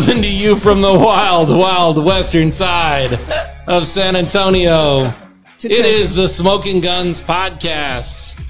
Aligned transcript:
Coming 0.00 0.22
to 0.22 0.28
you 0.28 0.56
from 0.56 0.80
the 0.80 0.94
wild, 0.94 1.50
wild 1.50 2.02
western 2.02 2.52
side 2.52 3.12
of 3.66 3.86
San 3.86 4.16
Antonio. 4.16 5.12
It 5.62 5.84
is 5.84 6.14
the 6.14 6.26
Smoking 6.26 6.80
Guns 6.80 7.20
Podcast. 7.20 8.40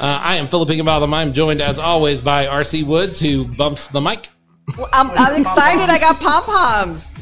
Uh, 0.00 0.04
I 0.22 0.36
am 0.36 0.48
Philip 0.48 0.70
Higginbotham. 0.70 1.12
I'm 1.12 1.34
joined, 1.34 1.60
as 1.60 1.78
always, 1.78 2.22
by 2.22 2.46
RC 2.46 2.86
Woods, 2.86 3.20
who 3.20 3.44
bumps 3.46 3.88
the 3.88 4.00
mic 4.00 4.30
Well, 4.78 4.88
I'm, 4.94 5.10
I'm 5.10 5.38
excited. 5.42 5.90
I 5.90 5.98
got 5.98 6.16
pom 6.20 6.42
poms. 6.44 7.12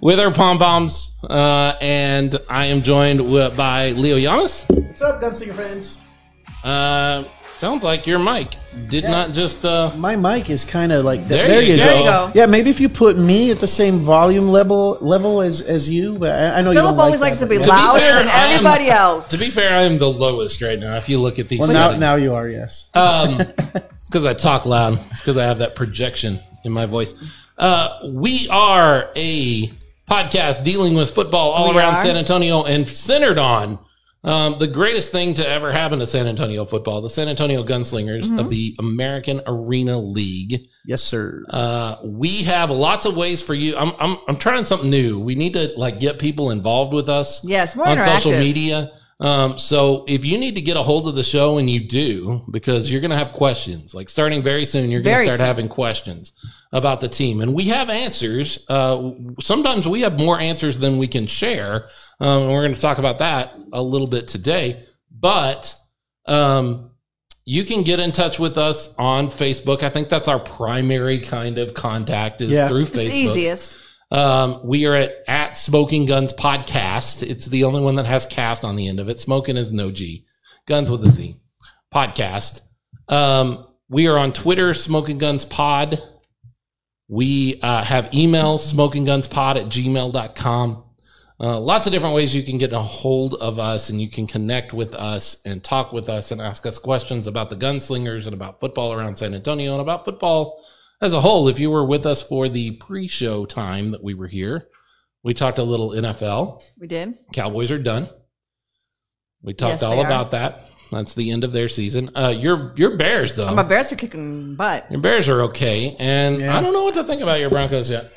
with 0.00 0.20
our 0.20 0.32
pom 0.32 0.58
poms. 0.58 1.18
Uh, 1.28 1.74
and 1.80 2.38
I 2.48 2.66
am 2.66 2.80
joined 2.82 3.18
wi- 3.18 3.50
by 3.50 3.90
Leo 3.90 4.16
Yamas. 4.18 4.70
What's 4.86 5.02
up, 5.02 5.20
Gunslinger 5.20 5.54
fans? 5.54 6.00
Uh, 6.62 7.24
sounds 7.60 7.84
like 7.84 8.06
your 8.06 8.18
mic 8.18 8.56
did 8.88 9.04
not 9.04 9.32
just. 9.32 9.64
Uh, 9.64 9.92
My 9.96 10.16
mic 10.16 10.48
is 10.48 10.64
kind 10.64 10.90
of 10.92 11.04
like 11.04 11.28
There 11.28 11.46
there. 11.46 11.62
you 11.62 11.72
you 11.72 11.76
go. 11.76 11.84
go. 11.84 11.86
There 11.86 11.98
you 11.98 12.04
go. 12.04 12.32
Yeah, 12.34 12.46
maybe 12.46 12.70
if 12.70 12.80
you 12.80 12.88
put 12.88 13.18
me 13.18 13.50
at 13.50 13.60
the 13.60 13.68
same 13.68 13.98
volume 14.00 14.48
level 14.48 14.96
level 15.00 15.42
as 15.42 15.60
as 15.60 15.88
you, 15.88 16.18
but 16.18 16.32
I, 16.32 16.58
I 16.58 16.62
know 16.62 16.72
Philip 16.72 16.96
always 16.98 17.20
like 17.20 17.28
likes 17.30 17.38
that, 17.40 17.46
to 17.46 17.50
be 17.50 17.58
but 17.58 17.64
To 17.64 17.70
be 17.70 17.76
louder 17.76 17.98
fair, 18.00 18.14
than 18.14 18.28
I 18.28 18.30
am- 18.46 18.50
everybody 18.54 18.88
else. 18.88 19.28
to 19.30 19.36
be 19.38 19.50
fair, 19.50 19.76
I 19.76 19.82
am 19.82 19.98
the 19.98 20.08
lowest 20.10 20.62
right 20.62 20.78
now. 20.78 20.96
If 20.96 21.08
you 21.08 21.20
look 21.20 21.38
at 21.38 21.48
these, 21.48 21.60
Well, 21.60 21.72
now 21.72 21.96
now 21.98 22.14
you 22.16 22.34
are. 22.34 22.48
Yes. 22.48 22.90
Um, 22.94 23.40
it's 23.94 24.08
because 24.08 24.24
I 24.24 24.34
talk 24.34 24.64
loud. 24.66 24.98
It's 25.10 25.20
because 25.20 25.36
I 25.36 25.44
have 25.44 25.58
that 25.58 25.74
projection 25.76 26.38
in 26.64 26.72
my 26.72 26.86
voice. 26.86 27.14
Uh, 27.58 27.98
we 28.14 28.48
are 28.48 29.10
a 29.14 29.68
podcast 30.10 30.64
dealing 30.64 30.94
with 30.94 31.10
football 31.14 31.50
all 31.50 31.70
We 31.72 31.78
around 31.78 31.94
are. 31.96 32.02
San 32.02 32.16
Antonio 32.16 32.64
and 32.64 32.88
centered 32.88 33.38
on 33.38 33.78
um, 34.22 34.56
the 34.58 34.66
greatest 34.66 35.12
thing 35.12 35.32
to 35.34 35.48
ever 35.48 35.72
happen 35.72 35.98
to 36.00 36.06
San 36.06 36.26
Antonio 36.26 36.64
football: 36.64 37.00
the 37.00 37.08
San 37.10 37.28
Antonio 37.28 37.62
Gunslingers 37.64 38.24
Mm-hmm. 38.24 38.38
of 38.38 38.50
the 38.50 38.74
American 38.78 39.40
Arena 39.46 39.98
League. 39.98 40.66
yes, 40.84 41.02
sir. 41.02 41.44
Uh, 41.48 41.96
we 42.04 42.42
have 42.42 42.70
lots 42.70 43.06
of 43.06 43.16
ways 43.16 43.42
for 43.42 43.54
you. 43.54 43.76
I'm, 43.76 43.92
I'm 43.98 44.18
I'm 44.28 44.36
trying 44.36 44.64
something 44.66 44.90
new. 44.90 45.18
We 45.18 45.34
need 45.34 45.54
to 45.54 45.72
like 45.76 46.00
get 46.00 46.18
people 46.18 46.50
involved 46.50 46.92
with 46.92 47.08
us 47.08 47.44
Yes, 47.44 47.74
more 47.76 47.86
on 47.88 47.98
social 48.00 48.32
media. 48.32 48.92
Um, 49.20 49.58
so 49.58 50.06
if 50.08 50.24
you 50.24 50.38
need 50.38 50.54
to 50.54 50.62
get 50.62 50.78
a 50.78 50.82
hold 50.82 51.06
of 51.06 51.14
the 51.14 51.22
show, 51.22 51.58
and 51.58 51.68
you 51.68 51.80
do, 51.80 52.40
because 52.50 52.90
you're 52.90 53.02
going 53.02 53.10
to 53.10 53.18
have 53.18 53.32
questions, 53.32 53.94
like 53.94 54.08
starting 54.08 54.42
very 54.42 54.64
soon, 54.64 54.90
you're 54.90 55.02
going 55.02 55.14
to 55.16 55.24
start 55.24 55.40
soon. 55.40 55.46
having 55.46 55.68
questions 55.68 56.32
about 56.72 57.02
the 57.02 57.08
team, 57.08 57.42
and 57.42 57.52
we 57.52 57.64
have 57.64 57.90
answers. 57.90 58.64
Uh, 58.68 59.10
sometimes 59.38 59.86
we 59.86 60.00
have 60.00 60.18
more 60.18 60.40
answers 60.40 60.78
than 60.78 60.96
we 60.96 61.06
can 61.06 61.26
share, 61.26 61.84
um, 62.20 62.42
and 62.42 62.52
we're 62.52 62.62
going 62.62 62.74
to 62.74 62.80
talk 62.80 62.98
about 62.98 63.18
that 63.18 63.52
a 63.72 63.82
little 63.82 64.06
bit 64.06 64.28
today. 64.28 64.84
But 65.10 65.74
um, 66.26 66.90
you 67.44 67.64
can 67.64 67.82
get 67.82 67.98
in 68.00 68.12
touch 68.12 68.38
with 68.38 68.58
us 68.58 68.94
on 68.98 69.28
Facebook. 69.28 69.82
I 69.82 69.88
think 69.88 70.08
that's 70.08 70.28
our 70.28 70.38
primary 70.40 71.20
kind 71.20 71.58
of 71.58 71.74
contact 71.74 72.40
is 72.40 72.50
Yeah. 72.50 72.68
through 72.68 72.82
It's 72.82 72.90
the 72.90 72.98
Facebook. 73.06 73.10
easiest. 73.12 73.76
Um, 74.12 74.60
we 74.64 74.86
are 74.86 74.94
at, 74.94 75.12
at 75.28 75.56
Smoking 75.56 76.04
Guns 76.04 76.32
Podcast. 76.32 77.22
It's 77.22 77.46
the 77.46 77.64
only 77.64 77.80
one 77.80 77.94
that 77.96 78.06
has 78.06 78.26
cast 78.26 78.64
on 78.64 78.76
the 78.76 78.88
end 78.88 78.98
of 79.00 79.08
it. 79.08 79.20
Smoking 79.20 79.56
is 79.56 79.72
no 79.72 79.90
G. 79.90 80.24
Guns 80.66 80.90
with 80.90 81.04
a 81.04 81.10
Z. 81.10 81.36
Podcast. 81.94 82.60
Um, 83.08 83.66
we 83.88 84.06
are 84.08 84.18
on 84.18 84.32
Twitter, 84.32 84.74
Smoking 84.74 85.18
Guns 85.18 85.44
Pod. 85.44 86.00
We 87.08 87.60
uh, 87.60 87.82
have 87.84 88.12
email, 88.14 88.58
smokinggunspod 88.58 89.56
at 89.56 89.66
gmail.com. 89.66 90.84
Uh, 91.42 91.58
lots 91.58 91.86
of 91.86 91.92
different 91.92 92.14
ways 92.14 92.34
you 92.34 92.42
can 92.42 92.58
get 92.58 92.72
a 92.74 92.78
hold 92.78 93.34
of 93.36 93.58
us 93.58 93.88
and 93.88 93.98
you 94.00 94.10
can 94.10 94.26
connect 94.26 94.74
with 94.74 94.94
us 94.94 95.40
and 95.46 95.64
talk 95.64 95.90
with 95.90 96.08
us 96.10 96.30
and 96.32 96.40
ask 96.40 96.66
us 96.66 96.76
questions 96.78 97.26
about 97.26 97.48
the 97.48 97.56
gunslingers 97.56 98.26
and 98.26 98.34
about 98.34 98.60
football 98.60 98.92
around 98.92 99.16
San 99.16 99.32
Antonio 99.32 99.72
and 99.72 99.80
about 99.80 100.04
football 100.04 100.62
as 101.00 101.14
a 101.14 101.20
whole. 101.22 101.48
If 101.48 101.58
you 101.58 101.70
were 101.70 101.84
with 101.86 102.04
us 102.04 102.22
for 102.22 102.50
the 102.50 102.72
pre 102.72 103.08
show 103.08 103.46
time 103.46 103.90
that 103.92 104.02
we 104.04 104.12
were 104.12 104.26
here, 104.26 104.68
we 105.22 105.32
talked 105.32 105.58
a 105.58 105.62
little 105.62 105.90
NFL. 105.90 106.62
We 106.78 106.86
did. 106.86 107.14
Cowboys 107.32 107.70
are 107.70 107.78
done. 107.78 108.10
We 109.42 109.54
talked 109.54 109.70
Yes, 109.74 109.82
all 109.82 109.96
they 109.96 110.02
are. 110.02 110.06
about 110.06 110.32
that. 110.32 110.66
That's 110.92 111.14
the 111.14 111.30
end 111.30 111.44
of 111.44 111.52
their 111.52 111.68
season. 111.68 112.10
Uh, 112.14 112.34
your 112.36 112.74
your 112.76 112.98
Bears 112.98 113.36
though. 113.36 113.54
My 113.54 113.62
Bears 113.62 113.92
are 113.92 113.96
kicking 113.96 114.56
butt. 114.56 114.90
your 114.90 115.00
Bears 115.00 115.28
are 115.28 115.42
okay, 115.44 115.96
and 115.98 116.38
Yeah. 116.38 116.58
I 116.58 116.60
don't 116.60 116.74
know 116.74 116.84
what 116.84 116.94
to 116.94 117.04
think 117.04 117.22
about 117.22 117.40
your 117.40 117.48
Broncos 117.48 117.88
yet. 117.88 118.10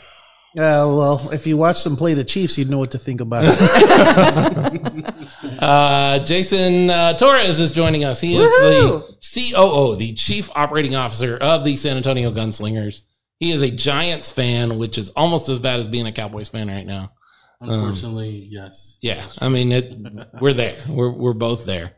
Uh, 0.55 0.85
well, 0.87 1.29
if 1.31 1.47
you 1.47 1.57
watch 1.57 1.83
them 1.83 1.95
play 1.95 2.13
the 2.13 2.23
Chiefs, 2.23 2.57
you'd 2.59 2.69
know 2.69 2.77
what 2.77 2.91
to 2.91 2.99
think 2.99 3.21
about 3.21 3.43
it. 3.45 5.15
Uh, 5.59 6.19
Jason 6.25 6.89
uh, 6.89 7.13
Torres 7.13 7.57
is 7.57 7.71
joining 7.71 8.03
us. 8.03 8.19
He 8.19 8.35
is 8.35 8.45
Woohoo! 8.45 9.07
the 9.07 9.51
COO, 9.53 9.95
the 9.95 10.13
Chief 10.13 10.49
Operating 10.55 10.93
Officer 10.93 11.37
of 11.37 11.63
the 11.63 11.77
San 11.77 11.95
Antonio 11.95 12.31
Gunslingers. 12.31 13.03
He 13.39 13.51
is 13.51 13.61
a 13.61 13.71
Giants 13.71 14.29
fan, 14.29 14.77
which 14.77 14.97
is 14.97 15.11
almost 15.11 15.47
as 15.47 15.59
bad 15.59 15.79
as 15.79 15.87
being 15.87 16.05
a 16.05 16.11
Cowboys 16.11 16.49
fan 16.49 16.67
right 16.67 16.85
now. 16.85 17.13
Unfortunately, 17.61 18.45
yes. 18.49 18.97
Yeah, 19.01 19.25
I 19.39 19.47
mean, 19.47 19.71
it, 19.71 19.95
we're 20.41 20.53
there. 20.53 20.75
We're 20.89 21.11
we're 21.11 21.33
both 21.33 21.65
there. 21.65 21.93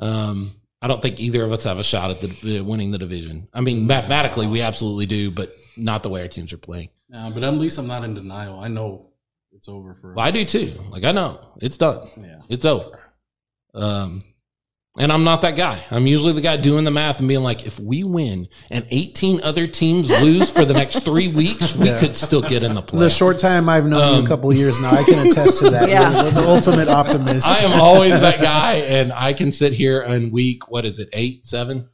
Yeah. 0.00 0.06
Um, 0.06 0.54
I 0.80 0.86
don't 0.86 1.02
think 1.02 1.18
either 1.18 1.42
of 1.42 1.52
us 1.52 1.64
have 1.64 1.78
a 1.78 1.84
shot 1.84 2.10
at 2.10 2.20
the 2.20 2.60
uh, 2.60 2.64
winning 2.64 2.92
the 2.92 2.98
division. 2.98 3.48
I 3.52 3.60
mean, 3.60 3.86
mathematically, 3.86 4.46
we 4.46 4.62
absolutely 4.62 5.06
do, 5.06 5.30
but 5.32 5.54
not 5.76 6.02
the 6.02 6.10
way 6.10 6.22
our 6.22 6.28
teams 6.28 6.52
are 6.52 6.58
playing. 6.58 6.90
Uh, 7.14 7.30
but 7.30 7.42
at 7.42 7.54
least 7.54 7.78
I'm 7.78 7.86
not 7.86 8.04
in 8.04 8.14
denial. 8.14 8.60
I 8.60 8.68
know 8.68 9.08
it's 9.52 9.68
over 9.68 9.96
for 10.00 10.12
us. 10.12 10.18
I 10.18 10.30
do 10.30 10.44
too. 10.44 10.72
Like 10.90 11.04
I 11.04 11.12
know 11.12 11.40
it's 11.60 11.76
done. 11.76 12.08
Yeah. 12.16 12.40
It's 12.48 12.64
over. 12.64 12.98
Um, 13.74 14.22
and 14.98 15.12
I'm 15.12 15.22
not 15.22 15.42
that 15.42 15.54
guy. 15.56 15.84
I'm 15.92 16.06
usually 16.08 16.32
the 16.32 16.40
guy 16.40 16.56
doing 16.56 16.84
the 16.84 16.90
math 16.90 17.20
and 17.20 17.28
being 17.28 17.42
like, 17.44 17.64
if 17.64 17.78
we 17.78 18.02
win 18.02 18.48
and 18.70 18.84
18 18.90 19.40
other 19.42 19.66
teams 19.68 20.10
lose 20.10 20.50
for 20.50 20.64
the 20.64 20.74
next 20.74 21.00
three 21.04 21.28
weeks, 21.32 21.76
we 21.76 21.86
could 21.98 22.16
still 22.16 22.42
get 22.42 22.62
in 22.64 22.74
the 22.74 22.82
play. 22.82 22.98
the 23.00 23.08
short 23.10 23.38
time 23.38 23.68
I've 23.68 23.86
known 23.86 24.14
you 24.14 24.18
Um, 24.20 24.24
a 24.24 24.28
couple 24.28 24.52
years 24.52 24.78
now, 24.80 24.90
I 24.90 25.04
can 25.04 25.24
attest 25.26 25.60
to 25.60 25.70
that. 25.70 25.88
Yeah. 25.88 26.22
You're 26.22 26.32
the 26.32 26.46
ultimate 26.46 26.88
optimist. 27.00 27.46
I 27.46 27.60
am 27.60 27.80
always 27.80 28.18
that 28.20 28.40
guy, 28.40 28.74
and 28.74 29.12
I 29.12 29.32
can 29.32 29.52
sit 29.52 29.72
here 29.72 30.02
in 30.02 30.32
week 30.32 30.68
what 30.70 30.84
is 30.84 30.98
it, 30.98 31.08
eight, 31.12 31.46
seven, 31.46 31.88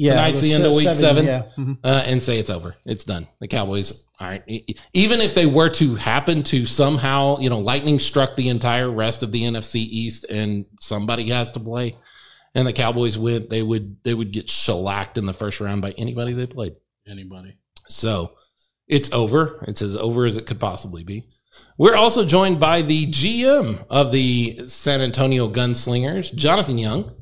yeah, 0.00 0.14
tonight's 0.14 0.40
the 0.40 0.52
end 0.52 0.64
of 0.64 0.74
week 0.74 0.88
seven. 0.88 1.24
Yeah. 1.26 1.42
Mhm. 1.58 1.78
uh, 1.84 2.02
and 2.06 2.22
say 2.22 2.38
it's 2.38 2.50
over. 2.50 2.74
It's 2.86 3.04
done. 3.04 3.26
The 3.40 3.48
Cowboys 3.48 4.04
aren't. 4.18 4.44
Even 4.92 5.20
if 5.20 5.34
they 5.34 5.46
were 5.46 5.68
to 5.70 5.94
happen 5.96 6.42
to 6.44 6.66
somehow, 6.66 7.38
you 7.38 7.50
know, 7.50 7.58
lightning 7.58 7.98
struck 7.98 8.34
the 8.36 8.48
entire 8.48 8.90
rest 8.90 9.22
of 9.22 9.32
the 9.32 9.42
NFC 9.44 9.76
East, 9.80 10.24
and 10.30 10.66
somebody 10.78 11.28
has 11.28 11.52
to 11.52 11.60
play, 11.60 11.96
and 12.54 12.66
the 12.66 12.72
Cowboys 12.72 13.18
win, 13.18 13.46
they 13.50 13.62
would 13.62 13.96
they 14.02 14.14
would 14.14 14.32
get 14.32 14.48
shellacked 14.48 15.18
in 15.18 15.26
the 15.26 15.32
first 15.34 15.60
round 15.60 15.82
by 15.82 15.92
anybody 15.92 16.32
they 16.32 16.46
played. 16.46 16.74
Anybody. 17.08 17.56
So 17.88 18.32
it's 18.88 19.10
over. 19.12 19.64
It's 19.68 19.82
as 19.82 19.96
over 19.96 20.24
as 20.26 20.36
it 20.36 20.46
could 20.46 20.60
possibly 20.60 21.04
be. 21.04 21.26
We're 21.78 21.94
also 21.96 22.24
joined 22.24 22.60
by 22.60 22.82
the 22.82 23.06
GM 23.06 23.84
of 23.90 24.12
the 24.12 24.66
San 24.68 25.00
Antonio 25.00 25.48
Gunslingers, 25.50 26.34
Jonathan 26.34 26.78
Young. 26.78 27.12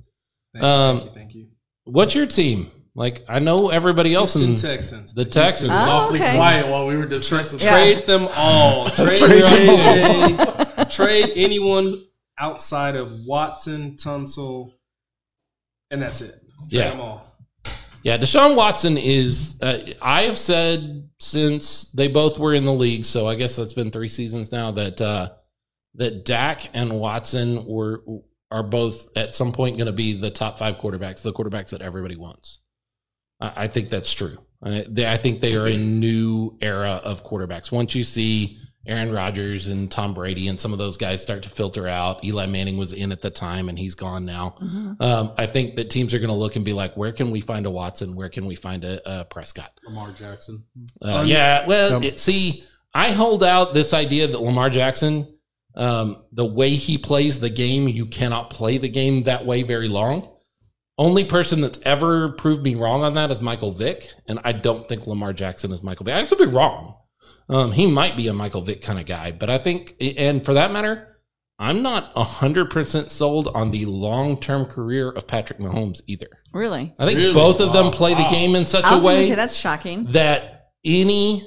Thank 0.53 0.65
Um, 0.65 0.99
thank 1.01 1.05
you, 1.09 1.15
thank 1.15 1.35
you. 1.35 1.47
What's 1.89 2.15
your 2.15 2.27
team? 2.27 2.71
Like 2.95 3.25
I 3.29 3.39
know 3.39 3.71
everybody 3.71 4.13
else 4.15 4.35
in 4.37 4.43
Houston 4.49 4.71
Texans. 4.71 5.15
the 5.15 5.25
Texans. 5.25 5.71
Oh, 5.73 5.75
Awfully 5.75 6.21
okay. 6.21 6.35
quiet 6.35 6.67
while 6.69 6.87
we 6.87 6.97
were 6.97 7.07
discussing. 7.07 7.61
Yeah. 7.61 7.71
Trade 7.71 8.07
them 8.07 8.29
all. 8.35 8.89
Trade 8.91 9.19
Trade 9.19 10.91
Trade 10.91 11.33
anyone 11.37 12.05
outside 12.41 12.97
of 12.97 13.13
Watson, 13.27 13.93
Tunsil, 13.97 14.73
and 15.91 16.03
that's 16.03 16.21
it. 16.23 16.31
Trade 16.71 16.71
Yeah. 16.71 16.91
them 16.91 17.01
all. 17.01 17.25
Yeah, 18.03 18.17
Deshaun 18.17 18.55
Watson 18.57 18.97
is. 18.97 19.59
Uh, 19.61 19.79
I 20.01 20.23
have 20.23 20.39
said 20.39 21.09
since 21.21 21.91
they 21.93 22.09
both 22.09 22.39
were 22.39 22.55
in 22.55 22.65
the 22.65 22.73
league, 22.73 23.05
so 23.05 23.27
I 23.27 23.35
guess 23.35 23.57
that's 23.57 23.73
been 23.75 23.91
three 23.91 24.09
seasons 24.09 24.51
now 24.53 24.71
that 24.73 25.01
uh, 25.01 25.31
that 25.95 26.25
Dak 26.25 26.69
and 26.75 26.99
Watson 27.01 27.65
were 27.67 28.03
are 28.51 28.63
both 28.63 29.09
at 29.17 29.35
some 29.35 29.53
point 29.53 29.77
going 29.77 29.87
to 29.87 29.93
be 29.93 30.19
the 30.19 30.31
top 30.31 30.59
five 30.59 30.79
quarterbacks, 30.79 31.23
the 31.23 31.33
quarterbacks 31.33 31.71
that 31.71 31.83
everybody 31.83 32.17
wants. 32.17 32.61
I, 33.41 33.65
I 33.65 33.69
think 33.69 33.91
that's 33.91 34.13
true. 34.13 34.37
I, 34.63 34.85
they, 34.89 35.07
I 35.11 35.17
think 35.17 35.41
they 35.41 35.55
are 35.57 35.67
a 35.67 35.77
new 35.77 36.57
era 36.61 37.01
of 37.05 37.25
quarterbacks. 37.25 37.71
Once 37.71 37.95
you 37.95 38.03
see 38.05 38.59
Aaron 38.87 39.13
Rodgers 39.13 39.67
and 39.67 39.91
Tom 39.91 40.15
Brady 40.15 40.49
and 40.49 40.59
some 40.59 40.73
of 40.73 40.79
those 40.79 40.97
guys 40.97 41.21
start 41.21 41.43
to 41.43 41.49
filter 41.51 41.87
out, 41.87 42.25
Eli 42.25 42.47
Manning 42.47 42.79
was 42.79 42.95
in 42.95 43.13
at 43.13 43.21
the 43.21 43.29
time 43.31 43.69
and 43.69 43.79
he's 43.79 43.95
gone 43.95 44.25
now. 44.25 44.55
Um, 44.99 45.33
I 45.37 45.45
think 45.47 45.75
that 45.75 45.91
teams 45.91 46.15
are 46.15 46.19
going 46.19 46.29
to 46.31 46.35
look 46.35 46.57
and 46.57 46.65
be 46.65 46.73
like, 46.73 46.97
where 46.97 47.13
can 47.13 47.31
we 47.31 47.43
find 47.43 47.67
a 47.67 47.71
Watson? 47.71 48.17
Where 48.17 48.31
can 48.31 48.47
we 48.47 48.55
find 48.57 48.85
a, 48.85 49.21
a 49.21 49.25
Prescott? 49.27 49.79
Lamar 49.85 50.11
Jackson. 50.13 50.65
Uh, 51.03 51.23
yeah, 51.27 51.67
well, 51.67 51.97
Um, 51.97 52.03
it, 52.03 52.19
see, 52.19 52.65
I 52.95 53.11
hold 53.11 53.45
out 53.45 53.75
this 53.75 53.93
idea 53.93 54.27
that 54.27 54.41
Lamar 54.41 54.71
Jackson, 54.71 55.38
um, 55.75 56.25
the 56.33 56.45
way 56.45 56.71
he 56.71 56.99
plays 56.99 57.39
the 57.41 57.51
game, 57.51 57.89
you 57.89 58.07
cannot 58.07 58.51
play 58.51 58.79
the 58.79 58.89
game 58.89 59.25
that 59.25 59.45
way 59.47 59.63
very 59.63 59.89
long. 59.89 60.35
Only 60.97 61.25
person 61.25 61.61
that's 61.61 61.81
ever 61.85 62.31
proved 62.33 62.63
me 62.63 62.75
wrong 62.75 63.05
on 63.05 63.15
that 63.15 63.31
is 63.31 63.41
Michael 63.41 63.71
Vick, 63.73 64.13
and 64.27 64.41
I 64.43 64.51
don't 64.53 64.89
think 64.89 65.07
Lamar 65.07 65.33
Jackson 65.33 65.71
is 65.73 65.83
Michael 65.85 66.05
Vick. 66.07 66.15
I 66.15 66.27
could 66.27 66.39
be 66.39 66.47
wrong. 66.47 66.97
Um, 67.49 67.71
he 67.73 67.87
might 67.87 68.17
be 68.17 68.27
a 68.29 68.33
Michael 68.33 68.63
Vick 68.63 68.83
kind 68.83 68.99
of 68.99 69.07
guy, 69.07 69.31
but 69.33 69.49
I 69.49 69.59
think, 69.59 69.95
and 70.01 70.45
for 70.45 70.55
that 70.55 70.73
matter, 70.73 71.05
I'm 71.61 71.83
not 71.83 72.13
hundred 72.17 72.71
percent 72.71 73.11
sold 73.11 73.49
on 73.49 73.71
the 73.71 73.85
long 73.87 74.39
term 74.39 74.65
career 74.67 75.11
of 75.11 75.27
Patrick 75.27 75.59
Mahomes 75.59 76.01
either. 76.07 76.29
Really? 76.53 76.93
I 76.99 77.07
think 77.07 77.19
Really? 77.19 77.33
both 77.33 77.61
of 77.61 77.73
them 77.73 77.87
Wow. 77.87 77.91
play 77.93 78.15
the 78.15 78.29
game 78.31 78.55
in 78.57 78.67
such 78.67 78.85
I 78.85 78.91
a 78.91 78.95
was 78.95 79.03
going 79.03 79.17
way 79.19 79.29
say 79.29 79.35
that's 79.37 79.57
shocking. 79.57 80.11
that 80.13 80.71
any 80.85 81.47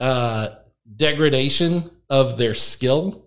uh, 0.00 0.48
degradation 0.96 1.90
of 2.10 2.38
their 2.38 2.54
skill 2.54 3.26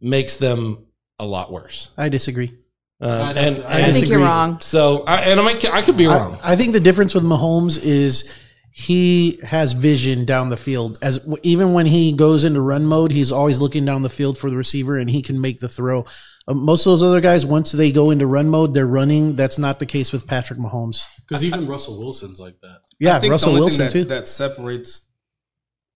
makes 0.00 0.36
them 0.36 0.86
a 1.18 1.26
lot 1.26 1.50
worse. 1.52 1.90
I 1.96 2.08
disagree. 2.08 2.54
Uh, 3.00 3.26
I'd 3.30 3.36
and 3.36 3.56
to- 3.56 3.68
I 3.68 3.78
I 3.86 3.92
think 3.92 4.08
you're 4.08 4.18
wrong. 4.20 4.60
so, 4.60 5.04
I, 5.06 5.20
and 5.22 5.38
I 5.38 5.42
might, 5.42 5.64
I 5.72 5.82
could 5.82 5.96
be 5.96 6.06
wrong. 6.06 6.38
I, 6.42 6.52
I 6.52 6.56
think 6.56 6.72
the 6.72 6.80
difference 6.80 7.14
with 7.14 7.24
Mahomes 7.24 7.80
is 7.82 8.30
he 8.72 9.38
has 9.44 9.72
vision 9.72 10.24
down 10.24 10.48
the 10.48 10.56
field. 10.56 10.98
As 11.02 11.26
even 11.42 11.72
when 11.74 11.86
he 11.86 12.12
goes 12.12 12.44
into 12.44 12.60
run 12.60 12.86
mode, 12.86 13.12
he's 13.12 13.32
always 13.32 13.58
looking 13.60 13.84
down 13.84 14.02
the 14.02 14.10
field 14.10 14.36
for 14.36 14.50
the 14.50 14.56
receiver, 14.56 14.98
and 14.98 15.08
he 15.08 15.22
can 15.22 15.40
make 15.40 15.60
the 15.60 15.68
throw. 15.68 16.04
Uh, 16.46 16.54
most 16.54 16.86
of 16.86 16.92
those 16.92 17.02
other 17.02 17.20
guys, 17.20 17.46
once 17.46 17.72
they 17.72 17.92
go 17.92 18.10
into 18.10 18.26
run 18.26 18.48
mode, 18.48 18.74
they're 18.74 18.86
running. 18.86 19.36
That's 19.36 19.58
not 19.58 19.78
the 19.78 19.86
case 19.86 20.12
with 20.12 20.26
Patrick 20.26 20.58
Mahomes. 20.58 21.06
Because 21.26 21.44
even 21.44 21.66
Russell 21.66 21.98
Wilson's 21.98 22.38
like 22.38 22.60
that. 22.62 22.80
Yeah, 22.98 23.16
I 23.16 23.20
think 23.20 23.30
Russell 23.32 23.52
the 23.52 23.58
only 23.58 23.60
Wilson 23.62 23.78
thing 23.78 23.86
that, 23.86 23.92
too. 23.92 24.04
that 24.04 24.28
separates 24.28 25.07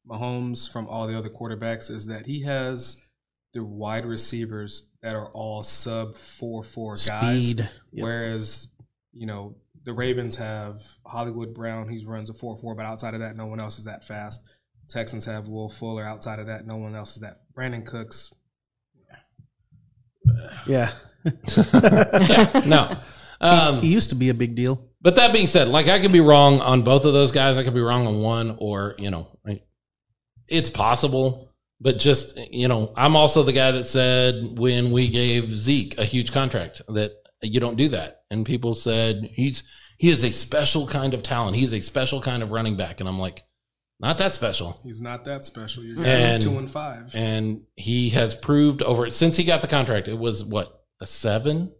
Mahomes 0.09 0.71
from 0.71 0.87
all 0.89 1.07
the 1.07 1.17
other 1.17 1.29
quarterbacks 1.29 1.91
is 1.91 2.07
that 2.07 2.27
he 2.27 2.43
has 2.43 3.03
the 3.55 3.65
wide 3.65 4.05
receivers 4.05 4.91
that 5.03 5.15
are 5.15 5.31
all 5.33 5.63
sub 5.63 6.17
four 6.17 6.63
four 6.63 6.97
guys. 7.07 7.55
Yep. 7.59 7.69
Whereas, 7.93 8.69
you 9.13 9.27
know, 9.27 9.57
the 9.85 9.93
Ravens 9.93 10.37
have 10.37 10.81
Hollywood 11.07 11.55
Brown, 11.55 11.89
he 11.89 12.05
runs 12.05 12.31
a 12.31 12.35
4 12.35 12.57
4, 12.57 12.75
but 12.75 12.87
outside 12.87 13.15
of 13.15 13.21
that, 13.21 13.37
no 13.37 13.47
one 13.47 13.61
else 13.61 13.79
is 13.79 13.85
that 13.85 14.05
fast. 14.05 14.43
Texans 14.89 15.25
have 15.25 15.49
Will 15.49 15.69
Fuller. 15.69 16.05
Outside 16.05 16.39
of 16.39 16.47
that, 16.47 16.67
no 16.67 16.77
one 16.77 16.95
else 16.95 17.15
is 17.15 17.23
that. 17.23 17.41
Brandin 17.57 17.85
Cooks. 17.85 18.33
Yeah, 20.67 20.91
yeah, 21.25 22.63
no. 22.67 22.91
Um, 23.41 23.81
he 23.81 23.93
used 23.93 24.11
to 24.11 24.15
be 24.17 24.29
a 24.29 24.35
big 24.35 24.55
deal. 24.55 24.89
But 25.01 25.17
that 25.17 25.33
being 25.33 25.47
said, 25.49 25.69
like 25.69 25.89
I 25.89 25.99
could 25.99 26.13
be 26.13 26.21
wrong 26.21 26.61
on 26.61 26.83
both 26.83 27.05
of 27.05 27.13
those 27.13 27.33
guys. 27.33 27.59
I 27.59 27.65
could 27.65 27.75
be 27.75 27.81
wrong 27.81 28.07
on 28.07 28.21
one, 28.21 28.57
or 28.59 28.95
you 28.99 29.11
know, 29.11 29.29
I, 29.32 29.32
it's 30.49 30.71
possible. 30.71 31.49
But 31.81 31.99
just 31.99 32.39
you 32.53 32.69
know, 32.69 32.93
I'm 32.97 33.17
also 33.17 33.43
the 33.43 33.53
guy 33.53 33.73
that 33.73 33.85
said 33.85 34.57
when 34.59 34.93
we 34.93 35.09
gave 35.09 35.55
Zeke 35.55 35.99
a 35.99 36.05
huge 36.05 36.33
contract 36.33 36.81
that 36.89 37.13
you 37.43 37.59
don't 37.59 37.77
do 37.77 37.89
that, 37.89 38.23
and 38.31 38.47
people 38.47 38.75
said 38.75 39.29
he's 39.33 39.65
he 39.99 40.11
is 40.11 40.23
a 40.23 40.31
special 40.31 40.87
kind 40.87 41.13
of 41.15 41.23
talent. 41.25 41.57
He's 41.57 41.73
a 41.73 41.81
special 41.81 42.21
kind 42.23 42.43
of 42.43 42.53
running 42.53 42.77
back, 42.77 43.01
and 43.01 43.09
I'm 43.09 43.19
like, 43.19 43.43
not 43.99 44.19
that 44.19 44.33
special. 44.35 44.81
He's 44.85 45.01
not 45.01 45.25
that 45.25 45.45
special. 45.45 45.83
You 45.83 45.97
guys 45.97 46.07
And- 46.25 46.45
are 46.45 46.49
2 46.51 46.59
and 46.59 46.71
5. 46.71 47.15
And 47.15 47.63
he 47.77 48.11
has 48.11 48.35
proved 48.37 48.83
over 48.83 49.11
since 49.11 49.37
he 49.37 49.43
got 49.45 49.61
the 49.63 49.69
contract. 49.69 50.07
It 50.09 50.19
was 50.19 50.45
what 50.45 50.85
a 51.01 51.07
seven, 51.07 51.73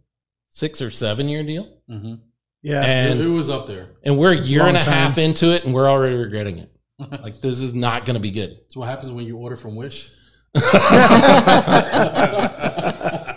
six 0.49 0.81
or 0.81 0.91
seven 0.91 1.27
year 1.29 1.43
deal, 1.43 1.67
Mm-hmm. 1.89 2.15
Yeah, 2.61 2.81
and 2.83 3.19
it, 3.19 3.25
it 3.25 3.29
was 3.29 3.49
up 3.49 3.67
there. 3.67 3.87
And 4.03 4.17
we're 4.17 4.31
a 4.33 4.37
year 4.37 4.59
Long 4.59 4.69
and 4.69 4.77
a 4.77 4.81
time. 4.81 4.93
half 4.93 5.17
into 5.17 5.53
it, 5.53 5.63
and 5.65 5.73
we're 5.73 5.89
already 5.89 6.15
regretting 6.17 6.57
it. 6.59 6.72
Like 6.99 7.41
this 7.41 7.59
is 7.59 7.73
not 7.73 8.05
going 8.05 8.15
to 8.15 8.19
be 8.21 8.31
good. 8.31 8.51
That's 8.51 8.75
what 8.77 8.87
happens 8.87 9.11
when 9.11 9.25
you 9.25 9.37
order 9.37 9.55
from 9.55 9.75
Wish. 9.75 10.11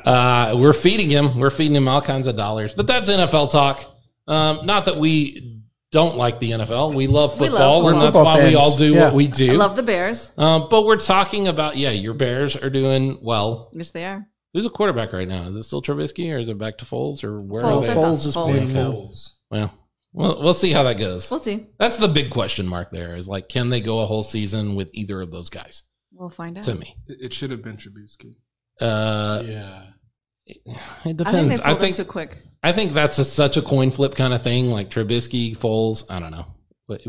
Uh, 0.06 0.54
we're 0.56 0.72
feeding 0.72 1.08
him. 1.10 1.36
We're 1.36 1.50
feeding 1.50 1.74
him 1.74 1.88
all 1.88 2.00
kinds 2.00 2.28
of 2.28 2.36
dollars. 2.36 2.74
But 2.74 2.86
that's 2.86 3.08
NFL 3.10 3.50
talk. 3.50 3.84
Um, 4.28 4.64
not 4.64 4.84
that 4.86 4.96
we 4.98 5.60
don't 5.90 6.16
like 6.16 6.38
the 6.38 6.52
NFL. 6.52 6.94
We 6.94 7.08
love 7.08 7.40
We 7.40 7.48
love 7.48 7.58
football, 7.58 7.88
and 7.88 7.96
that's 8.00 8.16
Football 8.16 8.24
why 8.38 8.44
we 8.48 8.54
all 8.54 8.76
do 8.76 8.92
Yeah. 8.94 9.00
what 9.06 9.14
we 9.14 9.26
do. 9.26 9.48
I 9.48 9.52
do. 9.54 9.58
love 9.58 9.74
the 9.74 9.82
Bears. 9.82 10.30
um, 10.38 10.68
but 10.70 10.86
we're 10.86 10.96
talking 10.96 11.48
about 11.48 11.76
yeah, 11.76 11.90
your 11.90 12.14
Bears 12.14 12.54
are 12.56 12.70
doing 12.70 13.18
well. 13.20 13.70
Yes, 13.72 13.90
they 13.90 14.04
are. 14.04 14.28
Who's 14.54 14.64
a 14.64 14.70
quarterback 14.70 15.12
right 15.12 15.26
now? 15.26 15.48
Is 15.48 15.56
it 15.56 15.64
still 15.64 15.82
Trubisky 15.82 16.32
or 16.32 16.38
is 16.38 16.48
it 16.48 16.56
back 16.56 16.78
to 16.78 16.84
Foles 16.84 17.24
or 17.24 17.40
where 17.40 17.62
Foles, 17.64 17.82
are 17.82 17.86
they? 17.86 17.94
Foles 17.94 18.26
is 18.26 18.36
Foles. 18.36 18.52
playing 18.52 18.72
now. 18.74 18.92
Foles. 18.92 19.36
Well, 19.50 19.74
well, 20.16 20.42
we'll 20.42 20.54
see 20.54 20.72
how 20.72 20.82
that 20.84 20.98
goes. 20.98 21.30
We'll 21.30 21.40
see. 21.40 21.66
That's 21.78 21.96
the 21.98 22.08
big 22.08 22.30
question 22.30 22.66
mark. 22.66 22.90
There 22.90 23.14
is 23.14 23.28
like, 23.28 23.48
can 23.48 23.70
they 23.70 23.80
go 23.80 24.00
a 24.00 24.06
whole 24.06 24.22
season 24.22 24.74
with 24.74 24.90
either 24.94 25.20
of 25.20 25.30
those 25.30 25.48
guys? 25.50 25.82
We'll 26.12 26.30
find 26.30 26.56
out. 26.58 26.64
To 26.64 26.74
me, 26.74 26.96
It, 27.06 27.18
it 27.20 27.32
should 27.32 27.50
have 27.50 27.62
been 27.62 27.76
Trubisky. 27.76 28.36
uh, 28.80 29.42
yeah. 29.44 29.82
it 30.46 30.60
I 30.66 31.02
think 31.02 31.18
depends. 31.18 31.60
I 31.60 31.74
think 31.74 31.96
too 31.96 32.04
quick. 32.04 32.38
I 32.62 32.72
think 32.72 32.92
that's 32.92 33.18
a, 33.18 33.24
such 33.24 33.56
a 33.56 33.62
coin 33.62 33.90
flip 33.90 34.14
kind 34.14 34.32
of 34.32 34.42
thing, 34.42 34.70
like 34.70 34.88
Trubisky, 34.90 35.56
Foles. 35.56 36.04
I 36.10 36.18
don't 36.18 36.30
know, 36.30 36.46
but 36.88 37.04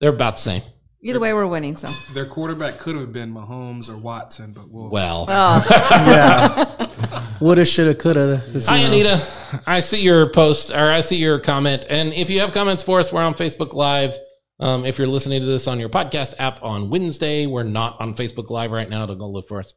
they're 0.00 0.10
about 0.14 0.36
the 0.36 0.42
same. 0.42 0.62
Either 1.06 1.20
way, 1.20 1.32
we're 1.32 1.46
winning. 1.46 1.76
So. 1.76 1.88
Their 2.14 2.26
quarterback 2.26 2.78
could 2.78 2.96
have 2.96 3.12
been 3.12 3.32
Mahomes 3.32 3.88
or 3.88 3.96
Watson, 3.96 4.50
but 4.52 4.68
we'll. 4.68 4.88
Well, 4.90 5.26
Oh, 5.28 5.64
yeah. 5.90 7.28
Woulda, 7.40 7.64
shoulda, 7.64 7.94
coulda. 7.94 8.42
This, 8.48 8.66
hi 8.66 8.82
know. 8.82 8.88
Anita. 8.88 9.26
I 9.68 9.78
see 9.78 10.02
your 10.02 10.28
post 10.30 10.72
or 10.72 10.90
I 10.90 11.02
see 11.02 11.18
your 11.18 11.38
comment, 11.38 11.86
and 11.88 12.12
if 12.12 12.28
you 12.28 12.40
have 12.40 12.52
comments 12.52 12.82
for 12.82 12.98
us, 12.98 13.12
we're 13.12 13.22
on 13.22 13.34
Facebook 13.34 13.72
Live. 13.72 14.18
Um, 14.58 14.84
if 14.84 14.98
you're 14.98 15.06
listening 15.06 15.38
to 15.40 15.46
this 15.46 15.68
on 15.68 15.78
your 15.78 15.90
podcast 15.90 16.34
app 16.40 16.64
on 16.64 16.90
Wednesday, 16.90 17.46
we're 17.46 17.62
not 17.62 18.00
on 18.00 18.14
Facebook 18.16 18.50
Live 18.50 18.72
right 18.72 18.90
now. 18.90 19.06
Don't 19.06 19.18
go 19.18 19.28
look 19.28 19.46
for 19.46 19.60
us, 19.60 19.74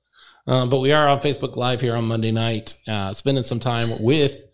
um, 0.47 0.69
but 0.69 0.79
we 0.79 0.93
are 0.93 1.07
on 1.07 1.19
Facebook 1.19 1.55
Live 1.55 1.79
here 1.79 1.95
on 1.95 2.05
Monday 2.05 2.31
night, 2.31 2.75
uh, 2.87 3.13
spending 3.13 3.43
some 3.43 3.59
time 3.59 3.87
with 4.03 4.45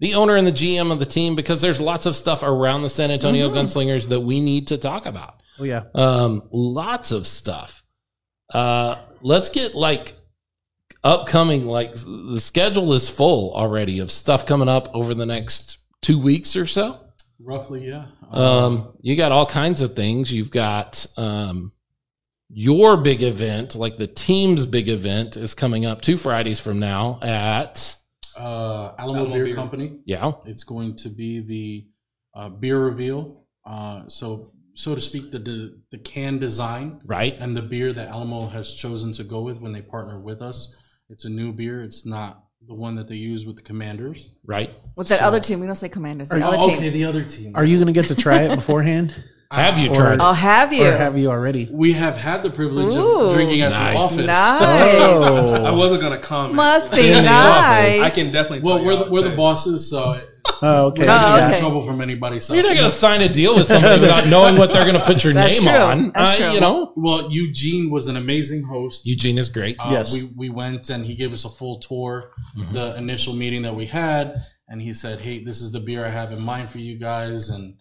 the 0.00 0.14
owner 0.14 0.36
and 0.36 0.46
the 0.46 0.52
GM 0.52 0.92
of 0.92 0.98
the 0.98 1.04
team 1.04 1.36
because 1.36 1.60
there's 1.60 1.80
lots 1.80 2.06
of 2.06 2.16
stuff 2.16 2.42
around 2.42 2.80
the 2.80 2.88
San 2.88 3.10
Antonio 3.10 3.50
Gunslingers 3.50 4.08
that 4.08 4.20
we 4.20 4.40
need 4.40 4.68
to 4.68 4.78
talk 4.78 5.04
about. 5.04 5.41
Oh 5.58 5.64
yeah. 5.64 5.84
Um, 5.94 6.48
lots 6.52 7.12
of 7.12 7.26
stuff. 7.26 7.82
Uh, 8.52 8.96
let's 9.20 9.48
get 9.48 9.74
like 9.74 10.14
upcoming. 11.04 11.66
Like 11.66 11.94
the 11.94 12.40
schedule 12.40 12.92
is 12.92 13.08
full 13.08 13.54
already 13.54 13.98
of 13.98 14.10
stuff 14.10 14.46
coming 14.46 14.68
up 14.68 14.94
over 14.94 15.14
the 15.14 15.26
next 15.26 15.78
two 16.00 16.18
weeks 16.18 16.56
or 16.56 16.66
so. 16.66 17.00
Roughly, 17.38 17.88
yeah. 17.88 18.06
Um, 18.30 18.94
you 19.00 19.16
got 19.16 19.32
all 19.32 19.46
kinds 19.46 19.80
of 19.80 19.94
things. 19.94 20.32
You've 20.32 20.50
got 20.50 21.06
um, 21.16 21.72
your 22.48 22.96
big 22.96 23.22
event, 23.22 23.74
like 23.74 23.98
the 23.98 24.06
team's 24.06 24.64
big 24.64 24.88
event, 24.88 25.36
is 25.36 25.54
coming 25.54 25.84
up 25.84 26.02
two 26.02 26.16
Fridays 26.16 26.60
from 26.60 26.78
now 26.78 27.18
at 27.20 27.96
uh, 28.36 28.94
Alamo, 28.98 29.20
Alamo 29.20 29.34
Beer, 29.34 29.44
Beer. 29.46 29.54
Company. 29.56 29.98
yeah, 30.04 30.32
It's 30.46 30.64
going 30.64 30.96
to 30.96 31.08
be 31.08 31.40
the 31.40 31.88
uh, 32.38 32.48
beer 32.48 32.78
reveal. 32.78 33.44
Uh, 33.66 34.06
so, 34.08 34.52
so 34.74 34.94
to 34.94 35.00
speak, 35.00 35.30
the, 35.30 35.38
the 35.38 35.80
the 35.90 35.98
can 35.98 36.38
design 36.38 37.00
right, 37.04 37.36
and 37.38 37.56
the 37.56 37.62
beer 37.62 37.92
that 37.92 38.08
Alamo 38.08 38.46
has 38.48 38.74
chosen 38.74 39.12
to 39.14 39.24
go 39.24 39.40
with 39.42 39.58
when 39.60 39.72
they 39.72 39.82
partner 39.82 40.18
with 40.20 40.40
us. 40.42 40.74
It's 41.08 41.24
a 41.24 41.28
new 41.30 41.52
beer. 41.52 41.82
It's 41.82 42.06
not 42.06 42.44
the 42.66 42.74
one 42.74 42.94
that 42.96 43.08
they 43.08 43.16
use 43.16 43.44
with 43.44 43.56
the 43.56 43.62
Commanders. 43.62 44.30
right. 44.46 44.70
with 44.96 45.08
that 45.08 45.18
So- 45.20 45.26
other 45.26 45.40
team, 45.40 45.60
we 45.60 45.66
don't 45.66 45.74
say 45.74 45.88
Commanders. 45.88 46.28
The 46.28 46.36
Are- 46.36 46.42
other 46.44 46.56
Oh, 46.60 46.68
team. 46.68 46.78
okay, 46.78 46.90
the 46.90 47.04
other 47.04 47.24
team. 47.24 47.52
Are 47.56 47.64
you 47.64 47.78
gonna 47.78 47.92
get 47.92 48.06
to 48.08 48.14
try 48.14 48.42
it 48.42 48.54
beforehand, 48.54 49.14
Have 49.50 49.78
you 49.78 49.90
Or- 49.90 49.94
tried? 49.94 50.18
Oh, 50.20 50.32
have 50.32 50.72
you? 50.72 50.86
or 50.86 50.92
have 50.96 51.18
you 51.18 51.28
already? 51.28 51.68
We 51.70 51.92
have 51.92 52.16
had 52.16 52.42
the 52.42 52.48
privilege 52.50 52.94
Ooh. 52.94 53.26
of 53.26 53.34
drinking 53.34 53.60
at 53.60 53.68
Nice. 53.72 53.92
the 53.94 54.00
office. 54.02 54.26
Nice. 54.26 54.94
Oh. 54.98 55.64
I 55.66 55.70
wasn't 55.72 56.00
going 56.00 56.14
to 56.14 56.18
comment. 56.26 56.54
Must 56.54 56.90
be 56.90 57.08
In 57.08 57.16
the 57.16 57.22
nice. 57.22 58.00
I 58.00 58.08
can 58.08 58.32
definitely 58.32 58.60
tell 58.62 58.76
Well, 58.76 58.80
you 58.80 58.86
we're 58.86 58.96
how 58.96 59.04
the, 59.04 59.10
we're 59.10 59.28
the 59.28 59.36
bosses, 59.36 59.90
so 59.90 60.18
Oh, 60.64 60.86
okay. 60.88 61.02
we're 61.02 61.06
not 61.06 61.40
Oh, 61.40 61.44
okay. 61.46 61.54
in 61.54 61.60
trouble 61.60 61.82
from 61.86 62.00
anybody. 62.00 62.38
So 62.40 62.54
You're 62.54 62.62
not 62.62 62.74
going 62.76 62.88
to 62.90 62.94
sign 62.96 63.20
a 63.22 63.28
deal 63.28 63.54
with 63.54 63.66
somebody 63.66 64.00
without 64.00 64.28
knowing 64.28 64.56
what 64.56 64.72
they're 64.72 64.84
going 64.84 64.96
to 64.98 65.04
put 65.04 65.24
your 65.24 65.32
That's 65.32 65.54
name 65.54 65.62
true. 65.72 65.82
on. 65.82 66.12
That's 66.14 66.30
Uh, 66.30 66.36
true. 66.36 66.50
You 66.54 66.60
know, 66.60 66.92
Well, 66.96 67.30
Eugene 67.32 67.90
was 67.90 68.06
an 68.06 68.16
amazing 68.16 68.62
host. 68.64 69.06
Eugene 69.06 69.38
is 69.38 69.48
great. 69.48 69.76
Uh, 69.80 69.88
Yes. 69.90 70.12
we 70.12 70.30
we 70.36 70.48
went 70.50 70.88
and 70.90 71.04
he 71.04 71.14
gave 71.14 71.32
us 71.32 71.44
a 71.44 71.50
full 71.50 71.78
tour. 71.78 72.30
Mm-hmm. 72.56 72.74
The 72.74 72.96
initial 72.96 73.34
meeting 73.34 73.62
that 73.62 73.74
we 73.74 73.86
had, 73.86 74.44
and 74.68 74.80
he 74.82 74.92
said, 74.94 75.20
"Hey, 75.20 75.42
this 75.42 75.60
is 75.60 75.72
the 75.72 75.80
beer 75.80 76.04
I 76.06 76.10
have 76.10 76.32
in 76.32 76.40
mind 76.40 76.70
for 76.70 76.78
you 76.78 76.96
guys." 76.98 77.48
And 77.48 77.76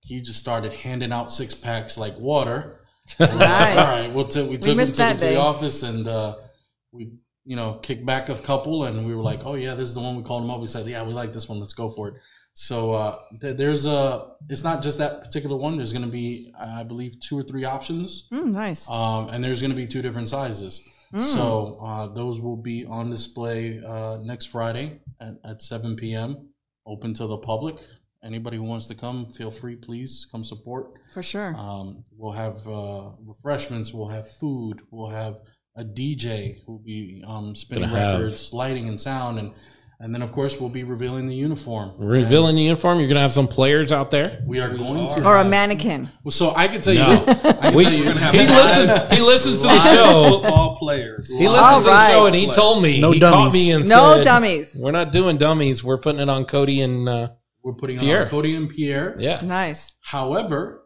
he 0.00 0.20
just 0.20 0.38
started 0.40 0.72
handing 0.72 1.12
out 1.12 1.32
six 1.32 1.54
packs 1.54 1.96
like 1.98 2.16
water. 2.18 2.80
Nice. 3.20 3.30
All 3.30 3.38
right, 3.38 4.12
we'll 4.12 4.24
t- 4.26 4.42
we 4.42 4.58
took 4.58 4.72
him, 4.72 4.80
him 4.80 4.86
to 5.18 5.24
the 5.26 5.36
office, 5.36 5.82
and 5.84 6.08
uh, 6.08 6.34
we 6.92 7.12
you 7.46 7.56
know 7.56 7.74
kicked 7.74 8.04
back 8.04 8.28
a 8.28 8.34
couple, 8.34 8.84
and 8.84 9.06
we 9.06 9.14
were 9.14 9.22
like, 9.22 9.40
"Oh 9.46 9.54
yeah, 9.54 9.74
this 9.74 9.88
is 9.88 9.94
the 9.94 10.00
one." 10.00 10.16
We 10.16 10.22
called 10.22 10.44
him 10.44 10.50
up. 10.50 10.60
We 10.60 10.66
said, 10.66 10.86
"Yeah, 10.86 11.02
we 11.04 11.12
like 11.12 11.32
this 11.32 11.48
one. 11.48 11.58
Let's 11.58 11.72
go 11.72 11.88
for 11.88 12.08
it." 12.08 12.14
So 12.58 12.92
uh, 12.92 13.18
th- 13.40 13.56
there's 13.56 13.86
a. 13.86 14.32
It's 14.48 14.64
not 14.64 14.82
just 14.82 14.98
that 14.98 15.22
particular 15.22 15.56
one. 15.56 15.76
There's 15.76 15.92
going 15.92 16.04
to 16.04 16.10
be, 16.10 16.52
I 16.58 16.82
believe, 16.84 17.20
two 17.20 17.38
or 17.38 17.42
three 17.42 17.64
options. 17.64 18.28
Mm, 18.32 18.52
nice. 18.52 18.90
Um, 18.90 19.28
and 19.28 19.44
there's 19.44 19.60
going 19.60 19.70
to 19.70 19.76
be 19.76 19.86
two 19.86 20.02
different 20.02 20.28
sizes. 20.28 20.82
Mm. 21.12 21.22
So 21.22 21.78
uh, 21.82 22.08
those 22.14 22.40
will 22.40 22.56
be 22.56 22.84
on 22.86 23.10
display 23.10 23.80
uh, 23.86 24.18
next 24.22 24.46
Friday 24.46 25.00
at, 25.20 25.34
at 25.44 25.62
7 25.62 25.96
p.m. 25.96 26.48
Open 26.86 27.14
to 27.14 27.26
the 27.26 27.38
public. 27.38 27.76
Anybody 28.24 28.56
who 28.56 28.64
wants 28.64 28.86
to 28.86 28.94
come, 28.94 29.26
feel 29.26 29.50
free. 29.50 29.76
Please 29.76 30.26
come 30.32 30.42
support. 30.42 30.94
For 31.12 31.22
sure. 31.22 31.54
Um, 31.56 32.04
we'll 32.16 32.32
have 32.32 32.66
uh, 32.66 33.10
refreshments. 33.24 33.92
We'll 33.92 34.08
have 34.08 34.30
food. 34.30 34.80
We'll 34.90 35.10
have 35.10 35.40
a 35.76 35.84
DJ 35.84 36.64
who'll 36.64 36.78
be 36.78 37.22
um, 37.26 37.54
spinning 37.54 37.88
Gonna 37.90 37.98
have- 38.00 38.20
records, 38.20 38.52
lighting 38.52 38.88
and 38.88 38.98
sound, 38.98 39.38
and 39.38 39.52
and 39.98 40.14
then 40.14 40.20
of 40.20 40.30
course 40.30 40.60
we'll 40.60 40.68
be 40.68 40.84
revealing 40.84 41.26
the 41.26 41.34
uniform. 41.34 41.92
Revealing 41.96 42.56
the 42.56 42.62
uniform, 42.62 42.98
you're 42.98 43.08
going 43.08 43.14
to 43.14 43.20
have 43.22 43.32
some 43.32 43.48
players 43.48 43.90
out 43.92 44.10
there. 44.10 44.42
We 44.46 44.60
are 44.60 44.68
going 44.68 45.08
to. 45.08 45.24
or 45.24 45.38
a 45.38 45.44
mannequin. 45.44 46.10
Well, 46.22 46.32
so 46.32 46.52
I 46.54 46.68
can 46.68 46.82
tell 46.82 46.92
No. 46.92 47.12
you. 47.12 47.18
I 47.26 47.34
can 47.34 47.74
We, 47.74 47.84
tell 47.84 47.92
you. 47.94 47.98
We're 48.00 48.08
gonna 48.08 48.20
have 48.20 48.34
he, 48.34 48.40
live- 48.40 48.88
listens, 48.88 49.14
he 49.14 49.20
listens 49.22 49.56
to 49.62 49.68
the 49.68 49.80
show. 49.94 50.40
Football 50.42 50.76
players. 50.76 51.32
He 51.32 51.46
All 51.46 51.52
listens 51.54 51.84
to 51.84 51.90
the 51.90 51.96
right. 51.96 52.10
show 52.10 52.26
and 52.26 52.34
he 52.34 52.50
told 52.50 52.82
me. 52.82 53.00
No 53.00 53.10
he 53.12 53.20
caught 53.20 53.30
dummies. 53.30 53.52
me 53.54 53.70
and 53.72 53.88
No 53.88 54.16
said, 54.16 54.24
dummies. 54.24 54.78
We're 54.82 54.90
not 54.90 55.12
doing 55.12 55.38
dummies. 55.38 55.82
We're 55.82 55.96
putting 55.96 56.20
it 56.20 56.28
on 56.28 56.44
Cody 56.44 56.82
and 56.82 57.08
uh, 57.08 57.28
We're 57.64 57.72
putting 57.72 57.98
Pierre. 57.98 58.24
on 58.24 58.28
Cody 58.28 58.54
and 58.54 58.68
Pierre. 58.68 59.16
yeah. 59.18 59.40
Nice. 59.42 59.96
However, 60.02 60.82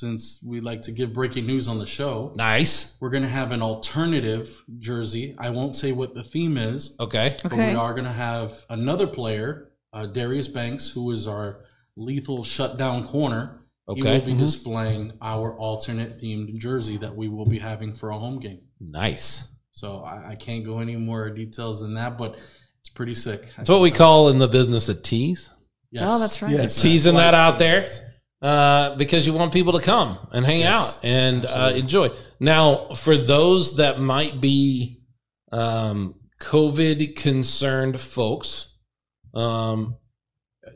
since 0.00 0.40
we 0.46 0.60
like 0.60 0.82
to 0.82 0.92
give 0.92 1.12
breaking 1.12 1.46
news 1.46 1.66
on 1.68 1.78
the 1.80 1.86
show, 1.86 2.32
Nice. 2.36 2.96
we're 3.00 3.10
going 3.10 3.24
to 3.24 3.28
have 3.28 3.50
an 3.50 3.60
alternative 3.60 4.64
jersey. 4.78 5.34
I 5.36 5.50
won't 5.50 5.74
say 5.74 5.90
what 5.90 6.14
the 6.14 6.22
theme 6.22 6.56
is, 6.56 6.96
Okay. 7.00 7.36
but 7.42 7.52
Okay. 7.52 7.70
we 7.72 7.74
are 7.74 7.92
going 7.92 8.04
to 8.04 8.12
have 8.12 8.64
another 8.70 9.08
player, 9.08 9.72
uh, 9.92 10.06
Darius 10.06 10.46
Banks, 10.46 10.88
who 10.88 11.10
is 11.10 11.26
our 11.26 11.60
lethal 11.96 12.44
shutdown 12.44 13.02
corner. 13.04 13.62
Okay. 13.88 14.00
He 14.00 14.06
will 14.06 14.26
be 14.26 14.34
displaying 14.34 15.12
our 15.20 15.56
alternate 15.58 16.20
themed 16.22 16.56
jersey 16.58 16.96
that 16.98 17.16
we 17.16 17.28
will 17.28 17.46
be 17.46 17.58
having 17.58 17.92
for 17.92 18.10
a 18.10 18.18
home 18.18 18.38
game. 18.38 18.60
Nice. 18.78 19.48
So 19.72 20.04
I, 20.04 20.30
I 20.30 20.34
can't 20.36 20.64
go 20.64 20.78
any 20.78 20.94
more 20.94 21.28
details 21.30 21.80
than 21.82 21.94
that, 21.94 22.16
but 22.16 22.36
it's 22.80 22.90
pretty 22.90 23.14
sick. 23.14 23.48
That's 23.56 23.68
what 23.68 23.80
we 23.80 23.90
call 23.90 24.28
in 24.28 24.38
the 24.38 24.46
business 24.46 24.88
a 24.88 24.94
tease. 24.94 25.50
Yes. 25.90 26.04
Oh, 26.06 26.20
that's 26.20 26.40
right. 26.42 26.52
Yes. 26.52 26.80
Teasing 26.80 27.16
that 27.16 27.34
out 27.34 27.58
there 27.58 27.84
uh, 28.42 28.94
because 28.96 29.26
you 29.26 29.32
want 29.34 29.52
people 29.52 29.72
to 29.74 29.80
come 29.84 30.18
and 30.32 30.44
hang 30.46 30.60
Yes, 30.60 30.96
out 30.96 31.04
and 31.04 31.46
uh, 31.46 31.72
enjoy. 31.74 32.10
Now, 32.38 32.88
for 32.94 33.16
those 33.16 33.76
that 33.76 34.00
might 34.00 34.40
be 34.40 35.02
um, 35.52 36.14
COVID 36.40 37.16
concerned 37.16 38.00
folks, 38.00 38.74
um, 39.34 39.96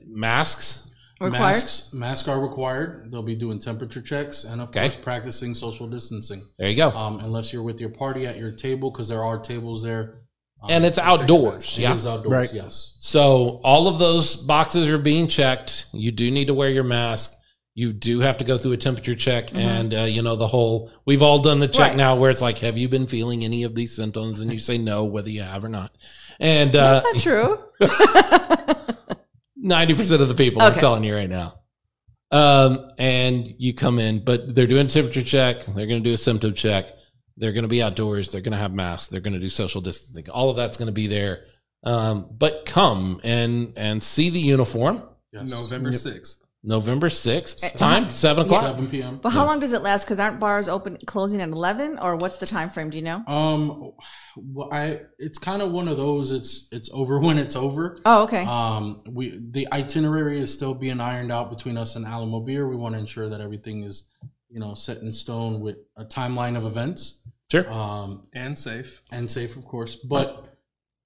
masks. 0.06 0.90
Required. 1.21 1.40
Masks, 1.40 1.92
masks 1.94 2.28
are 2.28 2.40
required. 2.40 3.11
They'll 3.11 3.23
be 3.23 3.37
doing 3.37 3.59
temperature 3.59 4.02
checks 4.02 4.44
and, 4.44 4.61
of 4.61 4.68
Okay. 4.68 4.88
course, 4.88 4.97
practicing 4.97 5.54
social 5.54 5.87
distancing. 5.88 6.42
There 6.59 6.68
you 6.68 6.76
go. 6.76 6.90
Um, 6.90 7.21
unless 7.21 7.52
you're 7.52 7.62
with 7.62 7.80
your 7.80 7.88
party 7.90 8.26
at 8.26 8.37
your 8.37 8.50
table, 8.50 8.90
because 8.90 9.09
there 9.09 9.25
are 9.25 9.38
tables 9.38 9.83
there. 9.83 10.23
Um, 10.62 10.71
and 10.71 10.85
it's 10.85 10.99
outdoors. 10.99 11.78
It 11.78 11.83
Yeah. 11.83 11.94
is 11.94 12.04
outdoors, 12.04 12.33
Right. 12.33 12.52
yes. 12.52 12.97
So 12.99 13.61
all 13.64 13.87
of 13.87 13.99
those 13.99 14.37
boxes 14.37 14.88
are 14.88 14.99
being 14.99 15.28
checked. 15.28 15.87
You 15.92 16.11
do 16.11 16.30
need 16.30 16.47
to 16.49 16.54
wear 16.54 16.68
your 16.71 16.85
mask. 16.85 17.33
You 17.76 17.93
do 17.93 18.21
have 18.21 18.38
to 18.38 18.45
go 18.45 18.57
through 18.57 18.73
a 18.73 18.76
temperature 18.76 19.16
check, 19.16 19.52
and 19.52 19.93
uh, 19.93 20.02
you 20.02 20.23
know 20.23 20.37
the 20.37 20.47
whole. 20.47 20.93
We've 21.07 21.23
all 21.23 21.40
done 21.40 21.59
the 21.59 21.66
check 21.66 21.88
Right. 21.88 21.97
now, 21.97 22.14
where 22.14 22.31
it's 22.31 22.40
like, 22.40 22.59
"Have 22.61 22.78
you 22.78 22.88
been 22.88 23.09
feeling 23.09 23.45
any 23.45 23.64
of 23.64 23.75
these 23.75 23.95
symptoms?" 23.97 24.38
And 24.38 24.52
you 24.52 24.61
say 24.61 24.78
no, 24.78 25.04
whether 25.04 25.28
you 25.28 25.43
have 25.43 25.64
or 25.64 25.69
not. 25.69 25.90
And 26.38 26.76
uh, 26.76 27.02
That's 27.04 27.23
true. 27.25 27.59
ninety 29.57 29.95
percent 29.95 30.23
of 30.23 30.28
the 30.28 30.35
people, 30.35 30.62
I'm 30.62 30.75
telling 30.75 31.04
you 31.04 31.14
right 31.16 31.28
now. 31.28 31.61
Um, 32.31 32.90
and 32.99 33.47
you 33.59 33.75
come 33.75 33.99
in, 33.99 34.25
but 34.25 34.54
they're 34.54 34.66
doing 34.66 34.87
a 34.87 34.88
temperature 34.88 35.23
check. 35.23 35.64
They're 35.64 35.87
going 35.87 36.02
to 36.02 36.09
do 36.09 36.14
a 36.14 36.19
symptom 36.19 36.54
check. 36.54 36.90
They're 37.37 37.52
going 37.52 37.62
to 37.62 37.69
be 37.69 37.83
outdoors. 37.83 38.31
They're 38.33 38.40
going 38.40 38.52
to 38.52 38.59
have 38.59 38.73
masks. 38.73 39.09
They're 39.09 39.21
going 39.21 39.35
to 39.35 39.40
do 39.40 39.49
social 39.49 39.81
distancing. 39.81 40.28
All 40.31 40.50
of 40.50 40.57
that's 40.57 40.76
going 40.76 40.87
to 40.87 40.93
be 40.93 41.07
there. 41.07 41.45
Um, 41.83 42.28
but 42.31 42.64
come 42.66 43.21
and 43.25 43.73
and 43.76 44.02
see 44.02 44.31
the 44.31 44.40
uniform. 44.40 45.02
yes. 45.33 45.49
November 45.50 45.93
sixth. 45.93 46.44
November 46.66 47.11
sixth 47.11 47.62
Uh, 47.62 47.68
time, 47.76 48.11
seven 48.11 48.47
o'clock. 48.47 48.62
7 48.62 48.88
p.m. 48.88 49.18
But 49.23 49.30
how 49.30 49.44
long 49.44 49.61
does 49.61 49.75
it 49.75 49.83
last? 49.83 50.04
Because 50.04 50.18
aren't 50.18 50.40
bars 50.40 50.66
open 50.66 50.97
closing 51.06 51.42
at 51.42 51.50
eleven, 51.50 51.99
or 51.99 52.16
what's 52.16 52.38
the 52.38 52.47
time 52.47 52.71
frame? 52.71 52.88
Do 52.90 52.97
you 52.97 53.02
know? 53.04 53.23
Um, 53.26 53.92
well, 54.37 54.71
I 54.73 55.00
it's 55.18 55.38
kind 55.38 55.61
of 55.61 55.71
one 55.73 55.88
of 55.88 55.97
those. 55.99 56.33
It's 56.33 56.68
it's 56.73 56.90
over 56.92 57.21
when 57.21 57.37
it's 57.38 57.54
over. 57.54 57.99
Oh, 58.06 58.23
okay. 58.25 58.44
Um, 58.47 59.02
we 59.06 59.38
the 59.50 59.68
itinerary 59.73 60.40
is 60.40 60.52
still 60.54 60.75
being 60.75 61.00
ironed 61.00 61.30
out 61.30 61.50
between 61.50 61.76
us 61.76 61.97
and 61.97 62.06
Alamo 62.06 62.40
Beer. 62.40 62.66
We 62.66 62.76
want 62.76 62.94
to 62.94 62.99
ensure 62.99 63.28
that 63.28 63.42
everything 63.42 63.83
is, 63.85 64.11
you 64.49 64.59
know, 64.59 64.75
set 64.75 64.99
in 64.99 65.12
stone 65.12 65.61
with 65.61 65.76
a 65.99 66.04
timeline 66.06 66.56
of 66.56 66.64
events. 66.64 67.21
Sure. 67.50 67.71
Um, 67.71 68.25
And 68.33 68.56
safe. 68.59 69.02
and 69.12 69.30
safe, 69.30 69.56
of 69.56 69.66
course. 69.66 69.97
But 69.97 70.47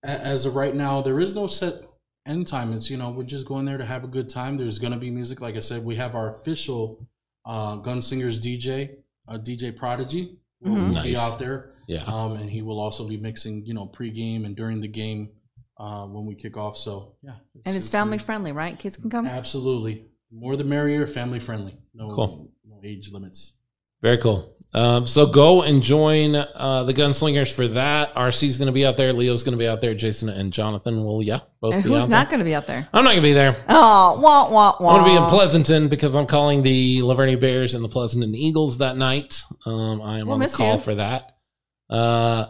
as 0.05 0.47
of 0.47 0.55
right 0.55 0.75
now, 0.75 1.03
there 1.03 1.19
is 1.19 1.35
no 1.35 1.49
set 1.49 1.83
end 2.29 2.47
time. 2.47 2.73
It's 2.73 2.91
you 2.91 2.97
know 2.97 3.11
we're 3.11 3.25
just 3.25 3.47
going 3.47 3.65
there 3.65 3.79
to 3.79 3.85
have 3.85 4.05
a 4.05 4.07
good 4.09 4.29
time. 4.29 4.57
There's 4.57 4.79
going 4.79 4.93
to 4.93 4.99
be 4.99 5.11
music, 5.11 5.41
like 5.41 5.57
I 5.57 5.61
said. 5.61 5.85
We 5.85 5.97
have 5.97 6.15
our 6.15 6.37
official 6.37 7.09
uh, 7.45 7.77
Gunslingers 7.79 8.39
DJ, 8.39 8.97
uh, 9.27 9.39
DJ 9.39 9.75
Prodigy, 9.75 10.37
will 10.61 10.73
Mhm. 10.77 10.89
be 11.03 11.13
Nice. 11.13 11.17
out 11.17 11.39
there, 11.39 11.73
Yeah. 11.87 12.05
um, 12.05 12.33
and 12.33 12.51
he 12.51 12.61
will 12.61 12.79
also 12.79 13.09
be 13.09 13.17
mixing, 13.17 13.65
you 13.65 13.73
know, 13.73 13.87
pregame 13.87 14.45
and 14.45 14.55
during 14.55 14.81
the 14.83 14.89
game 14.89 15.31
uh, 15.79 16.05
when 16.07 16.27
we 16.27 16.35
kick 16.35 16.57
off. 16.59 16.77
So 16.77 17.15
yeah, 17.23 17.37
and 17.65 17.75
it's 17.77 17.89
family 17.89 18.19
friendly, 18.19 18.53
right? 18.53 18.79
Kids 18.79 18.97
can 18.99 19.09
come. 19.11 19.27
Absolutely, 19.27 20.05
more 20.31 20.57
the 20.57 20.65
merrier. 20.65 21.07
Family 21.07 21.41
friendly. 21.41 21.75
No, 21.95 22.15
Cool. 22.15 22.51
no 22.67 22.81
age 22.85 23.11
limits. 23.13 23.55
Very 24.03 24.19
cool. 24.19 24.55
Um, 24.75 25.07
so 25.07 25.25
go 25.27 25.63
and 25.63 25.83
join 25.83 26.35
uh, 26.37 26.85
the 26.85 26.93
Gunslingers 26.93 27.51
for 27.55 27.67
that. 27.69 28.15
RC's 28.15 28.59
going 28.59 28.67
to 28.67 28.73
be 28.73 28.85
out 28.85 28.99
there. 28.99 29.13
Leo's 29.15 29.43
going 29.43 29.53
to 29.55 29.59
be 29.59 29.67
out 29.67 29.81
there. 29.81 29.95
Jason 29.95 30.29
and 30.29 30.53
Jonathan 30.53 31.03
will, 31.05 31.23
yeah, 31.23 31.41
both 31.63 31.73
And 31.73 31.83
be 31.83 31.89
who's 31.89 32.03
out 32.03 32.09
not 32.11 32.27
going 32.29 32.41
to 32.41 32.45
be 32.45 32.55
out 32.55 32.67
there? 32.67 32.87
I'm 32.93 33.03
not 33.03 33.11
going 33.13 33.23
to 33.23 33.29
be 33.29 33.33
there. 33.33 33.65
Oh, 33.71 34.21
wah 34.23 34.51
wah 34.53 34.77
wah. 34.79 34.97
I'm 34.97 35.03
going 35.05 35.15
to 35.15 35.19
be 35.21 35.25
in 35.25 35.31
Pleasanton 35.31 35.89
because 35.89 36.15
I'm 36.15 36.27
calling 36.27 36.63
the 36.63 37.01
La 37.01 37.15
Vernia 37.15 37.41
Bears 37.41 37.73
and 37.75 37.83
the 37.83 37.89
Pleasanton 37.89 38.35
Eagles 38.35 38.79
that 38.79 38.97
night. 38.99 39.43
Um, 39.65 40.03
I 40.03 40.19
am 40.19 40.27
We'll 40.27 40.35
on 40.35 40.41
the 40.41 40.49
call 40.49 40.75
you. 40.75 40.79
for 40.81 40.95
that. 40.97 41.37
Uh, 41.89 42.47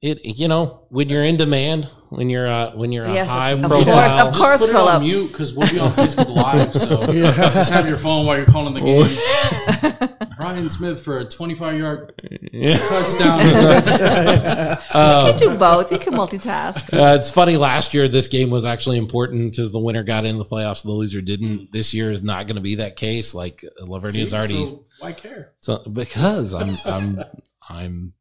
it 0.00 0.24
you 0.24 0.46
know 0.48 0.86
when 0.90 1.08
you're 1.08 1.24
in 1.24 1.36
demand, 1.36 1.88
when 2.10 2.30
you're 2.30 2.46
uh, 2.48 2.72
when 2.76 2.92
you're 2.92 3.04
a 3.06 3.24
high 3.24 3.50
of 3.52 3.62
profile, 3.62 3.84
course, 3.84 4.28
of 4.28 4.34
course. 4.34 4.60
just 4.60 4.72
put 4.72 4.80
it 4.80 4.88
on 4.94 5.02
mute 5.02 5.28
because 5.28 5.54
we'll 5.54 5.68
be 5.70 5.78
on 5.80 5.90
Facebook 5.92 6.34
Live. 6.34 6.72
So 6.74 7.02
Yeah. 7.12 7.34
just 7.52 7.72
have 7.72 7.88
your 7.88 7.96
phone 7.98 8.26
while 8.26 8.36
you're 8.36 8.46
calling 8.46 8.74
the 8.74 8.80
game. 8.80 10.08
Ryan 10.38 10.70
Smith 10.70 11.02
for 11.02 11.18
a 11.18 11.24
25 11.24 11.78
yard 11.78 12.12
Yeah. 12.52 12.76
touchdown. 12.78 13.38
you 15.26 15.32
can 15.32 15.36
do 15.36 15.56
both. 15.58 15.90
You 15.92 15.98
can 15.98 16.14
multitask. 16.14 16.92
Uh, 16.92 17.16
it's 17.16 17.30
funny. 17.30 17.56
Last 17.56 17.94
year, 17.94 18.08
this 18.08 18.28
game 18.28 18.50
was 18.50 18.64
actually 18.64 18.98
important 18.98 19.52
because 19.52 19.72
the 19.72 19.78
winner 19.78 20.02
got 20.02 20.24
in 20.24 20.38
the 20.38 20.44
playoffs, 20.44 20.82
the 20.82 20.90
loser 20.92 21.20
didn't. 21.20 21.72
This 21.72 21.92
year 21.94 22.10
is 22.10 22.22
not 22.22 22.46
going 22.46 22.56
to 22.56 22.62
be 22.62 22.76
that 22.76 22.96
case. 22.96 23.34
Like 23.34 23.64
La 23.80 23.98
Vernia's 24.00 24.30
See? 24.30 24.36
already 24.36 24.66
So 24.66 24.84
why 25.00 25.12
care? 25.12 25.52
so, 25.58 25.78
because 25.92 26.54
I'm 26.54 26.76
I'm 26.84 27.20
I'm 27.68 28.12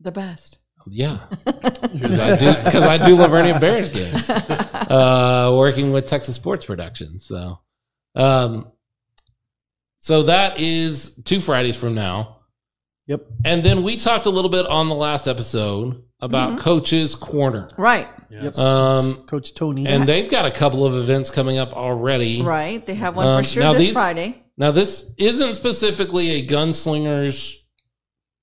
The 0.00 0.12
best. 0.12 0.58
yeah 0.90 1.20
because 1.44 2.18
I 2.18 2.36
do 2.36 2.52
because 2.64 2.84
I 2.84 2.98
do 2.98 3.16
La 3.16 3.28
Vernia 3.28 3.58
Bears 3.60 3.88
games, 3.90 4.28
uh, 4.30 5.50
working 5.56 5.92
with 5.92 6.06
Texas 6.06 6.36
Sports 6.36 6.64
Productions. 6.66 7.24
So, 7.24 7.60
um, 8.14 8.70
so 10.04 10.24
that 10.24 10.60
is 10.60 11.14
two 11.24 11.40
Fridays 11.40 11.76
from 11.78 11.94
now. 11.94 12.40
Yep. 13.06 13.22
And 13.44 13.62
then 13.62 13.82
we 13.82 13.96
talked 13.96 14.26
a 14.26 14.30
little 14.30 14.50
bit 14.50 14.66
on 14.66 14.88
the 14.90 14.94
last 14.94 15.26
episode 15.26 16.02
about 16.20 16.58
Mhm. 16.58 16.60
Coach's 16.60 17.14
Corner. 17.14 17.68
Right, 17.78 18.08
Yes. 18.30 18.58
Um, 18.58 19.24
Coach 19.26 19.54
Tony. 19.54 19.86
and 19.86 20.04
they've 20.04 20.30
got 20.30 20.44
a 20.44 20.50
couple 20.50 20.84
of 20.84 20.94
events 20.94 21.30
coming 21.30 21.56
up 21.58 21.72
already. 21.72 22.42
right. 22.42 22.84
They 22.86 22.94
have 22.96 23.16
one 23.16 23.26
Um, 23.26 23.42
for 23.42 23.48
sure 23.48 23.62
now 23.62 23.72
this 23.72 23.84
these- 23.84 23.92
Friday. 23.92 24.42
Now, 24.58 24.70
this 24.70 25.10
isn't 25.18 25.54
specifically 25.54 26.30
a 26.32 26.46
gunslingers 26.46 27.54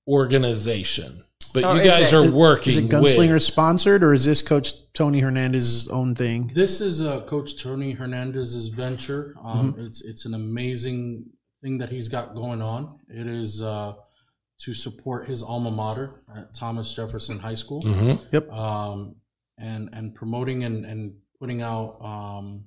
organization, 0.08 1.22
but 1.54 1.64
Or 1.64 1.76
you 1.76 1.82
guys 1.84 2.12
it? 2.12 2.14
are 2.14 2.32
working. 2.32 2.72
is 2.72 2.76
working 2.76 2.84
it 2.84 2.90
Gunslinger 2.90 3.34
with. 3.34 3.42
sponsored 3.42 4.02
or 4.02 4.12
is 4.12 4.24
this 4.24 4.42
Coach 4.42 4.72
Tony 4.94 5.20
Hernandez's 5.20 5.88
own 5.88 6.14
thing? 6.14 6.50
This 6.54 6.80
is 6.80 7.00
uh, 7.00 7.20
Coach 7.22 7.56
Tony 7.62 7.92
Hernandez's 7.92 8.68
venture. 8.68 9.34
Um, 9.44 9.72
Mm-hmm. 9.72 9.86
It's 9.86 10.02
it's 10.02 10.24
an 10.26 10.34
amazing 10.34 11.24
thing 11.62 11.78
that 11.78 11.88
he's 11.88 12.08
got 12.08 12.34
going 12.34 12.60
on. 12.60 12.98
It 13.08 13.26
is 13.26 13.62
uh, 13.62 13.94
to 14.60 14.74
support 14.74 15.26
his 15.26 15.42
alma 15.42 15.70
mater 15.70 16.10
at 16.36 16.52
Thomas 16.54 16.92
Jefferson 16.94 17.38
High 17.38 17.54
School. 17.54 17.82
Mhm. 17.82 18.52
um, 18.52 19.16
and 19.58 19.90
and 19.92 20.14
promoting 20.14 20.64
and, 20.64 20.84
and 20.84 21.14
putting 21.38 21.62
out 21.62 21.98
um, 22.02 22.64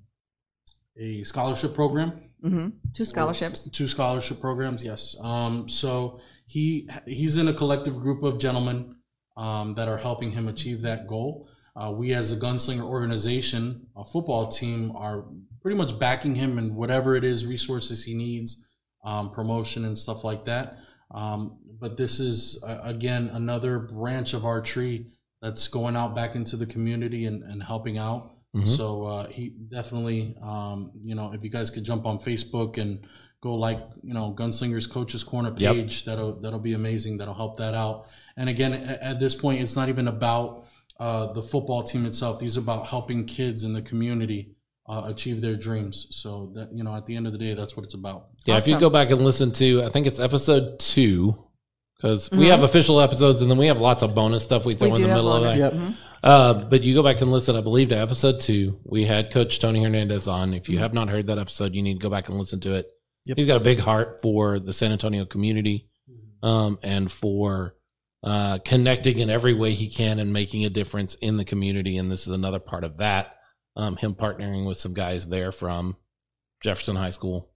a 0.97 1.23
scholarship 1.23 1.73
program. 1.73 2.13
hmm 2.41 2.69
Two 2.93 3.05
scholarships. 3.05 3.69
Two 3.69 3.87
scholarship 3.87 4.39
programs, 4.39 4.83
yes. 4.83 5.15
Um, 5.19 5.67
so 5.67 6.19
he 6.47 6.87
he's 7.05 7.37
in 7.37 7.47
a 7.49 7.53
collective 7.53 7.95
group 7.99 8.23
of 8.23 8.39
gentlemen 8.39 8.95
um, 9.35 9.73
that 9.75 9.87
are 9.89 9.97
helping 9.97 10.31
him 10.31 10.47
achieve 10.47 10.81
that 10.81 11.07
goal. 11.07 11.49
Uh, 11.75 11.91
we, 11.91 12.13
as 12.13 12.31
a 12.31 12.37
gunslinger 12.37 12.83
organization, 12.85 13.87
a 13.97 14.05
football 14.05 14.47
team, 14.47 14.93
are 14.95 15.25
pretty 15.61 15.75
much 15.75 15.99
backing 15.99 16.33
him 16.35 16.57
in 16.57 16.73
whatever 16.75 17.17
it 17.17 17.25
is, 17.25 17.45
resources 17.45 18.05
he 18.05 18.13
needs, 18.13 18.65
um, 19.05 19.31
promotion 19.31 19.85
and 19.85 19.97
stuff 19.97 20.23
like 20.23 20.43
that. 20.45 20.77
Um, 21.11 21.57
but 21.79 21.95
this 21.95 22.19
is 22.19 22.61
uh, 22.67 22.79
again 22.83 23.29
another 23.33 23.79
branch 23.79 24.33
of 24.33 24.43
our 24.45 24.61
tree 24.61 25.07
that's 25.41 25.67
going 25.67 25.95
out 25.95 26.15
back 26.15 26.35
into 26.35 26.57
the 26.57 26.65
community 26.65 27.25
and, 27.25 27.43
and 27.43 27.61
helping 27.63 27.97
out. 27.97 28.31
Mhm. 28.55 28.67
So 28.67 29.03
uh, 29.03 29.27
he 29.27 29.49
definitely, 29.49 30.35
um, 30.41 30.91
you 31.01 31.13
know, 31.13 31.31
if 31.33 31.43
you 31.43 31.49
guys 31.49 31.69
could 31.69 31.83
jump 31.83 32.05
on 32.05 32.19
Facebook 32.19 32.77
and 32.77 33.05
go 33.41 33.53
like, 33.53 33.79
you 34.01 34.13
know, 34.13 34.33
Gunslingers 34.33 34.89
Coaches 34.89 35.23
Corner 35.23 35.53
Yep. 35.55 35.73
page, 35.75 36.05
that'll 36.05 36.39
that'll 36.39 36.59
be 36.59 36.73
amazing. 36.73 37.17
That'll 37.17 37.33
help 37.35 37.57
that 37.57 37.73
out. 37.75 38.07
And 38.37 38.49
again, 38.49 38.73
at, 38.73 39.01
at 39.01 39.19
this 39.19 39.35
point, 39.35 39.61
it's 39.61 39.75
not 39.75 39.89
even 39.89 40.07
about 40.07 40.63
uh, 40.99 41.33
the 41.33 41.43
football 41.43 41.83
team 41.83 42.05
itself. 42.05 42.39
These 42.39 42.55
are 42.57 42.61
about 42.61 42.87
helping 42.87 43.25
kids 43.25 43.63
in 43.63 43.73
the 43.73 43.81
community 43.81 44.54
uh, 44.87 45.03
achieve 45.05 45.41
their 45.41 45.55
dreams. 45.55 46.07
So 46.11 46.51
that 46.55 46.71
you 46.73 46.83
know, 46.83 46.95
at 46.95 47.05
the 47.05 47.15
end 47.15 47.25
of 47.27 47.33
the 47.33 47.39
day, 47.39 47.53
that's 47.53 47.75
what 47.75 47.83
it's 47.83 47.93
about. 47.95 48.27
Yeah, 48.45 48.57
if 48.57 48.67
you 48.67 48.79
go 48.79 48.89
back 48.89 49.09
and 49.09 49.21
listen 49.23 49.51
to, 49.53 49.83
I 49.83 49.89
think 49.89 50.05
it's 50.07 50.19
episode 50.19 50.79
two, 50.79 51.35
because 51.97 52.29
we 52.31 52.45
Mhm. 52.45 52.49
have 52.49 52.63
official 52.63 52.99
episodes 53.01 53.41
and 53.41 53.49
then 53.49 53.57
we 53.57 53.67
have 53.67 53.79
lots 53.79 54.03
of 54.03 54.13
bonus 54.13 54.43
stuff 54.43 54.65
we 54.65 54.73
throw 54.75 54.89
We 54.89 54.95
in 54.97 55.01
the 55.03 55.07
have 55.09 55.17
middle 55.17 55.33
of 55.33 55.41
bonus. 55.43 55.57
that. 55.57 55.73
Yep. 55.73 55.81
Mhm. 55.81 55.95
Uh, 56.23 56.53
but 56.65 56.83
you 56.83 56.93
go 56.95 57.03
back 57.03 57.21
and 57.21 57.31
listen, 57.31 57.55
I 57.55 57.61
believe, 57.61 57.89
to 57.89 57.97
episode 57.99 58.41
two. 58.41 58.79
We 58.83 59.05
had 59.05 59.31
Coach 59.31 59.59
Tony 59.59 59.83
Hernandez 59.83 60.27
on. 60.27 60.53
If 60.53 60.69
you 60.69 60.79
have 60.79 60.93
not 60.93 61.09
heard 61.09 61.27
that 61.27 61.37
episode, 61.37 61.75
you 61.75 61.81
need 61.83 61.95
to 61.95 61.99
go 61.99 62.09
back 62.09 62.29
and 62.29 62.37
listen 62.37 62.59
to 62.61 62.73
it. 62.75 62.87
Yep. 63.27 63.37
He's 63.37 63.47
got 63.47 63.57
a 63.57 63.63
big 63.63 63.79
heart 63.79 64.21
for 64.21 64.59
the 64.59 64.73
San 64.73 64.91
Antonio 64.91 65.25
community 65.25 65.87
um, 66.43 66.77
and 66.83 67.11
for 67.11 67.75
uh, 68.23 68.57
connecting 68.65 69.19
in 69.19 69.29
every 69.29 69.53
way 69.53 69.73
he 69.73 69.87
can 69.87 70.17
and 70.19 70.33
making 70.33 70.65
a 70.65 70.69
difference 70.69 71.13
in 71.15 71.37
the 71.37 71.45
community. 71.45 71.95
And 71.97 72.09
this 72.11 72.27
is 72.27 72.33
another 72.33 72.57
part 72.59 72.83
of 72.83 72.97
that. 72.97 73.34
Um, 73.77 73.97
him 73.97 74.15
partnering 74.15 74.65
with 74.65 74.77
some 74.77 74.93
guys 74.93 75.27
there 75.27 75.51
from 75.51 75.97
Jefferson 76.61 76.95
High 76.95 77.09
School 77.09 77.49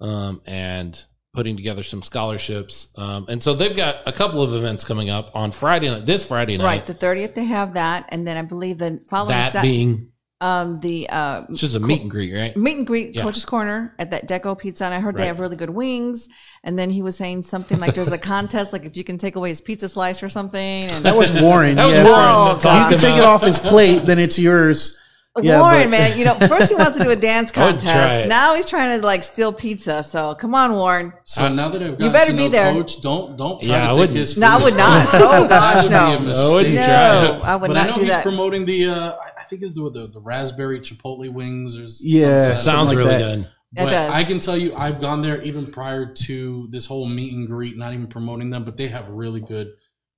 um, 0.00 0.42
and 0.46 1.02
putting 1.34 1.56
together 1.56 1.82
some 1.82 2.02
scholarships. 2.02 2.88
Um, 2.96 3.24
and 3.28 3.42
so 3.42 3.54
they've 3.54 3.74
got 3.74 3.96
a 4.06 4.12
couple 4.12 4.42
of 4.42 4.52
events 4.54 4.84
coming 4.84 5.08
up 5.08 5.34
on 5.34 5.50
Friday 5.50 5.88
night, 5.90 6.04
this 6.04 6.26
Friday 6.26 6.58
night. 6.58 6.64
Right, 6.64 6.86
the 6.86 6.92
thirtieth 6.94 7.34
they 7.34 7.44
have 7.46 7.74
that, 7.74 8.06
and 8.10 8.26
then 8.26 8.36
I 8.36 8.42
believe 8.42 8.76
the 8.78 9.00
following 9.08 9.30
that 9.30 9.52
Sat- 9.52 9.62
being 9.62 10.08
um 10.42 10.80
the 10.80 11.08
uh 11.08 11.44
it's 11.50 11.60
just 11.60 11.76
a 11.76 11.80
meet 11.80 12.00
and 12.02 12.10
greet, 12.10 12.34
right? 12.34 12.56
meet 12.56 12.76
and 12.76 12.84
greet 12.86 13.14
Yeah. 13.14 13.22
coach's 13.22 13.44
corner 13.44 13.94
at 14.00 14.10
that 14.10 14.26
deco 14.28 14.58
pizza 14.58 14.84
and 14.84 14.92
i 14.92 14.98
heard 14.98 15.16
they 15.16 15.26
have 15.28 15.38
really 15.38 15.54
good 15.54 15.70
wings 15.70 16.28
and 16.64 16.76
then 16.76 16.90
he 16.90 17.00
was 17.00 17.16
saying 17.16 17.44
something 17.44 17.78
like 17.78 17.94
there's 17.94 18.10
a 18.10 18.18
contest 18.34 18.72
like 18.72 18.84
if 18.84 18.96
you 18.96 19.04
can 19.04 19.18
take 19.18 19.36
away 19.36 19.50
his 19.50 19.60
pizza 19.60 19.88
slice 19.88 20.20
or 20.20 20.28
something 20.28 20.60
and 20.86 21.04
That 21.04 21.14
was 21.16 21.30
Warren. 21.40 21.76
That 21.76 21.86
was 21.86 21.96
yes. 21.96 22.08
Warren 22.08 22.24
Oh, 22.26 22.54
that 22.54 22.62
God. 22.64 22.90
You 22.90 22.96
can 22.98 23.08
take 23.08 23.18
it 23.18 23.24
off 23.24 23.42
his 23.44 23.58
plate, 23.60 24.00
then 24.00 24.18
it's 24.18 24.36
yours. 24.36 25.00
Yeah, 25.40 25.60
warren 25.60 25.84
but- 25.84 25.90
man 25.90 26.18
you 26.18 26.26
know 26.26 26.34
first 26.34 26.68
he 26.68 26.74
wants 26.74 26.98
to 26.98 27.04
do 27.04 27.10
a 27.10 27.16
dance 27.30 27.56
I 27.56 27.64
would 27.70 27.80
try 27.80 27.90
contest 27.92 28.24
it. 28.26 28.28
now 28.28 28.54
he's 28.54 28.68
trying 28.68 29.00
to 29.00 29.06
like 29.06 29.22
steal 29.22 29.50
pizza 29.50 30.02
so 30.02 30.34
come 30.34 30.54
on 30.54 30.72
warren 30.72 31.12
So 31.24 31.48
now 31.48 31.70
that 31.70 31.82
I've 31.82 31.98
got 31.98 32.12
better 32.12 32.32
to 32.32 32.36
be 32.36 32.42
know 32.44 32.48
there. 32.50 32.72
coach, 32.74 33.00
don't 33.00 33.38
don't 33.38 33.62
try 33.62 33.72
Yeah, 33.76 33.84
I 33.84 33.86
to 33.86 33.92
take 33.92 33.98
wouldn't. 34.00 34.18
his. 34.18 34.36
No, 34.36 34.46
I 34.46 34.54
food. 34.56 34.64
would 34.64 34.76
not. 34.76 35.08
Oh, 35.14 35.48
gosh, 35.48 35.88
That 35.88 36.10
would 36.20 36.26
no. 36.26 36.26
be 36.26 36.30
a 36.30 36.34
I 36.36 36.52
wouldn't 36.52 36.74
mistake. 36.74 36.84
try 36.84 37.22
no 37.38 37.40
i 37.44 37.56
would 37.56 37.68
but 37.68 37.76
I 37.76 37.80
not 37.80 37.88
know 37.90 37.94
do 37.96 38.00
he's 38.02 38.10
that 38.10 38.22
promoting 38.22 38.64
the. 38.66 38.86
Uh, 38.88 39.12
I- 39.12 39.28
I 39.40 39.44
think 39.44 39.62
it's 39.62 39.74
the, 39.74 39.90
the 39.90 40.06
the 40.06 40.20
raspberry 40.20 40.80
chipotle 40.80 41.28
wings 41.32 41.76
or 41.76 41.84
s- 41.84 42.00
Yeah, 42.04 42.20
something 42.28 42.48
that. 42.54 42.56
Sounds 42.62 42.88
like 42.90 42.96
really 42.98 43.10
that. 43.10 43.18
good. 43.36 43.38
It 43.40 43.48
But 43.84 43.90
does. 43.90 44.12
I 44.14 44.24
can 44.24 44.38
tell 44.38 44.56
you, 44.56 44.74
I've 44.74 45.00
gone 45.00 45.20
there 45.22 45.42
even 45.42 45.66
prior 45.72 46.06
to 46.06 46.68
this 46.70 46.86
whole 46.86 47.06
meet 47.06 47.32
and 47.34 47.46
greet. 47.48 47.76
Not 47.76 47.92
even 47.92 48.06
promoting 48.06 48.50
them, 48.50 48.64
but 48.64 48.76
they 48.76 48.88
have 48.88 49.08
really 49.08 49.40
good 49.40 49.68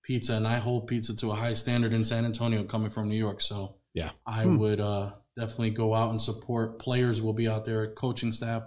pizza, 0.05 0.35
and 0.35 0.47
I 0.47 0.57
hold 0.59 0.87
pizza 0.89 1.17
to 1.17 1.31
a 1.31 1.35
high 1.35 1.55
standard 1.55 1.93
in 1.93 2.05
San 2.05 2.25
Antonio, 2.25 2.65
coming 2.65 2.91
from 2.91 3.09
New 3.09 3.17
York. 3.17 3.41
So 3.41 3.77
Yeah. 3.95 4.11
I 4.27 4.45
would 4.45 4.81
uh, 4.81 5.13
definitely 5.37 5.71
go 5.71 5.95
out 5.95 6.11
and 6.11 6.21
support. 6.21 6.79
Players 6.79 7.23
will 7.23 7.33
be 7.33 7.49
out 7.49 7.65
there, 7.65 7.93
coaching 7.95 8.33
staff, 8.33 8.65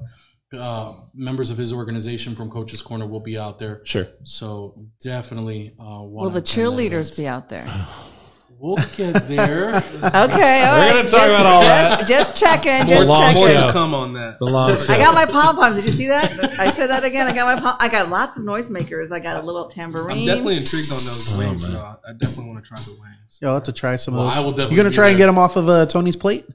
uh, 0.53 0.93
members 1.13 1.49
of 1.49 1.57
his 1.57 1.73
organization 1.73 2.33
from 2.33 2.49
Coach's 2.49 2.81
Corner 2.81 3.05
will 3.05 3.19
be 3.19 3.37
out 3.37 3.59
there. 3.59 3.81
Sure. 3.83 4.07
So 4.23 4.87
definitely, 5.01 5.75
uh, 5.79 6.03
will 6.03 6.29
the 6.29 6.41
cheerleaders 6.41 7.15
be 7.15 7.27
out 7.27 7.49
there 7.49 7.67
We'll 8.59 8.75
get 8.95 9.13
there. 9.27 9.69
okay 9.75 10.63
all 10.65 10.77
right. 10.77 10.91
gonna 10.93 11.03
talk 11.03 11.11
just, 11.11 11.13
about 11.29 11.45
all 11.45 11.61
just, 11.61 11.99
that. 11.99 12.07
just 12.07 12.37
checking 12.37 12.87
More 12.87 12.97
just 12.97 13.09
long 13.09 13.21
More 13.35 13.45
checking 13.47 13.61
show. 13.61 13.67
to 13.67 13.73
come 13.73 13.93
on 13.93 14.13
that. 14.13 14.31
It's 14.31 14.41
a 14.41 14.45
long 14.45 14.77
show. 14.79 14.93
I 14.93 14.97
got 14.97 15.13
my 15.13 15.25
pom 15.27 15.55
poms. 15.55 15.75
Did 15.75 15.85
you 15.85 15.91
see 15.91 16.07
that? 16.07 16.31
I 16.59 16.71
said 16.71 16.87
that 16.87 17.03
again. 17.03 17.27
I 17.27 17.35
got 17.35 17.55
my 17.55 17.61
pom. 17.61 17.77
I 17.79 17.87
got 17.87 18.09
lots 18.09 18.37
of 18.37 18.43
noisemakers. 18.45 19.11
I 19.11 19.19
got 19.19 19.41
a 19.41 19.45
little 19.45 19.67
tambourine. 19.67 20.19
I'm 20.21 20.25
definitely 20.25 20.57
intrigued 20.57 20.91
on 20.91 20.97
those 21.05 21.31
Oh, 21.35 21.37
wings. 21.39 21.63
man. 21.63 21.73
though. 21.73 21.95
I 22.07 22.13
definitely 22.13 22.51
want 22.51 22.63
to 22.65 22.67
try 22.67 22.79
the 22.79 22.91
wings. 22.99 23.39
You'll 23.41 23.53
have 23.53 23.63
to 23.63 23.71
try 23.73 23.95
some 23.95 24.15
Well, 24.15 24.23
of 24.27 24.33
those. 24.33 24.37
I 24.41 24.43
will 24.43 24.51
definitely 24.51 24.75
You're 24.75 24.83
gonna 24.83 24.89
be 24.91 24.95
try 24.95 25.09
and 25.09 25.17
get 25.19 25.27
them 25.27 25.37
off 25.37 25.55
of 25.55 25.69
uh, 25.69 25.85
Tony's 25.85 26.15
plate. 26.15 26.45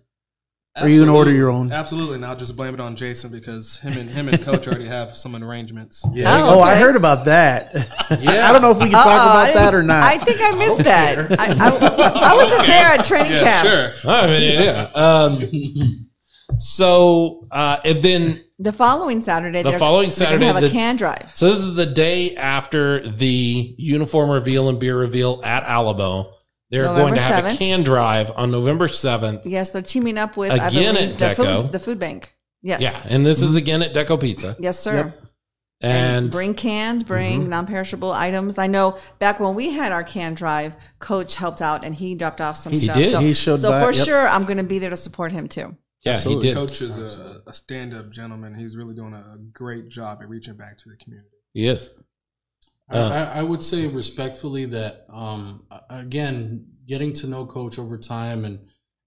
Or 0.75 0.85
are 0.85 0.89
you 0.89 1.01
gonna 1.01 1.15
order 1.15 1.31
your 1.31 1.51
own? 1.51 1.71
Absolutely, 1.71 2.15
and 2.15 2.25
I'll 2.25 2.37
just 2.37 2.57
blame 2.57 2.73
it 2.73 2.81
on 2.81 2.97
Jason 2.97 3.31
because 3.31 3.77
him 3.81 3.93
and 3.99 4.09
him 4.09 4.29
and 4.31 4.41
Coach 4.41 4.67
already 4.67 4.87
have 4.87 5.15
some 5.15 5.37
arrangements. 5.37 6.03
Yeah. 6.15 6.45
Oh, 6.47 6.59
Oh, 6.59 6.61
I 6.61 6.77
heard 6.77 6.97
about 6.97 7.27
that. 7.27 7.73
Yeah. 8.21 8.49
I 8.49 8.53
don't 8.53 8.63
know 8.63 8.71
if 8.71 8.79
we 8.79 8.85
can 8.87 8.95
Uh-oh, 8.95 9.03
talk 9.03 9.07
I 9.21 9.25
about 9.25 9.45
didn't- 9.47 9.57
that 9.63 9.75
or 9.75 9.83
not. 9.83 10.03
I 10.05 10.17
think 10.19 10.39
I 10.41 10.51
missed 10.57 10.85
that. 10.85 11.19
I, 11.39 11.47
I, 11.47 12.31
I 12.31 12.35
wasn't 12.35 12.67
there 12.67 12.87
at 12.87 13.05
training 13.05 13.33
camp. 13.33 13.67
sure. 14.03 14.11
I 14.11 14.21
have 14.23 14.31
any 14.31 14.57
idea. 14.57 14.91
Um, 14.95 16.07
so, 16.59 17.47
uh, 17.51 17.79
and 17.85 18.03
then, 18.03 18.45
The 18.59 18.73
following 18.73 19.21
Saturday, 19.21 19.63
The 19.63 19.71
they're- 19.71 19.79
following 19.79 20.09
they're 20.09 20.27
Saturday, 20.27 20.45
have 20.47 20.63
a 20.63 20.71
can 20.71 20.97
drive. 20.97 21.31
so 21.35 21.49
this 21.51 21.59
is 21.59 21.75
the 21.75 21.87
day 21.87 22.35
after 22.37 23.07
the 23.07 23.75
uniform 23.79 24.31
reveal 24.31 24.69
and 24.71 24.79
beer 24.81 24.97
reveal 24.99 25.41
at 25.45 25.65
Alamo. 25.65 26.25
They're 26.73 26.85
November 26.87 27.01
going 27.03 27.15
to 27.15 27.21
have 27.23 27.45
7th. 27.45 27.55
a 27.55 27.59
can 27.59 27.83
drive 27.85 28.33
on 28.35 28.51
November 28.51 28.89
7th. 28.89 29.43
Yes, 29.45 29.71
they're 29.71 29.83
teaming 29.83 30.19
up 30.19 30.37
with 30.37 30.51
I 30.51 30.67
Again 30.69 30.95
believe, 30.95 31.13
at 31.13 31.19
the 31.19 31.25
Deco. 31.27 31.63
food, 31.63 31.73
the 31.73 31.79
food 31.79 31.99
bank. 32.01 32.35
Yes. 32.63 32.81
Yeah. 32.83 33.01
And 33.09 33.25
this 33.25 33.41
is 33.43 33.55
again 33.55 33.83
at 33.83 33.93
Deco 33.95 34.21
Pizza. 34.21 34.57
Yes, 34.59 34.79
sir. 34.81 34.95
Yep. 34.97 35.19
And, 35.85 36.31
bring 36.31 36.55
cans, 36.55 37.03
bring 37.03 37.43
Mhm. 37.45 37.49
non-perishable 37.49 38.13
items. 38.13 38.57
I 38.57 38.69
know 38.69 38.97
back 39.19 39.41
when 39.41 39.55
we 39.55 39.71
had 39.73 39.91
our 39.91 40.05
can 40.05 40.35
drive, 40.35 40.77
Coach 41.01 41.35
helped 41.35 41.61
out 41.61 41.85
and 41.85 41.93
he 41.95 42.15
dropped 42.15 42.41
off 42.41 42.57
some 42.57 42.73
He 42.73 42.79
stuff. 42.79 42.97
did. 42.97 43.11
So, 43.11 43.19
He 43.21 43.35
showed 43.35 43.61
so 43.61 43.71
by- 43.71 43.85
for 43.85 43.93
yep. 43.93 44.05
sure, 44.07 44.29
I'm 44.29 44.45
going 44.45 44.59
to 44.59 44.63
be 44.65 44.79
there 44.79 44.91
to 44.91 44.97
support 44.97 45.33
him 45.33 45.49
too. 45.49 45.77
yeah, 46.05 46.13
Absolutely. 46.15 46.45
he 46.47 46.51
did. 46.51 46.57
Coach 46.57 46.81
is 46.83 46.99
a, 46.99 47.43
a 47.47 47.53
stand-up 47.53 48.11
gentleman. 48.11 48.55
He's 48.55 48.77
really 48.77 48.95
doing 48.95 49.13
a 49.13 49.37
great 49.53 49.89
job 49.89 50.19
at 50.23 50.29
reaching 50.29 50.55
back 50.55 50.79
to 50.79 50.89
the 50.89 50.97
community. 51.03 51.29
He 51.53 51.67
is. 51.67 51.91
I, 51.91 52.02
Uh. 52.95 53.29
I, 53.35 53.39
I 53.41 53.43
would 53.43 53.63
say 53.63 53.87
respectfully 53.87 54.65
that 54.67 55.07
um, 55.11 55.65
again, 55.91 56.67
getting 56.87 57.13
to 57.15 57.27
know 57.27 57.47
Coach 57.47 57.79
over 57.79 57.99
time 57.99 58.45
and 58.45 58.59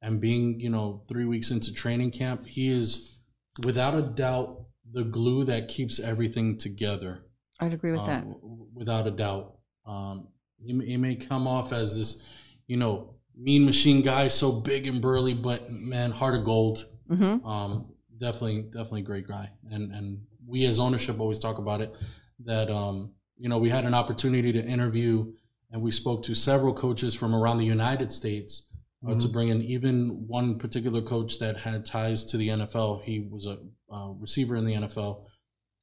and 0.01 0.19
being 0.21 0.59
you 0.59 0.69
know 0.69 1.03
three 1.07 1.25
weeks 1.25 1.51
into 1.51 1.73
training 1.73 2.11
camp, 2.11 2.45
he 2.45 2.69
is 2.69 3.19
without 3.63 3.95
a 3.95 4.01
doubt 4.01 4.65
the 4.91 5.03
glue 5.03 5.43
that 5.45 5.67
keeps 5.67 5.99
everything 5.99 6.57
together. 6.57 7.23
I'd 7.59 7.73
agree 7.73 7.91
with 7.91 8.01
um, 8.01 8.07
that. 8.07 8.23
w- 8.25 8.67
without 8.73 9.07
a 9.07 9.11
doubt. 9.11 9.55
Um, 9.85 10.29
he, 10.63 10.73
may- 10.73 10.85
he 10.85 10.97
may 10.97 11.15
come 11.15 11.47
off 11.47 11.71
as 11.73 11.97
this, 11.97 12.23
you 12.67 12.77
know, 12.77 13.15
mean 13.37 13.65
machine 13.65 14.01
guy, 14.01 14.27
so 14.29 14.51
big 14.51 14.87
and 14.87 15.01
burly, 15.01 15.33
but 15.33 15.69
man, 15.69 16.11
heart 16.11 16.35
of 16.35 16.43
gold. 16.45 16.85
hmm 17.07 17.45
Um, 17.45 17.93
definitely, 18.19 18.63
definitely 18.63 19.01
great 19.03 19.27
guy. 19.27 19.51
And 19.71 19.91
and 19.93 20.21
we 20.47 20.65
as 20.65 20.79
ownership 20.79 21.19
always 21.19 21.39
talk 21.39 21.57
about 21.57 21.81
it 21.81 21.93
that 22.45 22.69
um, 22.69 23.13
you 23.37 23.49
know 23.49 23.57
we 23.57 23.69
had 23.69 23.85
an 23.85 23.93
opportunity 23.93 24.51
to 24.53 24.63
interview 24.65 25.31
and 25.71 25.81
we 25.81 25.91
spoke 25.91 26.23
to 26.23 26.33
several 26.35 26.73
coaches 26.73 27.13
from 27.15 27.35
around 27.35 27.57
the 27.57 27.65
United 27.65 28.11
States 28.11 28.69
uh, 29.07 29.15
to 29.19 29.27
bring 29.27 29.49
in 29.49 29.61
even 29.61 30.25
one 30.27 30.57
particular 30.57 31.01
coach 31.01 31.39
that 31.39 31.57
had 31.57 31.85
ties 31.85 32.23
to 32.25 32.37
the 32.37 32.47
NFL. 32.49 33.03
He 33.03 33.19
was 33.29 33.45
a 33.45 33.57
uh, 33.93 34.09
receiver 34.19 34.55
in 34.55 34.65
the 34.65 34.73
NFL, 34.73 35.25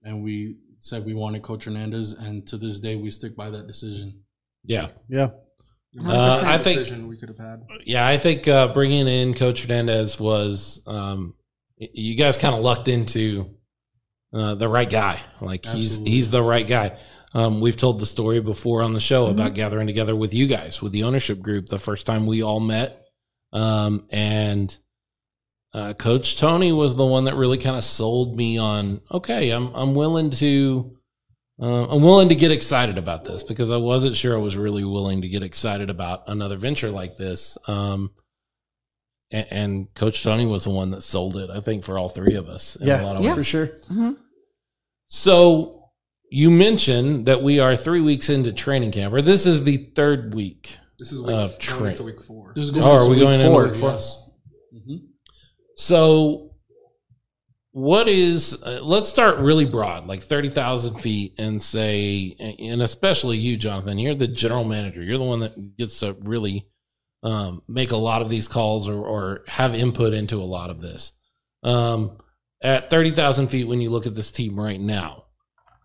and 0.03 0.23
we 0.25 0.57
said 0.81 1.05
we 1.05 1.15
wanted 1.15 1.43
Coach 1.43 1.65
Hernandez, 1.67 2.13
and 2.15 2.47
to 2.49 2.57
this 2.57 2.81
day 2.81 2.97
we 2.97 3.11
stick 3.11 3.37
by 3.37 3.51
that 3.51 3.67
decision. 3.67 4.23
Yeah. 4.65 4.89
yeah. 5.09 5.29
The 5.95 6.11
Uh, 6.11 6.43
I 6.47 6.59
think- 6.59 6.79
decision 6.79 7.07
we 7.07 7.17
could 7.19 7.29
have 7.29 7.39
had. 7.39 7.67
Yeah, 7.85 8.07
I 8.07 8.17
think 8.19 8.49
uh, 8.49 8.73
bringing 8.73 9.07
in 9.07 9.35
Coach 9.35 9.63
Hernandez 9.63 10.19
was 10.19 10.83
um, 10.87 11.35
you 11.77 12.17
guys 12.17 12.39
kind 12.39 12.55
of 12.55 12.63
lucked 12.63 12.89
into 12.89 13.57
uh, 14.33 14.55
the 14.55 14.69
right 14.69 14.89
guy. 14.89 15.21
Like 15.41 15.67
he's 15.67 15.99
he's 15.99 16.31
the 16.31 16.43
right 16.43 16.67
guy. 16.67 16.99
Um, 17.35 17.61
we've 17.61 17.77
told 17.77 17.99
the 18.01 18.07
story 18.07 18.41
before 18.41 18.83
on 18.83 18.93
the 18.93 19.01
show 19.01 19.27
about 19.27 19.55
gathering 19.55 19.87
together 19.87 20.15
with 20.15 20.35
you 20.35 20.47
guys 20.47 20.83
with 20.83 20.93
the 20.93 21.05
ownership 21.05 21.41
group 21.41 21.67
the 21.67 21.79
first 21.79 22.07
time 22.07 22.27
we 22.27 22.43
all 22.43 22.61
met, 22.61 23.07
um, 23.53 24.07
and 24.11 24.77
uh, 25.73 25.95
Coach 25.95 26.37
Tony 26.37 26.73
was 26.73 26.97
the 26.97 27.07
one 27.07 27.25
that 27.25 27.35
really 27.37 27.57
kind 27.57 27.77
of 27.77 27.85
sold 27.85 28.37
me 28.37 28.59
on. 28.59 29.01
Okay, 29.11 29.51
I'm 29.51 29.73
I'm 29.75 29.95
willing 29.95 30.31
to. 30.31 30.99
Uh, 31.61 31.87
I'm 31.87 32.03
willing 32.03 32.29
to 32.31 32.35
get 32.35 32.51
excited 32.51 32.99
about 32.99 33.25
this 33.25 33.43
because 33.45 33.71
I 33.71 33.77
wasn't 33.77 34.17
sure 34.17 34.35
I 34.37 34.41
was 34.41 34.57
really 34.57 34.85
willing 34.85 35.23
to 35.23 35.29
get 35.29 35.43
excited 35.43 35.91
about 35.91 36.25
another 36.27 36.57
venture 36.57 36.91
like 36.91 37.17
this. 37.19 37.57
Um, 37.69 38.11
and, 39.31 39.47
and 39.51 39.95
Coach 39.95 40.23
Tony 40.25 40.45
was 40.45 40.65
the 40.65 40.71
one 40.71 40.91
that 40.91 41.03
sold 41.03 41.37
it, 41.37 41.51
I 41.51 41.61
think, 41.61 41.85
for 41.85 41.99
all 41.99 42.09
three 42.09 42.35
of 42.35 42.49
us. 42.49 42.75
in 42.77 42.85
a 42.85 42.87
Yeah, 42.91 43.03
lot 43.03 43.17
of 43.17 43.23
Yeah. 43.23 43.29
ways. 43.37 43.37
for 43.37 43.45
sure. 43.45 43.67
hmm 43.87 44.13
So 45.07 45.82
you 46.35 46.51
mentioned 46.51 47.27
that 47.27 47.43
we 47.43 47.61
are 47.61 47.77
three 47.77 48.01
weeks 48.01 48.31
into 48.31 48.53
training 48.53 48.91
camp, 48.91 49.13
or 49.13 49.21
this 49.21 49.45
is 49.45 49.65
the 49.65 49.77
third 49.95 50.33
week. 50.35 50.79
This 50.99 51.13
is 51.13 51.21
week, 51.21 51.31
Uh, 51.31 51.47
going 51.49 51.59
train. 51.59 51.87
into 51.91 52.05
week 52.05 52.23
four. 52.23 52.53
This 52.57 52.71
Oh, 52.75 53.05
are 53.05 53.09
we 53.11 53.19
going 53.19 53.39
into 53.41 53.51
week 53.51 53.77
four? 53.77 53.91
Yes. 53.91 54.31
Mhm. 54.75 55.01
So, 55.77 56.53
what 57.73 58.09
is? 58.09 58.63
Uh, 58.63 58.81
let's 58.83 59.09
start 59.09 59.39
really 59.41 59.65
broad, 59.67 60.07
like 60.07 60.23
thirty 60.23 60.49
thousand 60.49 60.95
feet, 61.01 61.35
and 61.39 61.61
say, 61.61 62.35
and 62.59 62.81
especially 62.81 63.37
you, 63.39 63.57
Jonathan. 63.59 63.99
You're 63.99 64.15
the 64.15 64.27
general 64.27 64.65
manager. 64.65 65.03
You're 65.03 65.19
the 65.19 65.25
one 65.25 65.41
that 65.41 65.77
gets 65.77 66.01
to 66.01 66.15
really 66.21 66.67
um, 67.23 67.63
make 67.69 67.91
a 67.93 67.97
lot 67.97 68.21
of 68.23 68.29
these 68.29 68.49
calls 68.49 68.89
or, 68.89 68.95
or 69.05 69.43
have 69.47 69.75
input 69.75 70.13
into 70.13 70.37
a 70.41 70.45
lot 70.45 70.71
of 70.71 70.81
this. 70.81 71.13
Um, 71.63 72.19
at 72.63 72.91
thirty 72.91 73.11
thousand 73.11 73.49
feet, 73.49 73.65
when 73.65 73.81
you 73.81 73.91
look 73.91 74.07
at 74.07 74.15
this 74.15 74.33
team 74.33 74.59
right 74.59 74.81
now, 74.81 75.22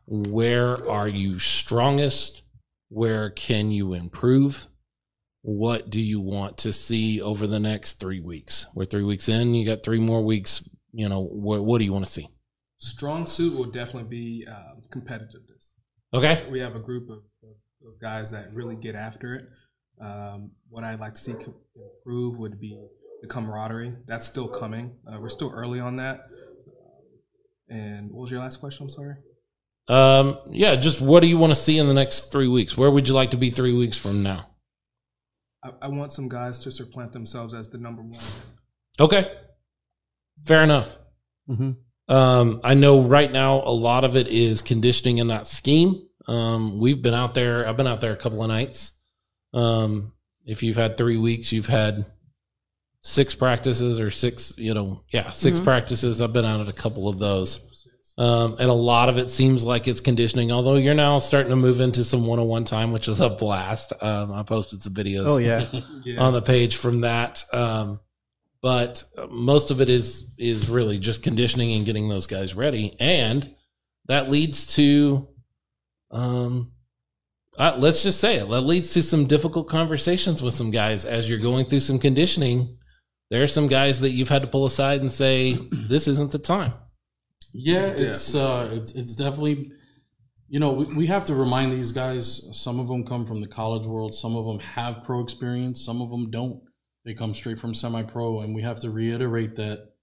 where 0.08 0.90
are 0.90 1.08
you 1.08 1.38
strongest? 1.40 2.42
Where 2.90 3.30
can 3.30 3.72
you 3.72 3.94
improve? 3.94 4.68
what 5.48 5.90
do 5.90 6.02
you 6.02 6.20
want 6.20 6.58
to 6.58 6.74
see 6.74 7.22
over 7.22 7.48
the 7.48 7.60
next 7.60 8.02
three 8.02 8.20
weeks? 8.20 8.68
We're 8.76 8.84
three 8.84 9.04
weeks 9.04 9.30
in. 9.30 9.56
You 9.56 9.66
got 9.66 9.82
three 9.82 10.00
more 10.00 10.22
weeks. 10.22 10.70
You 10.92 11.08
know, 11.08 11.24
what, 11.24 11.64
what 11.64 11.78
do 11.78 11.86
you 11.86 11.94
want 11.94 12.06
to 12.06 12.12
see? 12.12 12.28
Strong 12.80 13.28
suit 13.28 13.58
will 13.58 13.72
definitely 13.72 14.10
be 14.10 14.46
um, 14.46 14.82
competitiveness. 14.92 15.72
Okay. 16.14 16.46
We 16.52 16.60
have 16.60 16.76
a 16.76 16.80
group 16.80 17.10
of, 17.10 17.20
of, 17.44 17.56
of 17.88 18.02
guys 18.02 18.30
that 18.32 18.54
really 18.54 18.76
get 18.76 18.96
after 18.96 19.36
it. 19.36 19.44
Um, 20.02 20.52
what 20.68 20.84
I'd 20.84 21.00
like 21.00 21.14
to 21.14 21.22
see 21.22 21.32
improve 21.32 22.38
would 22.38 22.60
be 22.60 22.78
the 23.22 23.28
camaraderie. 23.30 23.94
That's 24.06 24.26
still 24.26 24.50
coming. 24.50 24.98
Uh, 25.10 25.18
we're 25.22 25.30
still 25.30 25.54
early 25.56 25.80
on 25.80 25.96
that. 25.96 26.28
And 27.70 28.12
what 28.12 28.24
was 28.24 28.32
your 28.32 28.42
last 28.42 28.58
question? 28.58 28.84
I'm 28.84 28.90
sorry. 28.90 29.16
Um, 29.88 30.38
yeah, 30.52 30.76
just 30.76 31.00
what 31.02 31.22
do 31.22 31.28
you 31.28 31.38
want 31.38 31.52
to 31.52 31.60
see 31.60 31.78
in 31.78 31.88
the 31.88 31.94
next 31.94 32.32
three 32.32 32.48
weeks? 32.48 32.78
Where 32.78 32.92
would 32.92 33.08
you 33.08 33.14
like 33.14 33.32
to 33.32 33.38
be 33.38 33.50
three 33.50 33.74
weeks 33.74 33.98
from 33.98 34.22
now? 34.24 34.48
I, 35.64 35.72
I 35.84 35.88
want 35.88 36.12
some 36.12 36.28
guys 36.28 36.60
to 36.60 36.72
supplant 36.72 37.14
themselves 37.14 37.54
as 37.54 37.70
the 37.70 37.78
number 37.78 38.02
one. 38.02 38.20
Okay, 39.00 39.32
fair 40.46 40.64
enough. 40.64 40.98
Mhm. 41.50 41.78
Um, 42.10 42.62
I 42.64 42.74
know 42.74 43.02
right 43.02 43.32
now 43.32 43.62
a 43.64 43.72
lot 43.72 44.04
of 44.04 44.16
it 44.16 44.28
is 44.28 44.62
conditioning 44.62 45.20
and 45.20 45.28
not 45.28 45.48
scheme. 45.48 46.08
Um, 46.28 46.80
we've 46.80 47.02
been 47.02 47.14
out 47.14 47.34
there. 47.34 47.68
I've 47.68 47.78
been 47.78 47.88
out 47.88 48.02
there 48.02 48.12
a 48.12 48.18
couple 48.18 48.42
of 48.42 48.48
nights. 48.50 48.94
Um, 49.54 50.14
if 50.46 50.64
you've 50.64 50.76
had 50.78 50.98
three 50.98 51.18
weeks, 51.18 51.52
you've 51.52 51.68
had 51.68 52.06
six 53.02 53.36
practices 53.36 54.00
or 54.00 54.10
six, 54.12 54.54
you 54.58 54.74
know, 54.74 55.04
yeah, 55.14 55.32
6 55.32 55.60
Mhm. 55.60 55.64
practices. 55.64 56.22
I've 56.22 56.34
been 56.34 56.44
out 56.46 56.60
at 56.60 56.68
a 56.68 56.74
couple 56.74 57.08
of 57.08 57.20
those. 57.20 57.67
Um, 58.20 58.56
and 58.60 58.70
a 58.70 58.74
lot 58.74 59.10
of 59.10 59.20
it 59.20 59.30
seems 59.30 59.64
like 59.64 59.88
it's 59.88 60.02
conditioning, 60.02 60.52
although 60.52 60.76
you're 60.76 60.96
now 60.96 61.20
starting 61.20 61.52
to 61.52 61.56
move 61.56 61.80
into 61.80 62.04
some 62.04 62.26
one 62.26 62.40
on 62.40 62.48
one 62.48 62.66
time, 62.66 62.92
which 62.92 63.08
is 63.08 63.20
a 63.20 63.30
blast. 63.30 63.94
Um, 64.02 64.34
I 64.34 64.42
posted 64.42 64.82
some 64.82 64.94
videos 64.96 65.26
Oh 65.28 65.38
yeah. 65.38 65.68
Yes. 66.04 66.18
on 66.18 66.34
the 66.34 66.42
page 66.42 66.78
from 66.78 67.02
that. 67.02 67.46
Um, 67.54 68.00
but 68.60 69.04
most 69.30 69.70
of 69.70 69.82
it 69.82 69.90
is 69.90 70.32
is 70.38 70.68
really 70.68 70.98
just 70.98 71.22
conditioning 71.22 71.74
and 71.74 71.86
getting 71.86 72.10
those 72.10 72.26
guys 72.26 72.56
ready, 72.56 72.98
and 73.00 73.54
that 74.08 74.32
leads 74.32 74.66
to, 74.76 75.28
um, 76.10 76.72
uh, 77.58 77.76
let's 77.78 78.02
just 78.02 78.20
say 78.20 78.38
it. 78.38 78.50
That 78.50 78.62
leads 78.62 78.94
to 78.94 79.04
some 79.04 79.26
difficult 79.26 79.70
conversations 79.70 80.42
with 80.42 80.56
some 80.56 80.72
guys 80.72 81.06
as 81.06 81.30
you're 81.30 81.38
going 81.38 81.68
through 81.68 81.82
some 81.82 82.00
conditioning. 82.00 82.78
There 83.30 83.44
are 83.44 83.48
some 83.48 83.68
guys 83.68 84.00
that 84.00 84.12
you've 84.12 84.30
had 84.30 84.42
to 84.42 84.48
pull 84.48 84.66
aside 84.66 85.02
and 85.02 85.12
say, 85.12 85.54
"This 85.72 86.08
isn't 86.08 86.32
the 86.32 86.40
time." 86.40 86.74
Yeah, 87.58 87.88
it's 87.88 88.36
uh, 88.36 88.70
it's 88.72 88.94
it's 88.94 89.16
definitely, 89.16 89.72
you 90.48 90.60
know, 90.60 90.72
we, 90.72 90.86
we 90.94 91.06
have 91.08 91.26
to 91.26 91.36
remind 91.36 91.72
these 91.72 91.92
guys. 91.92 92.48
Some 92.54 92.80
of 92.80 92.88
them 92.88 93.04
come 93.06 93.26
from 93.26 93.40
the 93.40 93.48
college 93.48 93.88
world. 93.88 94.14
Some 94.14 94.36
of 94.36 94.46
them 94.46 94.60
have 94.60 95.04
pro 95.04 95.22
experience. 95.22 95.84
Some 95.84 96.02
of 96.02 96.10
them 96.10 96.30
don't. 96.30 96.62
They 97.04 97.14
come 97.14 97.34
straight 97.34 97.58
from 97.58 97.74
semi-pro, 97.74 98.42
and 98.42 98.54
we 98.54 98.62
have 98.62 98.80
to 98.82 98.92
reiterate 98.92 99.56
that 99.56 99.94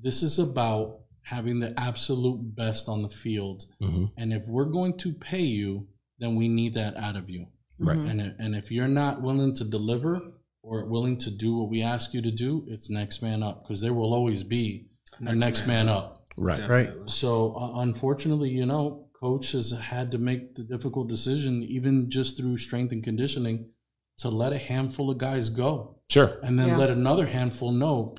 this 0.00 0.22
is 0.22 0.38
about 0.38 1.00
having 1.22 1.58
the 1.58 1.72
absolute 1.78 2.54
best 2.54 2.88
on 2.88 3.02
the 3.02 3.08
field. 3.08 3.64
Mhm. 3.80 4.12
And 4.16 4.32
if 4.32 4.46
we're 4.46 4.66
going 4.66 4.96
to 4.98 5.12
pay 5.14 5.40
you, 5.42 5.88
then 6.18 6.36
we 6.36 6.48
need 6.48 6.74
that 6.74 6.96
out 6.96 7.16
of 7.16 7.30
you. 7.30 7.46
Right. 7.78 7.96
And 7.96 8.20
and 8.38 8.54
if 8.54 8.70
you're 8.70 8.88
not 8.88 9.22
willing 9.22 9.54
to 9.56 9.64
deliver 9.64 10.20
or 10.62 10.84
willing 10.86 11.18
to 11.18 11.30
do 11.30 11.56
what 11.56 11.70
we 11.70 11.82
ask 11.82 12.14
you 12.14 12.22
to 12.22 12.30
do, 12.30 12.64
it's 12.68 12.88
next 12.90 13.22
man 13.22 13.42
up 13.42 13.62
because 13.62 13.80
there 13.80 13.94
will 13.94 14.14
always 14.14 14.42
be 14.42 14.90
a 15.20 15.34
next 15.34 15.66
man 15.66 15.88
up. 15.88 16.13
Right. 16.36 16.58
Definitely. 16.58 17.08
So 17.08 17.54
uh, 17.56 17.80
unfortunately, 17.80 18.50
you 18.50 18.66
know, 18.66 19.08
coach 19.12 19.52
has 19.52 19.70
had 19.70 20.10
to 20.12 20.18
make 20.18 20.54
the 20.54 20.62
difficult 20.64 21.08
decision, 21.08 21.62
even 21.62 22.10
just 22.10 22.36
through 22.36 22.56
strength 22.56 22.92
and 22.92 23.02
conditioning, 23.02 23.70
to 24.18 24.28
let 24.28 24.52
a 24.52 24.58
handful 24.58 25.10
of 25.10 25.18
guys 25.18 25.48
go, 25.48 26.00
Sure. 26.08 26.38
and 26.42 26.58
then 26.58 26.68
Yeah. 26.68 26.76
let 26.78 26.90
another 26.90 27.26
handful 27.26 27.72
know, 27.72 28.16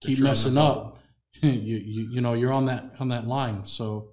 keep 0.00 0.18
messing 0.20 0.56
up. 0.58 0.98
you, 1.42 1.50
you 1.50 2.08
you 2.12 2.20
know 2.20 2.32
you're 2.34 2.52
on 2.52 2.66
that 2.66 2.92
on 3.00 3.08
that 3.08 3.26
line. 3.26 3.66
So 3.66 4.12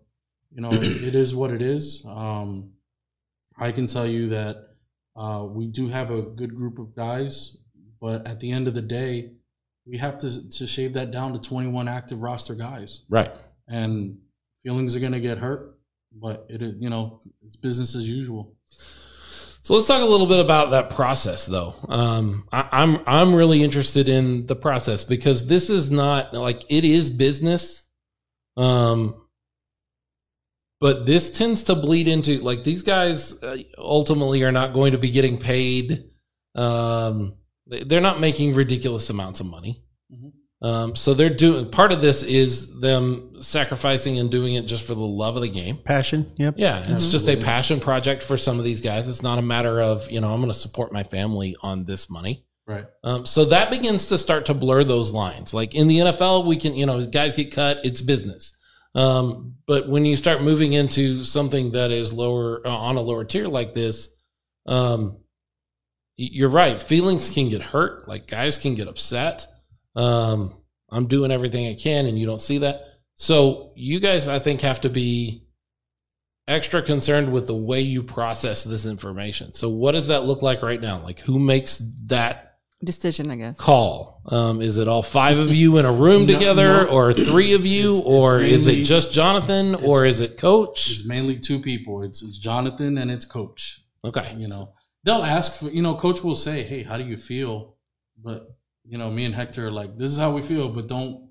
you 0.52 0.62
know 0.62 0.70
it, 0.72 1.04
it 1.10 1.16
is 1.16 1.34
what 1.34 1.52
it 1.52 1.62
is. 1.62 2.04
Um, 2.06 2.74
I 3.58 3.72
can 3.72 3.88
tell 3.88 4.06
you 4.06 4.30
that 4.30 4.56
uh, 5.16 5.46
we 5.50 5.68
do 5.68 5.88
have 5.90 6.12
a 6.12 6.22
good 6.22 6.56
group 6.56 6.80
of 6.80 6.96
guys, 6.96 7.58
but 8.02 8.26
at 8.28 8.40
the 8.40 8.52
end 8.52 8.68
of 8.68 8.74
the 8.74 8.82
day, 8.82 9.36
we 9.86 9.98
have 9.98 10.18
to 10.20 10.50
to 10.50 10.66
shave 10.68 10.94
that 10.94 11.12
down 11.12 11.34
to 11.34 11.40
21 11.40 11.88
active 11.88 12.22
roster 12.22 12.56
guys 12.56 13.04
Right. 13.10 13.32
and 13.68 14.18
feelings 14.64 14.96
are 14.96 15.00
going 15.00 15.12
to 15.14 15.20
get 15.20 15.38
hurt 15.38 15.78
but 16.16 16.46
it 16.50 16.62
is 16.62 16.76
you 16.80 16.90
know 16.90 17.20
it's 17.46 17.56
business 17.56 17.96
as 17.96 18.08
usual 18.10 18.56
So 19.62 19.74
let's 19.76 19.88
talk 19.88 20.02
a 20.02 20.06
little 20.06 20.28
bit 20.28 20.40
about 20.44 20.72
that 20.72 20.90
process, 20.90 21.46
though. 21.46 21.74
Um, 21.88 22.44
I, 22.52 22.68
I'm 22.74 23.00
I'm 23.08 23.34
really 23.34 23.64
interested 23.64 24.10
in 24.10 24.46
the 24.46 24.58
process 24.58 25.06
because 25.06 25.48
this 25.48 25.70
is 25.70 25.90
not 25.90 26.34
like 26.34 26.64
it 26.70 26.84
is 26.84 27.10
business, 27.10 27.88
um, 28.58 29.16
but 30.82 31.06
this 31.06 31.32
tends 31.32 31.64
to 31.64 31.76
bleed 31.76 32.10
into 32.10 32.40
like 32.40 32.66
these 32.66 32.84
guys 32.84 33.42
uh, 33.42 33.56
ultimately 33.78 34.44
are 34.44 34.52
not 34.52 34.74
going 34.74 34.92
to 34.92 34.98
be 34.98 35.12
getting 35.12 35.38
paid. 35.38 36.10
Um, 36.56 37.36
they're 37.68 38.02
not 38.02 38.20
making 38.20 38.54
ridiculous 38.54 39.10
amounts 39.10 39.40
of 39.40 39.46
money. 39.48 39.84
Mhm. 40.14 40.32
Um, 40.68 40.96
so 40.96 41.14
they're 41.14 41.30
doing 41.30 41.70
part 41.70 41.92
of 41.92 42.02
this 42.02 42.24
is 42.24 42.80
them 42.80 43.42
sacrificing 43.42 44.18
and 44.18 44.32
doing 44.32 44.54
it 44.56 44.66
just 44.66 44.88
for 44.88 44.96
the 44.96 45.02
love 45.02 45.36
of 45.36 45.42
the 45.42 45.50
game. 45.50 45.78
Passion. 45.84 46.32
Yep. 46.38 46.56
Yeah, 46.58 46.86
it's 46.90 47.12
just 47.12 47.28
a 47.28 47.36
passion 47.36 47.82
project 47.82 48.24
for 48.24 48.38
some 48.38 48.60
of 48.60 48.64
these 48.64 48.80
guys. 48.80 49.10
It's 49.10 49.22
not 49.22 49.40
a 49.40 49.42
matter 49.42 49.82
of, 49.82 50.10
you 50.10 50.22
know, 50.22 50.32
I'm 50.34 50.40
going 50.40 50.54
to 50.54 50.58
support 50.58 50.94
my 50.94 51.04
family 51.04 51.56
on 51.62 51.84
this 51.84 52.10
money. 52.10 52.46
right 52.66 52.86
Um, 53.04 53.26
so 53.26 53.44
that 53.46 53.72
begins 53.72 54.08
to 54.08 54.18
start 54.18 54.46
to 54.46 54.54
blur 54.54 54.86
those 54.86 55.12
lines. 55.12 55.54
Like 55.54 55.76
in 55.76 55.90
the 55.90 55.98
NFL, 56.00 56.46
we 56.46 56.56
can, 56.56 56.76
you 56.76 56.86
know, 56.86 57.06
guys 57.06 57.34
get 57.34 57.54
cut, 57.54 57.82
it's 57.84 58.00
business. 58.00 58.54
Um, 58.96 59.56
but 59.68 59.90
when 59.90 60.06
you 60.06 60.16
start 60.16 60.42
moving 60.44 60.72
into 60.72 61.26
something 61.26 61.72
that 61.72 61.92
is 61.92 62.14
lower 62.14 62.66
uh, 62.66 62.70
on 62.70 62.96
a 62.96 63.02
lower 63.02 63.26
tier 63.26 63.50
like 63.50 63.74
this, 63.74 64.10
um, 64.66 65.18
y- 65.18 65.18
you're 66.16 66.50
right. 66.50 66.82
Feelings 66.82 67.30
can 67.30 67.50
get 67.50 67.62
hurt. 67.62 68.08
Like 68.08 68.28
guys 68.28 68.58
can 68.58 68.76
get 68.76 68.88
upset. 68.88 69.48
Um, 69.96 70.56
I'm 70.92 71.08
doing 71.08 71.32
everything 71.32 71.68
I 71.68 71.74
can, 71.76 72.06
and 72.06 72.18
you 72.20 72.26
don't 72.26 72.42
see 72.42 72.60
that. 72.60 72.82
So 73.16 73.72
you 73.76 74.00
guys, 74.00 74.28
I 74.28 74.40
think, 74.40 74.62
have 74.62 74.82
to 74.82 74.90
be 74.90 75.48
extra 76.48 76.82
concerned 76.82 77.32
with 77.32 77.48
the 77.48 77.56
way 77.56 77.82
you 77.82 78.04
process 78.04 78.64
this 78.64 78.86
information. 78.86 79.54
So 79.54 79.70
what 79.70 79.94
does 79.94 80.08
that 80.08 80.26
look 80.26 80.42
like 80.42 80.62
right 80.62 80.82
now? 80.82 81.02
Like 81.02 81.20
who 81.20 81.40
makes 81.40 81.78
that 82.06 82.50
Decision, 82.84 83.32
I 83.32 83.38
guess. 83.38 83.58
call? 83.58 84.22
Um, 84.26 84.62
is 84.62 84.78
it 84.78 84.90
all 84.90 85.04
five 85.04 85.38
of 85.38 85.54
you 85.54 85.78
in 85.78 85.86
a 85.86 85.92
room 85.92 86.26
No, 86.26 86.34
together, 86.34 86.84
no. 86.84 86.90
or 86.90 87.14
three 87.14 87.54
of 87.54 87.66
you, 87.66 87.90
It's- 87.92 88.00
it's 88.00 88.06
or 88.08 88.40
is 88.42 88.68
it 88.68 88.84
just 88.84 89.14
Jonathan, 89.14 89.76
or 89.76 90.06
is 90.06 90.20
it 90.20 90.38
Coach? 90.38 90.92
it's 90.92 91.06
mainly 91.08 91.40
two 91.40 91.60
people 91.60 92.04
it's, 92.04 92.22
it's 92.22 92.38
jonathan 92.38 92.98
and 92.98 93.10
it's 93.10 93.24
coach 93.26 93.80
Okay, 94.04 94.36
you 94.38 94.50
know 94.50 94.74
they'll 95.04 95.24
ask 95.24 95.60
for 95.60 95.70
you 95.70 95.82
know 95.82 95.96
coach 95.96 96.24
will 96.24 96.36
say 96.36 96.64
hey 96.64 96.84
how 96.84 96.98
do 96.98 97.04
you 97.04 97.18
feel? 97.18 97.76
But 98.24 98.56
you 98.86 98.98
know 98.98 99.10
me 99.10 99.26
and 99.26 99.36
hector 99.36 99.68
are 99.68 99.72
like 99.72 99.98
this 99.98 100.12
is 100.12 100.18
how 100.18 100.32
we 100.32 100.42
feel 100.42 100.70
but 100.70 100.88
don't 100.88 101.30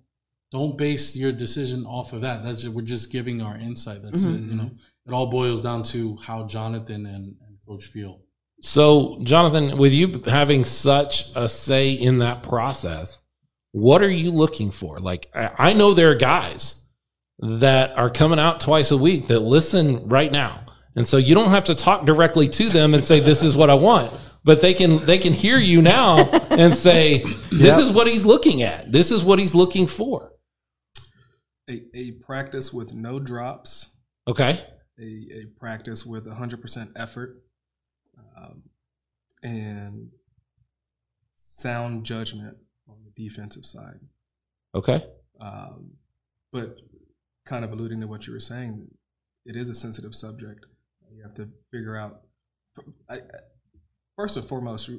don't 0.50 0.76
base 0.76 1.16
your 1.16 1.32
decision 1.32 1.86
off 1.86 2.12
of 2.12 2.20
that. 2.20 2.44
That's 2.44 2.62
just, 2.62 2.74
we're 2.74 2.82
just 2.82 3.10
giving 3.10 3.40
our 3.40 3.56
insight. 3.56 4.02
That's 4.02 4.24
it 4.24 4.28
mm-hmm. 4.28 4.50
you 4.50 4.56
know? 4.56 4.70
It 5.06 5.12
all 5.12 5.30
boils 5.30 5.62
down 5.62 5.82
to 5.84 6.16
how 6.18 6.46
jonathan 6.46 7.06
and, 7.06 7.36
and 7.46 7.58
coach 7.66 7.86
feel. 7.86 8.20
So, 8.60 9.18
Jonathan, 9.24 9.76
with 9.76 9.92
you 9.92 10.22
having 10.26 10.62
such 10.62 11.30
a 11.34 11.48
say 11.48 11.92
in 11.92 12.18
that 12.18 12.44
process, 12.44 13.20
what 13.72 14.02
are 14.02 14.10
you 14.10 14.30
looking 14.30 14.70
for? 14.70 15.00
Like, 15.00 15.28
I 15.34 15.50
I 15.58 15.72
know 15.72 15.94
there 15.94 16.12
are 16.12 16.14
guys 16.14 16.82
that 17.40 17.96
are 17.98 18.08
coming 18.08 18.38
out 18.38 18.60
twice 18.60 18.92
a 18.92 18.96
week 18.96 19.26
that 19.26 19.40
listen 19.40 20.08
right 20.08 20.30
now. 20.30 20.64
And 20.96 21.06
so 21.08 21.16
you 21.16 21.34
don't 21.34 21.50
have 21.50 21.64
to 21.64 21.74
talk 21.74 22.04
directly 22.04 22.48
to 22.50 22.68
them 22.68 22.94
and 22.94 23.04
say, 23.04 23.18
this 23.20 23.42
is 23.42 23.56
what 23.56 23.70
I 23.70 23.74
want. 23.74 24.12
But 24.44 24.60
they 24.60 24.74
can 24.74 24.98
they 25.06 25.18
can 25.18 25.32
hear 25.32 25.56
you 25.56 25.80
now 25.82 26.18
and 26.50 26.74
say, 26.76 27.22
this 27.50 27.76
Yep. 27.76 27.80
is 27.80 27.92
what 27.92 28.06
he's 28.08 28.24
looking 28.24 28.62
at. 28.62 28.90
This 28.90 29.10
is 29.12 29.24
what 29.24 29.38
he's 29.38 29.54
looking 29.54 29.86
for. 29.86 30.32
A, 31.70 31.82
a 31.94 32.10
practice 32.20 32.72
with 32.72 32.92
no 32.92 33.20
drops, 33.20 33.96
Okay. 34.26 34.60
a, 34.98 35.02
a 35.02 35.46
practice 35.58 36.04
with 36.04 36.26
100% 36.26 36.90
effort, 36.96 37.40
um, 38.36 38.62
and 39.44 40.08
sound 41.34 42.04
judgment 42.04 42.56
on 42.88 42.96
the 43.04 43.10
defensive 43.28 43.64
side. 43.64 44.00
Okay. 44.74 45.06
Um, 45.40 45.92
but 46.52 46.76
kind 47.46 47.64
of 47.64 47.72
alluding 47.72 48.00
to 48.00 48.06
what 48.08 48.26
you 48.26 48.32
were 48.32 48.40
saying, 48.40 48.88
it 49.46 49.54
is 49.56 49.68
a 49.68 49.74
sensitive 49.74 50.14
subject. 50.16 50.66
You 51.22 51.28
have 51.28 51.36
to 51.36 51.48
figure 51.70 51.96
out. 51.96 52.22
I, 53.08 53.20
first 54.16 54.36
and 54.36 54.44
foremost, 54.44 54.90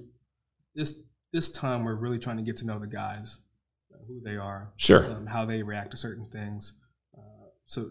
this 0.73 1.01
this 1.33 1.51
time 1.51 1.83
we're 1.83 1.95
really 1.95 2.19
trying 2.19 2.37
to 2.37 2.43
get 2.43 2.55
to 2.57 2.65
know 2.65 2.79
the 2.79 2.87
guys, 2.87 3.39
uh, 3.93 3.97
who 4.07 4.21
they 4.21 4.37
are, 4.37 4.71
Sure. 4.77 5.05
um, 5.11 5.25
how 5.25 5.43
they 5.43 5.63
react 5.63 5.91
to 5.91 5.97
certain 5.97 6.25
things. 6.25 6.79
Uh, 7.17 7.47
so 7.65 7.89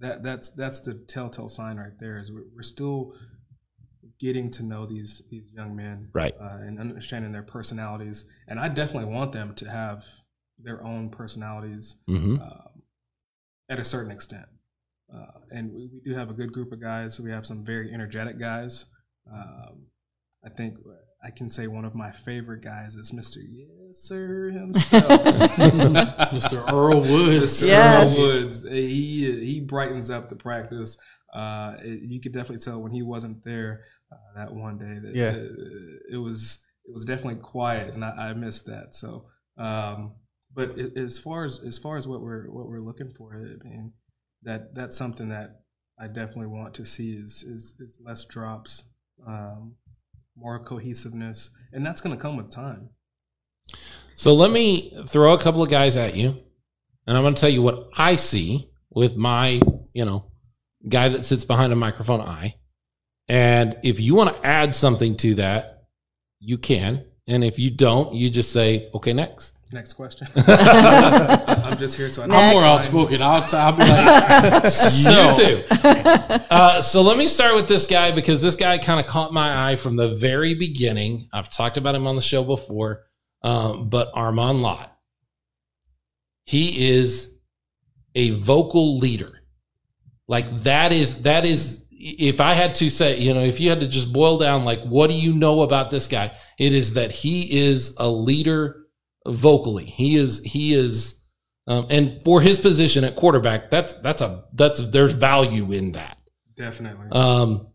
that 0.00 0.22
that's 0.22 0.50
that's 0.50 0.80
the 0.80 0.94
telltale 0.94 1.48
sign 1.48 1.78
right 1.78 1.98
there. 1.98 2.18
Is 2.18 2.30
we're, 2.30 2.44
we're 2.54 2.62
still 2.62 3.14
getting 4.18 4.50
to 4.50 4.62
know 4.64 4.84
these 4.84 5.22
these 5.30 5.50
young 5.52 5.74
men, 5.74 6.08
Right. 6.12 6.34
uh, 6.38 6.58
and 6.60 6.78
understanding 6.78 7.32
their 7.32 7.42
personalities. 7.42 8.26
And 8.48 8.60
I 8.60 8.68
definitely 8.68 9.14
want 9.14 9.32
them 9.32 9.54
to 9.54 9.70
have 9.70 10.04
their 10.58 10.84
own 10.84 11.08
personalities 11.08 11.96
hmm 12.06 12.36
um, 12.36 12.82
at 13.70 13.78
a 13.78 13.84
certain 13.84 14.12
extent. 14.12 14.46
Uh, 15.14 15.38
and 15.50 15.72
we, 15.74 15.88
we 15.92 16.00
do 16.04 16.14
have 16.14 16.30
a 16.30 16.32
good 16.32 16.52
group 16.52 16.72
of 16.72 16.80
guys. 16.80 17.20
We 17.20 17.30
have 17.30 17.44
some 17.46 17.62
very 17.62 17.92
energetic 17.92 18.38
guys. 18.38 18.86
Um, 19.32 19.86
I 20.44 20.48
think 20.50 20.76
I 21.24 21.30
can 21.30 21.50
say 21.50 21.66
one 21.66 21.84
of 21.84 21.94
my 21.94 22.10
favorite 22.10 22.62
guys 22.62 22.94
is 22.94 23.12
Mr. 23.12 23.36
Yes 23.48 23.68
Sir 24.08 24.50
himself, 24.50 25.04
Mr. 26.32 26.72
Earl 26.72 27.00
Woods. 27.02 27.62
Mr. 27.62 27.66
Yes. 27.68 28.16
Earl 28.18 28.22
Woods. 28.24 28.62
He 28.68 29.44
he 29.44 29.60
brightens 29.60 30.10
up 30.10 30.28
the 30.28 30.36
practice. 30.36 30.96
Uh, 31.32 31.76
it, 31.82 32.00
you 32.02 32.20
could 32.20 32.32
definitely 32.32 32.58
tell 32.58 32.80
when 32.82 32.92
he 32.92 33.02
wasn't 33.02 33.42
there 33.44 33.84
uh, 34.12 34.16
that 34.36 34.52
one 34.52 34.78
day 34.78 34.98
that 35.00 35.14
Yeah. 35.14 35.28
uh, 35.30 35.98
it 36.10 36.16
was 36.18 36.64
it 36.86 36.92
was 36.92 37.04
definitely 37.04 37.40
quiet, 37.42 37.94
and 37.94 38.04
I, 38.04 38.30
I 38.30 38.32
missed 38.34 38.66
that. 38.66 38.94
So, 38.94 39.26
um, 39.58 40.14
but 40.54 40.76
a- 40.78 40.98
as 40.98 41.18
far 41.18 41.44
as 41.44 41.60
as 41.60 41.78
far 41.78 41.96
as 41.96 42.08
what 42.08 42.20
we're 42.22 42.50
what 42.50 42.66
we're 42.66 42.80
looking 42.80 43.12
for, 43.16 43.34
I 43.34 43.68
mean, 43.68 43.92
that 44.42 44.74
that's 44.74 44.96
something 44.96 45.28
that 45.28 45.60
I 45.98 46.08
definitely 46.08 46.46
want 46.46 46.74
to 46.74 46.84
see 46.84 47.12
is 47.12 47.42
is, 47.42 47.74
is 47.78 48.00
less 48.04 48.24
drops, 48.24 48.84
um, 49.26 49.74
more 50.36 50.58
cohesiveness, 50.58 51.50
and 51.72 51.84
that's 51.84 52.00
going 52.00 52.16
to 52.16 52.20
come 52.20 52.36
with 52.36 52.50
time. 52.50 52.90
So 54.14 54.34
let 54.34 54.50
me 54.50 54.96
throw 55.06 55.32
a 55.32 55.38
couple 55.38 55.62
of 55.62 55.70
guys 55.70 55.96
at 55.96 56.16
you, 56.16 56.38
and 57.06 57.16
I'm 57.16 57.22
going 57.22 57.34
to 57.34 57.40
tell 57.40 57.50
you 57.50 57.62
what 57.62 57.88
I 57.96 58.16
see 58.16 58.70
with 58.90 59.16
my, 59.16 59.60
you 59.94 60.04
know, 60.04 60.30
guy 60.88 61.08
that 61.08 61.24
sits 61.24 61.44
behind 61.44 61.72
a 61.72 61.76
microphone 61.76 62.20
eye. 62.20 62.56
And 63.28 63.78
if 63.82 64.00
you 64.00 64.14
want 64.14 64.34
to 64.34 64.46
add 64.46 64.74
something 64.74 65.16
to 65.18 65.34
that, 65.36 65.84
you 66.40 66.58
can. 66.58 67.04
And 67.26 67.44
if 67.44 67.58
you 67.58 67.70
don't, 67.70 68.14
you 68.14 68.28
just 68.28 68.52
say, 68.52 68.90
okay, 68.92 69.12
next. 69.12 69.56
Next 69.72 69.94
question. 69.94 70.28
I'm 70.36 71.78
just 71.78 71.96
here 71.96 72.10
so 72.10 72.22
I 72.22 72.24
I'm 72.26 72.52
more 72.52 72.62
outspoken. 72.62 73.22
I'll, 73.22 73.46
t- 73.46 73.56
I'll 73.56 73.72
be 73.72 73.82
like, 73.82 74.66
so. 74.66 75.30
You 75.30 75.58
too. 75.58 75.64
Uh, 76.52 76.82
so 76.82 77.00
let 77.00 77.16
me 77.16 77.26
start 77.26 77.54
with 77.54 77.66
this 77.66 77.86
guy 77.86 78.10
because 78.10 78.42
this 78.42 78.56
guy 78.56 78.76
kind 78.76 79.00
of 79.00 79.06
caught 79.06 79.32
my 79.32 79.70
eye 79.70 79.76
from 79.76 79.96
the 79.96 80.08
very 80.08 80.54
beginning. 80.54 81.28
I've 81.32 81.48
talked 81.48 81.78
about 81.78 81.94
him 81.94 82.06
on 82.06 82.14
the 82.14 82.22
show 82.22 82.44
before, 82.44 83.04
um, 83.42 83.88
but 83.88 84.10
Armand 84.12 84.60
Lott. 84.60 84.94
He 86.44 86.90
is 86.90 87.34
a 88.14 88.30
vocal 88.30 88.98
leader. 88.98 89.40
Like 90.28 90.64
that 90.64 90.92
is 90.92 91.22
that 91.22 91.44
is 91.46 91.86
if 91.90 92.40
I 92.40 92.52
had 92.52 92.74
to 92.76 92.90
say, 92.90 93.18
you 93.18 93.32
know, 93.32 93.40
if 93.40 93.60
you 93.60 93.70
had 93.70 93.80
to 93.80 93.88
just 93.88 94.12
boil 94.12 94.36
down 94.36 94.64
like 94.64 94.82
what 94.82 95.08
do 95.08 95.14
you 95.14 95.34
know 95.34 95.62
about 95.62 95.90
this 95.90 96.06
guy? 96.06 96.32
It 96.58 96.74
is 96.74 96.94
that 96.94 97.10
he 97.10 97.60
is 97.60 97.96
a 97.98 98.08
leader 98.08 98.81
vocally. 99.26 99.84
He 99.84 100.16
is 100.16 100.42
he 100.44 100.74
is 100.74 101.22
um, 101.66 101.86
and 101.90 102.22
for 102.24 102.40
his 102.40 102.58
position 102.58 103.04
at 103.04 103.14
quarterback, 103.16 103.70
that's 103.70 103.94
that's 104.00 104.20
a 104.22 104.44
that's 104.54 104.90
there's 104.90 105.14
value 105.14 105.70
in 105.72 105.92
that. 105.92 106.18
definitely 106.56 107.08
Um, 107.12 107.68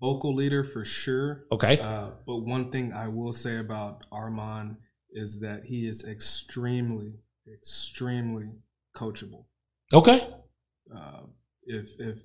vocal 0.00 0.34
leader 0.34 0.64
for 0.64 0.84
sure. 0.84 1.44
okay, 1.52 1.78
Uh, 1.78 2.10
but 2.26 2.38
one 2.38 2.70
thing 2.72 2.92
I 2.92 3.06
will 3.08 3.32
say 3.32 3.58
about 3.58 4.04
Armand 4.10 4.76
is 5.12 5.38
that 5.40 5.62
he 5.64 5.86
is 5.86 6.04
extremely, 6.04 7.12
extremely 7.52 8.48
coachable. 8.96 9.44
okay, 9.92 10.26
Uh, 10.94 11.20
if, 11.64 11.90
if 12.00 12.20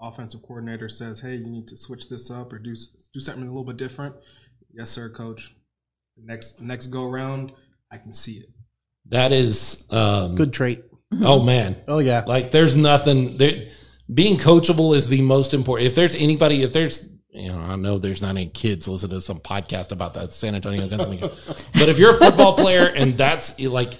offensive 0.00 0.40
coordinator 0.42 0.88
says, 0.88 1.20
"Hey, 1.20 1.36
you 1.36 1.50
need 1.50 1.68
to 1.68 1.76
switch 1.76 2.08
this 2.08 2.30
up 2.30 2.52
or 2.54 2.58
do 2.58 2.74
do 3.14 3.20
something 3.20 3.42
a 3.44 3.46
little 3.46 3.64
bit 3.64 3.76
different," 3.76 4.14
yes, 4.72 4.90
sir, 4.90 5.10
coach. 5.10 5.54
Next 6.16 6.60
next 6.60 6.86
go 6.88 7.04
around, 7.04 7.52
I 7.90 7.96
can 7.98 8.12
see 8.14 8.32
it. 8.38 8.46
that 9.06 9.32
is 9.32 9.84
um, 9.90 10.34
Good 10.34 10.52
trait. 10.52 10.84
Oh 11.22 11.42
man, 11.42 11.76
Oh 11.88 11.98
yeah. 11.98 12.24
like 12.26 12.50
there's 12.50 12.76
nothing 12.76 13.36
there. 13.38 13.68
Being 14.12 14.36
coachable 14.38 14.96
is 14.96 15.08
the 15.08 15.20
most 15.22 15.52
important. 15.54 15.86
If 15.88 15.94
there's 15.94 16.14
anybody, 16.14 16.62
if 16.62 16.72
there's 16.72 17.12
you 17.30 17.52
know, 17.52 17.58
I 17.58 17.76
know 17.76 17.98
there's 17.98 18.22
not 18.22 18.30
any 18.30 18.48
kids 18.48 18.88
listening 18.88 19.16
to 19.16 19.20
some 19.20 19.38
podcast 19.38 19.92
about 19.92 20.14
that 20.14 20.32
San 20.32 20.54
Antonio 20.54 20.88
Gunslinger, 20.88 21.20
but 21.74 21.88
if 21.88 21.98
you're 21.98 22.16
a 22.16 22.18
football 22.18 22.54
player 22.54 22.86
and 22.86 23.16
that's 23.18 23.58
like 23.60 23.94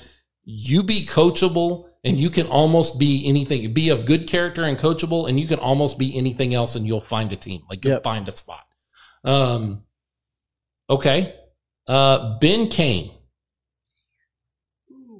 you 0.44 0.82
be 0.82 1.04
coachable 1.06 1.88
and 2.04 2.18
you 2.18 2.30
can 2.30 2.46
almost 2.46 2.98
be 2.98 3.26
anything, 3.26 3.72
be 3.74 3.90
of 3.90 4.06
good 4.06 4.26
character 4.26 4.64
and 4.64 4.78
coachable, 4.78 5.28
and 5.28 5.38
you 5.38 5.46
can 5.46 5.58
almost 5.58 5.98
be 5.98 6.16
anything 6.16 6.54
else, 6.54 6.74
and 6.74 6.86
you'll 6.86 7.00
find 7.00 7.32
a 7.32 7.36
team, 7.36 7.60
like 7.68 7.84
you'll 7.84 7.94
Yep. 7.94 8.04
find 8.04 8.26
a 8.28 8.30
spot. 8.30 8.64
Um, 9.24 9.82
okay, 10.88 11.34
uh, 11.86 12.38
Ben 12.38 12.68
Kane, 12.68 13.10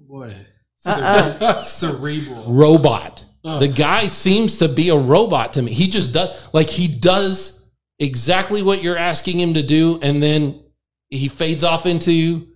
boy. 0.09 0.35
Uh-uh. 0.85 1.62
Cerebral. 1.62 2.44
robot. 2.53 3.25
Uh, 3.44 3.59
The 3.59 3.68
guy 3.68 4.09
seems 4.09 4.59
to 4.59 4.68
be 4.68 4.88
a 4.88 4.97
robot 4.97 5.53
to 5.55 5.62
me. 5.62 5.73
He 5.73 5.88
just 5.88 6.12
does 6.12 6.49
like 6.53 6.71
he 6.71 6.88
does 6.88 7.62
exactly 7.99 8.62
what 8.62 8.83
you're 8.83 8.97
asking 8.97 9.38
him 9.40 9.55
to 9.55 9.62
do, 9.62 9.99
and 10.03 10.23
then 10.23 10.64
he 11.11 11.29
fades 11.29 11.64
off 11.64 11.85
into 11.87 12.47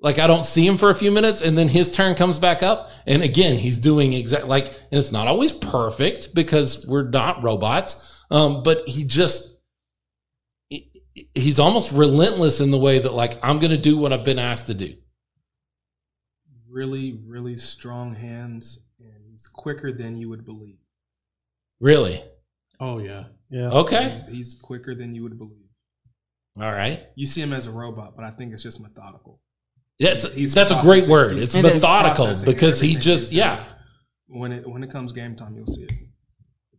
like 0.00 0.18
I 0.18 0.26
don't 0.26 0.46
see 0.46 0.66
him 0.66 0.78
for 0.78 0.90
a 0.90 0.94
few 0.94 1.10
minutes, 1.10 1.42
and 1.42 1.56
then 1.58 1.68
his 1.68 1.92
turn 1.92 2.14
comes 2.14 2.38
back 2.38 2.62
up, 2.62 2.90
and 3.06 3.22
again 3.22 3.58
he's 3.58 3.78
doing 3.78 4.12
exact 4.12 4.46
like, 4.46 4.66
and 4.66 4.98
it's 4.98 5.12
not 5.12 5.26
always 5.26 5.52
perfect 5.52 6.34
because 6.34 6.86
we're 6.86 7.08
not 7.08 7.42
robots, 7.42 8.22
um, 8.30 8.62
but 8.62 8.86
he 8.88 9.04
just 9.04 9.56
he's 11.34 11.58
almost 11.58 11.92
relentless 11.92 12.60
in 12.60 12.70
the 12.70 12.78
way 12.78 12.98
that 12.98 13.12
like 13.12 13.38
I'm 13.42 13.58
going 13.58 13.72
to 13.72 13.76
do 13.78 13.98
what 13.98 14.12
I've 14.12 14.24
been 14.24 14.38
asked 14.38 14.68
to 14.68 14.74
do. 14.74 14.94
Really, 16.70 17.20
really 17.26 17.56
strong 17.56 18.14
hands, 18.14 18.80
and 18.98 19.24
he's 19.30 19.46
quicker 19.46 19.92
than 19.92 20.16
you 20.16 20.28
would 20.28 20.44
believe. 20.44 20.78
Really? 21.80 22.22
oh, 22.80 22.98
yeah. 22.98 23.24
Yeah. 23.50 23.70
Okay. 23.70 24.10
He's, 24.10 24.26
he's 24.28 24.54
quicker 24.54 24.94
than 24.94 25.14
you 25.14 25.22
would 25.24 25.36
believe. 25.36 25.68
All 26.60 26.70
right. 26.72 27.02
You 27.14 27.26
see 27.26 27.42
him 27.42 27.52
as 27.52 27.66
a 27.66 27.70
robot, 27.70 28.14
but 28.16 28.24
I 28.24 28.30
think 28.30 28.52
it's 28.52 28.62
just 28.62 28.80
methodical. 28.80 29.40
That's 29.98 30.32
He's 30.32 30.54
that's 30.54 30.72
a 30.72 30.80
great 30.80 31.08
word. 31.08 31.36
It's 31.38 31.54
It 31.54 31.64
is. 31.64 31.74
methodical 31.74 32.34
because 32.44 32.80
he 32.80 32.96
just 32.96 33.32
yeah. 33.32 33.64
When 34.28 34.52
it 34.52 34.66
when 34.66 34.82
it 34.82 34.90
comes 34.90 35.12
game 35.12 35.36
time, 35.36 35.56
you'll 35.56 35.66
see 35.66 35.82
it. 35.82 35.92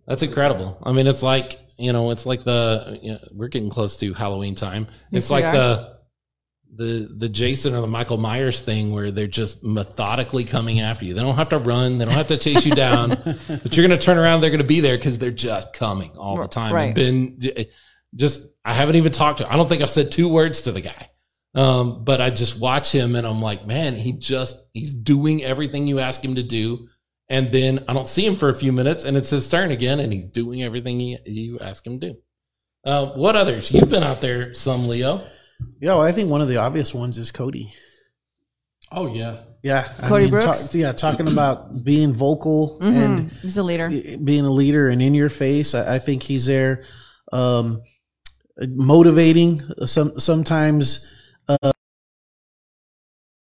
That's 0.07 0.23
incredible. 0.23 0.79
I 0.83 0.91
mean, 0.91 1.05
it's 1.07 1.21
like 1.21 1.59
you 1.77 1.93
know, 1.93 2.11
it's 2.11 2.25
like 2.25 2.43
the 2.43 2.99
you 3.01 3.11
know, 3.13 3.19
we're 3.33 3.47
getting 3.49 3.69
close 3.69 3.95
to 3.97 4.13
Halloween 4.13 4.55
time. 4.55 4.87
It's 5.11 5.29
we 5.29 5.35
like 5.35 5.45
are. 5.45 5.53
the 5.53 5.97
the 6.73 7.13
the 7.17 7.27
Jason 7.27 7.75
or 7.75 7.81
the 7.81 7.87
Michael 7.87 8.17
Myers 8.17 8.61
thing 8.61 8.93
where 8.93 9.11
they're 9.11 9.27
just 9.27 9.63
methodically 9.63 10.43
coming 10.43 10.79
after 10.79 11.05
you. 11.05 11.13
They 11.13 11.21
don't 11.21 11.35
have 11.35 11.49
to 11.49 11.57
run. 11.57 11.97
They 11.97 12.05
don't 12.05 12.13
have 12.13 12.27
to 12.27 12.37
chase 12.37 12.65
you 12.65 12.73
down. 12.73 13.09
but 13.47 13.75
you're 13.75 13.87
going 13.87 13.97
to 13.97 14.03
turn 14.03 14.17
around. 14.17 14.41
They're 14.41 14.49
going 14.49 14.61
to 14.61 14.67
be 14.67 14.79
there 14.79 14.97
because 14.97 15.19
they're 15.19 15.31
just 15.31 15.73
coming 15.73 16.11
all 16.17 16.37
the 16.37 16.47
time. 16.47 16.73
Right. 16.73 16.97
And 16.97 17.39
Ben, 17.39 17.65
just 18.15 18.49
I 18.63 18.73
haven't 18.73 18.95
even 18.95 19.11
talked 19.11 19.39
to. 19.39 19.51
I 19.51 19.55
don't 19.55 19.67
think 19.67 19.81
I've 19.81 19.89
said 19.89 20.11
two 20.11 20.29
words 20.29 20.63
to 20.63 20.71
the 20.71 20.81
guy. 20.81 21.09
Um, 21.53 22.05
but 22.05 22.21
I 22.21 22.29
just 22.29 22.61
watch 22.61 22.91
him 22.91 23.15
and 23.15 23.27
I'm 23.27 23.41
like, 23.41 23.67
man, 23.67 23.95
he 23.95 24.13
just 24.13 24.67
he's 24.73 24.93
doing 24.93 25.43
everything 25.43 25.87
you 25.87 25.99
ask 25.99 26.23
him 26.23 26.35
to 26.35 26.43
do. 26.43 26.87
And 27.27 27.51
then 27.51 27.83
I 27.87 27.93
don't 27.93 28.07
see 28.07 28.25
him 28.25 28.35
for 28.35 28.49
a 28.49 28.55
few 28.55 28.73
minutes, 28.73 29.05
and 29.05 29.15
it's 29.15 29.29
his 29.29 29.49
turn 29.49 29.71
again, 29.71 30.01
and 30.01 30.11
he's 30.11 30.27
doing 30.27 30.63
everything 30.63 30.99
he, 30.99 31.17
you 31.25 31.59
ask 31.59 31.87
him 31.87 31.97
to 32.01 32.09
do. 32.09 32.19
Uh, 32.83 33.13
what 33.13 33.37
others? 33.37 33.71
You've 33.71 33.89
been 33.89 34.03
out 34.03 34.19
there 34.19 34.53
some, 34.53 34.89
Leo. 34.89 35.21
Yeah, 35.79 35.89
well, 35.95 36.01
I 36.01 36.11
think 36.11 36.29
one 36.29 36.41
of 36.41 36.47
the 36.47 36.57
obvious 36.57 36.93
ones 36.93 37.17
is 37.17 37.31
Cody. 37.31 37.73
Oh, 38.91 39.07
yeah. 39.13 39.37
Yeah, 39.63 39.87
I 39.99 40.07
Cody 40.07 40.23
mean, 40.25 40.31
Brooks? 40.31 40.63
talk- 40.69 40.73
yeah, 40.73 40.91
talking 40.91 41.27
about 41.27 41.83
being 41.83 42.13
vocal 42.13 42.79
Mhm. 42.81 42.95
and 43.05 43.31
He's 43.31 43.57
a 43.57 43.63
leader. 43.63 43.89
being 44.23 44.45
a 44.45 44.51
leader 44.51 44.89
and 44.89 45.01
in 45.01 45.13
your 45.13 45.29
face. 45.29 45.73
I, 45.75 45.95
I 45.95 45.99
think 45.99 46.23
he's 46.23 46.45
there, 46.47 46.83
um, 47.31 47.81
motivating. 48.59 49.61
Some 49.85 50.19
sometimes, 50.19 51.07
uh, 51.47 51.71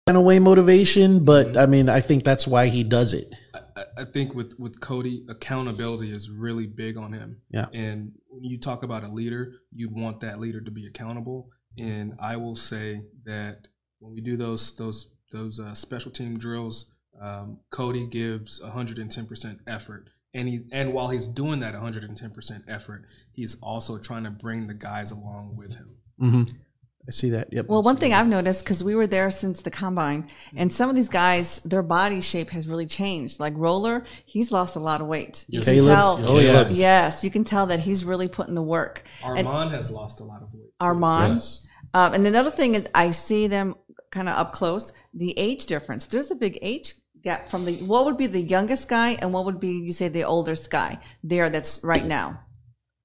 in 0.07 0.15
a 0.15 0.21
way, 0.21 0.39
motivation. 0.39 1.23
But 1.23 1.55
I 1.57 1.67
mean, 1.67 1.89
I 1.89 1.99
think 1.99 2.23
that's 2.23 2.47
why 2.47 2.67
he 2.67 2.83
does 2.83 3.13
it. 3.13 3.27
I, 3.53 3.59
I- 3.77 3.85
I 3.99 4.03
think 4.05 4.33
with 4.33 4.55
with 4.59 4.79
Cody, 4.81 5.25
accountability 5.29 6.11
is 6.11 6.29
really 6.29 6.67
big 6.67 6.97
on 6.97 7.13
him. 7.13 7.37
Yeah. 7.49 7.67
And 7.73 8.11
when 8.29 8.43
you 8.43 8.57
talk 8.59 8.83
about 8.83 9.03
a 9.03 9.09
leader, 9.09 9.53
you 9.73 9.89
want 9.89 10.19
that 10.21 10.39
leader 10.39 10.59
to 10.61 10.71
be 10.71 10.85
accountable. 10.87 11.49
And 11.77 12.15
I 12.19 12.35
will 12.35 12.55
say 12.55 13.01
that 13.25 13.67
when 13.99 14.13
we 14.13 14.21
do 14.21 14.37
those 14.37 14.75
those 14.75 15.11
those 15.31 15.59
uh, 15.59 15.73
special 15.73 16.11
team 16.11 16.37
drills, 16.37 16.93
um, 17.21 17.59
Cody 17.69 18.07
gives 18.07 18.59
110% 18.61 19.59
effort. 19.67 20.09
And 20.33 20.47
he 20.47 20.61
and 20.71 20.93
while 20.93 21.09
he's 21.09 21.27
doing 21.27 21.59
that 21.59 21.73
110% 21.73 22.63
effort, 22.67 23.05
he's 23.31 23.59
also 23.61 23.97
trying 23.97 24.23
to 24.23 24.29
bring 24.29 24.67
the 24.67 24.73
guys 24.73 25.11
along 25.11 25.55
with 25.55 25.75
him. 25.75 25.95
Mm-hmm. 26.21 26.43
I 27.07 27.11
see 27.11 27.31
that. 27.31 27.51
Yep. 27.51 27.67
Well, 27.67 27.81
one 27.81 27.97
thing 27.97 28.13
I've 28.13 28.27
noticed 28.27 28.63
because 28.63 28.83
we 28.83 28.93
were 28.93 29.07
there 29.07 29.31
since 29.31 29.61
the 29.63 29.71
combine, 29.71 30.27
and 30.55 30.71
some 30.71 30.89
of 30.89 30.95
these 30.95 31.09
guys, 31.09 31.59
their 31.61 31.81
body 31.81 32.21
shape 32.21 32.49
has 32.51 32.67
really 32.67 32.85
changed. 32.85 33.39
Like 33.39 33.53
Roller, 33.55 34.03
he's 34.25 34.51
lost 34.51 34.75
a 34.75 34.79
lot 34.79 35.01
of 35.01 35.07
weight. 35.07 35.45
You 35.47 35.61
can 35.61 35.83
tell. 35.83 36.19
oh, 36.21 36.39
yeah. 36.39 36.67
Yes, 36.69 37.23
you 37.23 37.31
can 37.31 37.43
tell 37.43 37.65
that 37.67 37.79
he's 37.79 38.05
really 38.05 38.27
putting 38.27 38.53
the 38.53 38.61
work. 38.61 39.03
Armand 39.23 39.71
has 39.71 39.89
lost 39.89 40.19
a 40.19 40.23
lot 40.23 40.43
of 40.43 40.53
weight. 40.53 40.71
Armand. 40.79 41.35
Yes. 41.35 41.65
Um, 41.95 42.13
and 42.13 42.25
the 42.25 42.37
other 42.37 42.51
thing 42.51 42.75
is, 42.75 42.87
I 42.93 43.11
see 43.11 43.47
them 43.47 43.75
kind 44.11 44.29
of 44.29 44.37
up 44.37 44.51
close. 44.53 44.93
The 45.13 45.37
age 45.37 45.65
difference. 45.65 46.05
There's 46.05 46.29
a 46.29 46.35
big 46.35 46.59
age 46.61 46.93
gap 47.23 47.49
from 47.49 47.65
the. 47.65 47.73
What 47.77 48.05
would 48.05 48.17
be 48.17 48.27
the 48.27 48.41
youngest 48.41 48.87
guy, 48.87 49.17
and 49.21 49.33
what 49.33 49.45
would 49.45 49.59
be 49.59 49.69
you 49.69 49.93
say 49.93 50.09
the 50.09 50.23
oldest 50.23 50.69
guy 50.69 50.99
there? 51.23 51.49
That's 51.49 51.81
right 51.83 52.05
now. 52.05 52.41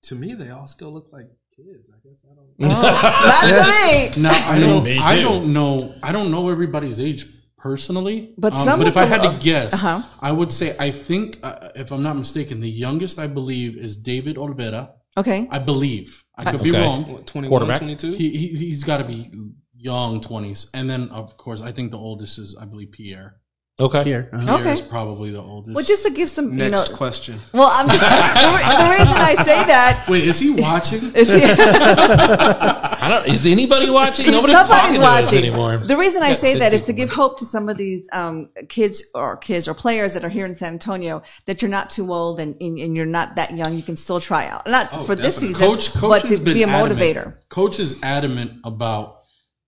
To 0.03 0.15
me, 0.15 0.35
they 0.35 0.51
all 0.51 0.67
still 0.67 0.93
look 0.93 1.11
like 1.13 1.31
kids. 1.57 1.89
I 1.95 2.09
guess 2.09 2.23
I 2.31 2.35
don't. 2.35 2.49
Oh, 2.61 4.13
not 4.17 4.17
to 4.17 4.17
me. 4.17 4.23
Now 4.23 4.51
I 4.51 4.59
don't. 4.59 4.85
Me 4.91 4.99
I 4.99 5.21
don't 5.21 5.53
know. 5.53 5.95
I 6.03 6.13
don't 6.13 6.31
know 6.31 6.49
everybody's 6.49 7.01
age 7.01 7.27
personally. 7.59 8.35
But 8.39 8.53
um, 8.53 8.65
some 8.65 8.79
But 8.81 8.89
if 8.89 8.97
I 8.97 9.05
the- 9.07 9.15
had 9.19 9.23
to 9.33 9.39
guess, 9.43 9.73
Uh-huh. 9.75 10.03
I 10.21 10.33
would 10.33 10.53
say 10.53 10.77
I 10.79 10.91
think, 10.91 11.39
uh, 11.43 11.71
if 11.75 11.91
I'm 11.93 12.03
not 12.03 12.17
mistaken, 12.17 12.61
the 12.61 12.69
youngest 12.71 13.19
I 13.19 13.27
believe 13.27 13.77
is 13.77 13.97
David 13.97 14.37
Olvera. 14.37 14.93
Okay. 15.17 15.47
I 15.51 15.59
believe. 15.61 16.25
I 16.37 16.51
could 16.51 16.63
be 16.63 16.73
wrong. 16.73 17.05
What, 17.13 17.27
21, 17.27 17.49
Quarterback? 17.49 17.79
22? 17.79 18.13
He, 18.15 18.31
he 18.37 18.49
he's 18.59 18.83
got 18.83 18.99
to 18.99 19.05
be 19.05 19.31
young 19.77 20.21
twenties, 20.21 20.71
and 20.75 20.89
then 20.91 21.09
of 21.11 21.37
course 21.37 21.61
I 21.63 21.71
think 21.73 21.91
the 21.93 21.99
oldest 21.99 22.39
is 22.39 22.57
I 22.61 22.65
believe 22.65 22.91
Pierre. 22.91 23.37
Okay. 23.81 24.05
Here. 24.05 24.29
uh-huh. 24.33 24.45
Pierre 24.47 24.61
Okay. 24.61 24.73
is 24.75 24.81
probably 24.81 25.33
the 25.33 25.43
oldest. 25.43 25.75
Well, 25.75 25.85
just 25.85 26.07
to 26.07 26.13
give 26.13 26.31
some, 26.31 26.53
you 26.53 26.59
know. 26.59 26.69
Next 26.69 26.93
question. 26.93 27.41
Well, 27.53 27.69
I'm 27.73 27.89
just 27.89 28.01
the, 28.01 28.85
the 28.85 28.91
reason 28.91 29.17
I 29.21 29.35
say 29.43 29.65
that 29.65 30.07
wait, 30.09 30.25
is 30.29 30.39
he 30.39 30.51
watching? 30.53 31.13
is 31.15 31.33
he, 31.33 31.41
I 31.43 33.07
don't. 33.09 33.35
Is 33.35 33.45
anybody 33.47 33.91
watching? 33.91 34.31
Nobody's 34.31 34.55
talking 34.57 34.69
somebody's 34.95 34.99
to 34.99 35.05
us 35.05 35.23
watching. 35.25 35.39
anymore. 35.39 35.79
The 35.79 35.97
reason 35.97 36.23
I 36.23 36.29
Yeah, 36.29 36.35
say 36.35 36.59
that 36.61 36.73
is 36.73 36.87
to 36.87 36.93
give 36.93 37.11
hope 37.11 37.37
to 37.39 37.45
some 37.45 37.69
of 37.69 37.77
these 37.77 38.09
um, 38.13 38.51
kids 38.69 39.03
or 39.15 39.37
kids 39.39 39.67
or 39.69 39.75
players 39.75 40.15
that 40.15 40.25
are 40.25 40.29
here 40.29 40.47
in 40.47 40.55
San 40.55 40.75
Antonio 40.75 41.23
that 41.47 41.61
you're 41.61 41.71
not 41.71 41.91
too 41.91 42.13
old 42.13 42.39
and, 42.41 42.55
and, 42.61 42.79
and 42.79 42.95
you're 42.97 43.07
not 43.07 43.35
that 43.37 43.53
young. 43.57 43.75
You 43.75 43.83
can 43.83 43.97
still 43.97 44.21
try 44.21 44.47
out, 44.47 44.69
not 44.69 44.89
Oh, 44.93 45.01
for 45.03 45.17
this 45.17 45.35
definitely. 45.35 45.55
season, 45.55 45.69
Coach, 45.69 45.93
coach 45.95 46.09
but 46.11 46.23
has 46.23 46.39
to 46.39 46.45
been 46.45 46.55
be 46.55 46.63
a 46.63 46.69
adamant. 46.69 47.01
motivator. 47.17 47.49
Coach 47.49 47.81
is 47.81 47.99
adamant 48.05 48.53
about 48.63 49.17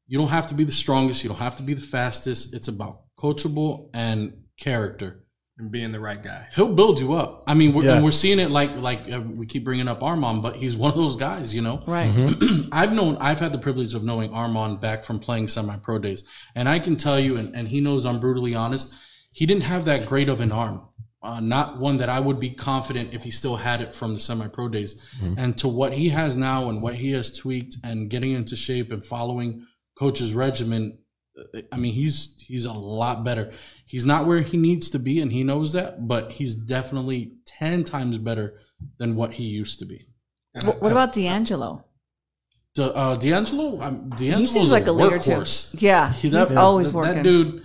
you 0.06 0.16
don't 0.16 0.28
have 0.28 0.46
to 0.48 0.54
be 0.54 0.62
the 0.62 0.70
strongest, 0.72 1.24
you 1.24 1.28
don't 1.30 1.38
have 1.40 1.56
to 1.56 1.64
be 1.64 1.74
the 1.74 1.80
fastest. 1.80 2.54
It's 2.54 2.68
about 2.68 3.00
coachable 3.18 3.90
and 3.94 4.44
character. 4.58 5.22
And 5.58 5.70
being 5.70 5.90
the 5.90 6.00
right 6.00 6.22
guy. 6.22 6.48
He'll 6.54 6.74
build 6.74 7.00
you 7.00 7.14
up. 7.14 7.42
I 7.46 7.54
mean, 7.54 7.72
we're, 7.72 7.84
Yeah. 7.84 7.94
and 7.94 8.04
we're 8.04 8.10
seeing 8.10 8.38
it 8.40 8.50
like 8.50 8.76
like 8.76 9.10
uh, 9.10 9.22
we 9.22 9.46
keep 9.46 9.64
bringing 9.64 9.88
up 9.88 10.02
Armand, 10.02 10.42
but 10.42 10.56
he's 10.56 10.76
one 10.76 10.90
of 10.90 10.98
those 10.98 11.16
guys, 11.16 11.54
you 11.54 11.62
know. 11.62 11.82
Right. 11.86 12.12
I've 12.72 12.92
known, 12.92 13.16
I've 13.22 13.38
had 13.38 13.52
the 13.54 13.58
privilege 13.58 13.94
of 13.94 14.04
knowing 14.04 14.34
Armand 14.34 14.82
back 14.82 15.02
from 15.02 15.18
playing 15.18 15.48
semi 15.48 15.76
pro 15.78 15.98
days. 15.98 16.24
And 16.54 16.68
I 16.68 16.78
can 16.78 16.96
tell 16.96 17.18
you, 17.18 17.38
and, 17.38 17.56
and 17.56 17.68
he 17.68 17.80
knows 17.80 18.04
I'm 18.04 18.20
brutally 18.20 18.54
honest, 18.54 18.94
he 19.30 19.46
didn't 19.46 19.62
have 19.62 19.86
that 19.86 20.04
great 20.06 20.28
of 20.28 20.40
an 20.40 20.52
arm. 20.52 20.82
Uh, 21.22 21.40
not 21.40 21.78
one 21.78 21.96
that 21.96 22.10
I 22.10 22.20
would 22.20 22.38
be 22.38 22.50
confident 22.50 23.14
if 23.14 23.22
he 23.24 23.30
still 23.30 23.56
had 23.56 23.80
it 23.80 23.94
from 23.94 24.12
the 24.12 24.20
semi 24.20 24.48
pro 24.48 24.68
days. 24.68 25.00
And 25.38 25.56
to 25.56 25.68
what 25.68 25.94
he 25.94 26.10
has 26.10 26.36
now 26.36 26.68
and 26.68 26.82
what 26.82 26.96
he 26.96 27.12
has 27.12 27.34
tweaked 27.34 27.76
and 27.82 28.10
getting 28.10 28.32
into 28.32 28.56
shape 28.56 28.92
and 28.92 29.02
following 29.04 29.64
coach's 29.98 30.34
regimen, 30.34 30.98
I 31.72 31.76
mean, 31.76 31.92
he's 31.94 32.36
he's 32.40 32.64
a 32.64 32.72
lot 32.72 33.24
better. 33.24 33.52
He's 33.84 34.06
not 34.06 34.26
where 34.26 34.40
he 34.40 34.56
needs 34.56 34.90
to 34.90 34.98
be, 34.98 35.20
and 35.20 35.30
he 35.32 35.44
knows 35.44 35.72
that, 35.74 36.06
but 36.08 36.32
he's 36.32 36.54
definitely 36.56 37.32
10 37.46 37.84
times 37.84 38.18
better 38.18 38.54
than 38.98 39.16
what 39.16 39.34
he 39.34 39.44
used 39.44 39.78
to 39.80 39.84
be. 39.84 40.06
What, 40.62 40.80
what 40.82 40.92
about 40.92 41.12
D'Angelo? 41.12 41.84
De, 42.74 42.94
uh, 42.94 43.16
D'Angelo, 43.16 43.80
um, 43.80 44.08
D'Angelo 44.10 44.38
He 44.38 44.46
seems 44.46 44.70
like 44.70 44.86
a 44.86 44.92
leader 44.92 45.18
too. 45.18 45.44
Yeah, 45.78 46.12
He- 46.12 46.28
he's 46.28 46.52
always 46.52 46.92
that, 46.92 46.96
working. 46.98 47.14
That 47.16 47.22
dude, 47.22 47.62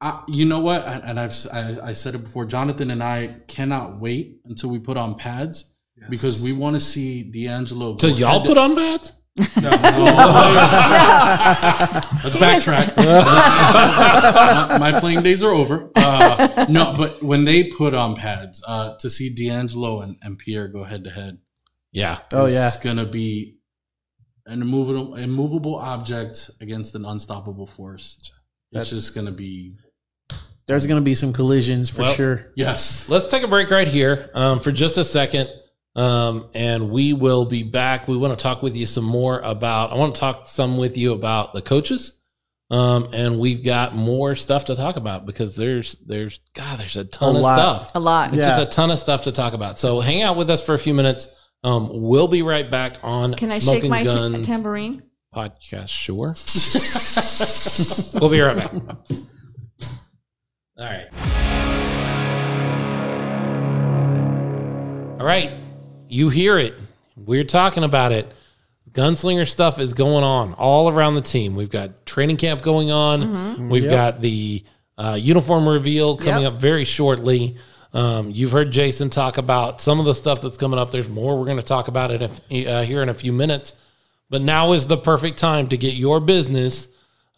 I, 0.00 0.22
you 0.28 0.44
know 0.44 0.60
what? 0.60 0.86
And, 0.86 1.02
and 1.04 1.20
I've 1.20 1.30
s- 1.30 1.46
I, 1.48 1.90
I 1.90 1.92
said 1.92 2.14
it 2.14 2.18
before. 2.22 2.44
Jonathan 2.46 2.90
and 2.90 3.02
I 3.02 3.36
cannot 3.48 4.00
wait 4.00 4.40
until 4.44 4.70
we 4.70 4.78
put 4.78 4.96
on 4.96 5.14
pads 5.16 5.74
because 6.10 6.42
we 6.42 6.52
want 6.52 6.74
to 6.74 6.80
see 6.80 7.22
D'Angelo. 7.24 7.96
So 7.96 8.06
y'all 8.08 8.44
put 8.44 8.54
to- 8.54 8.60
on 8.60 8.74
bats? 9.36 9.54
Let's 12.24 12.36
backtrack. 12.36 12.96
my, 14.78 14.78
my 14.92 15.00
playing 15.00 15.22
days 15.22 15.42
are 15.42 15.50
over. 15.50 15.90
Uh, 15.96 16.66
no, 16.68 16.94
but 16.96 17.22
when 17.22 17.44
they 17.44 17.64
put 17.64 17.94
on 17.94 18.14
pads, 18.14 18.62
uh, 18.66 18.96
to 18.98 19.10
see 19.10 19.34
D'Angelo 19.34 20.00
and, 20.00 20.16
and 20.22 20.38
Pierre 20.38 20.68
go 20.68 20.84
head 20.84 21.04
to 21.04 21.10
head, 21.10 21.38
Yeah. 21.92 22.18
Oh 22.32 22.46
yeah. 22.46 22.68
it's 22.68 22.78
gonna 22.78 23.04
be 23.06 23.56
an 24.46 24.62
immovable, 24.62 25.14
immovable 25.16 25.76
object 25.76 26.50
against 26.60 26.94
an 26.94 27.04
unstoppable 27.04 27.66
force. 27.66 28.16
It's 28.20 28.30
That's- 28.72 28.90
just 28.90 29.14
gonna 29.14 29.32
be 29.32 29.74
There's 30.66 30.86
going 30.86 31.00
to 31.00 31.04
be 31.04 31.14
some 31.14 31.32
collisions 31.32 31.90
for 31.90 32.02
Well- 32.02 32.14
sure. 32.14 32.52
yes. 32.56 33.08
Let's 33.08 33.26
take 33.28 33.42
a 33.42 33.48
break 33.48 33.70
right 33.70 33.88
here 33.88 34.30
um, 34.34 34.60
for 34.60 34.72
just 34.72 34.96
a 34.96 35.04
second. 35.04 35.48
Um, 35.96 36.48
and 36.54 36.90
we 36.90 37.12
will 37.12 37.44
be 37.44 37.62
back. 37.62 38.08
We 38.08 38.16
want 38.16 38.36
to 38.36 38.42
talk 38.42 38.62
with 38.62 38.74
you 38.76 38.84
some 38.86 39.04
more 39.04 39.38
about, 39.40 39.92
I 39.92 39.94
want 39.96 40.14
to 40.14 40.20
talk 40.20 40.46
some 40.48 40.76
with 40.76 40.96
you 40.96 41.12
about 41.12 41.52
the 41.52 41.62
coaches. 41.62 42.20
Um, 42.70 43.10
and 43.12 43.38
we've 43.38 43.62
got 43.62 43.94
more 43.94 44.34
stuff 44.34 44.64
to 44.64 44.74
talk 44.74 44.96
about 44.96 45.26
because 45.26 45.54
there's, 45.54 45.92
there's, 46.06 46.40
God, 46.54 46.80
there's 46.80 46.96
a 46.96 47.04
ton 47.04 47.34
A 47.34 47.38
of 47.38 47.42
lot. 47.42 47.58
stuff. 47.58 47.92
a 47.94 48.00
lot. 48.00 48.30
It's 48.30 48.38
Yeah. 48.38 48.56
just 48.56 48.62
a 48.62 48.74
ton 48.74 48.90
of 48.90 48.98
stuff 48.98 49.22
to 49.22 49.32
talk 49.32 49.52
about. 49.52 49.78
So 49.78 50.00
hang 50.00 50.22
out 50.22 50.36
with 50.36 50.50
us 50.50 50.62
for 50.64 50.74
a 50.74 50.78
few 50.78 50.94
minutes. 50.94 51.28
Um, 51.62 51.88
we'll 51.92 52.26
be 52.28 52.42
right 52.42 52.68
back 52.68 52.96
on 53.04 53.34
Can 53.34 53.52
I 53.52 53.58
Smoking 53.60 53.82
shake 53.82 53.90
my 53.90 54.02
ta- 54.04 54.14
Guns 54.14 54.46
tambourine? 54.46 55.02
podcast. 55.34 55.88
Sure. 55.90 56.34
we'll 58.20 58.30
be 58.30 58.40
right 58.40 58.56
back. 58.56 58.72
All 60.76 60.84
right. 60.84 61.06
All 65.20 65.26
right. 65.26 65.52
You 66.14 66.28
hear 66.28 66.58
it. 66.58 66.74
We're 67.16 67.42
talking 67.42 67.82
about 67.82 68.12
it. 68.12 68.28
Gunslinger 68.92 69.48
stuff 69.48 69.80
is 69.80 69.94
going 69.94 70.22
on 70.22 70.54
all 70.54 70.88
around 70.88 71.16
the 71.16 71.20
team. 71.20 71.56
We've 71.56 71.68
got 71.70 72.06
training 72.06 72.36
camp 72.36 72.62
going 72.62 72.92
on. 72.92 73.68
We've 73.68 73.82
Yep. 73.82 73.90
got 73.90 74.20
the 74.20 74.62
uh, 74.96 75.18
uniform 75.20 75.68
reveal 75.68 76.16
coming 76.16 76.44
Yep. 76.44 76.52
up 76.52 76.60
very 76.60 76.84
shortly. 76.84 77.56
Um, 77.92 78.30
you've 78.30 78.52
heard 78.52 78.70
Jason 78.70 79.10
talk 79.10 79.38
about 79.38 79.80
some 79.80 79.98
of 79.98 80.06
the 80.06 80.14
stuff 80.14 80.40
that's 80.40 80.56
coming 80.56 80.78
up. 80.78 80.92
There's 80.92 81.08
more 81.08 81.36
we're 81.36 81.46
going 81.46 81.56
to 81.56 81.64
talk 81.64 81.88
about 81.88 82.12
it 82.12 82.22
if, 82.22 82.68
uh, 82.68 82.82
here 82.82 83.02
in 83.02 83.08
a 83.08 83.14
few 83.14 83.32
minutes. 83.32 83.74
But 84.30 84.40
now 84.42 84.72
is 84.72 84.86
the 84.86 84.96
perfect 84.96 85.36
time 85.36 85.66
to 85.70 85.76
get 85.76 85.94
your 85.94 86.20
business 86.20 86.86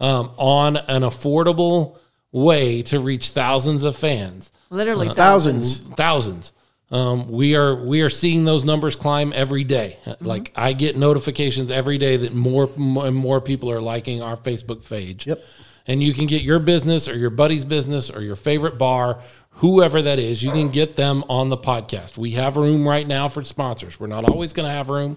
um, 0.00 0.32
on 0.36 0.76
an 0.76 1.00
affordable 1.00 1.96
way 2.30 2.82
to 2.82 3.00
reach 3.00 3.30
thousands 3.30 3.84
of 3.84 3.96
fans 3.96 4.52
Literally 4.68 5.08
Thousands. 5.08 5.78
thousands. 5.78 6.52
Um, 6.90 7.28
we 7.28 7.56
are 7.56 7.74
we 7.84 8.02
are 8.02 8.08
seeing 8.08 8.44
those 8.44 8.64
numbers 8.64 8.94
climb 8.94 9.32
every 9.34 9.64
day. 9.64 9.98
Like 10.20 10.52
I 10.54 10.72
get 10.72 10.96
notifications 10.96 11.70
every 11.70 11.98
day 11.98 12.16
that 12.16 12.32
more 12.32 12.70
more, 12.76 13.06
and 13.06 13.16
more 13.16 13.40
people 13.40 13.72
are 13.72 13.80
liking 13.80 14.22
our 14.22 14.36
Facebook 14.36 14.88
page. 14.88 15.26
Yep. 15.26 15.42
And 15.88 16.02
you 16.02 16.12
can 16.12 16.26
get 16.26 16.42
your 16.42 16.58
business 16.58 17.08
or 17.08 17.16
your 17.16 17.30
buddy's 17.30 17.64
business 17.64 18.10
or 18.10 18.20
your 18.20 18.36
favorite 18.36 18.76
bar, 18.76 19.20
whoever 19.50 20.02
that 20.02 20.18
is, 20.18 20.42
you 20.42 20.50
can 20.50 20.68
get 20.70 20.96
them 20.96 21.24
on 21.28 21.48
the 21.48 21.56
podcast. 21.56 22.18
We 22.18 22.32
have 22.32 22.56
room 22.56 22.86
right 22.86 23.06
now 23.06 23.28
for 23.28 23.42
sponsors. 23.44 23.98
We're 23.98 24.06
not 24.08 24.28
always 24.28 24.52
going 24.52 24.68
to 24.68 24.72
have 24.72 24.88
room, 24.88 25.16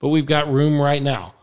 but 0.00 0.08
we've 0.08 0.26
got 0.26 0.50
room 0.50 0.80
right 0.80 1.02
now. 1.02 1.34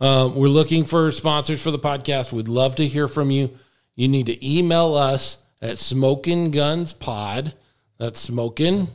Uh, 0.00 0.30
we're 0.34 0.48
looking 0.48 0.84
for 0.84 1.10
sponsors 1.10 1.62
for 1.62 1.70
the 1.70 1.78
podcast. 1.78 2.32
We'd 2.32 2.48
love 2.48 2.76
to 2.76 2.86
hear 2.86 3.06
from 3.06 3.30
you. 3.30 3.56
You 3.94 4.08
need 4.08 4.26
to 4.26 4.46
email 4.46 4.94
us 4.94 5.38
at 5.62 5.78
Smoking 5.78 6.50
Guns 6.50 6.92
Pod. 6.92 7.54
That's 7.98 8.18
smoking 8.18 8.88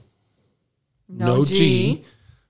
no, 1.09 1.43
G. 1.43 2.05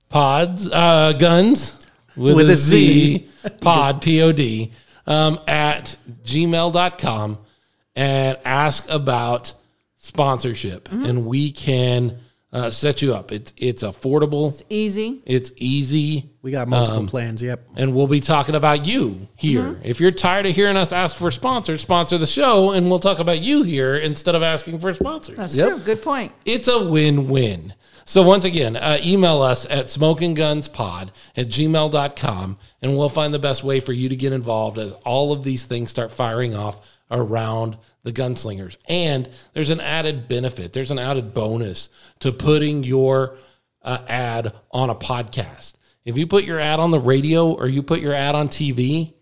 Pods 0.10 0.68
uh, 0.72 1.14
guns 1.14 1.86
with, 2.18 2.36
With 2.36 2.50
a 2.50 2.54
a 2.54 2.56
Z, 2.56 3.30
Z. 3.44 3.50
pod 3.62 4.02
P 4.02 4.22
O 4.22 4.32
D 4.32 4.72
um, 5.08 5.40
at 5.48 5.96
gmail.com 6.26 7.38
and 7.96 8.38
ask 8.46 8.90
about 8.90 9.54
sponsorship 9.98 10.90
and 10.92 11.26
we 11.26 11.52
can 11.52 12.18
uh, 12.52 12.72
set 12.72 13.04
you 13.04 13.14
up. 13.14 13.32
It's 13.32 13.54
it's 13.58 13.84
affordable. 13.84 14.50
It's 14.50 14.64
easy. 14.70 15.22
It's 15.28 15.52
easy. 15.58 16.32
We 16.42 16.50
got 16.52 16.68
multiple 16.68 17.02
Um, 17.02 17.08
plans. 17.08 17.44
Yep. 17.44 17.68
and 17.76 17.94
we'll 17.94 18.08
be 18.08 18.20
talking 18.22 18.56
about 18.56 18.88
you 18.88 19.28
here. 19.36 19.80
If 19.84 20.00
you're 20.00 20.10
tired 20.12 20.48
of 20.48 20.56
hearing 20.56 20.76
us 20.78 20.92
ask 20.92 21.16
for 21.16 21.30
sponsors, 21.30 21.82
sponsor 21.82 22.18
the 22.18 22.26
show, 22.26 22.72
and 22.72 22.90
we'll 22.90 22.98
talk 23.00 23.20
about 23.20 23.42
you 23.42 23.62
here 23.62 23.98
instead 23.98 24.34
of 24.34 24.42
asking 24.42 24.80
for 24.80 24.92
sponsors. 24.96 25.38
That's 25.38 25.56
Yep. 25.56 25.68
true. 25.68 25.78
Good 25.80 26.02
point. 26.02 26.32
It's 26.46 26.68
a 26.68 26.90
win-win. 26.90 27.74
So 28.10 28.24
once 28.24 28.44
again, 28.44 28.76
uh, 28.76 28.98
email 29.04 29.44
us 29.44 29.68
at 29.68 29.86
smokinggunspod 29.86 31.12
at 31.38 31.46
gmail.com, 31.46 32.58
and 32.82 32.98
we'll 32.98 33.08
find 33.08 33.32
the 33.32 33.38
best 33.38 33.64
way 33.64 33.80
for 33.80 33.94
you 33.94 34.10
to 34.10 34.16
get 34.16 34.34
involved 34.34 34.80
as 34.80 34.94
all 35.06 35.32
of 35.32 35.44
these 35.44 35.66
things 35.66 35.92
start 35.92 36.10
firing 36.10 36.56
off 36.56 36.84
around 37.12 37.78
the 38.02 38.12
gunslingers. 38.12 38.78
And 38.88 39.30
there's 39.54 39.70
an 39.70 39.80
added 39.80 40.28
benefit. 40.28 40.74
There's 40.74 40.90
an 40.90 40.98
added 40.98 41.36
bonus 41.36 41.90
to 42.22 42.32
putting 42.32 42.84
your 42.84 43.38
uh, 43.84 44.00
ad 44.08 44.54
on 44.72 44.90
a 44.90 44.96
podcast. 44.96 45.76
If 46.04 46.18
you 46.18 46.26
put 46.26 46.46
your 46.46 46.60
ad 46.60 46.80
on 46.80 46.90
the 46.90 47.00
radio 47.00 47.52
or 47.52 47.68
you 47.68 47.84
put 47.84 48.02
your 48.02 48.16
ad 48.16 48.34
on 48.34 48.48
TV, 48.48 49.14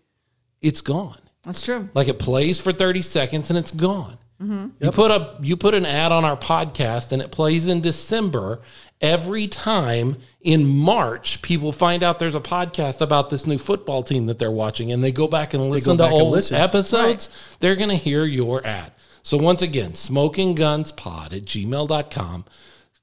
it's 0.62 0.80
gone. 0.80 1.20
That's 1.42 1.62
true. 1.62 1.90
Like 1.92 2.08
it 2.08 2.18
plays 2.18 2.58
for 2.58 2.72
30 2.72 3.02
seconds 3.02 3.50
and 3.50 3.58
it's 3.58 3.70
gone. 3.70 4.16
You 4.40 4.90
put 4.92 5.10
up 5.10 5.44
you 5.44 5.56
put 5.56 5.74
an 5.74 5.84
ad 5.84 6.12
on 6.12 6.24
our 6.24 6.36
podcast 6.36 7.10
and 7.12 7.20
it 7.20 7.32
plays 7.32 7.66
in 7.66 7.80
December. 7.80 8.60
Every 9.00 9.46
time 9.48 10.16
in 10.40 10.66
March, 10.66 11.42
people 11.42 11.72
find 11.72 12.02
out 12.02 12.18
there's 12.18 12.34
a 12.34 12.40
podcast 12.40 13.00
about 13.00 13.30
this 13.30 13.46
new 13.46 13.58
football 13.58 14.02
team 14.02 14.26
that 14.26 14.38
they're 14.38 14.50
watching 14.50 14.92
and 14.92 15.02
they 15.02 15.12
go 15.12 15.26
back 15.28 15.54
and 15.54 15.70
listen 15.70 15.96
back 15.96 16.10
to 16.10 16.14
old 16.14 16.32
listen. 16.32 16.56
episodes. 16.56 17.56
They're 17.60 17.76
gonna 17.76 17.96
hear 17.96 18.24
your 18.24 18.64
ad. 18.64 18.92
So 19.22 19.36
once 19.36 19.60
again, 19.62 19.92
smokinggunspod 19.92 21.32
at 21.32 21.42
gmail.com. 21.44 22.44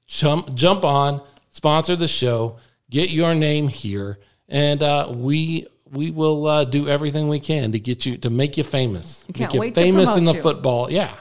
Jump 0.06 0.54
jump 0.54 0.84
on, 0.84 1.22
sponsor 1.50 1.96
the 1.96 2.08
show, 2.08 2.56
get 2.90 3.10
your 3.10 3.34
name 3.34 3.68
here, 3.68 4.18
and 4.48 4.82
uh, 4.82 5.12
we 5.14 5.66
we 5.90 6.10
will 6.10 6.46
uh, 6.46 6.64
do 6.64 6.88
everything 6.88 7.28
we 7.28 7.40
can 7.40 7.72
to 7.72 7.78
get 7.78 8.06
you 8.06 8.16
to 8.18 8.30
make 8.30 8.56
you 8.56 8.64
famous. 8.64 9.24
can't 9.34 9.40
make 9.40 9.54
you 9.54 9.60
wait 9.60 9.74
to 9.74 9.80
famous 9.80 10.16
in 10.16 10.24
the 10.24 10.34
you. 10.34 10.42
football. 10.42 10.90
Yeah. 10.90 11.14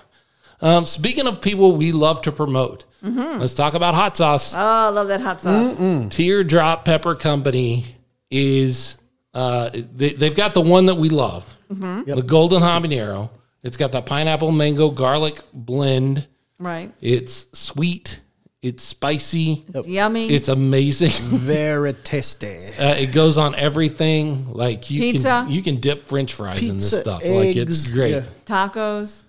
Um, 0.62 0.86
speaking 0.86 1.28
of 1.28 1.41
people 1.41 1.74
we 1.76 1.91
love 1.91 2.22
to 2.24 2.32
promote, 2.32 2.86
Mm-hmm. 3.03 3.39
let's 3.39 3.53
talk 3.53 3.76
about 3.76 3.93
hot 3.93 4.18
sauce. 4.18 4.56
Oh, 4.56 4.60
I 4.60 4.89
love 4.89 5.08
that 5.10 5.22
hot 5.22 5.39
sauce. 5.39 5.78
Teardrop 6.16 6.86
Pepper 6.86 7.14
Company 7.14 7.86
is 8.32 8.97
uh, 9.34 9.70
they, 9.74 10.10
they've 10.14 10.36
got 10.36 10.53
the 10.56 10.62
one 10.62 10.88
that 10.88 10.95
we 10.95 11.10
love, 11.10 11.45
Mm-hmm. 11.72 12.10
the 12.10 12.24
Golden 12.24 12.62
Habanero. 12.64 13.30
It's 13.64 13.78
got 13.78 13.91
the 13.91 14.01
pineapple 14.01 14.51
mango 14.51 14.89
garlic 14.89 15.39
blend. 15.53 16.28
Right. 16.60 16.91
It's 17.01 17.47
sweet. 17.58 18.22
It's 18.64 18.84
spicy. 18.84 19.66
It's 19.74 19.88
yummy. 19.88 20.28
It's 20.30 20.49
amazing. 20.49 21.12
Very 21.39 21.93
tasty. 21.93 22.68
Uh, 22.80 22.95
it 22.95 23.12
goes 23.12 23.38
on 23.38 23.53
everything. 23.56 24.51
Like 24.51 24.89
you 24.89 25.01
Pizza. 25.01 25.28
can 25.45 25.51
you 25.51 25.62
can 25.62 25.80
dip 25.80 26.08
French 26.08 26.34
fries 26.34 26.68
in 26.68 26.78
this 26.78 26.89
Pizza, 26.89 27.01
stuff. 27.01 27.24
like 27.24 27.56
it's 27.56 27.88
great. 27.88 28.12
yeah. 28.14 28.24
Tacos. 28.45 29.26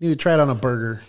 Need 0.00 0.08
to 0.10 0.16
try 0.16 0.34
it 0.34 0.40
on 0.40 0.50
a 0.50 0.54
burger. 0.54 1.02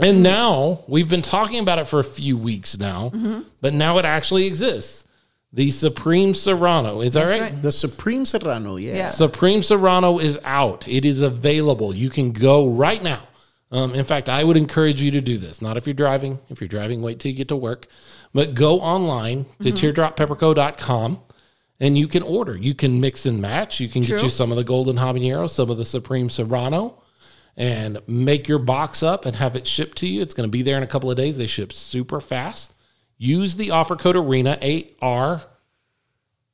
And 0.00 0.22
now 0.22 0.84
we've 0.88 1.08
been 1.08 1.22
talking 1.22 1.58
about 1.60 1.78
it 1.78 1.86
for 1.86 1.98
a 2.00 2.04
few 2.04 2.36
weeks 2.36 2.78
now, 2.78 3.10
Mm-hmm. 3.14 3.40
but 3.60 3.72
now 3.72 3.98
it 3.98 4.04
actually 4.04 4.46
exists. 4.46 5.04
The 5.52 5.70
Supreme 5.70 6.34
Serrano. 6.34 7.00
Is 7.00 7.14
that 7.14 7.28
right? 7.28 7.40
right. 7.40 7.62
The 7.62 7.72
Supreme 7.72 8.26
Serrano, 8.26 8.76
yeah. 8.76 8.94
Yeah. 8.96 9.08
Supreme 9.08 9.62
Serrano 9.62 10.18
is 10.18 10.38
out. 10.44 10.86
It 10.86 11.04
is 11.06 11.22
available. 11.22 11.94
You 11.94 12.10
can 12.10 12.32
go 12.32 12.68
right 12.68 13.02
now. 13.02 13.22
Um, 13.70 13.94
in 13.94 14.04
fact, 14.04 14.28
I 14.28 14.44
would 14.44 14.56
encourage 14.58 15.00
you 15.00 15.10
to 15.12 15.20
do 15.22 15.38
this. 15.38 15.62
Not 15.62 15.76
if 15.78 15.86
you're 15.86 15.94
driving. 15.94 16.38
If 16.50 16.60
you're 16.60 16.68
driving, 16.68 17.00
wait 17.00 17.20
till 17.20 17.30
you 17.30 17.36
get 17.36 17.48
to 17.48 17.56
work. 17.56 17.86
But 18.34 18.54
go 18.54 18.80
online 18.80 19.46
to 19.62 19.72
teardroppepperco.com 19.72 21.20
and 21.80 21.96
you 21.98 22.08
can 22.08 22.22
order. 22.22 22.56
You 22.56 22.74
can 22.74 23.00
mix 23.00 23.24
and 23.26 23.40
match. 23.40 23.80
You 23.80 23.88
can 23.88 24.02
get 24.02 24.22
you 24.22 24.28
some 24.28 24.50
of 24.50 24.56
the 24.56 24.64
Golden 24.64 24.96
Habanero, 24.96 25.48
some 25.48 25.70
of 25.70 25.76
the 25.78 25.84
Supreme 25.84 26.28
Serrano, 26.28 27.02
and 27.56 27.98
make 28.06 28.48
your 28.48 28.58
box 28.58 29.02
up 29.02 29.24
and 29.24 29.36
have 29.36 29.56
it 29.56 29.66
shipped 29.66 29.98
to 29.98 30.06
you. 30.06 30.20
It's 30.20 30.34
going 30.34 30.48
to 30.48 30.50
be 30.50 30.62
there 30.62 30.76
in 30.76 30.82
a 30.82 30.86
couple 30.86 31.10
of 31.10 31.16
days. 31.16 31.38
They 31.38 31.46
ship 31.46 31.72
super 31.72 32.20
fast. 32.20 32.74
Use 33.18 33.56
the 33.56 33.70
offer 33.70 33.96
code 33.96 34.16
ARENA, 34.16 34.58
A 34.62 34.90
R 35.00 35.42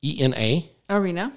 E 0.01 0.17
N 0.21 0.33
A, 0.35 0.69
Arena. 0.89 1.33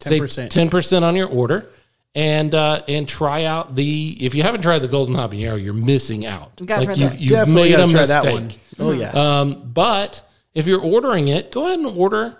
10%. 0.00 0.48
ten 0.48 0.70
percent 0.70 1.04
on 1.04 1.14
your 1.14 1.28
order, 1.28 1.68
and 2.14 2.54
uh, 2.54 2.82
and 2.88 3.06
try 3.08 3.44
out 3.44 3.74
the. 3.74 4.16
If 4.24 4.34
you 4.34 4.42
haven't 4.42 4.62
tried 4.62 4.78
the 4.78 4.88
golden 4.88 5.14
habanero, 5.14 5.62
you're 5.62 5.74
missing 5.74 6.24
out. 6.24 6.52
You 6.58 6.66
gotta 6.66 6.86
try 6.86 6.94
you've, 6.94 7.20
you've 7.20 7.30
Definitely 7.32 7.70
made 7.70 7.76
gotta 7.76 7.82
a 7.82 8.32
mistake. 8.32 8.60
Oh 8.78 8.92
yeah. 8.92 9.10
Um, 9.10 9.70
but 9.74 10.26
if 10.54 10.66
you're 10.66 10.80
ordering 10.80 11.28
it, 11.28 11.50
go 11.52 11.66
ahead 11.66 11.80
and 11.80 11.88
order 11.88 12.38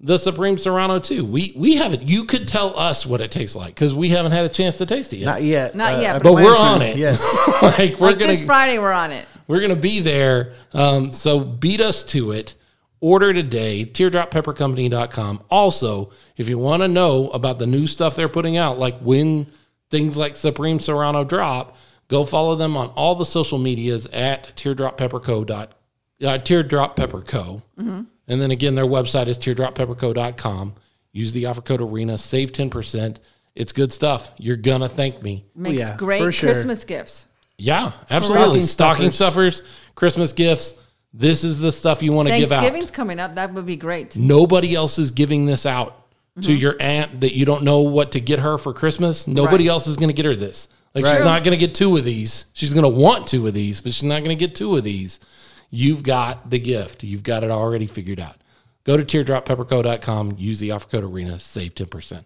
the 0.00 0.18
Supreme 0.18 0.58
Serrano 0.58 0.98
too. 1.00 1.24
We 1.24 1.52
we 1.56 1.76
haven't. 1.76 2.02
You 2.08 2.24
could 2.24 2.46
tell 2.46 2.78
us 2.78 3.04
what 3.04 3.20
it 3.20 3.30
tastes 3.30 3.56
like 3.56 3.74
because 3.74 3.94
we 3.94 4.10
haven't 4.10 4.32
had 4.32 4.44
a 4.44 4.48
chance 4.48 4.78
to 4.78 4.86
taste 4.86 5.12
it 5.12 5.18
yet. 5.18 5.26
Not 5.26 5.42
yet. 5.42 5.74
Not 5.74 6.00
yet, 6.00 6.16
I 6.16 6.18
but 6.20 6.34
we're 6.34 6.54
to. 6.56 6.62
on 6.62 6.82
it. 6.82 6.96
Yes. 6.96 7.20
like 7.62 7.98
we're 7.98 8.08
Like 8.08 8.18
gonna 8.18 8.30
this 8.32 8.44
Friday, 8.46 8.78
we're 8.78 8.92
on 8.92 9.10
it. 9.10 9.26
we're 9.48 9.60
gonna 9.60 9.74
be 9.76 10.00
there. 10.00 10.52
Um, 10.72 11.10
so 11.12 11.40
beat 11.40 11.80
us 11.80 12.04
to 12.04 12.30
it. 12.32 12.54
Order 13.00 13.32
today, 13.32 13.84
teardroppeppercompany.com. 13.84 15.42
Also, 15.50 16.10
if 16.36 16.48
you 16.48 16.58
want 16.58 16.82
to 16.82 16.88
know 16.88 17.28
about 17.30 17.58
the 17.58 17.66
new 17.66 17.86
stuff 17.86 18.16
they're 18.16 18.28
putting 18.28 18.56
out, 18.56 18.78
like 18.78 18.98
when 18.98 19.46
things 19.90 20.16
like 20.16 20.36
Supreme 20.36 20.80
Serrano 20.80 21.24
drop, 21.24 21.76
go 22.08 22.24
follow 22.24 22.56
them 22.56 22.76
on 22.76 22.88
all 22.90 23.14
the 23.14 23.24
social 23.26 23.58
medias 23.58 24.06
at 24.06 24.52
teardroppepperco. 24.56 25.68
Dot, 26.20 26.40
uh, 26.40 26.42
teardrop 26.42 26.96
pepper 26.96 27.22
co. 27.22 27.62
And 27.76 28.06
then 28.26 28.50
again, 28.50 28.74
their 28.74 28.84
website 28.86 29.26
is 29.26 29.38
teardroppepperco.com. 29.38 30.74
Use 31.12 31.32
the 31.32 31.46
offer 31.46 31.62
code 31.62 31.80
ARENA, 31.80 32.18
save 32.18 32.52
10%. 32.52 33.16
It's 33.54 33.72
good 33.72 33.92
stuff. 33.92 34.32
You're 34.36 34.56
going 34.56 34.82
to 34.82 34.88
thank 34.88 35.22
me. 35.22 35.44
Makes 35.54 35.80
yeah, 35.80 35.96
great 35.96 36.32
sure. 36.34 36.48
Christmas 36.50 36.84
gifts. 36.84 37.26
Yeah, 37.56 37.92
absolutely. 38.10 38.62
Stocking 38.62 39.10
Stocking 39.10 39.10
stuffers, 39.10 39.62
Christmas 39.94 40.32
gifts. 40.32 40.74
This 41.12 41.42
is 41.42 41.58
the 41.58 41.72
stuff 41.72 42.02
you 42.02 42.12
want 42.12 42.28
to 42.28 42.38
give 42.38 42.52
out. 42.52 42.60
Thanksgiving's 42.60 42.90
coming 42.90 43.18
up. 43.18 43.34
That 43.34 43.52
would 43.54 43.66
be 43.66 43.76
great. 43.76 44.16
Nobody 44.16 44.74
else 44.74 44.98
is 44.98 45.10
giving 45.10 45.46
this 45.46 45.66
out 45.66 46.06
to 46.42 46.52
your 46.52 46.76
aunt 46.78 47.20
that 47.22 47.34
you 47.36 47.44
don't 47.44 47.64
know 47.64 47.80
what 47.80 48.12
to 48.12 48.20
get 48.20 48.38
her 48.38 48.58
for 48.58 48.72
Christmas. 48.72 49.26
Nobody 49.26 49.64
Right. 49.64 49.72
else 49.72 49.86
is 49.88 49.96
going 49.96 50.08
to 50.10 50.12
get 50.14 50.24
her 50.24 50.36
this. 50.36 50.68
Like 50.94 51.04
Right. 51.04 51.16
she's 51.16 51.24
not 51.24 51.42
going 51.42 51.58
to 51.58 51.66
get 51.66 51.74
two 51.74 51.96
of 51.96 52.04
these. 52.04 52.44
She's 52.52 52.72
going 52.72 52.84
to 52.84 52.88
want 52.88 53.26
two 53.26 53.46
of 53.48 53.54
these, 53.54 53.80
but 53.80 53.92
she's 53.92 54.04
not 54.04 54.18
going 54.22 54.36
to 54.36 54.36
get 54.36 54.54
two 54.54 54.76
of 54.76 54.84
these. 54.84 55.18
You've 55.70 56.02
got 56.02 56.50
the 56.50 56.58
gift. 56.58 57.04
You've 57.04 57.22
got 57.22 57.44
it 57.44 57.50
already 57.50 57.86
figured 57.86 58.20
out. 58.20 58.36
Go 58.84 58.96
to 58.96 59.04
teardroppepperco.com, 59.04 60.36
use 60.38 60.60
the 60.60 60.70
offer 60.70 60.88
code 60.88 61.04
ARENA, 61.04 61.38
save 61.38 61.74
10%. 61.74 62.24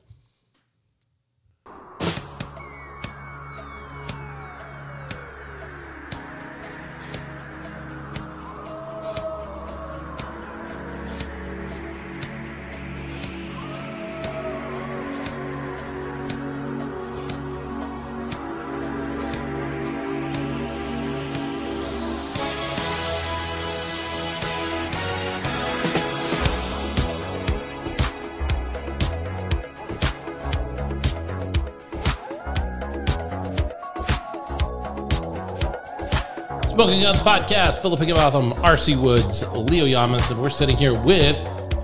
Smoking 37.02 37.20
Guns 37.20 37.22
Podcast, 37.50 37.82
Philip 37.82 37.98
Higginbotham, 37.98 38.52
RC 38.62 38.96
Woods, 39.00 39.42
Leo 39.54 39.86
Yamas, 39.86 40.30
and 40.30 40.40
we're 40.40 40.50
sitting 40.50 40.76
here 40.76 40.94
with 41.02 41.36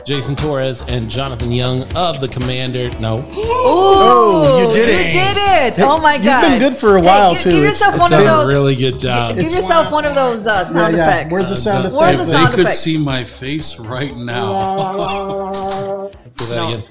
Jason 0.07 0.37
Torres 0.37 0.83
and 0.83 1.11
Jonathan 1.11 1.51
Young 1.51 1.83
of 1.97 2.21
the 2.21 2.29
Commander. 2.29 2.89
No, 3.01 3.25
Oh, 3.35 4.69
you 4.69 4.75
did 4.77 4.89
it! 4.89 5.07
You 5.07 5.13
did 5.13 5.37
it. 5.77 5.81
Oh 5.85 6.01
my 6.01 6.19
god! 6.19 6.43
You've 6.53 6.61
been 6.61 6.71
good 6.71 6.79
for 6.79 6.99
a 6.99 7.01
Hey, 7.01 7.07
while, 7.07 7.33
give, 7.35 7.43
too. 7.43 7.51
Give 7.51 7.65
yourself 7.65 7.95
it's 7.95 8.01
one 8.01 8.11
did 8.13 8.21
of 8.21 8.27
those. 8.27 8.47
really 8.47 8.77
good 8.77 9.01
job. 9.01 9.35
Give 9.35 9.51
yourself 9.53 9.91
one 9.91 10.05
of 10.05 10.15
those 10.15 10.47
uh, 10.47 10.65
sound 10.67 10.97
Yeah, 10.97 11.05
yeah. 11.05 11.09
effects. 11.11 11.33
Where's 11.33 11.49
the 11.49 11.57
sound 11.57 11.93
Where's 11.93 12.21
effect? 12.21 12.51
the 12.53 12.57
They 12.59 12.63
could 12.65 12.73
see 12.73 12.97
my 12.97 13.25
face 13.25 13.77
right 13.81 14.15
now. 14.17 16.11
Do 16.37 16.47
that 16.47 16.75
again. 16.75 16.85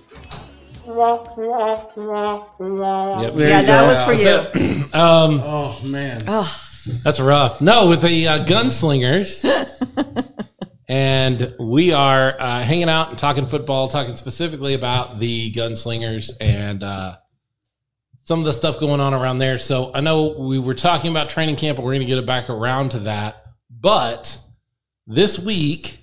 Yep. 3.22 3.34
yeah, 3.38 3.62
that 3.64 3.88
was 3.88 4.04
for 4.04 4.14
you. 4.14 4.84
Um, 4.94 5.42
oh 5.44 5.78
man. 5.84 6.22
That's 7.04 7.20
rough. 7.20 7.62
No, 7.62 7.90
with 7.90 8.02
the 8.02 8.28
uh, 8.28 8.46
gunslingers. 8.46 9.44
and 10.90 11.56
we 11.60 11.94
are 11.94 12.40
uh, 12.40 12.64
hanging 12.64 12.90
out 12.90 13.10
and 13.10 13.18
talking 13.18 13.48
football, 13.48 13.88
talking 13.88 14.16
specifically 14.16 14.74
about 14.74 15.20
the 15.20 15.52
gunslingers 15.52 16.32
and 16.40 16.84
uh, 16.84 17.18
some 18.20 18.40
of 18.40 18.46
the 18.46 18.54
stuff 18.54 18.80
going 18.80 19.00
on 19.00 19.14
around 19.14 19.40
there. 19.40 19.58
So 19.58 19.92
I 19.94 20.02
know 20.02 20.36
we 20.38 20.60
were 20.60 20.76
talking 20.76 21.12
about 21.12 21.30
training 21.30 21.58
camp, 21.58 21.78
but 21.78 21.86
we're 21.86 21.94
going 21.94 22.02
to 22.02 22.08
get 22.08 22.18
it 22.18 22.26
back 22.26 22.50
around 22.50 22.92
to 22.92 23.00
that. 23.00 23.44
But 23.70 24.38
this 25.06 25.40
week, 25.40 26.00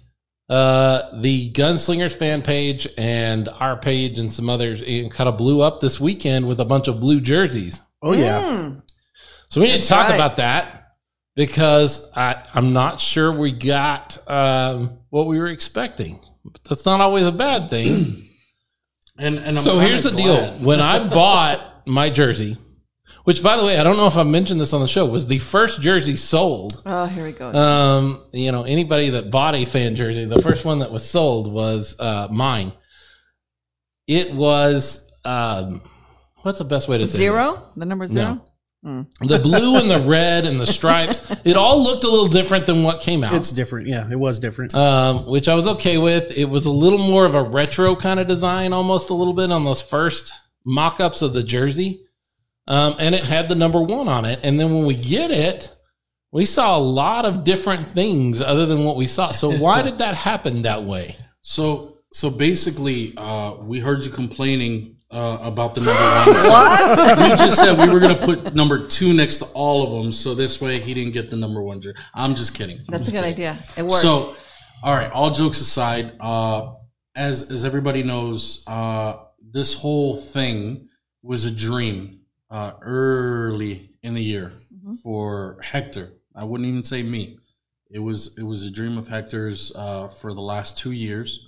uh, 0.48 1.20
the 1.20 1.52
Gunslingers 1.52 2.14
fan 2.14 2.42
page 2.42 2.86
and 2.98 3.48
our 3.48 3.76
page 3.76 4.18
and 4.18 4.32
some 4.32 4.50
others 4.50 4.82
kind 4.82 5.28
of 5.28 5.38
blew 5.38 5.62
up 5.62 5.80
this 5.80 5.98
weekend 5.98 6.46
with 6.46 6.60
a 6.60 6.64
bunch 6.64 6.88
of 6.88 7.00
blue 7.00 7.20
jerseys. 7.20 7.80
Oh 8.02 8.12
yeah. 8.12 8.40
Mm. 8.42 8.82
So 9.54 9.60
we 9.60 9.68
need 9.68 9.82
to 9.82 9.88
talk 9.88 10.08
right. 10.08 10.16
about 10.16 10.38
that 10.38 10.96
because 11.36 12.10
I, 12.16 12.44
I'm 12.54 12.72
not 12.72 12.98
sure 12.98 13.30
we 13.30 13.52
got 13.52 14.18
um, 14.28 14.98
what 15.10 15.28
we 15.28 15.38
were 15.38 15.46
expecting. 15.46 16.18
That's 16.68 16.84
not 16.84 17.00
always 17.00 17.24
a 17.24 17.30
bad 17.30 17.70
thing. 17.70 18.28
And 19.16 19.38
and 19.38 19.56
I'm 19.56 19.62
so 19.62 19.78
here's 19.78 20.02
the 20.02 20.10
glad. 20.10 20.58
deal: 20.58 20.66
when 20.66 20.80
I 20.80 21.08
bought 21.08 21.86
my 21.86 22.10
jersey, 22.10 22.56
which 23.22 23.44
by 23.44 23.56
the 23.56 23.64
way, 23.64 23.78
I 23.78 23.84
don't 23.84 23.96
know 23.96 24.08
if 24.08 24.16
I 24.16 24.24
mentioned 24.24 24.60
this 24.60 24.72
on 24.72 24.80
the 24.80 24.88
show, 24.88 25.06
was 25.06 25.28
the 25.28 25.38
first 25.38 25.80
jersey 25.80 26.16
sold. 26.16 26.82
Oh, 26.84 27.06
here 27.06 27.24
we 27.24 27.30
go. 27.30 27.54
Um, 27.54 28.24
you 28.32 28.50
know, 28.50 28.64
anybody 28.64 29.10
that 29.10 29.30
bought 29.30 29.54
a 29.54 29.64
fan 29.66 29.94
jersey, 29.94 30.24
the 30.24 30.42
first 30.42 30.64
one 30.64 30.80
that 30.80 30.90
was 30.90 31.08
sold 31.08 31.52
was 31.52 31.94
uh, 32.00 32.26
mine. 32.28 32.72
It 34.08 34.34
was 34.34 35.12
um, 35.24 35.80
what's 36.42 36.58
the 36.58 36.64
best 36.64 36.88
way 36.88 36.98
to 36.98 37.06
say 37.06 37.18
zero? 37.18 37.68
The 37.76 37.86
number 37.86 38.08
zero? 38.08 38.44
The 38.84 39.38
blue 39.42 39.76
and 39.76 39.90
the 39.90 40.00
red 40.00 40.44
and 40.44 40.60
the 40.60 40.66
stripes, 40.66 41.22
it 41.44 41.56
all 41.56 41.82
looked 41.82 42.04
a 42.04 42.08
little 42.08 42.28
different 42.28 42.66
than 42.66 42.82
what 42.82 43.00
came 43.00 43.24
out. 43.24 43.32
It's 43.34 43.50
different. 43.50 43.88
Yeah, 43.88 44.10
it 44.10 44.18
was 44.18 44.38
different. 44.38 44.74
um, 44.74 45.26
which 45.26 45.48
I 45.48 45.54
was 45.54 45.66
okay 45.66 45.96
with. 45.98 46.36
It 46.36 46.44
was 46.44 46.66
a 46.66 46.70
little 46.70 46.98
more 46.98 47.24
of 47.24 47.34
a 47.34 47.42
retro 47.42 47.96
kind 47.96 48.20
of 48.20 48.28
design, 48.28 48.72
almost 48.72 49.08
a 49.10 49.14
little 49.14 49.32
bit 49.32 49.50
on 49.50 49.64
those 49.64 49.80
first 49.82 50.32
mock 50.66 51.00
ups 51.00 51.22
of 51.22 51.32
the 51.32 51.42
jersey. 51.42 52.00
Um, 52.66 52.96
and 52.98 53.14
it 53.14 53.24
had 53.24 53.48
the 53.48 53.54
number 53.54 53.80
one 53.82 54.08
on 54.08 54.24
it. 54.24 54.40
And 54.42 54.58
then 54.60 54.74
when 54.74 54.86
we 54.86 54.94
get 54.94 55.30
it, 55.30 55.70
we 56.32 56.44
saw 56.46 56.76
a 56.76 56.80
lot 56.80 57.24
of 57.24 57.44
different 57.44 57.86
things 57.86 58.40
other 58.40 58.66
than 58.66 58.84
what 58.84 58.96
we 58.96 59.06
saw. 59.06 59.32
So 59.32 59.50
why 59.50 59.82
did 59.88 59.98
that 59.98 60.14
happen 60.14 60.62
that 60.62 60.82
way? 60.84 61.16
So 61.42 61.98
So 62.12 62.30
basically, 62.30 63.12
uh, 63.16 63.56
we 63.62 63.80
heard 63.80 64.04
you 64.04 64.10
complaining 64.10 64.93
uh, 65.14 65.38
about 65.42 65.74
the 65.74 65.80
number 65.80 66.02
one. 66.02 66.36
So 66.44 66.50
What? 66.50 67.18
we 67.18 67.28
just 67.36 67.58
said 67.58 67.78
we 67.78 67.92
were 67.92 68.00
going 68.00 68.14
to 68.16 68.22
put 68.24 68.54
number 68.54 68.86
two 68.86 69.12
next 69.14 69.38
to 69.38 69.44
all 69.54 69.84
of 69.86 70.02
them, 70.02 70.12
so 70.12 70.34
this 70.34 70.60
way 70.60 70.80
he 70.80 70.92
didn't 70.94 71.12
get 71.12 71.30
the 71.30 71.36
number 71.36 71.62
one 71.62 71.80
jersey. 71.80 71.96
I'm 72.14 72.34
just 72.34 72.54
kidding. 72.54 72.78
I'm 72.78 72.84
That's 72.88 73.08
a 73.08 73.12
good 73.12 73.18
kidding. 73.24 73.32
idea. 73.32 73.58
It 73.76 73.82
worked. 73.82 73.94
So, 74.02 74.36
all 74.82 74.94
right. 74.94 75.10
All 75.12 75.30
jokes 75.30 75.60
aside, 75.60 76.12
uh, 76.20 76.72
as 77.14 77.50
as 77.50 77.64
everybody 77.64 78.02
knows, 78.02 78.64
uh, 78.66 79.16
this 79.40 79.72
whole 79.74 80.16
thing 80.16 80.88
was 81.22 81.44
a 81.44 81.50
dream 81.50 82.20
uh, 82.50 82.72
early 82.82 83.90
in 84.02 84.14
the 84.14 84.22
year 84.22 84.52
Mm-hmm. 84.74 84.96
for 84.96 85.58
Hector. 85.62 86.12
I 86.36 86.44
wouldn't 86.44 86.68
even 86.68 86.82
say 86.82 87.02
me. 87.02 87.38
It 87.90 88.00
was 88.00 88.36
it 88.36 88.42
was 88.42 88.64
a 88.64 88.70
dream 88.70 88.98
of 88.98 89.08
Hector's 89.08 89.72
uh, 89.74 90.08
for 90.08 90.34
the 90.34 90.42
last 90.42 90.76
two 90.76 90.92
years. 90.92 91.46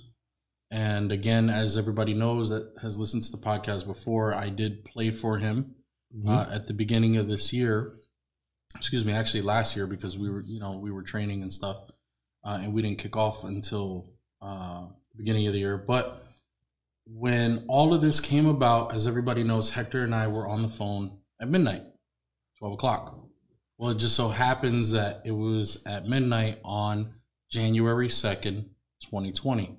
And 0.69 1.11
again, 1.11 1.49
as 1.49 1.77
everybody 1.77 2.13
knows 2.13 2.49
that 2.49 2.73
has 2.81 2.97
listened 2.97 3.23
to 3.23 3.31
the 3.31 3.37
podcast 3.37 3.85
before, 3.85 4.33
I 4.33 4.49
did 4.49 4.83
play 4.83 5.11
for 5.11 5.37
him 5.37 5.75
uh, 6.27 6.45
at 6.51 6.67
the 6.67 6.73
beginning 6.73 7.15
of 7.15 7.27
this 7.27 7.53
year. 7.53 7.93
Excuse 8.75 9.05
me, 9.05 9.13
actually 9.13 9.43
last 9.43 9.75
year 9.75 9.87
because 9.87 10.17
we 10.17 10.29
were 10.29 10.41
you 10.41 10.59
know 10.59 10.77
we 10.77 10.91
were 10.91 11.03
training 11.03 11.41
and 11.41 11.53
stuff, 11.53 11.77
uh, 12.43 12.59
and 12.61 12.75
we 12.75 12.81
didn't 12.81 12.97
kick 12.97 13.15
off 13.15 13.45
until 13.45 14.11
uh, 14.41 14.87
beginning 15.15 15.47
of 15.47 15.53
the 15.53 15.59
year. 15.59 15.77
But 15.77 16.25
when 17.05 17.63
all 17.69 17.93
of 17.93 18.01
this 18.01 18.19
came 18.19 18.45
about, 18.45 18.93
as 18.93 19.07
everybody 19.07 19.43
knows, 19.43 19.69
Hector 19.69 20.03
and 20.03 20.13
I 20.13 20.27
were 20.27 20.47
on 20.47 20.63
the 20.63 20.69
phone 20.69 21.19
at 21.39 21.47
midnight, 21.47 21.83
twelve 22.59 22.73
o'clock. 22.73 23.17
Well, 23.77 23.91
it 23.91 23.99
just 23.99 24.15
so 24.15 24.29
happens 24.29 24.91
that 24.91 25.21
it 25.23 25.31
was 25.31 25.83
at 25.85 26.07
midnight 26.07 26.59
on 26.65 27.13
January 27.51 28.07
2nd, 28.07 28.69
2020. 29.03 29.77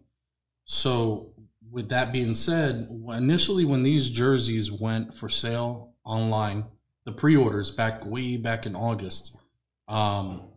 So, 0.70 1.32
with 1.70 1.88
that 1.88 2.12
being 2.12 2.34
said, 2.34 2.88
initially 3.10 3.64
when 3.64 3.82
these 3.82 4.10
jerseys 4.10 4.70
went 4.70 5.14
for 5.14 5.30
sale 5.30 5.94
online, 6.04 6.66
the 7.06 7.12
pre-orders 7.12 7.70
back 7.70 8.04
way 8.04 8.36
back 8.36 8.66
in 8.66 8.76
August, 8.76 9.38
um, 9.88 10.50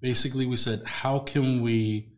basically 0.00 0.44
we 0.44 0.56
said, 0.58 0.82
how 0.84 1.18
can 1.18 1.62
we 1.62 2.12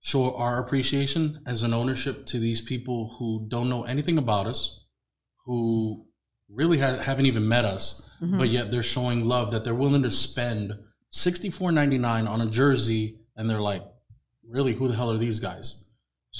show 0.00 0.34
our 0.36 0.62
appreciation 0.62 1.40
as 1.46 1.62
an 1.62 1.72
ownership 1.72 2.26
to 2.26 2.38
these 2.38 2.60
people 2.60 3.16
who 3.18 3.46
don't 3.48 3.70
know 3.70 3.84
anything 3.84 4.18
about 4.18 4.46
us, 4.46 4.84
who 5.46 6.04
really 6.50 6.78
ha- 6.78 6.98
haven't 6.98 7.24
even 7.24 7.48
met 7.48 7.64
us, 7.64 8.02
but 8.38 8.50
yet 8.50 8.70
they're 8.70 8.82
showing 8.82 9.24
love 9.24 9.50
that 9.52 9.64
they're 9.64 9.74
willing 9.74 10.02
to 10.02 10.10
spend 10.10 10.72
sixty 11.08 11.48
four 11.50 11.72
ninety 11.72 11.96
nine 11.98 12.26
on 12.26 12.42
a 12.42 12.46
jersey, 12.46 13.20
and 13.36 13.48
they're 13.48 13.60
like, 13.60 13.82
really, 14.46 14.74
who 14.74 14.88
the 14.88 14.94
hell 14.94 15.10
are 15.10 15.18
these 15.18 15.40
guys? 15.40 15.83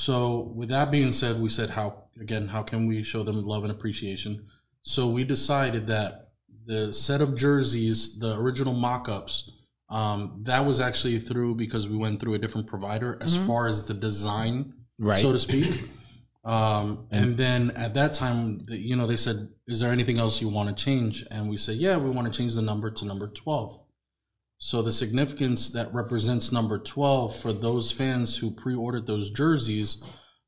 So, 0.05 0.53
with 0.57 0.71
that 0.71 0.91
being 0.91 1.13
said, 1.13 1.41
we 1.41 1.49
said, 1.49 1.71
how 1.71 2.03
again, 2.21 2.49
how 2.49 2.63
can 2.65 2.89
we 2.89 3.05
show 3.05 3.23
them 3.23 3.41
love 3.45 3.63
and 3.63 3.71
appreciation? 3.71 4.45
So, 4.83 5.07
we 5.09 5.23
decided 5.23 5.87
that 5.87 6.31
the 6.67 6.93
set 6.93 7.21
of 7.21 7.37
jerseys, 7.37 8.19
the 8.19 8.37
original 8.37 8.75
mock 8.75 9.09
ups, 9.09 9.53
um, 9.89 10.41
that 10.43 10.67
was 10.67 10.81
actually 10.81 11.21
through 11.21 11.55
because 11.55 11.89
we 11.89 11.97
went 11.97 12.19
through 12.19 12.35
a 12.35 12.39
different 12.39 12.67
provider 12.67 13.19
as 13.21 13.37
far 13.47 13.69
as 13.69 13.87
the 13.87 13.95
design, 13.95 14.75
Right. 14.99 15.19
so 15.23 15.31
to 15.33 15.39
speak. 15.39 15.89
Um, 16.45 17.07
and 17.13 17.37
then 17.37 17.71
at 17.71 17.95
that 17.95 18.15
time, 18.15 18.67
the- 18.67 18.77
you 18.77 18.97
know, 18.97 19.07
they 19.07 19.17
said, 19.17 19.49
"Is 19.69 19.79
there 19.81 19.93
anything 19.93 20.19
else 20.19 20.43
you 20.43 20.49
want 20.49 20.77
to 20.77 20.85
change?" 20.85 21.25
And 21.31 21.49
we 21.49 21.57
said, 21.57 21.79
"Yeah, 21.79 21.97
we 21.99 22.11
want 22.11 22.31
to 22.31 22.37
change 22.37 22.55
the 22.55 22.63
number 22.63 22.91
to 22.91 23.05
number 23.05 23.29
12." 23.29 23.79
So 24.59 24.83
the 24.83 24.93
significance 24.93 25.71
that 25.71 25.93
represents 25.93 26.53
number 26.53 26.79
12 26.79 27.37
for 27.37 27.53
those 27.53 27.91
fans 27.91 28.39
who 28.39 28.51
pre-ordered 28.51 29.07
those 29.07 29.31
jerseys 29.31 30.03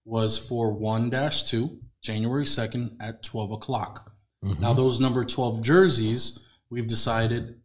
was 0.05 0.39
for 0.39 0.75
1-2, 0.75 1.79
January 2.03 2.45
2nd 2.45 2.97
at 3.01 3.23
12 3.23 3.53
o'clock. 3.53 4.13
Now 4.61 4.73
those 4.73 5.01
number 5.01 5.25
12 5.25 5.63
jerseys, 5.63 6.45
we've 6.71 6.87
decided 6.87 7.61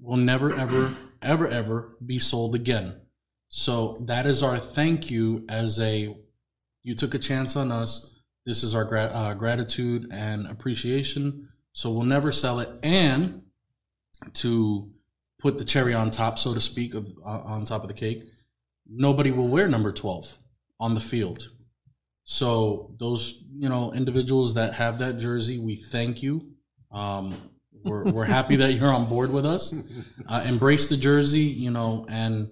will 0.00 0.16
never, 0.16 0.54
ever, 0.54 0.94
ever, 1.22 1.48
ever 1.48 1.96
be 2.04 2.18
sold 2.18 2.54
again. 2.54 3.00
So 3.48 4.04
that 4.06 4.26
is 4.26 4.42
our 4.42 4.58
thank 4.58 5.10
you 5.10 5.44
as 5.48 5.80
a 5.80 6.14
you 6.82 6.94
took 6.94 7.14
a 7.14 7.18
chance 7.18 7.56
on 7.56 7.72
us. 7.72 8.14
This 8.46 8.62
is 8.62 8.74
our 8.74 8.84
gra- 8.84 9.10
uh, 9.12 9.34
gratitude 9.34 10.08
and 10.12 10.46
appreciation. 10.46 11.48
So 11.72 11.90
we'll 11.90 12.04
never 12.04 12.32
sell 12.32 12.60
it. 12.60 12.68
And 12.82 13.42
to 14.34 14.90
put 15.38 15.58
the 15.58 15.64
cherry 15.64 15.94
on 15.94 16.10
top, 16.10 16.38
so 16.38 16.54
to 16.54 16.60
speak, 16.60 16.94
of 16.94 17.06
uh, 17.24 17.40
on 17.44 17.64
top 17.64 17.82
of 17.82 17.88
the 17.88 17.94
cake, 17.94 18.24
nobody 18.88 19.30
will 19.30 19.48
wear 19.48 19.68
number 19.68 19.92
twelve 19.92 20.38
on 20.80 20.94
the 20.94 21.00
field. 21.00 21.48
So 22.24 22.94
those 22.98 23.42
you 23.56 23.68
know 23.68 23.92
individuals 23.92 24.54
that 24.54 24.74
have 24.74 24.98
that 24.98 25.18
jersey, 25.18 25.58
we 25.58 25.76
thank 25.76 26.22
you. 26.22 26.52
Um, 26.90 27.34
we're 27.84 28.10
we're 28.10 28.24
happy 28.24 28.56
that 28.56 28.72
you're 28.74 28.92
on 28.92 29.06
board 29.08 29.30
with 29.32 29.46
us. 29.46 29.74
Uh, 30.30 30.42
embrace 30.44 30.88
the 30.88 30.96
jersey, 30.98 31.40
you 31.40 31.70
know, 31.70 32.04
and 32.10 32.50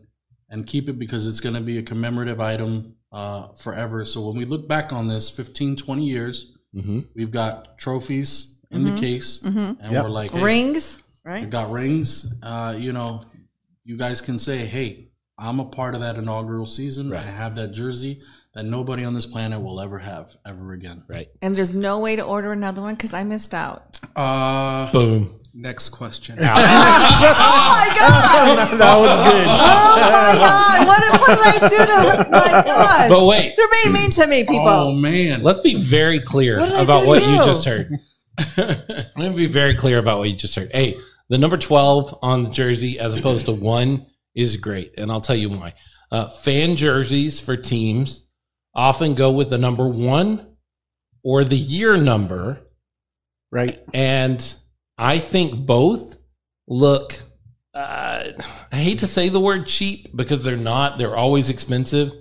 and 0.49 0.67
keep 0.67 0.89
it 0.89 0.99
because 0.99 1.27
it's 1.27 1.41
going 1.41 1.55
to 1.55 1.61
be 1.61 1.77
a 1.77 1.83
commemorative 1.83 2.41
item 2.41 2.95
uh, 3.13 3.49
forever. 3.49 4.03
So 4.07 4.27
when 4.27 4.35
we 4.39 4.47
look 4.47 4.67
back 4.67 4.95
on 4.95 5.09
this 5.09 5.29
15, 5.29 5.77
20 5.77 6.03
years, 6.05 6.53
Mm-hmm. 6.75 7.01
we've 7.15 7.31
got 7.31 7.77
trophies 7.79 8.61
in 8.71 8.85
the 8.85 8.99
case, 8.99 9.43
and 9.43 9.77
Yep. 9.83 10.05
we're 10.05 10.09
like, 10.11 10.31
hey, 10.31 10.43
Rings, 10.43 11.03
we 11.27 11.33
right? 11.33 11.51
got 11.51 11.71
rings. 11.71 12.35
Uh, 12.43 12.75
you 12.79 12.93
know, 12.93 13.25
you 13.85 13.97
guys 13.97 14.21
can 14.21 14.39
say, 14.39 14.59
hey, 14.65 15.09
I'm 15.39 15.59
a 15.61 15.65
part 15.65 15.95
of 15.95 16.01
that 16.01 16.17
inaugural 16.17 16.67
season. 16.67 17.11
Right. 17.11 17.23
I 17.23 17.27
have 17.31 17.57
that 17.57 17.73
jersey 17.73 18.19
that 18.55 18.65
nobody 18.65 19.05
on 19.05 19.13
this 19.13 19.27
planet 19.27 19.61
will 19.61 19.81
ever 19.81 19.99
have 19.99 20.37
ever 20.47 20.73
again. 20.73 21.03
Right. 21.09 21.29
And 21.43 21.55
there's 21.55 21.75
no 21.75 21.99
way 21.99 22.17
to 22.17 22.23
order 22.23 22.53
another 22.53 22.81
one 22.81 22.95
because 22.95 23.13
I 23.13 23.25
missed 23.25 23.55
out. 23.55 23.99
Uh, 24.15 24.91
Boom. 24.93 25.41
Next 25.53 25.89
question. 25.89 26.39
Oh 26.43 26.45
my 26.45 27.97
god! 27.99 28.79
that 28.79 28.97
was 28.99 29.17
good. 29.17 29.47
Oh 29.49 29.97
my 29.97 30.39
god! 30.39 30.87
What, 30.87 31.21
what 31.21 31.29
did 31.29 31.63
I 31.65 31.69
do 31.69 31.77
to? 32.25 32.31
My 32.31 32.63
gosh! 32.63 33.09
But 33.09 33.27
wait, 33.27 33.55
They're 33.57 33.67
being 33.83 33.95
mean 33.95 34.11
to 34.11 34.27
me, 34.27 34.45
people. 34.45 34.69
oh 34.69 34.93
man, 34.93 35.43
let's 35.43 35.61
be 35.61 35.75
very 35.77 36.21
clear 36.21 36.59
What 36.59 36.83
about 36.85 37.07
what 37.07 37.23
you 37.23 37.31
you? 37.31 37.37
just 37.39 37.65
heard. 37.65 37.99
I'm 38.59 39.07
going 39.17 39.33
to 39.33 39.37
be 39.37 39.47
very 39.47 39.75
clear 39.75 39.99
about 39.99 40.19
what 40.19 40.29
you 40.29 40.37
just 40.37 40.55
heard. 40.55 40.71
Hey, 40.73 40.97
the 41.29 41.39
number 41.39 41.57
12 41.57 42.19
on 42.23 42.45
the 42.45 42.51
jersey 42.51 42.99
as 42.99 43.19
opposed 43.19 43.47
to 43.47 43.53
one 43.53 44.07
is 44.35 44.57
great. 44.57 44.95
And 44.97 45.11
I'll 45.11 45.21
tell 45.21 45.37
you 45.37 45.51
why. 45.51 45.75
Uh, 46.11 46.29
fan 46.29 46.77
jerseys 46.77 47.41
for 47.41 47.57
teams 47.57 48.27
often 48.75 49.15
go 49.15 49.33
with 49.33 49.51
the 49.51 49.59
number 49.59 49.89
one 49.89 50.57
or 51.25 51.43
the 51.43 51.57
year 51.57 51.97
number. 51.97 52.61
Right. 53.51 53.81
And 53.93 54.55
I 54.99 55.19
think 55.19 55.67
both 55.67 56.17
look, 56.69 57.21
uh, 57.75 58.33
I 58.71 58.77
hate 58.77 59.01
to 59.01 59.07
say 59.07 59.29
the 59.29 59.41
word 59.41 59.67
cheap 59.67 60.15
because 60.15 60.45
they're 60.45 60.57
not, 60.57 60.99
they're 60.99 61.17
always 61.17 61.51
expensive. 61.51 62.13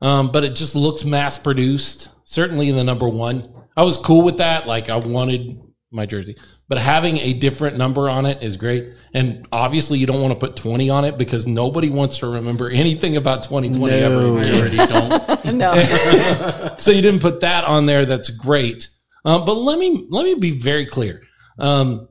Um, 0.00 0.32
but 0.32 0.44
it 0.44 0.54
just 0.54 0.74
looks 0.74 1.04
mass 1.04 1.38
produced. 1.38 2.08
Certainly 2.24 2.72
the 2.72 2.84
number 2.84 3.08
one. 3.08 3.48
I 3.76 3.84
was 3.84 3.96
cool 3.96 4.24
with 4.24 4.38
that. 4.38 4.66
Like 4.66 4.88
I 4.90 4.96
wanted 4.96 5.60
my 5.92 6.06
jersey, 6.06 6.36
but 6.68 6.78
having 6.78 7.18
a 7.18 7.34
different 7.34 7.76
number 7.76 8.08
on 8.08 8.26
it 8.26 8.42
is 8.42 8.56
great. 8.56 8.92
And 9.14 9.46
obviously 9.52 9.98
you 9.98 10.06
don't 10.06 10.22
want 10.22 10.38
to 10.38 10.46
put 10.46 10.56
20 10.56 10.88
on 10.90 11.04
it 11.04 11.18
because 11.18 11.46
nobody 11.46 11.90
wants 11.90 12.18
to 12.18 12.26
remember 12.28 12.70
anything 12.70 13.16
about 13.16 13.42
2020 13.42 14.00
No. 14.00 14.36
again 14.36 14.54
I 14.54 14.58
already 14.58 14.76
don't. 14.76 15.54
no. 15.56 16.74
so 16.76 16.90
you 16.90 17.02
didn't 17.02 17.20
put 17.20 17.40
that 17.40 17.64
on 17.64 17.86
there. 17.86 18.06
That's 18.06 18.30
great. 18.30 18.88
Um, 19.24 19.44
but 19.44 19.54
let 19.54 19.78
me 19.78 20.06
let 20.10 20.24
me 20.24 20.34
be 20.34 20.50
very 20.58 20.86
clear. 20.86 21.22
Um, 21.58 22.08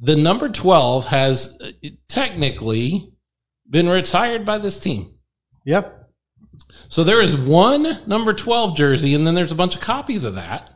the 0.00 0.16
number 0.16 0.48
twelve 0.48 1.06
has 1.06 1.58
uh, 1.60 1.88
technically 2.08 3.12
been 3.68 3.88
retired 3.88 4.46
by 4.46 4.58
this 4.58 4.78
team. 4.78 5.18
Yep. 5.64 6.08
So 6.88 7.04
there 7.04 7.20
is 7.20 7.36
one 7.36 7.98
number 8.06 8.32
twelve 8.32 8.76
jersey, 8.76 9.14
and 9.14 9.26
then 9.26 9.34
there's 9.34 9.52
a 9.52 9.56
bunch 9.56 9.74
of 9.74 9.80
copies 9.80 10.24
of 10.24 10.36
that. 10.36 10.70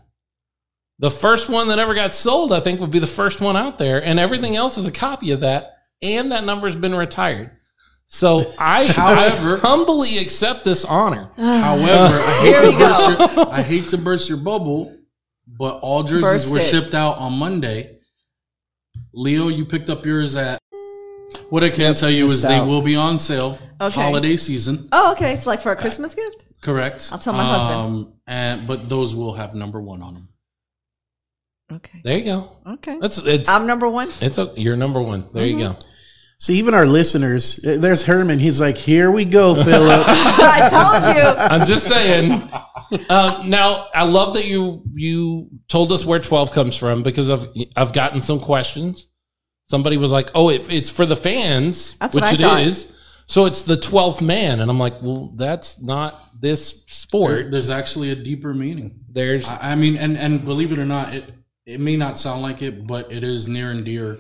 The 1.02 1.10
first 1.10 1.48
one 1.48 1.66
that 1.66 1.80
ever 1.80 1.94
got 1.96 2.14
sold, 2.14 2.52
I 2.52 2.60
think, 2.60 2.78
would 2.80 2.92
be 2.92 3.00
the 3.00 3.08
first 3.08 3.40
one 3.40 3.56
out 3.56 3.76
there, 3.76 4.00
and 4.02 4.20
everything 4.20 4.54
else 4.54 4.78
is 4.78 4.86
a 4.86 4.92
copy 4.92 5.32
of 5.32 5.40
that, 5.40 5.72
and 6.00 6.30
that 6.30 6.44
number 6.44 6.68
has 6.68 6.76
been 6.76 6.94
retired. 6.94 7.50
So 8.06 8.44
I, 8.56 8.86
However- 8.92 9.56
I 9.56 9.66
humbly 9.66 10.18
accept 10.18 10.62
this 10.64 10.84
honor. 10.84 11.30
However, 11.36 12.14
I 12.14 12.40
hate 12.42 12.60
to 12.60 12.78
burst 12.78 13.08
your 13.36 13.48
I 13.50 13.62
hate 13.62 13.88
to 13.88 13.98
burst 13.98 14.28
your 14.28 14.38
bubble, 14.38 14.96
but 15.58 15.80
all 15.80 16.04
jerseys 16.04 16.22
Burst 16.22 16.52
were 16.52 16.60
it. 16.60 16.62
shipped 16.62 16.94
out 16.94 17.18
on 17.18 17.32
Monday. 17.36 17.98
Leo, 19.12 19.48
you 19.48 19.64
picked 19.64 19.90
up 19.90 20.06
yours 20.06 20.36
at. 20.36 20.60
What 21.50 21.64
I 21.64 21.70
can 21.70 21.94
tell 21.94 22.10
you 22.10 22.26
is 22.26 22.44
missed 22.44 22.48
they 22.48 22.60
will 22.60 22.80
be 22.80 22.94
on 22.94 23.18
sale 23.18 23.58
Okay. 23.80 24.00
holiday 24.00 24.36
season. 24.36 24.88
Oh, 24.92 25.12
okay. 25.12 25.34
So 25.34 25.50
like 25.50 25.60
for 25.60 25.72
a 25.72 25.76
Christmas 25.76 26.14
gift? 26.14 26.44
Correct. 26.60 27.08
I'll 27.10 27.18
tell 27.18 27.32
my 27.32 27.44
husband. 27.44 27.74
Um, 27.80 28.12
and 28.26 28.66
but 28.68 28.88
those 28.88 29.14
will 29.16 29.34
have 29.34 29.54
number 29.54 29.80
one 29.80 30.00
on 30.00 30.14
them. 30.14 30.28
Okay. 31.70 32.00
There 32.04 32.18
you 32.18 32.24
go. 32.24 32.52
Okay. 32.66 32.98
That's 33.00 33.18
it's 33.18 33.48
I'm 33.48 33.66
number 33.66 33.88
one. 33.88 34.08
it's 34.20 34.38
a, 34.38 34.52
you're 34.56 34.76
number 34.76 35.00
one. 35.00 35.28
There 35.32 35.46
you 35.46 35.58
go. 35.58 35.76
See, 36.38 36.54
even 36.58 36.74
our 36.74 36.84
listeners, 36.86 37.56
there's 37.62 38.02
Herman. 38.02 38.40
He's 38.40 38.60
like, 38.60 38.76
"Here 38.76 39.10
we 39.12 39.24
go, 39.24 39.54
Philip." 39.54 40.04
I 40.08 40.68
told 40.68 41.16
you. 41.16 41.22
I'm 41.38 41.66
just 41.68 41.86
saying. 41.86 42.32
Um, 43.08 43.48
now, 43.48 43.86
I 43.94 44.02
love 44.04 44.34
that 44.34 44.46
you 44.46 44.80
you 44.92 45.48
told 45.68 45.92
us 45.92 46.04
where 46.04 46.18
12 46.18 46.50
comes 46.50 46.76
from 46.76 47.02
because 47.04 47.30
I've 47.30 47.46
I've 47.76 47.92
gotten 47.92 48.20
some 48.20 48.40
questions. 48.40 49.06
Somebody 49.64 49.96
was 49.96 50.10
like, 50.10 50.30
"Oh, 50.34 50.48
it, 50.50 50.66
it's 50.70 50.90
for 50.90 51.06
the 51.06 51.16
fans," 51.16 51.96
That's 51.98 52.14
which 52.16 52.22
what 52.22 52.30
I 52.32 52.34
it 52.34 52.40
thought. 52.40 52.62
is. 52.62 52.92
So 53.26 53.46
it's 53.46 53.62
the 53.62 53.76
12th 53.76 54.20
man, 54.20 54.58
and 54.60 54.68
I'm 54.68 54.80
like, 54.80 55.00
"Well, 55.00 55.32
that's 55.36 55.80
not 55.80 56.20
this 56.40 56.72
There- 56.72 56.88
sport." 56.88 57.50
there's 57.52 57.70
actually 57.70 58.10
a 58.10 58.16
deeper 58.16 58.52
meaning. 58.52 58.98
There's 59.08 59.48
I, 59.48 59.72
I 59.72 59.74
mean, 59.76 59.96
and 59.96 60.18
and 60.18 60.44
believe 60.44 60.72
it 60.72 60.78
or 60.80 60.84
not, 60.84 61.14
it 61.14 61.32
it 61.66 61.80
may 61.80 61.96
not 61.96 62.18
sound 62.18 62.42
like 62.42 62.62
it, 62.62 62.86
but 62.86 63.12
it 63.12 63.22
is 63.24 63.48
near 63.48 63.70
and 63.70 63.84
dear 63.84 64.18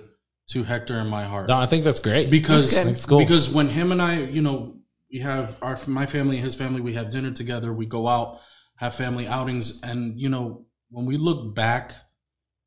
to 0.50 0.64
Hector 0.64 0.96
in 0.98 1.08
my 1.08 1.24
heart. 1.24 1.48
no, 1.48 1.56
I 1.56 1.66
think 1.66 1.84
that's 1.84 2.00
great. 2.00 2.30
because 2.30 2.74
That's. 2.74 2.86
That's 2.86 3.06
cool. 3.06 3.18
because 3.18 3.48
when 3.50 3.68
him 3.68 3.92
and 3.92 4.02
I, 4.02 4.20
you 4.22 4.42
know, 4.42 4.76
we 5.12 5.20
have 5.20 5.56
our 5.62 5.78
my 5.86 6.06
family 6.06 6.36
and 6.36 6.44
his 6.44 6.54
family, 6.54 6.80
we 6.80 6.94
have 6.94 7.10
dinner 7.10 7.30
together, 7.30 7.72
we 7.72 7.86
go 7.86 8.08
out, 8.08 8.40
have 8.76 8.94
family 8.94 9.26
outings, 9.26 9.80
and 9.82 10.18
you 10.18 10.28
know, 10.28 10.66
when 10.90 11.06
we 11.06 11.16
look 11.16 11.54
back 11.54 11.92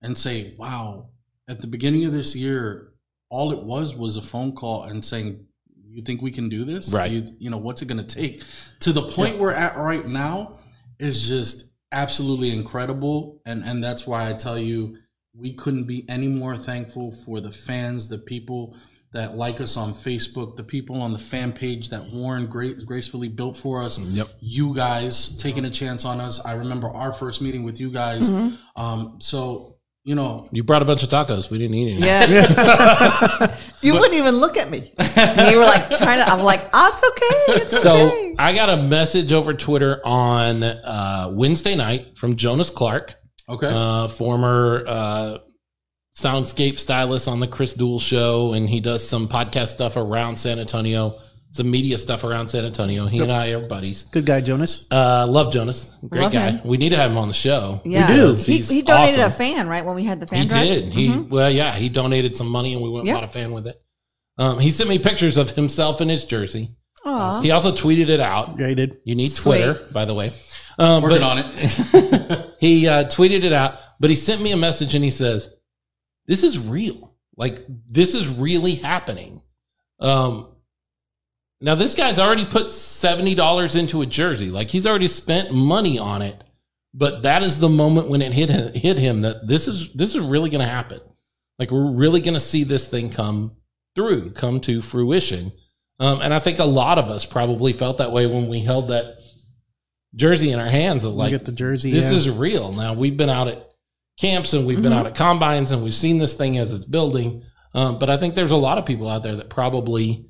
and 0.01 0.17
say, 0.17 0.55
"Wow," 0.57 1.09
at 1.47 1.61
the 1.61 1.67
beginning 1.67 2.05
of 2.05 2.13
this 2.13 2.35
year, 2.35 2.93
all 3.29 3.51
it 3.51 3.63
was 3.63 3.95
was 3.95 4.15
a 4.15 4.21
phone 4.21 4.53
call 4.53 4.83
and 4.83 5.03
saying, 5.03 5.45
"You 5.87 6.03
think 6.03 6.21
we 6.21 6.31
can 6.31 6.49
do 6.49 6.65
this? 6.65 6.93
Right. 6.93 7.11
You, 7.11 7.35
you 7.39 7.49
know, 7.49 7.57
what's 7.57 7.81
it 7.81 7.87
going 7.87 8.05
to 8.05 8.15
take?" 8.15 8.43
To 8.81 8.93
the 8.93 9.03
point 9.03 9.39
we're 9.39 9.51
at 9.51 9.77
right 9.77 10.05
now 10.05 10.59
is 10.99 11.27
just 11.27 11.71
absolutely 11.91 12.51
incredible, 12.51 13.41
and 13.45 13.63
and 13.63 13.83
that's 13.83 14.05
why 14.05 14.29
I 14.29 14.33
tell 14.33 14.57
you 14.57 14.97
we 15.33 15.53
couldn't 15.53 15.85
be 15.85 16.05
any 16.09 16.27
more 16.27 16.55
thankful 16.55 17.11
for 17.11 17.41
the 17.41 17.51
fans, 17.51 18.07
the 18.07 18.17
people 18.17 18.75
that 19.11 19.35
like 19.35 19.61
us 19.61 19.77
on 19.77 19.93
Facebook, 19.93 20.57
the 20.57 20.63
people 20.63 21.01
on 21.01 21.13
the 21.13 21.19
fan 21.19 21.53
page 21.53 21.89
that 21.89 22.11
Warren 22.11 22.47
great, 22.47 22.85
gracefully 22.85 23.29
built 23.29 23.55
for 23.55 23.81
us. 23.81 23.97
Yep. 23.97 24.29
You 24.41 24.75
guys 24.75 25.37
taking 25.37 25.63
a 25.63 25.69
chance 25.69 26.03
on 26.03 26.19
us. 26.19 26.45
I 26.45 26.53
remember 26.53 26.89
our 26.89 27.13
first 27.13 27.41
meeting 27.41 27.63
with 27.63 27.79
you 27.79 27.91
guys. 27.91 28.29
Um, 28.75 29.17
so 29.19 29.74
you 30.05 30.13
know, 30.13 30.47
You 30.51 30.63
brought 30.63 30.83
a 30.83 30.85
bunch 30.85 31.01
of 31.01 31.09
tacos. 31.09 31.49
We 31.49 31.57
didn't 31.57 31.75
eat 31.75 31.93
any. 31.93 32.01
Yes. 32.01 33.67
you 33.81 33.93
wouldn't 33.93 34.13
even 34.13 34.35
look 34.35 34.55
at 34.55 34.69
me. 34.69 34.93
And 34.99 35.51
you 35.51 35.57
were 35.57 35.65
like 35.65 35.87
trying 35.97 36.23
to. 36.23 36.29
I'm 36.31 36.43
like, 36.43 36.61
oh, 36.73 36.91
it's 36.93 37.03
okay. 37.03 37.61
It's 37.63 37.81
So 37.81 38.07
okay. 38.09 38.35
I 38.37 38.53
got 38.53 38.69
a 38.69 38.77
message 38.77 39.33
over 39.33 39.53
Twitter 39.55 39.99
on 40.05 40.61
uh, 40.63 41.31
Wednesday 41.33 41.75
night 41.75 42.17
from 42.19 42.35
Jonas 42.35 42.69
Clark, 42.69 43.15
okay, 43.49 43.67
uh, 43.67 44.07
former 44.07 44.85
uh, 44.87 45.37
soundscape 46.15 46.77
stylist 46.77 47.27
on 47.27 47.39
the 47.39 47.47
Chris 47.47 47.75
Duell 47.75 47.99
show, 47.99 48.53
and 48.53 48.69
he 48.69 48.79
does 48.81 49.07
some 49.07 49.27
podcast 49.27 49.69
stuff 49.69 49.97
around 49.97 50.35
San 50.37 50.59
Antonio, 50.59 51.15
some 51.55 51.71
media 51.71 51.97
stuff 51.97 52.25
around 52.25 52.49
San 52.49 52.65
Antonio. 52.65 53.05
He 53.07 53.21
and 53.21 53.31
I 53.31 53.51
are 53.51 53.65
buddies. 53.65 54.03
Good 54.11 54.25
guy, 54.25 54.41
Jonas. 54.41 54.87
Uh, 54.91 55.25
love 55.25 55.53
Jonas, 55.53 55.95
great 56.09 56.23
Love 56.23 56.33
guy. 56.33 56.51
him. 56.51 56.67
We 56.67 56.75
need 56.75 56.89
to 56.89 56.97
have 56.97 57.11
him 57.11 57.17
on 57.17 57.29
the 57.29 57.33
show. 57.33 57.79
Yeah. 57.85 58.13
do. 58.13 58.33
He, 58.33 58.57
he's 58.57 58.69
he 58.69 58.81
donated 58.81 59.21
awesome. 59.21 59.31
a 59.31 59.35
fan 59.35 59.67
right 59.69 59.85
when 59.85 59.95
we 59.95 60.03
had 60.03 60.19
the 60.19 60.27
fan 60.27 60.41
He 60.43 60.47
drive. 60.49 60.67
did. 60.67 60.83
He 60.91 61.17
well, 61.17 61.49
yeah, 61.49 61.73
he 61.73 61.87
donated 61.87 62.35
some 62.35 62.49
money, 62.49 62.73
and 62.73 62.83
we 62.83 62.89
went 62.89 62.99
and 63.01 63.07
Yeah. 63.07 63.13
bought 63.13 63.23
a 63.23 63.31
fan 63.31 63.53
with 63.53 63.67
it. 63.67 63.81
Um, 64.37 64.59
he 64.59 64.69
sent 64.69 64.89
me 64.89 64.99
pictures 64.99 65.37
of 65.37 65.51
himself 65.51 66.01
in 66.01 66.09
his 66.09 66.25
jersey. 66.25 66.75
Aw. 67.05 67.39
He 67.39 67.51
also 67.51 67.71
tweeted 67.71 68.09
it 68.09 68.19
out. 68.19 68.59
Yeah, 68.59 68.67
he 68.67 68.75
did. 68.75 68.97
You 69.05 69.15
need 69.15 69.31
Sweet. 69.31 69.63
Twitter, 69.63 69.87
by 69.93 70.03
the 70.03 70.13
way. 70.13 70.33
Um, 70.77 71.03
working 71.03 71.19
but 71.21 71.23
on 71.23 71.37
it. 71.55 72.55
he 72.59 72.85
uh, 72.85 73.05
tweeted 73.05 73.45
it 73.45 73.53
out, 73.53 73.79
but 74.01 74.09
he 74.09 74.17
sent 74.17 74.41
me 74.41 74.51
a 74.51 74.57
message 74.57 74.93
and 74.93 75.05
he 75.05 75.11
says, 75.11 75.47
"This 76.27 76.43
is 76.43 76.67
real. 76.67 77.15
Like 77.37 77.59
this 77.89 78.13
is 78.13 78.27
really 78.37 78.75
happening." 78.75 79.41
Um, 80.01 80.49
now 81.61 81.75
this 81.75 81.95
guy's 81.95 82.19
already 82.19 82.45
put 82.45 82.73
seventy 82.73 83.35
dollars 83.35 83.75
into 83.75 84.01
a 84.01 84.05
jersey. 84.05 84.49
Like 84.49 84.69
he's 84.69 84.85
already 84.87 85.07
spent 85.07 85.53
money 85.53 85.97
on 85.99 86.21
it. 86.21 86.43
But 86.97 87.23
that 87.23 87.43
is 87.43 87.59
the 87.59 87.67
moment 87.69 88.07
when 88.09 88.21
it 88.21 88.31
hit 88.31 88.49
him, 88.49 88.73
hit 88.73 88.97
him 88.97 89.21
that 89.21 89.45
this 89.47 89.67
is 89.67 89.91
this 89.93 90.15
is 90.15 90.21
really 90.23 90.49
going 90.49 90.65
to 90.65 90.71
happen. 90.71 91.01
Like 91.59 91.71
we're 91.71 91.91
really 91.91 92.21
going 92.21 92.35
to 92.35 92.39
see 92.39 92.63
this 92.63 92.87
thing 92.87 93.09
come 93.09 93.51
through, 93.95 94.31
come 94.31 94.59
to 94.61 94.81
fruition. 94.81 95.51
Um, 95.99 96.21
and 96.21 96.33
I 96.33 96.39
think 96.39 96.59
a 96.59 96.65
lot 96.65 96.97
of 96.97 97.05
us 97.09 97.25
probably 97.25 97.73
felt 97.73 97.97
that 97.97 98.11
way 98.13 98.27
when 98.27 98.49
we 98.49 98.59
held 98.61 98.89
that 98.89 99.17
jersey 100.15 100.51
in 100.51 100.59
our 100.59 100.69
hands. 100.69 101.03
Of 101.03 101.13
Like, 101.13 101.31
get 101.31 101.45
the 101.45 101.51
jersey. 101.51 101.91
this 101.91 102.11
yeah. 102.11 102.17
is 102.17 102.29
real. 102.29 102.71
Now 102.73 102.93
we've 102.93 103.17
been 103.17 103.29
out 103.29 103.47
at 103.49 103.69
camps 104.19 104.53
and 104.53 104.65
we've 104.65 104.81
been 104.81 104.93
Mhm. 104.93 104.97
out 104.97 105.05
at 105.07 105.15
combines 105.15 105.71
and 105.71 105.83
we've 105.83 105.93
seen 105.93 106.17
this 106.17 106.33
thing 106.33 106.57
as 106.57 106.71
it's 106.73 106.85
building. 106.85 107.43
Um, 107.73 107.99
but 107.99 108.09
I 108.09 108.15
think 108.15 108.35
there's 108.35 108.51
a 108.51 108.55
lot 108.57 108.77
of 108.77 108.85
people 108.85 109.09
out 109.09 109.23
there 109.23 109.35
that 109.35 109.49
probably 109.49 110.27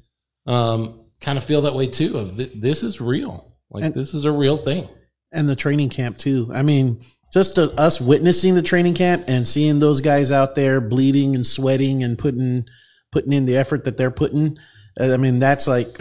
um, 0.48 1.05
kind 1.26 1.38
of 1.38 1.44
feel 1.44 1.64
that 1.64 1.76
way 1.76 1.88
too. 1.88 2.18
Of 2.18 2.38
th- 2.38 2.52
this 2.56 2.84
is 2.84 3.02
real. 3.02 3.52
Like 3.72 3.84
And- 3.84 3.94
this 3.94 4.14
is 4.14 4.26
a 4.26 4.32
real 4.32 4.58
thing. 4.58 4.88
and 5.34 5.50
the 5.50 5.56
training 5.56 5.90
camp 5.90 6.18
too. 6.18 6.50
I 6.54 6.62
mean, 6.64 7.02
just 7.34 7.56
to 7.56 7.72
us 7.72 8.00
witnessing 8.00 8.56
the 8.56 8.62
training 8.62 8.94
camp 8.94 9.26
and 9.28 9.46
seeing 9.46 9.80
those 9.80 10.00
guys 10.00 10.32
out 10.32 10.56
there 10.56 10.80
bleeding 10.80 11.36
and 11.36 11.46
sweating 11.46 12.04
and 12.04 12.18
putting 12.18 12.66
putting 13.12 13.34
in 13.34 13.46
the 13.46 13.58
effort 13.58 13.84
that 13.86 13.98
they're 13.98 14.12
putting. 14.12 14.58
uh, 15.00 15.14
I 15.14 15.18
mean, 15.18 15.40
that's 15.40 15.68
like 15.68 16.00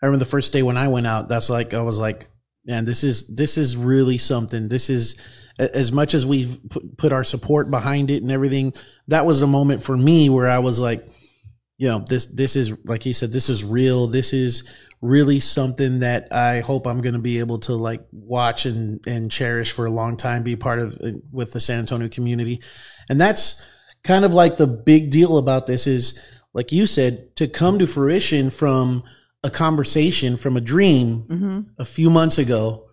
I 0.00 0.06
remember 0.06 0.24
the 0.24 0.30
first 0.30 0.52
day 0.52 0.62
when 0.62 0.76
I 0.76 0.86
went 0.88 1.06
out. 1.08 1.28
That's 1.28 1.50
like 1.50 1.74
I 1.74 1.82
was 1.82 1.98
like, 1.98 2.28
man, 2.66 2.84
this 2.84 3.02
is 3.02 3.26
this 3.34 3.56
is 3.58 3.76
really 3.76 4.18
something. 4.18 4.68
This 4.68 4.88
is 4.90 5.16
as 5.58 5.90
much 5.90 6.14
as 6.14 6.24
we've 6.24 6.56
put, 6.70 6.96
put 6.98 7.12
our 7.12 7.24
support 7.24 7.68
behind 7.68 8.12
it 8.12 8.22
and 8.22 8.30
everything. 8.30 8.72
That 9.08 9.26
was 9.26 9.40
a 9.42 9.46
moment 9.48 9.82
for 9.82 9.96
me 9.96 10.30
where 10.30 10.46
I 10.46 10.60
was 10.60 10.78
like, 10.78 11.04
you 11.78 11.88
know, 11.88 12.00
this 12.00 12.26
this 12.26 12.56
is 12.56 12.76
like 12.84 13.02
he 13.02 13.12
said, 13.12 13.32
this 13.32 13.48
is 13.48 13.64
real. 13.64 14.08
This 14.08 14.32
is 14.32 14.68
really 15.00 15.38
something 15.38 16.00
that 16.00 16.32
I 16.32 16.60
hope 16.60 16.86
I'm 16.86 17.00
going 17.00 17.14
to 17.14 17.20
be 17.20 17.38
able 17.38 17.60
to 17.60 17.74
like 17.74 18.02
watch 18.12 18.66
and 18.66 19.00
and 19.06 19.30
cherish 19.30 19.72
for 19.72 19.86
a 19.86 19.90
long 19.90 20.16
time, 20.16 20.42
be 20.42 20.56
part 20.56 20.80
of 20.80 20.98
uh, 21.02 21.12
with 21.32 21.52
the 21.52 21.60
San 21.60 21.78
Antonio 21.78 22.08
community, 22.08 22.60
and 23.08 23.20
that's 23.20 23.64
kind 24.02 24.24
of 24.24 24.34
like 24.34 24.56
the 24.56 24.66
big 24.66 25.10
deal 25.10 25.38
about 25.38 25.66
this 25.66 25.86
is 25.86 26.20
like 26.52 26.72
you 26.72 26.86
said 26.86 27.34
to 27.36 27.46
come 27.46 27.78
to 27.78 27.86
fruition 27.86 28.50
from 28.50 29.04
a 29.44 29.50
conversation 29.50 30.36
from 30.36 30.56
a 30.56 30.60
dream 30.60 31.24
hmm 31.28 31.60
a 31.78 31.84
few 31.84 32.10
months 32.10 32.38
ago 32.38 32.88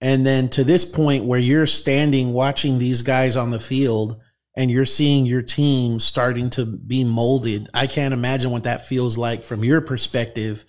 and 0.00 0.24
then 0.24 0.48
to 0.48 0.64
this 0.64 0.84
point 0.84 1.24
where 1.24 1.40
you're 1.40 1.66
standing 1.66 2.32
watching 2.32 2.78
these 2.78 3.02
guys 3.02 3.36
on 3.36 3.50
the 3.50 3.58
field 3.58 4.20
and 4.58 4.72
you're 4.72 4.84
seeing 4.84 5.24
your 5.24 5.40
team 5.40 6.00
starting 6.00 6.50
to 6.50 6.66
be 6.66 7.04
molded 7.04 7.68
i 7.72 7.86
can't 7.86 8.12
imagine 8.12 8.50
what 8.50 8.64
that 8.64 8.86
feels 8.86 9.16
like 9.16 9.44
from 9.44 9.64
your 9.64 9.80
perspective 9.80 10.64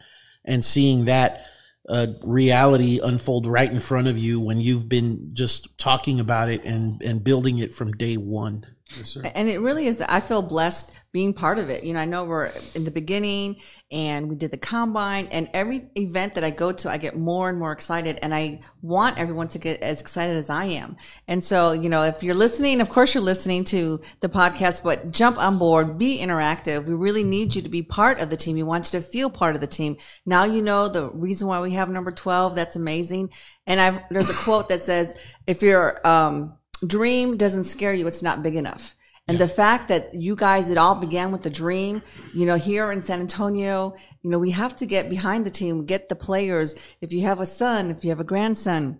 and 0.45 0.63
seeing 0.63 1.05
that 1.05 1.41
uh, 1.89 2.05
reality 2.23 2.99
unfold 3.03 3.47
right 3.47 3.71
in 3.71 3.79
front 3.79 4.07
of 4.07 4.15
you 4.15 4.39
when 4.39 4.59
you've 4.59 4.87
been 4.87 5.31
just 5.33 5.79
talking 5.79 6.19
about 6.19 6.49
it 6.49 6.63
and 6.63 7.01
and 7.01 7.23
building 7.23 7.57
it 7.57 7.73
from 7.73 7.91
day 7.93 8.15
one 8.15 8.63
Yes. 8.97 9.17
And 9.35 9.49
it 9.49 9.59
really 9.59 9.85
is. 9.85 10.01
I 10.01 10.19
feel 10.19 10.41
blessed 10.41 10.99
being 11.11 11.33
part 11.33 11.57
of 11.57 11.69
it. 11.69 11.83
You 11.83 11.93
know, 11.93 11.99
I 11.99 12.05
know 12.05 12.23
we're 12.23 12.51
in 12.75 12.85
the 12.85 12.91
beginning 12.91 13.57
and 13.91 14.29
we 14.29 14.35
did 14.35 14.51
the 14.51 14.57
combine 14.57 15.27
and 15.31 15.49
every 15.53 15.89
event 15.95 16.35
that 16.35 16.43
I 16.43 16.51
go 16.51 16.71
to, 16.71 16.89
I 16.89 16.97
get 16.97 17.15
more 17.15 17.49
and 17.49 17.57
more 17.57 17.71
excited 17.71 18.19
and 18.21 18.33
I 18.33 18.61
want 18.83 19.17
everyone 19.17 19.47
to 19.49 19.59
get 19.59 19.81
as 19.81 20.01
excited 20.01 20.37
as 20.37 20.51
I 20.51 20.65
am. 20.65 20.97
And 21.27 21.43
so, 21.43 21.71
you 21.71 21.89
know, 21.89 22.03
if 22.03 22.21
you're 22.21 22.35
listening, 22.35 22.79
of 22.79 22.89
course 22.89 23.15
you're 23.15 23.23
listening 23.23 23.63
to 23.65 23.99
the 24.19 24.29
podcast, 24.29 24.83
but 24.83 25.11
jump 25.11 25.39
on 25.39 25.57
board, 25.57 25.97
be 25.97 26.19
interactive. 26.19 26.85
We 26.85 26.93
really 26.93 27.23
need 27.23 27.55
you 27.55 27.63
to 27.63 27.69
be 27.69 27.81
part 27.81 28.19
of 28.19 28.29
the 28.29 28.37
team. 28.37 28.55
We 28.55 28.63
want 28.63 28.93
you 28.93 28.99
to 28.99 29.05
feel 29.05 29.31
part 29.31 29.55
of 29.55 29.61
the 29.61 29.67
team. 29.67 29.97
Now 30.27 30.43
you 30.43 30.61
know 30.61 30.87
the 30.87 31.09
reason 31.09 31.47
why 31.47 31.59
we 31.59 31.71
have 31.73 31.89
number 31.89 32.11
12. 32.11 32.55
That's 32.55 32.75
amazing. 32.75 33.31
And 33.65 33.81
I've, 33.81 33.99
there's 34.09 34.29
a 34.29 34.35
quote 34.35 34.69
that 34.69 34.81
says, 34.81 35.19
if 35.47 35.63
your, 35.63 36.05
um, 36.05 36.58
dream 36.87 37.37
doesn't 37.37 37.65
scare 37.65 37.93
you, 37.93 38.07
it's 38.07 38.23
not 38.23 38.43
big 38.43 38.55
enough. 38.55 38.95
And 39.27 39.37
the 39.37 39.47
fact 39.47 39.89
that 39.89 40.15
you 40.15 40.35
guys, 40.35 40.71
it 40.71 40.77
all 40.79 40.95
began 40.95 41.31
with 41.31 41.43
the 41.43 41.51
dream, 41.51 42.01
you 42.33 42.47
know, 42.47 42.55
here 42.55 42.91
in 42.91 42.99
San 42.99 43.19
Antonio, 43.19 43.95
you 44.23 44.31
know, 44.31 44.39
we 44.39 44.49
have 44.49 44.75
to 44.77 44.87
get 44.87 45.07
behind 45.07 45.45
the 45.45 45.51
team, 45.51 45.85
get 45.85 46.09
the 46.09 46.15
players. 46.15 46.75
If 46.99 47.13
you 47.13 47.21
have 47.21 47.39
a 47.39 47.45
son, 47.45 47.91
if 47.91 48.03
you 48.03 48.09
have 48.09 48.19
a 48.19 48.23
grandson, 48.23 48.99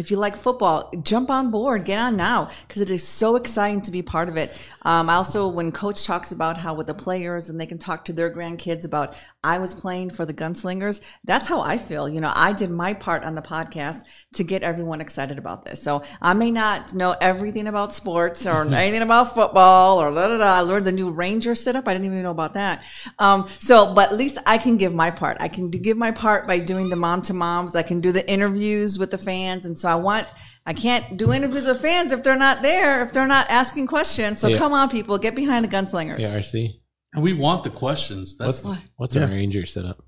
if 0.00 0.10
you 0.10 0.16
like 0.16 0.36
football, 0.36 0.90
jump 1.02 1.30
on 1.30 1.50
board, 1.50 1.84
get 1.84 1.98
on 1.98 2.16
now, 2.16 2.50
because 2.66 2.82
it 2.82 2.90
is 2.90 3.06
so 3.06 3.36
exciting 3.36 3.82
to 3.82 3.90
be 3.90 4.02
part 4.02 4.28
of 4.28 4.36
it. 4.36 4.56
Um, 4.82 5.10
also, 5.10 5.48
when 5.48 5.72
coach 5.72 6.04
talks 6.06 6.32
about 6.32 6.56
how 6.56 6.74
with 6.74 6.86
the 6.86 6.94
players 6.94 7.50
and 7.50 7.60
they 7.60 7.66
can 7.66 7.78
talk 7.78 8.04
to 8.06 8.12
their 8.12 8.34
grandkids 8.34 8.84
about, 8.84 9.16
I 9.42 9.58
was 9.58 9.74
playing 9.74 10.10
for 10.10 10.24
the 10.24 10.32
Gunslingers, 10.34 11.00
that's 11.24 11.48
how 11.48 11.60
I 11.60 11.78
feel. 11.78 12.08
You 12.08 12.20
know, 12.20 12.32
I 12.34 12.52
did 12.52 12.70
my 12.70 12.94
part 12.94 13.24
on 13.24 13.34
the 13.34 13.42
podcast 13.42 14.04
to 14.34 14.44
get 14.44 14.62
everyone 14.62 15.00
excited 15.00 15.38
about 15.38 15.64
this. 15.64 15.82
So 15.82 16.02
I 16.22 16.32
may 16.32 16.50
not 16.50 16.94
know 16.94 17.16
everything 17.20 17.66
about 17.66 17.92
sports 17.92 18.46
or 18.46 18.64
anything 18.74 19.02
about 19.02 19.34
football 19.34 20.00
or 20.00 20.10
da 20.10 20.28
da 20.28 20.38
da. 20.38 20.54
I 20.54 20.60
learned 20.60 20.86
the 20.86 20.92
new 20.92 21.10
Ranger 21.10 21.54
setup. 21.54 21.88
I 21.88 21.92
didn't 21.92 22.06
even 22.06 22.22
know 22.22 22.30
about 22.30 22.54
that. 22.54 22.84
Um, 23.18 23.46
so, 23.58 23.94
but 23.94 24.10
at 24.10 24.16
least 24.16 24.38
I 24.46 24.58
can 24.58 24.76
give 24.76 24.94
my 24.94 25.10
part. 25.10 25.36
I 25.40 25.48
can 25.48 25.70
do- 25.70 25.78
give 25.78 25.96
my 25.96 26.10
part 26.10 26.46
by 26.46 26.58
doing 26.58 26.88
the 26.88 26.96
mom 26.96 27.22
to 27.22 27.34
moms. 27.34 27.74
I 27.74 27.82
can 27.82 28.00
do 28.00 28.12
the 28.12 28.28
interviews 28.30 28.98
with 28.98 29.10
the 29.10 29.18
fans. 29.18 29.66
And 29.66 29.76
so 29.76 29.87
I 29.88 29.96
want, 29.96 30.26
I 30.66 30.72
can't 30.74 31.16
do 31.16 31.32
interviews 31.32 31.66
with 31.66 31.80
fans 31.80 32.12
if 32.12 32.22
they're 32.22 32.36
not 32.36 32.62
there, 32.62 33.02
if 33.04 33.12
they're 33.12 33.26
not 33.26 33.46
asking 33.50 33.86
questions. 33.88 34.38
So 34.38 34.48
Yeah. 34.48 34.58
come 34.58 34.72
on, 34.72 34.88
people, 34.90 35.18
get 35.18 35.34
behind 35.34 35.64
the 35.64 35.68
gunslingers. 35.68 36.20
Yeah, 36.20 36.34
RC. 36.36 36.80
And 37.14 37.22
we 37.22 37.32
want 37.32 37.64
the 37.64 37.70
questions. 37.70 38.36
That's 38.36 38.62
What's 38.62 38.80
what's 38.96 39.16
a 39.16 39.20
Yeah. 39.20 39.30
ranger 39.30 39.66
setup? 39.66 40.04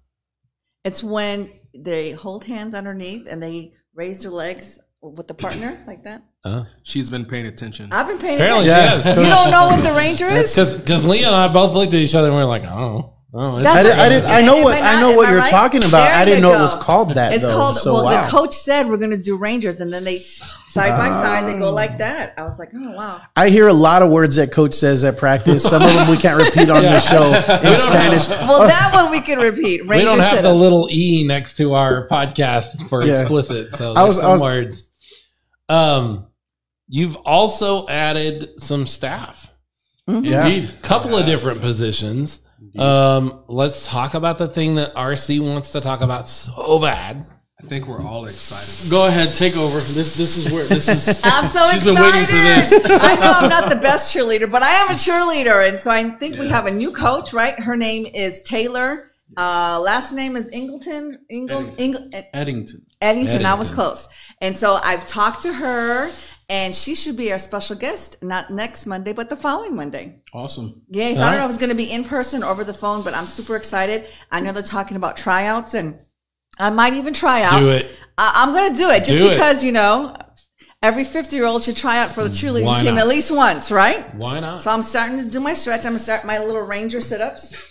It's 0.84 1.02
when 1.02 1.50
they 1.74 2.12
hold 2.12 2.44
hands 2.44 2.74
underneath 2.74 3.26
and 3.28 3.42
they 3.42 3.72
raise 3.94 4.20
their 4.22 4.30
legs 4.30 4.78
with 5.02 5.28
the 5.28 5.34
partner 5.34 5.78
like 5.86 6.04
that. 6.04 6.22
Uh, 6.44 6.64
She's 6.82 7.08
been 7.10 7.24
paying 7.24 7.46
attention. 7.46 7.90
I've 7.92 8.06
been 8.06 8.18
paying 8.18 8.36
apparently 8.36 8.68
attention. 8.68 9.02
she 9.02 9.08
has. 9.08 9.16
You 9.18 9.30
don't 9.30 9.50
know 9.50 9.66
what 9.66 9.82
the 9.82 9.92
ranger 10.04 10.26
is? 10.26 10.54
Because 10.54 11.04
Leah 11.06 11.26
and 11.28 11.36
I 11.36 11.48
both 11.48 11.74
looked 11.74 11.94
at 11.94 12.00
each 12.00 12.14
other 12.14 12.28
and 12.28 12.36
we 12.36 12.42
are 12.42 12.46
like, 12.46 12.64
oh, 12.64 12.68
oh, 12.68 12.98
it's 12.98 13.19
That's 13.32 13.66
I, 13.66 13.82
did, 13.84 13.92
I, 13.92 14.08
did, 14.08 14.24
I 14.24 14.40
know 14.42 14.56
Am 14.58 14.64
what 14.64 14.74
I 14.82 14.96
I 14.96 15.00
know 15.00 15.16
what 15.16 15.28
you're 15.28 15.38
right? 15.38 15.50
talking 15.50 15.84
about. 15.84 16.04
There 16.08 16.14
I 16.16 16.24
didn't 16.24 16.38
you 16.38 16.42
know 16.42 16.54
it 16.54 16.58
was 16.62 16.74
called 16.76 17.14
that. 17.14 17.32
It's 17.32 17.44
though. 17.44 17.54
called. 17.54 17.76
So 17.76 17.92
well, 17.94 18.04
wow. 18.04 18.22
the 18.24 18.28
coach 18.28 18.54
said 18.56 18.88
we're 18.88 18.96
going 18.96 19.12
to 19.12 19.16
do 19.16 19.36
rangers, 19.36 19.80
and 19.80 19.92
then 19.92 20.02
they 20.02 20.18
side 20.18 20.90
by 20.98 21.10
side 21.10 21.46
they 21.46 21.56
go 21.58 21.70
like 21.72 21.98
that. 21.98 22.34
I 22.36 22.42
was 22.42 22.58
like, 22.58 22.70
oh 22.74 22.90
wow. 22.90 23.20
I 23.36 23.50
hear 23.50 23.68
a 23.68 23.72
lot 23.72 24.02
of 24.02 24.10
words 24.10 24.34
that 24.36 24.50
coach 24.50 24.74
says 24.74 25.04
at 25.04 25.16
practice. 25.16 25.62
Some 25.62 25.80
of 25.82 25.92
them 25.92 26.10
we 26.10 26.16
can't 26.16 26.42
repeat 26.42 26.70
on 26.70 26.82
the 26.82 26.98
show 27.00 27.24
in 27.70 27.76
Spanish. 27.78 28.28
Well, 28.28 28.66
that 28.66 28.90
one 28.92 29.12
we 29.12 29.20
can 29.20 29.38
repeat. 29.38 29.82
Ranger 29.86 29.94
we 29.96 30.02
don't 30.04 30.18
have 30.20 30.30
the 30.32 30.36
sit-ups. 30.38 30.60
little 30.60 30.88
e 30.90 31.24
next 31.24 31.56
to 31.58 31.74
our 31.74 32.08
podcast 32.08 32.88
for 32.88 33.04
Yeah. 33.04 33.20
explicit. 33.20 33.72
So 33.74 33.92
I 33.92 34.02
there's 34.02 34.16
was- 34.16 34.18
I 34.18 34.22
some 34.22 34.30
was- 34.32 34.40
words. 34.42 34.90
Um, 35.68 36.26
you've 36.88 37.14
also 37.18 37.86
added 37.86 38.60
some 38.60 38.86
staff, 38.88 39.52
Yeah. 40.08 40.46
indeed. 40.48 40.82
couple 40.82 41.14
of 41.14 41.26
different 41.26 41.60
positions. 41.60 42.40
Um, 42.78 43.44
let's 43.48 43.86
talk 43.86 44.14
about 44.14 44.38
the 44.38 44.48
thing 44.48 44.76
that 44.76 44.94
RC 44.94 45.40
wants 45.40 45.72
to 45.72 45.80
talk 45.80 46.00
about 46.00 46.28
so 46.28 46.78
bad. 46.78 47.26
I 47.62 47.66
think 47.66 47.86
we're 47.86 48.02
all 48.02 48.24
excited. 48.24 48.90
Go 48.90 49.06
ahead, 49.06 49.28
take 49.36 49.56
over. 49.56 49.78
This 49.78 50.16
this 50.16 50.38
is 50.38 50.50
where 50.50 50.64
this 50.64 50.88
is. 50.88 51.20
I'm 51.24 51.44
so 51.46 51.60
She's 51.70 51.86
excited. 51.86 51.94
been 51.94 52.02
waiting 52.02 52.26
for 52.26 52.32
this. 52.32 52.72
I 53.02 53.16
know 53.16 53.32
I'm 53.36 53.50
not 53.50 53.68
the 53.68 53.76
best 53.76 54.14
cheerleader, 54.16 54.50
but 54.50 54.62
I 54.62 54.70
am 54.70 54.88
a 54.88 54.92
cheerleader, 54.92 55.68
and 55.68 55.78
so 55.78 55.90
I 55.90 56.04
think 56.04 56.38
we 56.38 56.48
have 56.48 56.66
a 56.66 56.70
new 56.70 56.90
coach. 56.92 57.34
Right? 57.34 57.58
Her 57.58 57.76
name 57.76 58.06
is 58.06 58.40
Taylor. 58.42 59.10
Uh, 59.36 59.80
last 59.80 60.12
name 60.12 60.36
is 60.36 60.48
Ingleton. 60.50 61.18
Ingle, 61.28 61.72
Ingle, 61.78 62.10
Eddington. 62.32 62.86
Eddington. 63.00 63.46
I 63.46 63.54
was 63.54 63.70
close. 63.70 64.08
And 64.40 64.56
so 64.56 64.78
I've 64.82 65.06
talked 65.06 65.42
to 65.42 65.52
her, 65.52 66.10
and 66.50 66.74
she 66.74 66.96
should 66.96 67.16
be 67.16 67.30
our 67.30 67.38
special 67.38 67.76
guest, 67.76 68.22
not 68.22 68.50
next 68.50 68.84
Monday, 68.84 69.12
but 69.12 69.30
the 69.30 69.36
following 69.36 69.74
Monday. 69.76 70.20
Awesome. 70.34 70.82
Yes, 70.88 71.16
All 71.18 71.22
I 71.22 71.26
don't 71.26 71.32
right. 71.34 71.38
know 71.38 71.44
if 71.44 71.50
it's 71.50 71.58
going 71.58 71.70
to 71.70 71.76
be 71.76 71.90
in 71.90 72.02
person 72.04 72.42
or 72.42 72.50
over 72.50 72.64
the 72.64 72.74
phone, 72.74 73.02
but 73.04 73.14
I'm 73.14 73.24
super 73.26 73.54
excited. 73.54 74.06
I 74.32 74.40
know 74.40 74.50
they're 74.52 74.62
talking 74.64 74.96
about 74.96 75.16
tryouts, 75.16 75.74
and 75.74 75.98
I 76.58 76.70
might 76.70 76.94
even 76.94 77.14
try 77.14 77.42
out. 77.42 77.60
Do 77.60 77.70
it. 77.70 77.86
I, 78.18 78.32
I'm 78.44 78.52
going 78.52 78.72
to 78.72 78.76
do 78.76 78.90
it 78.90 79.04
just 79.04 79.16
Do 79.16 79.28
it. 79.28 79.30
because 79.30 79.62
you 79.62 79.70
know 79.70 80.16
every 80.82 81.04
50 81.04 81.36
year 81.36 81.46
old 81.46 81.62
should 81.62 81.76
try 81.76 81.98
out 82.00 82.10
for 82.10 82.24
the 82.24 82.30
cheerleading 82.30 82.82
team 82.82 82.98
at 82.98 83.06
least 83.06 83.30
once, 83.30 83.70
right? 83.70 84.12
Why 84.16 84.40
not? 84.40 84.60
So 84.60 84.72
I'm 84.72 84.82
starting 84.82 85.18
to 85.18 85.30
do 85.30 85.38
my 85.38 85.52
stretch. 85.54 85.80
I'm 85.86 85.92
going 85.92 85.98
to 85.98 86.02
start 86.02 86.24
my 86.24 86.38
little 86.44 86.62
ranger 86.62 87.00
sit 87.00 87.20
ups. 87.20 87.69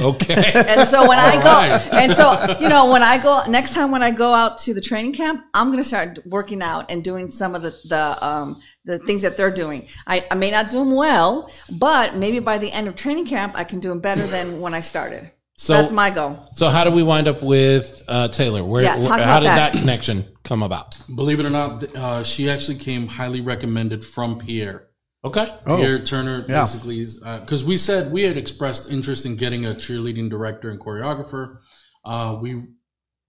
Okay. 0.00 0.52
And 0.54 0.86
so 0.88 1.08
when 1.08 1.18
I 1.18 1.34
go, 1.36 1.42
right. 1.44 1.92
and 1.92 2.12
so, 2.12 2.56
you 2.60 2.68
know, 2.68 2.90
when 2.90 3.02
I 3.02 3.20
go, 3.22 3.42
next 3.48 3.74
time 3.74 3.90
when 3.90 4.02
I 4.02 4.10
go 4.10 4.32
out 4.32 4.58
to 4.58 4.74
the 4.74 4.80
training 4.80 5.12
camp, 5.12 5.44
I'm 5.54 5.68
going 5.68 5.78
to 5.78 5.84
start 5.88 6.18
working 6.26 6.62
out 6.62 6.90
and 6.90 7.02
doing 7.02 7.28
some 7.28 7.54
of 7.54 7.62
the, 7.62 7.70
the, 7.88 8.26
um, 8.26 8.60
the 8.84 8.98
things 8.98 9.22
that 9.22 9.36
they're 9.36 9.50
doing. 9.54 9.88
I, 10.06 10.24
I 10.30 10.34
may 10.34 10.50
not 10.50 10.70
do 10.70 10.78
them 10.78 10.94
well, 10.94 11.50
but 11.78 12.16
maybe 12.16 12.38
by 12.38 12.58
the 12.58 12.70
end 12.70 12.88
of 12.88 12.96
training 12.96 13.26
camp, 13.26 13.54
I 13.56 13.64
can 13.64 13.80
do 13.80 13.88
them 13.88 14.00
better 14.00 14.26
than 14.26 14.60
when 14.60 14.74
I 14.74 14.80
started. 14.80 15.30
So 15.54 15.72
That's 15.72 15.90
my 15.90 16.10
goal. 16.10 16.38
So 16.54 16.68
how 16.68 16.84
do 16.84 16.92
we 16.92 17.02
wind 17.02 17.26
up 17.26 17.42
with 17.42 18.04
uh, 18.06 18.28
Taylor? 18.28 18.62
Where, 18.62 18.82
Yeah, 18.84 18.94
talk 19.00 19.18
where- 19.18 19.26
how 19.26 19.40
did 19.40 19.46
that. 19.48 19.72
that. 19.72 19.78
connection 19.80 20.24
come 20.44 20.62
about? 20.62 20.96
Believe 21.14 21.40
it 21.40 21.46
or 21.46 21.50
not, 21.50 21.82
uh, 21.96 22.22
she 22.22 22.48
actually 22.48 22.76
came 22.78 23.08
highly 23.08 23.40
recommended 23.40 24.04
from 24.04 24.38
Pierre. 24.38 24.87
Okay. 25.24 25.52
Oh. 25.66 25.76
Pierre 25.76 25.98
Turner 25.98 26.44
Yeah. 26.48 26.62
basically 26.62 27.00
is 27.00 27.18
because 27.18 27.64
we 27.64 27.76
said 27.76 28.12
we 28.12 28.22
had 28.22 28.36
expressed 28.36 28.90
interest 28.90 29.26
in 29.26 29.36
getting 29.36 29.66
a 29.66 29.74
cheerleading 29.74 30.30
director 30.30 30.70
and 30.70 30.78
choreographer. 30.78 31.58
Uh, 32.04 32.38
we 32.40 32.62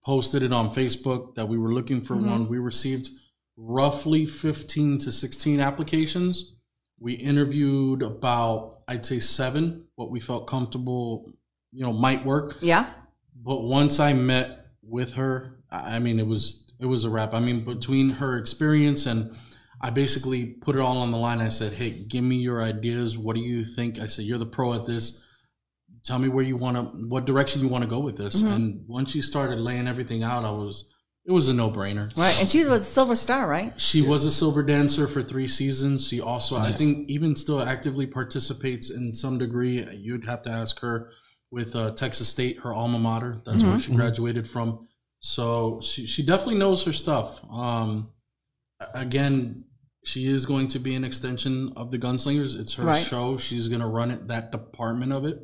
posted 0.05 0.43
it 0.43 0.53
on 0.53 0.69
Facebook 0.69 1.35
that 1.35 1.47
we 1.47 1.57
were 1.57 1.73
looking 1.73 2.01
for 2.01 2.15
one. 2.15 2.47
We 2.47 2.57
received 2.59 3.09
roughly 3.57 4.25
15 4.25 4.99
to 4.99 5.11
16 5.11 5.59
applications. 5.59 6.55
We 6.99 7.13
interviewed 7.13 8.01
about, 8.01 8.81
I'd 8.87 9.05
say 9.05 9.19
seven, 9.19 9.85
what 9.95 10.11
we 10.11 10.19
felt 10.19 10.47
comfortable, 10.47 11.31
you 11.71 11.83
know, 11.83 11.93
might 11.93 12.23
work. 12.25 12.57
Yeah. 12.61 12.87
But 13.35 13.61
once 13.63 13.99
I 13.99 14.13
met 14.13 14.67
with 14.83 15.13
her, 15.13 15.59
I 15.71 15.99
mean, 15.99 16.19
it 16.19 16.27
was 16.27 16.65
it 16.79 16.85
was 16.85 17.03
a 17.03 17.09
wrap. 17.09 17.33
I 17.33 17.39
mean, 17.41 17.65
between 17.65 18.09
her 18.11 18.37
experience 18.37 19.05
and 19.05 19.35
I 19.81 19.89
basically 19.91 20.45
put 20.45 20.75
it 20.75 20.81
all 20.81 20.97
on 20.97 21.11
the 21.11 21.17
line. 21.17 21.39
I 21.39 21.49
said, 21.49 21.73
"Hey, 21.73 21.91
give 21.91 22.23
me 22.23 22.37
your 22.37 22.61
ideas. 22.61 23.17
What 23.17 23.35
do 23.35 23.41
you 23.41 23.65
think?" 23.65 23.99
I 23.99 24.07
said, 24.07 24.25
"You're 24.25 24.37
the 24.37 24.45
pro 24.45 24.73
at 24.73 24.85
this. 24.85 25.23
Tell 26.03 26.19
me 26.19 26.27
where 26.27 26.43
you 26.43 26.55
want 26.55 26.77
to, 26.77 26.83
what 27.07 27.25
direction 27.25 27.61
you 27.61 27.67
want 27.67 27.83
to 27.83 27.89
go 27.89 27.99
with 27.99 28.17
this." 28.17 28.41
And 28.41 28.83
once 28.87 29.11
she 29.11 29.21
started 29.21 29.59
laying 29.59 29.87
everything 29.87 30.23
out, 30.23 30.43
I 30.43 30.51
was 30.51 30.85
it 31.25 31.31
was 31.31 31.47
a 31.47 31.53
no 31.53 31.69
brainer. 31.69 32.15
Right. 32.17 32.35
And 32.39 32.49
she 32.49 32.63
was 32.65 32.81
a 32.81 32.83
silver 32.83 33.15
star, 33.15 33.47
right? 33.47 33.79
She 33.79 34.01
was 34.01 34.25
a 34.25 34.31
silver 34.31 34.63
dancer 34.63 35.07
for 35.07 35.21
three 35.21 35.47
seasons. 35.47 36.07
She 36.07 36.19
also, 36.19 36.57
I 36.57 36.71
think, 36.71 37.07
even 37.07 37.35
still 37.35 37.61
actively 37.61 38.07
participates 38.07 38.89
in 38.89 39.13
some 39.13 39.37
degree. 39.37 39.85
You'd 39.91 40.25
have 40.25 40.41
to 40.43 40.49
ask 40.49 40.79
her 40.79 41.11
with 41.51 41.75
uh, 41.75 41.91
Texas 41.91 42.29
State, 42.29 42.59
her 42.59 42.73
alma 42.73 42.97
mater. 42.97 43.41
That's 43.45 43.63
where 43.63 43.79
she 43.79 43.93
graduated 43.93 44.49
from. 44.49 44.87
So 45.19 45.81
she, 45.83 46.07
she 46.07 46.25
definitely 46.25 46.55
knows 46.55 46.83
her 46.85 46.93
stuff. 46.93 47.43
Um, 47.51 48.09
again, 48.95 49.65
she 50.03 50.27
is 50.31 50.45
going 50.45 50.67
to 50.69 50.79
be 50.79 50.95
an 50.95 51.03
extension 51.03 51.73
of 51.75 51.91
the 51.91 51.99
Gunslingers. 51.99 52.59
It's 52.59 52.73
her 52.75 52.83
Right. 52.85 53.03
show. 53.05 53.37
She's 53.37 53.67
going 53.67 53.81
to 53.81 53.87
run 53.87 54.11
it, 54.11 54.27
that 54.27 54.51
department 54.51 55.11
of 55.11 55.25
it. 55.25 55.39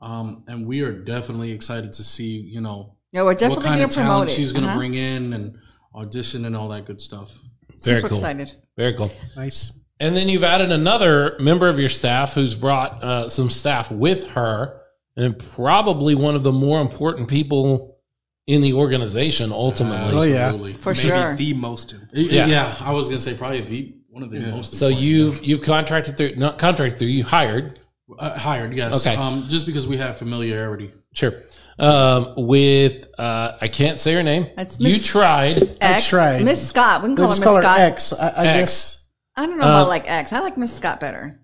Um, 0.00 0.44
and 0.48 0.66
we 0.66 0.80
are 0.80 0.92
definitely 0.92 1.52
excited 1.52 1.92
to 1.94 2.04
see, 2.04 2.38
you 2.40 2.60
know, 2.60 2.96
Yeah, 3.12 3.20
we're 3.22 3.26
what 3.28 3.38
definitely 3.38 3.64
kind 3.66 3.78
going 3.78 3.84
of 3.84 3.90
to 3.90 3.94
promote 3.96 4.10
talent 4.12 4.30
it. 4.30 4.34
she's 4.34 4.52
going 4.52 4.64
to 4.64 4.70
Uh-huh. 4.70 4.78
bring 4.78 4.94
in 4.94 5.32
and 5.32 5.54
audition 5.94 6.44
and 6.44 6.56
all 6.56 6.68
that 6.68 6.86
good 6.86 7.00
stuff. 7.00 7.38
Very 7.82 7.98
Super 8.00 8.08
cool. 8.08 8.18
excited. 8.18 8.52
Very 8.76 8.94
cool. 8.94 9.10
Nice. 9.36 9.78
And 10.00 10.16
then 10.16 10.28
you've 10.28 10.44
added 10.44 10.72
another 10.72 11.36
member 11.40 11.68
of 11.68 11.78
your 11.78 11.88
staff 11.90 12.32
who's 12.34 12.54
brought 12.56 13.02
uh, 13.04 13.28
some 13.28 13.50
staff 13.50 13.90
with 13.90 14.30
her, 14.30 14.80
and 15.16 15.38
probably 15.38 16.14
one 16.14 16.34
of 16.34 16.42
the 16.42 16.52
more 16.52 16.80
important 16.80 17.28
people 17.28 17.98
in 18.46 18.62
the 18.62 18.72
organization. 18.72 19.52
Ultimately, 19.52 20.16
Oh, 20.18 20.22
yeah. 20.22 20.46
Absolutely. 20.46 20.72
For 20.74 20.94
Maybe 20.94 21.08
sure. 21.08 21.36
the 21.36 21.52
most. 21.54 21.94
Yeah. 22.14 22.46
Yeah. 22.46 22.76
I 22.80 22.92
was 22.92 23.08
gonna 23.08 23.20
say 23.20 23.34
probably 23.34 23.60
the 23.60 23.94
one 24.10 24.22
of 24.22 24.30
the 24.30 24.38
Yeah. 24.40 24.50
most. 24.50 24.74
So 24.74 24.88
you've 24.88 25.42
you've 25.44 25.62
contracted 25.62 26.16
through 26.16 26.36
not 26.36 26.58
contracted 26.58 26.98
through 26.98 27.08
you 27.08 27.24
hired 27.24 27.80
uh, 28.18 28.36
hired, 28.36 28.74
yes. 28.74 29.06
Okay. 29.06 29.16
Um, 29.16 29.46
just 29.48 29.66
because 29.66 29.86
we 29.86 29.96
have 29.98 30.18
familiarity. 30.18 30.90
sure 31.14 31.34
um, 31.78 32.34
with 32.36 33.08
uh, 33.18 33.52
I 33.60 33.68
can't 33.68 33.98
say 34.00 34.12
her 34.14 34.22
name. 34.22 34.48
That's 34.56 34.78
you 34.80 34.94
Miss- 34.94 35.06
tried. 35.06 35.76
X. 35.80 36.08
tried. 36.08 36.44
Miss 36.44 36.68
Scott. 36.68 37.02
We 37.02 37.08
can 37.08 37.14
We'll 37.16 37.26
call 37.28 37.34
her 37.36 37.40
Miss 37.40 37.44
call 37.44 37.56
her 37.56 37.62
Scott. 37.62 37.80
X. 37.80 38.12
I, 38.12 38.26
I 38.28 38.46
X. 38.48 38.60
guess. 38.60 39.08
I 39.36 39.46
don't 39.46 39.58
know 39.58 39.64
Uh, 39.64 39.68
about 39.68 39.88
like 39.88 40.04
X. 40.10 40.32
I 40.32 40.40
like 40.40 40.58
Miss 40.58 40.74
Scott 40.74 41.00
better. 41.00 41.40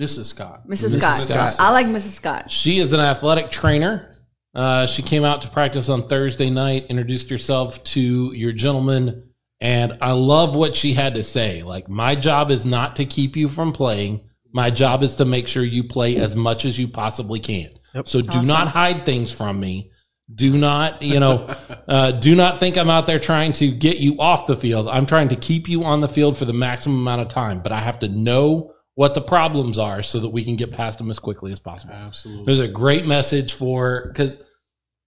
Mrs. 0.00 0.24
Scott. 0.26 0.66
Mrs. 0.66 0.98
Scott. 0.98 1.20
Scott. 1.20 1.54
I 1.58 1.70
like 1.72 1.86
Mrs. 1.86 2.12
Scott. 2.14 2.50
She 2.50 2.78
is 2.78 2.92
an 2.92 3.00
athletic 3.00 3.50
trainer. 3.50 4.10
Uh, 4.54 4.86
she 4.86 5.02
came 5.02 5.24
out 5.24 5.42
to 5.42 5.48
practice 5.48 5.88
on 5.88 6.08
Thursday 6.08 6.48
night, 6.48 6.86
introduced 6.88 7.28
herself 7.28 7.82
to 7.84 8.32
your 8.32 8.52
gentleman, 8.52 9.28
and 9.64 9.96
I 10.02 10.12
love 10.12 10.54
what 10.54 10.76
she 10.76 10.92
had 10.92 11.14
to 11.14 11.22
say. 11.22 11.62
Like, 11.62 11.88
my 11.88 12.14
job 12.14 12.50
is 12.50 12.66
not 12.66 12.96
to 12.96 13.06
keep 13.06 13.34
you 13.34 13.48
from 13.48 13.72
playing. 13.72 14.20
My 14.52 14.68
job 14.68 15.02
is 15.02 15.14
to 15.16 15.24
make 15.24 15.48
sure 15.48 15.64
you 15.64 15.82
play 15.84 16.18
as 16.18 16.36
much 16.36 16.66
as 16.66 16.78
you 16.78 16.86
possibly 16.86 17.40
can. 17.40 17.70
Yep. 17.94 18.06
So 18.06 18.20
do 18.20 18.28
Awesome. 18.28 18.46
not 18.46 18.68
hide 18.68 19.06
things 19.06 19.32
from 19.32 19.58
me. 19.58 19.90
Do 20.34 20.58
not, 20.58 21.02
you 21.02 21.18
know, 21.18 21.48
uh, 21.88 22.10
do 22.10 22.34
not 22.34 22.60
think 22.60 22.76
I'm 22.76 22.90
out 22.90 23.06
there 23.06 23.18
trying 23.18 23.52
to 23.54 23.70
get 23.70 23.96
you 23.96 24.20
off 24.20 24.46
the 24.46 24.56
field. 24.56 24.86
I'm 24.86 25.06
trying 25.06 25.30
to 25.30 25.36
keep 25.36 25.66
you 25.66 25.82
on 25.84 26.02
the 26.02 26.08
field 26.08 26.36
for 26.36 26.44
the 26.44 26.52
maximum 26.52 26.98
amount 26.98 27.22
of 27.22 27.28
time, 27.28 27.60
but 27.60 27.72
I 27.72 27.80
have 27.80 27.98
to 28.00 28.08
know 28.08 28.70
what 28.96 29.14
the 29.14 29.22
problems 29.22 29.78
are 29.78 30.02
so 30.02 30.20
that 30.20 30.28
we 30.28 30.44
can 30.44 30.56
get 30.56 30.72
past 30.72 30.98
them 30.98 31.10
as 31.10 31.18
quickly 31.18 31.52
as 31.52 31.58
possible. 31.58 31.94
Absolutely. 31.94 32.44
There's 32.44 32.58
a 32.60 32.68
great 32.68 33.06
message 33.06 33.54
for 33.54 34.08
because 34.08 34.44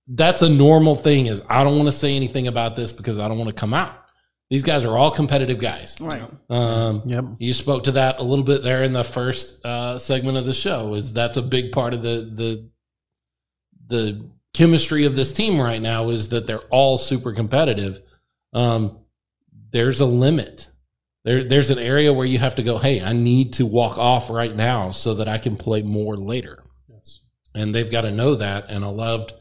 that's 0.08 0.42
a 0.42 0.50
normal 0.50 0.96
thing. 0.96 1.28
Is 1.28 1.44
I 1.48 1.64
don't 1.64 1.78
want 1.78 1.90
to 1.90 1.96
say 1.96 2.16
anything 2.16 2.48
about 2.48 2.76
this 2.76 2.92
because 2.92 3.20
I 3.20 3.28
don't 3.28 3.38
want 3.38 3.50
to 3.50 3.56
come 3.56 3.76
out. 3.76 4.06
These 4.50 4.64
guys 4.64 4.86
are 4.86 4.98
all 4.98 5.12
competitive 5.12 5.60
guys. 5.60 5.98
Right. 6.00 6.24
Um, 6.50 7.04
Yep. 7.06 7.26
you 7.40 7.54
spoke 7.54 7.84
to 7.86 7.92
that 7.94 8.20
a 8.20 8.24
little 8.24 8.46
bit 8.46 8.64
there 8.64 8.84
in 8.84 8.94
the 8.94 9.04
first 9.04 9.64
uh, 9.66 9.98
segment 9.98 10.38
of 10.38 10.46
the 10.46 10.54
show. 10.54 10.94
Is 10.94 11.12
that's 11.14 11.36
a 11.38 11.42
big 11.42 11.72
part 11.74 11.94
of 11.94 12.02
the 12.02 12.32
the 12.34 12.70
the 13.88 14.30
chemistry 14.54 15.06
of 15.06 15.16
this 15.16 15.34
team 15.34 15.60
right 15.60 15.82
now 15.82 16.10
is 16.10 16.30
that 16.30 16.48
they're 16.48 16.60
all 16.72 16.98
super 16.98 17.34
competitive. 17.34 18.02
Um, 18.54 19.00
there's 19.72 20.00
a 20.00 20.06
limit. 20.06 20.70
There, 21.26 21.44
there's 21.44 21.70
an 21.70 21.80
area 21.80 22.14
where 22.14 22.26
you 22.26 22.38
have 22.40 22.56
to 22.56 22.64
go. 22.64 22.78
Hey, 22.78 23.02
I 23.02 23.14
need 23.14 23.54
to 23.54 23.66
walk 23.66 23.98
off 23.98 24.30
right 24.30 24.56
now 24.56 24.92
so 24.92 25.14
that 25.16 25.28
I 25.28 25.38
can 25.38 25.58
play 25.58 25.82
more 25.82 26.16
later 26.16 26.64
Yes. 26.90 27.20
and 27.54 27.76
they've 27.76 27.92
got 27.92 28.02
to 28.02 28.12
know 28.12 28.36
that. 28.36 28.66
And 28.70 28.86
I 28.86 28.88
loved 28.88 29.34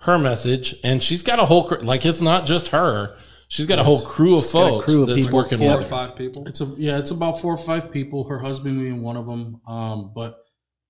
her 0.00 0.18
message, 0.18 0.74
and 0.82 1.02
she's 1.02 1.22
got 1.22 1.38
a 1.38 1.44
whole 1.44 1.68
like 1.82 2.04
it's 2.04 2.20
not 2.20 2.46
just 2.46 2.68
her. 2.68 3.16
She's 3.50 3.66
got 3.66 3.78
a 3.80 3.84
whole 3.84 4.00
crew 4.00 4.36
of 4.38 4.44
got 4.44 4.48
a 4.48 4.52
folks 4.52 4.84
crew 4.84 5.02
of 5.02 5.08
that's 5.08 5.22
people. 5.22 5.36
working 5.38 5.58
Four 5.58 5.72
or 5.72 5.78
with 5.78 5.84
her. 5.84 5.90
five 5.90 6.16
people. 6.16 6.46
It's 6.46 6.60
a 6.60 6.66
yeah. 6.78 6.98
It's 6.98 7.10
about 7.10 7.40
four 7.40 7.52
or 7.52 7.58
five 7.58 7.90
people. 7.92 8.24
Her 8.24 8.38
husband 8.38 8.80
being 8.80 9.02
one 9.02 9.16
of 9.16 9.26
them. 9.26 9.60
Um, 9.66 10.12
but 10.14 10.38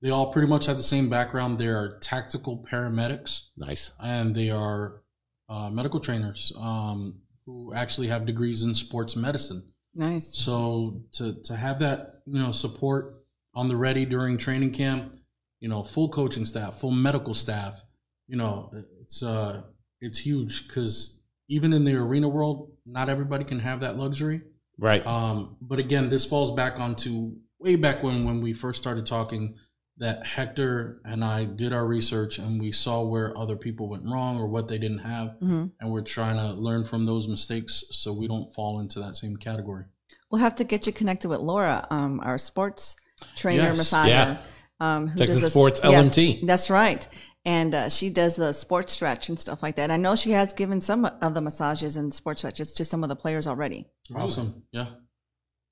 they 0.02 0.10
all 0.10 0.30
pretty 0.32 0.46
much 0.48 0.66
have 0.66 0.76
the 0.76 0.82
same 0.82 1.08
background. 1.08 1.58
They 1.58 1.68
are 1.68 1.98
tactical 2.00 2.64
paramedics 2.70 3.48
Nice. 3.56 3.92
and 3.98 4.34
they 4.34 4.50
are 4.50 5.02
uh, 5.48 5.70
medical 5.70 6.00
trainers 6.00 6.52
um, 6.58 7.20
who 7.46 7.72
actually 7.74 8.08
have 8.08 8.26
degrees 8.26 8.62
in 8.62 8.74
sports 8.74 9.16
medicine. 9.16 9.72
Nice. 9.94 10.36
So 10.36 11.02
to 11.12 11.34
to 11.44 11.56
have 11.56 11.78
that 11.80 12.20
you 12.26 12.38
know 12.40 12.52
support 12.52 13.24
on 13.54 13.68
the 13.68 13.76
ready 13.76 14.04
during 14.04 14.36
training 14.36 14.72
camp, 14.72 15.14
you 15.60 15.68
know, 15.70 15.82
full 15.82 16.10
coaching 16.10 16.44
staff, 16.44 16.74
full 16.78 16.90
medical 16.92 17.32
staff, 17.32 17.80
you 18.28 18.36
know, 18.36 18.70
it's 19.00 19.22
uh 19.22 19.62
it's 20.02 20.18
huge 20.18 20.68
because 20.68 21.19
even 21.50 21.72
in 21.72 21.84
the 21.84 21.94
arena 21.96 22.28
world, 22.28 22.70
not 22.86 23.08
everybody 23.08 23.44
can 23.44 23.58
have 23.58 23.80
that 23.80 23.98
luxury. 23.98 24.40
Right. 24.78 25.04
Um, 25.06 25.56
but 25.60 25.78
again, 25.78 26.08
this 26.08 26.24
falls 26.24 26.52
back 26.52 26.78
onto 26.80 27.32
way 27.58 27.76
back 27.76 28.02
when 28.02 28.24
when 28.24 28.40
we 28.40 28.54
first 28.54 28.78
started 28.80 29.04
talking 29.04 29.56
that 29.98 30.26
Hector 30.26 31.02
and 31.04 31.22
I 31.22 31.44
did 31.44 31.74
our 31.74 31.86
research 31.86 32.38
and 32.38 32.58
we 32.58 32.72
saw 32.72 33.02
where 33.02 33.36
other 33.36 33.56
people 33.56 33.90
went 33.90 34.04
wrong 34.10 34.38
or 34.40 34.46
what 34.46 34.68
they 34.68 34.78
didn't 34.78 35.00
have, 35.00 35.34
hmm 35.40 35.66
and 35.80 35.90
we're 35.90 36.00
trying 36.02 36.36
to 36.36 36.54
learn 36.54 36.84
from 36.84 37.04
those 37.04 37.28
mistakes 37.28 37.84
so 37.90 38.12
we 38.12 38.26
don't 38.26 38.50
fall 38.54 38.80
into 38.80 38.98
that 39.00 39.16
same 39.16 39.36
category. 39.36 39.84
We'll 40.30 40.40
have 40.40 40.54
to 40.54 40.64
get 40.64 40.86
you 40.86 40.92
connected 40.92 41.28
with 41.28 41.40
Laura, 41.40 41.86
um, 41.90 42.20
our 42.22 42.38
sports 42.38 42.96
trainer, 43.36 43.64
Yes. 43.74 43.78
massager. 43.78 44.08
Yeah. 44.08 44.36
Um, 44.82 45.08
who 45.08 45.18
Texas 45.18 45.42
does 45.42 45.52
Sports 45.52 45.80
yes, 45.84 45.92
LMT. 45.92 46.46
That's 46.46 46.70
right. 46.70 47.06
And 47.44 47.74
uh, 47.74 47.88
she 47.88 48.10
does 48.10 48.36
the 48.36 48.52
sports 48.52 48.92
stretch 48.92 49.30
and 49.30 49.38
stuff 49.38 49.62
like 49.62 49.76
that. 49.76 49.90
I 49.90 49.96
know 49.96 50.14
she 50.14 50.30
has 50.32 50.52
given 50.52 50.80
some 50.80 51.06
of 51.06 51.32
the 51.34 51.40
massages 51.40 51.96
and 51.96 52.12
sports 52.12 52.40
stretches 52.40 52.72
to 52.74 52.84
some 52.84 53.02
of 53.02 53.08
the 53.08 53.16
players 53.16 53.46
already. 53.46 53.86
Awesome. 54.14 54.62
Yeah. 54.72 54.86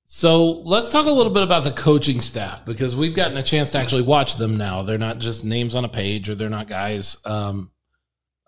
So 0.05 0.61
let's 0.61 0.89
talk 0.89 1.05
a 1.05 1.11
little 1.11 1.31
bit 1.31 1.43
about 1.43 1.63
the 1.63 1.71
coaching 1.71 2.19
staff 2.19 2.65
because 2.65 2.95
we've 2.95 3.15
gotten 3.15 3.37
a 3.37 3.43
chance 3.43 3.69
to 3.71 3.77
actually 3.77 4.01
watch 4.01 4.37
them 4.37 4.57
now. 4.57 4.81
They're 4.81 4.97
not 4.97 5.19
just 5.19 5.45
names 5.45 5.75
on 5.75 5.85
a 5.85 5.89
page 5.89 6.27
or 6.27 6.33
they're 6.33 6.49
not 6.49 6.67
guys 6.67 7.17
um, 7.25 7.69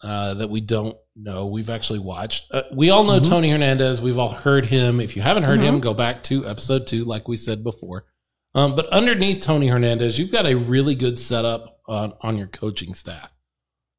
uh, 0.02 0.34
that 0.34 0.50
we 0.50 0.60
don't 0.60 0.98
know. 1.16 1.46
We've 1.46 1.70
actually 1.70 2.00
watched. 2.00 2.48
Uh, 2.50 2.64
we 2.74 2.90
all 2.90 3.04
know 3.04 3.20
Tony 3.20 3.52
Hernandez. 3.52 4.02
We've 4.02 4.18
all 4.18 4.32
heard 4.32 4.66
him. 4.66 5.00
If 5.00 5.16
you 5.16 5.22
haven't 5.22 5.44
heard 5.44 5.60
him, 5.60 5.80
go 5.80 5.94
back 5.94 6.24
to 6.24 6.48
episode 6.48 6.88
two, 6.88 7.06
like 7.06 7.28
we 7.28 7.38
said 7.38 7.64
before. 7.64 8.06
Um, 8.56 8.76
but 8.76 8.88
underneath 8.88 9.44
Tony 9.44 9.68
Hernandez, 9.68 10.18
you've 10.18 10.32
got 10.32 10.48
a 10.48 10.56
really 10.56 10.96
good 10.96 11.20
setup 11.20 11.71
on, 11.88 12.14
on 12.22 12.38
your 12.38 12.48
coaching 12.48 12.94
staff. 12.94 13.32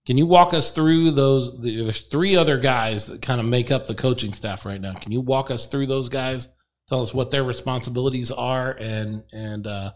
Can 0.06 0.18
you 0.18 0.26
walk 0.26 0.52
us 0.52 0.70
through 0.72 1.12
those? 1.12 1.60
There's 1.62 2.02
three 2.02 2.36
other 2.36 2.58
guys 2.58 3.06
that 3.06 3.22
kind 3.22 3.40
of 3.40 3.46
make 3.46 3.70
up 3.70 3.86
the 3.86 3.94
coaching 3.94 4.32
staff 4.32 4.66
right 4.66 4.80
now. 4.80 4.94
Can 4.94 5.12
you 5.12 5.20
walk 5.20 5.50
us 5.50 5.66
through 5.66 5.86
those 5.86 6.08
guys? 6.08 6.48
Tell 6.88 7.02
us 7.02 7.14
what 7.14 7.30
their 7.30 7.44
responsibilities 7.44 8.30
are 8.32 8.72
and 8.72 9.22
and 9.32 9.66
uh, 9.66 9.92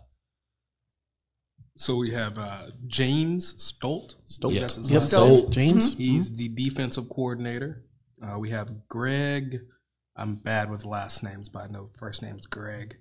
So 1.76 1.96
we 1.96 2.12
have 2.12 2.38
uh, 2.38 2.68
James 2.86 3.62
Stolt. 3.62 4.14
Stolt, 4.26 4.54
Yeah. 4.54 4.60
that's 4.62 4.76
his 4.76 4.90
Yep. 4.90 5.02
Stolt. 5.02 5.28
name. 5.28 5.36
So, 5.36 5.50
James. 5.50 5.98
He's 5.98 6.36
the 6.36 6.48
defensive 6.50 7.08
coordinator. 7.08 7.84
Uh, 8.22 8.38
we 8.38 8.50
have 8.50 8.88
Greg. 8.88 9.58
I'm 10.14 10.36
bad 10.36 10.70
with 10.70 10.84
last 10.86 11.22
names, 11.22 11.48
but 11.50 11.64
I 11.64 11.66
know 11.66 11.90
first 11.98 12.22
name's 12.22 12.46
Greg. 12.46 12.96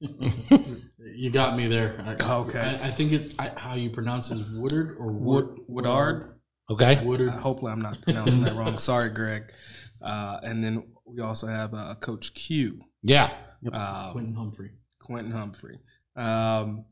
You 0.00 1.30
got 1.30 1.56
me 1.56 1.66
there. 1.66 1.96
I, 2.04 2.34
Okay. 2.40 2.58
I, 2.58 2.86
I 2.86 2.90
think 2.90 3.12
it. 3.12 3.34
I, 3.38 3.48
how 3.56 3.74
you 3.74 3.90
pronounce 3.90 4.30
it 4.30 4.34
is 4.38 4.44
Woodard 4.50 4.96
or 4.98 5.12
Wood, 5.12 5.58
Wood 5.68 5.86
Woodard. 5.86 6.38
okay, 6.70 6.96
Uh, 6.96 7.04
Woodard. 7.04 7.30
hopefully, 7.30 7.72
I'm 7.72 7.80
not 7.82 8.00
pronouncing 8.02 8.42
that 8.44 8.54
wrong. 8.56 8.78
Sorry, 8.78 9.10
Greg. 9.10 9.52
Uh, 10.00 10.40
and 10.42 10.62
then 10.64 10.84
we 11.04 11.20
also 11.20 11.46
have 11.46 11.74
uh, 11.74 11.94
Coach 11.96 12.32
Q, 12.34 12.80
yeah, 13.02 13.32
uh, 13.72 14.12
Quentin 14.12 14.34
Humphrey. 14.34 14.70
Quentin 15.00 15.32
Humphrey. 15.32 15.78
Um, 16.16 16.84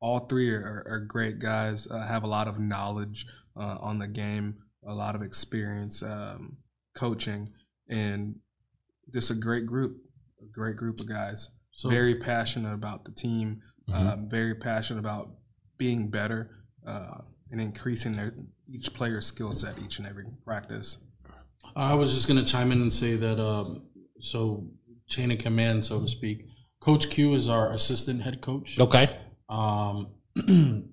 all 0.00 0.20
three 0.20 0.50
are, 0.50 0.84
are 0.88 1.00
great 1.06 1.38
guys. 1.40 1.86
Uh, 1.90 2.06
have 2.06 2.22
a 2.22 2.26
lot 2.26 2.48
of 2.48 2.58
knowledge 2.58 3.26
uh, 3.56 3.76
on 3.80 3.98
the 3.98 4.06
game, 4.08 4.56
a 4.86 4.94
lot 4.94 5.14
of 5.14 5.22
experience 5.22 6.02
um, 6.02 6.56
coaching, 6.94 7.48
and 7.88 8.36
just 9.12 9.30
a 9.30 9.34
great 9.34 9.66
group. 9.66 9.98
A 10.40 10.46
great 10.46 10.76
group 10.76 11.00
of 11.00 11.08
guys. 11.08 11.50
So 11.78 11.88
very 11.88 12.16
passionate 12.16 12.74
about 12.74 13.04
the 13.04 13.12
team. 13.12 13.62
Uh, 13.92 14.16
very 14.26 14.54
passionate 14.56 14.98
about 14.98 15.30
being 15.78 16.08
better 16.10 16.50
uh, 16.84 17.18
and 17.52 17.60
increasing 17.60 18.10
their 18.12 18.34
each 18.68 18.92
player's 18.92 19.26
skill 19.26 19.52
set 19.52 19.78
each 19.78 19.98
and 20.00 20.06
every 20.08 20.24
practice. 20.44 20.98
I 21.76 21.94
was 21.94 22.12
just 22.12 22.26
going 22.26 22.44
to 22.44 22.52
chime 22.52 22.72
in 22.72 22.82
and 22.82 22.92
say 22.92 23.14
that. 23.14 23.38
Um, 23.40 23.84
so 24.20 24.66
chain 25.06 25.30
of 25.30 25.38
command, 25.38 25.84
so 25.84 26.00
to 26.00 26.08
speak. 26.08 26.46
Coach 26.80 27.10
Q 27.10 27.34
is 27.34 27.48
our 27.48 27.70
assistant 27.70 28.22
head 28.22 28.40
coach. 28.40 28.78
okay, 28.80 29.16
Um, 29.48 30.08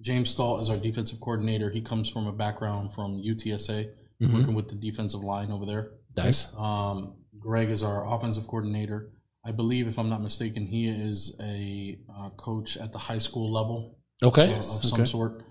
James 0.00 0.30
Stahl 0.30 0.60
is 0.60 0.70
our 0.70 0.76
defensive 0.76 1.18
coordinator. 1.20 1.70
He 1.70 1.80
comes 1.80 2.08
from 2.08 2.28
a 2.28 2.32
background 2.32 2.94
from 2.94 3.20
UTSA, 3.20 3.90
Mhm. 4.22 4.32
working 4.32 4.54
with 4.54 4.68
the 4.68 4.76
defensive 4.76 5.22
line 5.24 5.50
over 5.50 5.66
there. 5.66 5.90
nice. 6.16 6.54
Um, 6.56 7.14
Greg 7.38 7.68
is 7.70 7.82
our 7.82 8.06
offensive 8.14 8.46
coordinator. 8.46 9.10
I 9.44 9.52
believe, 9.52 9.88
if 9.88 9.98
I'm 9.98 10.08
not 10.10 10.22
mistaken, 10.22 10.66
he 10.66 10.86
is 10.88 11.38
a 11.42 11.98
uh, 12.14 12.28
coach 12.30 12.76
at 12.76 12.92
the 12.92 12.98
high 12.98 13.18
school 13.18 13.50
level 13.50 13.98
Okay, 14.22 14.50
of, 14.52 14.58
of 14.58 14.64
some 14.64 15.00
Okay. 15.00 15.04
sort. 15.10 15.42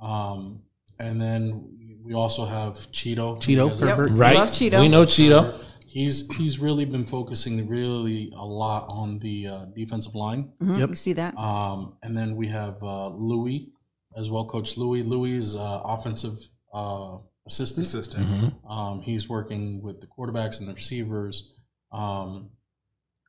Um, 0.00 0.62
and 0.98 1.20
then 1.20 2.00
we 2.04 2.12
also 2.14 2.44
have 2.44 2.74
Cheeto. 2.92 3.38
Cheeto, 3.38 3.48
You 3.48 3.68
guys 3.68 3.82
are- 3.82 3.86
Herbert. 3.86 4.10
right. 4.12 4.36
Love 4.36 4.50
Cheeto. 4.50 4.80
We 4.80 4.88
know 4.88 5.04
Cheeto. 5.04 5.62
He's 5.86 6.28
he's 6.36 6.58
really 6.58 6.84
been 6.84 7.06
focusing 7.06 7.66
really 7.68 8.30
a 8.36 8.44
lot 8.44 8.86
on 8.90 9.18
the 9.20 9.46
uh, 9.46 9.64
defensive 9.74 10.14
line. 10.14 10.52
Mhm, 10.60 10.78
Yep. 10.78 10.88
You 10.90 10.94
see 10.96 11.12
that? 11.14 11.38
Um, 11.38 11.96
and 12.02 12.14
then 12.18 12.36
we 12.36 12.48
have 12.48 12.82
uh, 12.82 13.08
Louis 13.08 13.70
as 14.16 14.28
well, 14.30 14.44
Coach 14.44 14.76
Louis. 14.76 15.02
Louis 15.04 15.34
is 15.38 15.54
uh, 15.56 15.80
offensive 15.84 16.36
uh, 16.74 17.16
assistant. 17.46 17.86
Assistant. 17.86 18.26
Mhm. 18.26 18.70
Um, 18.70 19.00
he's 19.00 19.28
working 19.28 19.80
with 19.82 20.00
the 20.02 20.06
quarterbacks 20.06 20.58
and 20.60 20.68
the 20.68 20.74
receivers. 20.74 21.54
Um, 21.92 22.50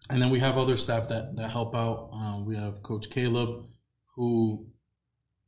and 0.10 0.22
then 0.22 0.30
we 0.30 0.40
have 0.40 0.58
other 0.58 0.78
staff 0.78 1.10
that, 1.10 1.36
that 1.36 1.50
help 1.50 1.76
out. 1.76 2.10
Um, 2.14 2.46
we 2.46 2.56
have 2.56 2.82
Coach 2.84 3.10
Caleb, 3.10 3.66
who 4.16 4.68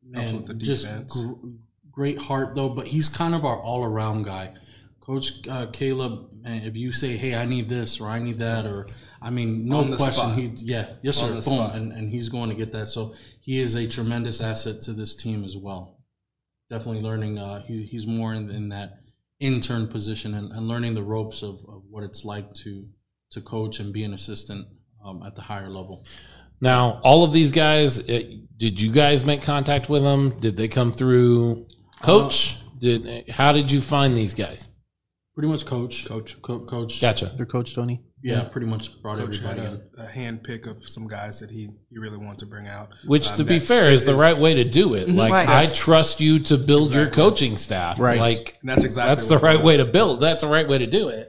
man, 0.03 0.35
with 0.35 0.47
the 0.47 0.53
just 0.53 0.85
defense. 0.85 1.13
gr- 1.13 1.49
great 1.91 2.17
heart 2.17 2.55
though, 2.55 2.69
but 2.69 2.87
he's 2.87 3.09
kind 3.09 3.35
of 3.35 3.45
our 3.45 3.59
all 3.59 3.83
around 3.83 4.23
guy. 4.23 4.53
Coach 4.99 5.47
uh, 5.49 5.67
Caleb, 5.71 6.29
man, 6.33 6.63
if 6.63 6.75
you 6.75 6.91
say, 6.91 7.17
"Hey, 7.17 7.35
I 7.35 7.45
need 7.45 7.67
this" 7.67 7.99
or 7.99 8.07
"I 8.07 8.19
need 8.19 8.35
that," 8.35 8.65
or 8.65 8.87
I 9.21 9.29
mean, 9.31 9.67
no 9.67 9.85
question, 9.85 10.13
spot. 10.13 10.37
he's 10.37 10.63
yeah, 10.63 10.93
yes 11.01 11.17
sir, 11.17 11.31
boom, 11.31 11.41
spot. 11.41 11.75
and, 11.75 11.91
and 11.91 12.09
he's 12.09 12.29
going 12.29 12.49
to 12.49 12.55
get 12.55 12.71
that. 12.73 12.87
So 12.87 13.15
he 13.41 13.59
is 13.59 13.75
a 13.75 13.87
tremendous 13.87 14.41
asset 14.41 14.81
to 14.83 14.93
this 14.93 15.15
team 15.15 15.43
as 15.43 15.57
well. 15.57 15.97
Definitely 16.69 17.01
learning. 17.01 17.39
Uh, 17.39 17.63
he, 17.63 17.83
he's 17.83 18.05
more 18.05 18.33
in, 18.33 18.49
in 18.49 18.69
that 18.69 18.99
intern 19.39 19.87
position 19.87 20.35
and, 20.35 20.51
and 20.51 20.67
learning 20.67 20.93
the 20.93 21.03
ropes 21.03 21.41
of, 21.41 21.65
of 21.67 21.83
what 21.89 22.03
it's 22.03 22.23
like 22.23 22.53
to 22.53 22.87
to 23.31 23.41
coach 23.41 23.79
and 23.79 23.93
be 23.93 24.03
an 24.03 24.13
assistant 24.13 24.67
um, 25.05 25.21
at 25.25 25.35
the 25.35 25.41
higher 25.41 25.69
level. 25.69 26.05
Now, 26.61 26.99
all 27.03 27.23
of 27.23 27.31
these 27.31 27.51
guys, 27.51 27.97
it, 27.99 28.57
did 28.57 28.79
you 28.81 28.91
guys 28.91 29.23
make 29.23 29.41
contact 29.41 29.87
with 29.89 30.03
them? 30.03 30.39
Did 30.39 30.57
they 30.57 30.67
come 30.67 30.91
through 30.91 31.67
coach? 32.01 32.57
did 32.79 33.29
how 33.29 33.51
did 33.51 33.71
you 33.71 33.81
find 33.81 34.15
these 34.17 34.33
guys? 34.33 34.67
Pretty 35.35 35.47
much, 35.49 35.65
coach, 35.65 36.05
Coach. 36.05 36.41
Co- 36.41 36.65
coach. 36.65 36.99
Gotcha. 36.99 37.27
Their 37.37 37.45
coach 37.45 37.73
Tony. 37.73 38.01
Yeah, 38.21 38.43
pretty 38.43 38.67
much 38.67 39.01
brought 39.01 39.17
Coach 39.17 39.37
had 39.37 39.51
everybody 39.57 39.75
in. 39.75 39.81
a, 39.97 40.03
a 40.03 40.05
hand 40.05 40.43
pick 40.43 40.65
of 40.65 40.85
some 40.85 41.07
guys 41.07 41.39
that 41.39 41.49
he, 41.49 41.69
he 41.89 41.97
really 41.97 42.17
wanted 42.17 42.39
to 42.39 42.45
bring 42.47 42.67
out. 42.67 42.89
Which, 43.05 43.29
Um, 43.29 43.37
to 43.37 43.43
be 43.45 43.59
fair, 43.59 43.91
is 43.91 44.05
the 44.05 44.15
right 44.15 44.37
way 44.37 44.55
to 44.55 44.65
do 44.65 44.95
it. 44.95 45.07
Like, 45.07 45.31
Right. 45.31 45.47
I 45.47 45.67
trust 45.67 46.19
you 46.19 46.39
to 46.39 46.57
build 46.57 46.93
your 46.93 47.07
coaching 47.07 47.55
staff. 47.55 47.97
Right. 47.97 48.19
Like, 48.19 48.57
And 48.59 48.69
that's 48.69 48.83
exactly 48.83 49.09
that's 49.15 49.27
the 49.29 49.35
what 49.35 49.43
it 49.43 49.45
right 49.45 49.63
way 49.63 49.77
to 49.77 49.85
build. 49.85 50.19
That's 50.19 50.41
the 50.41 50.49
right 50.49 50.67
way 50.67 50.79
to 50.79 50.87
do 50.87 51.07
it. 51.07 51.28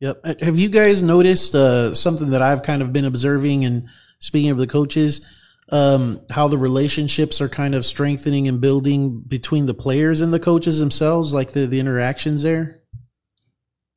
Yep. 0.00 0.20
Uh, 0.24 0.34
Have 0.40 0.58
you 0.58 0.68
guys 0.68 1.02
noticed 1.02 1.54
uh, 1.54 1.94
something 1.94 2.30
that 2.30 2.42
I've 2.42 2.62
kind 2.62 2.82
of 2.82 2.92
been 2.92 3.04
observing 3.04 3.64
and 3.64 3.88
speaking 4.18 4.50
of 4.50 4.58
the 4.58 4.66
coaches, 4.66 5.26
um, 5.70 6.20
how 6.30 6.48
the 6.48 6.58
relationships 6.58 7.40
are 7.40 7.48
kind 7.48 7.74
of 7.74 7.86
strengthening 7.86 8.48
and 8.48 8.60
building 8.60 9.20
between 9.20 9.66
the 9.66 9.74
players 9.74 10.20
and 10.20 10.32
the 10.32 10.40
coaches 10.40 10.78
themselves, 10.78 11.32
like 11.32 11.52
the, 11.52 11.66
the 11.66 11.80
interactions 11.80 12.42
there? 12.42 12.82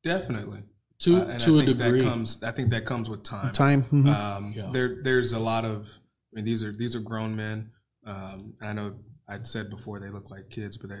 Definitely. 0.04 0.60
To 1.00 1.18
Uh, 1.18 1.38
to 1.38 1.60
I 1.60 1.62
a 1.62 1.66
degree. 1.66 2.02
Comes, 2.02 2.42
I 2.42 2.50
think 2.52 2.70
that 2.70 2.84
comes 2.84 3.08
with 3.10 3.22
time. 3.22 3.52
Time. 3.52 3.84
Mhm. 3.84 4.08
Um, 4.14 4.52
Yeah. 4.56 4.70
There, 4.72 5.02
there's 5.02 5.32
a 5.32 5.38
lot 5.38 5.64
of. 5.64 5.86
I 6.32 6.36
mean, 6.36 6.44
these 6.44 6.62
are 6.64 6.72
these 6.72 6.94
are 6.96 7.00
grown 7.00 7.36
men. 7.36 7.70
Um, 8.06 8.54
I 8.62 8.72
know 8.72 8.94
I'd 9.28 9.46
said 9.46 9.70
before 9.70 10.00
they 10.00 10.08
look 10.08 10.30
like 10.30 10.50
kids, 10.50 10.76
but 10.76 10.90
they, 10.90 11.00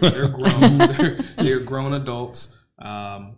they're, 0.00 0.10
they're 0.10 0.28
grown. 0.28 0.78
they're, 0.78 1.18
they're 1.38 1.60
grown 1.60 1.94
adults, 1.94 2.56
um, 2.78 3.36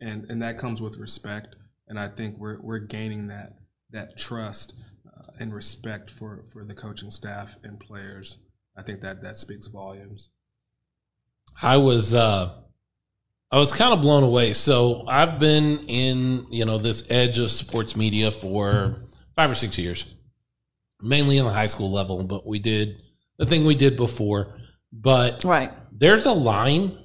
and 0.00 0.24
and 0.30 0.42
that 0.42 0.58
comes 0.58 0.80
with 0.80 0.96
respect. 0.98 1.56
And 1.88 1.98
I 1.98 2.08
think 2.08 2.38
we're 2.38 2.60
we're 2.60 2.78
gaining 2.78 3.28
that 3.28 3.54
that 3.90 4.16
trust 4.18 4.74
uh, 5.06 5.32
and 5.40 5.52
respect 5.54 6.10
for 6.10 6.44
for 6.52 6.64
the 6.64 6.74
coaching 6.74 7.10
staff 7.10 7.56
and 7.64 7.78
players. 7.80 8.38
I 8.76 8.82
think 8.82 9.00
that 9.02 9.22
that 9.22 9.36
speaks 9.36 9.66
volumes. 9.66 10.30
I 11.62 11.76
was 11.76 12.14
uh 12.14 12.54
I 13.52 13.58
was 13.58 13.72
kind 13.72 13.92
of 13.92 14.00
blown 14.00 14.22
away. 14.22 14.52
So 14.52 15.04
I've 15.08 15.40
been 15.40 15.80
in, 15.88 16.46
you 16.52 16.64
know, 16.64 16.78
this 16.78 17.10
edge 17.10 17.38
of 17.40 17.50
sports 17.50 17.96
media 17.96 18.30
for 18.30 19.02
five 19.36 19.50
or 19.50 19.56
six 19.56 19.76
years. 19.78 20.04
mainly 21.02 21.38
in 21.38 21.46
the 21.46 21.52
high 21.52 21.66
school 21.66 21.90
level, 21.90 22.22
but 22.24 22.46
we 22.46 22.58
did 22.58 22.94
the 23.38 23.46
thing 23.46 23.64
we 23.64 23.74
did 23.74 23.96
before. 23.96 24.54
But 24.92 25.42
Right. 25.44 25.72
there's 25.90 26.26
a 26.26 26.32
line 26.32 26.96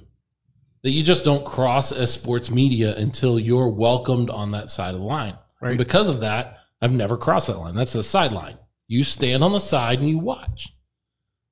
that 0.86 0.92
you 0.92 1.02
just 1.02 1.24
don't 1.24 1.44
cross 1.44 1.90
as 1.90 2.12
sports 2.14 2.48
media 2.48 2.94
until 2.94 3.40
you're 3.40 3.68
welcomed 3.68 4.30
on 4.30 4.52
that 4.52 4.70
side 4.70 4.94
of 4.94 5.00
the 5.00 5.04
line. 5.04 5.36
Right. 5.60 5.70
And 5.70 5.78
because 5.78 6.08
of 6.08 6.20
that, 6.20 6.58
I've 6.80 6.92
never 6.92 7.16
crossed 7.16 7.48
that 7.48 7.58
line. 7.58 7.74
That's 7.74 7.94
the 7.94 8.04
sideline. 8.04 8.56
You 8.86 9.02
stand 9.02 9.42
on 9.42 9.50
the 9.50 9.58
side 9.58 9.98
and 9.98 10.08
you 10.08 10.20
watch. 10.20 10.72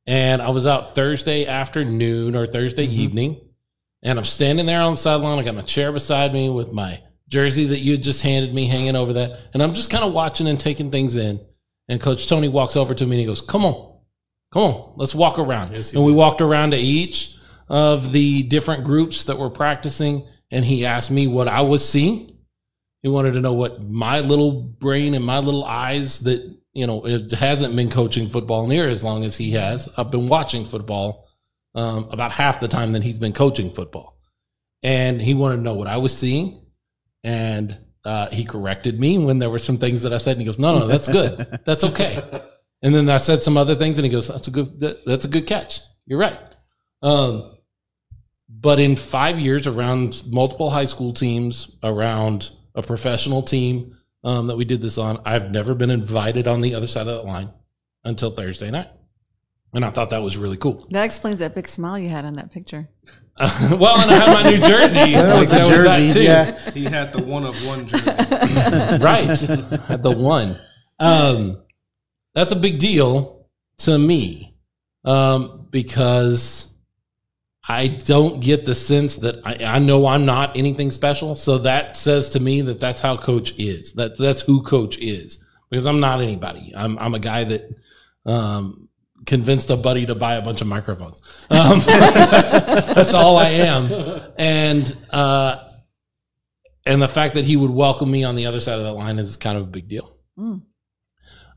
And 0.07 0.41
I 0.41 0.51
was 0.51 0.69
out 0.69 0.95
Thursday 0.95 1.47
afternoon 1.47 2.37
or 2.37 2.47
Thursday 2.47 2.87
mm-hmm. 2.87 2.95
evening, 2.95 3.41
and 4.05 4.21
I'm 4.21 4.25
standing 4.25 4.67
there 4.67 4.81
on 4.81 4.93
the 4.93 4.99
sideline. 4.99 5.41
I 5.41 5.43
got 5.43 5.57
my 5.57 5.63
chair 5.63 5.91
beside 5.91 6.33
me 6.33 6.49
with 6.49 6.71
my 6.71 7.01
jersey 7.27 7.65
that 7.65 7.81
you 7.81 7.95
had 7.95 8.05
just 8.05 8.23
handed 8.23 8.55
me 8.55 8.69
hanging 8.69 8.95
over 8.95 9.15
that. 9.15 9.49
And 9.53 9.65
I'm 9.65 9.75
just 9.75 9.91
kind 9.91 10.05
of 10.05 10.13
watching 10.13 10.47
and 10.47 10.61
taking 10.61 10.93
things 10.93 11.17
in. 11.17 11.45
And 11.89 12.01
Coach 12.01 12.29
Tony 12.29 12.47
walks 12.47 12.77
over 12.77 12.95
to 12.95 13.05
me 13.05 13.17
and 13.17 13.21
he 13.21 13.27
goes, 13.27 13.41
Come 13.41 13.65
on, 13.65 13.99
come 14.53 14.63
on, 14.63 14.93
let's 14.95 15.13
walk 15.13 15.41
around. 15.41 15.73
Yes, 15.73 15.93
and 15.93 16.05
we 16.05 16.13
did. 16.13 16.19
walked 16.19 16.41
around 16.41 16.71
to 16.71 16.77
each 16.77 17.34
of 17.69 18.13
the 18.13 18.43
different 18.45 18.85
groups 18.85 19.25
that 19.25 19.39
were 19.39 19.51
practicing. 19.51 20.27
And 20.51 20.65
he 20.65 20.87
asked 20.87 21.11
me 21.11 21.27
what 21.27 21.49
I 21.49 21.63
was 21.63 21.89
seeing. 21.89 22.37
He 23.03 23.09
wanted 23.09 23.33
to 23.33 23.41
know 23.41 23.53
what 23.53 23.83
my 23.83 24.21
little 24.21 24.63
brain 24.63 25.15
and 25.15 25.25
my 25.25 25.39
little 25.39 25.65
eyes 25.65 26.21
that, 26.21 26.57
you 26.73 26.87
know, 26.87 27.05
it 27.07 27.31
hasn't 27.33 27.77
been 27.77 27.91
coaching 27.91 28.29
football 28.29 28.67
near 28.67 28.89
as 28.89 29.05
long 29.05 29.25
as 29.25 29.37
he 29.37 29.53
has. 29.53 29.89
I've 29.97 30.11
been 30.11 30.27
watching 30.27 30.65
football 30.65 31.29
um, 31.75 32.09
about 32.11 32.33
half 32.33 32.61
the 32.61 32.69
time 32.69 32.93
that 32.93 33.03
he's 33.03 33.19
been 33.19 33.33
coaching 33.33 33.71
football. 33.71 34.19
And 34.83 35.21
he 35.21 35.35
wanted 35.35 35.57
to 35.57 35.63
know 35.63 35.75
what 35.75 35.89
I 35.89 35.97
was 35.97 36.17
seeing. 36.17 36.67
And 37.23 37.79
uh, 38.05 38.29
he 38.31 38.45
corrected 38.45 39.01
me 39.01 39.19
when 39.19 39.39
there 39.39 39.51
were 39.51 39.59
some 39.59 39.79
things 39.79 40.03
that 40.03 40.13
I 40.13 40.19
said. 40.19 40.33
And 40.33 40.41
he 40.41 40.47
goes, 40.47 40.59
no, 40.59 40.79
no, 40.79 40.87
that's 40.87 41.09
good. 41.09 41.39
That's 41.65 41.85
okay. 41.85 42.23
And 42.83 42.95
then 42.95 43.09
I 43.09 43.17
said 43.17 43.43
some 43.43 43.57
other 43.57 43.75
things 43.75 43.97
and 43.97 44.05
he 44.05 44.11
goes, 44.11 44.29
that's 44.29 44.47
a 44.47 44.51
good, 44.51 44.79
that, 44.81 45.07
that's 45.07 45.25
a 45.25 45.29
good 45.29 45.47
catch. 45.47 45.81
You're 46.05 46.19
right. 46.19 46.39
Um, 47.01 47.54
but 48.61 48.79
in 48.79 48.97
five 48.97 49.39
years 49.39 49.67
around 49.67 50.23
multiple 50.27 50.71
high 50.71 50.87
school 50.87 51.13
teams, 51.13 51.77
around 51.83 52.51
a 52.75 52.83
professional 52.83 53.43
team 53.43 53.97
um, 54.23 54.47
that 54.47 54.57
we 54.57 54.65
did 54.65 54.81
this 54.81 54.99
on, 54.99 55.21
I've 55.25 55.51
never 55.51 55.75
been 55.75 55.91
invited 55.91 56.47
on 56.49 56.61
the 56.61 56.75
other 56.75 56.87
side 56.87 57.07
of 57.07 57.19
that 57.19 57.25
line 57.25 57.51
until 58.05 58.31
Thursday 58.31 58.71
night. 58.71 58.89
And 59.73 59.85
I 59.85 59.91
thought 59.91 60.11
that 60.11 60.23
was 60.23 60.37
really 60.37 60.57
cool. 60.57 60.87
That 60.91 61.05
explains 61.05 61.41
that 61.41 61.55
big 61.55 61.69
smile 61.69 61.99
you 61.99 62.09
had 62.09 62.25
on 62.25 62.35
that 62.37 62.53
picture. 62.53 62.89
well, 63.41 63.99
and 64.01 64.11
I 64.11 64.15
have 64.25 64.45
my 64.45 64.51
new 64.51 64.59
jersey. 64.59 65.13
That 65.15 65.39
was 65.39 65.51
the 65.51 65.57
That 65.57 65.67
was 65.67 65.85
that 65.85 65.99
jersey. 65.99 66.13
too. 66.13 66.23
Yeah. 66.23 66.71
He 66.71 66.85
had 66.85 67.13
the 67.13 67.25
one 67.25 67.45
of 67.45 67.67
one 67.67 67.87
jersey. 67.87 68.07
right. 69.03 69.27
Had 69.89 70.03
the 70.05 70.15
one. 70.17 70.57
Um, 71.01 71.63
that's 72.35 72.53
a 72.53 72.57
big 72.57 72.79
deal 72.79 73.49
to 73.79 73.99
me 73.99 74.55
um, 75.05 75.67
because 75.71 76.74
I 77.67 77.89
don't 77.89 78.41
get 78.41 78.67
the 78.67 78.75
sense 78.75 79.17
that 79.17 79.41
I, 79.45 79.77
I 79.77 79.79
know 79.79 80.07
I'm 80.07 80.27
not 80.27 80.57
anything 80.57 80.91
special. 80.91 81.35
So 81.35 81.59
that 81.59 81.97
says 81.97 82.29
to 82.31 82.41
me 82.41 82.61
that 82.63 82.79
that's 82.79 83.01
how 83.01 83.17
coach 83.17 83.55
is. 83.59 83.93
That's 83.93 84.19
that's 84.19 84.43
who 84.43 84.63
coach 84.63 84.99
is 84.99 85.45
because 85.71 85.87
I'm 85.87 86.01
not 86.01 86.21
anybody. 86.21 86.73
I'm 86.77 86.99
I'm 86.99 87.15
a 87.15 87.19
guy 87.19 87.45
that 87.45 87.75
um, 88.27 88.89
convinced 89.27 89.71
a 89.71 89.77
buddy 89.77 90.07
to 90.07 90.15
buy 90.15 90.35
a 90.35 90.43
bunch 90.43 90.61
of 90.61 90.67
microphones. 90.67 91.21
Um, 91.51 91.81
that's, 91.87 92.53
that's 92.95 93.15
all 93.15 93.39
I 93.39 93.49
am. 93.51 93.89
And 94.37 94.95
uh, 95.11 95.69
and 96.87 97.01
the 97.01 97.09
fact 97.09 97.35
that 97.35 97.45
he 97.45 97.57
would 97.57 97.71
welcome 97.71 98.11
me 98.11 98.25
on 98.25 98.37
the 98.37 98.47
other 98.47 98.61
side 98.61 98.79
of 98.79 98.85
that 98.85 98.93
line 98.93 99.19
is 99.19 99.37
kind 99.37 99.57
of 99.57 99.65
a 99.65 99.69
big 99.69 99.89
deal. 99.89 100.17
Mm. 100.39 100.63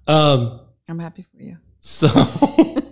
Um, 0.08 0.62
I'm 0.88 1.00
happy 1.00 1.24
for 1.24 1.42
you. 1.42 1.58
so 1.80 2.08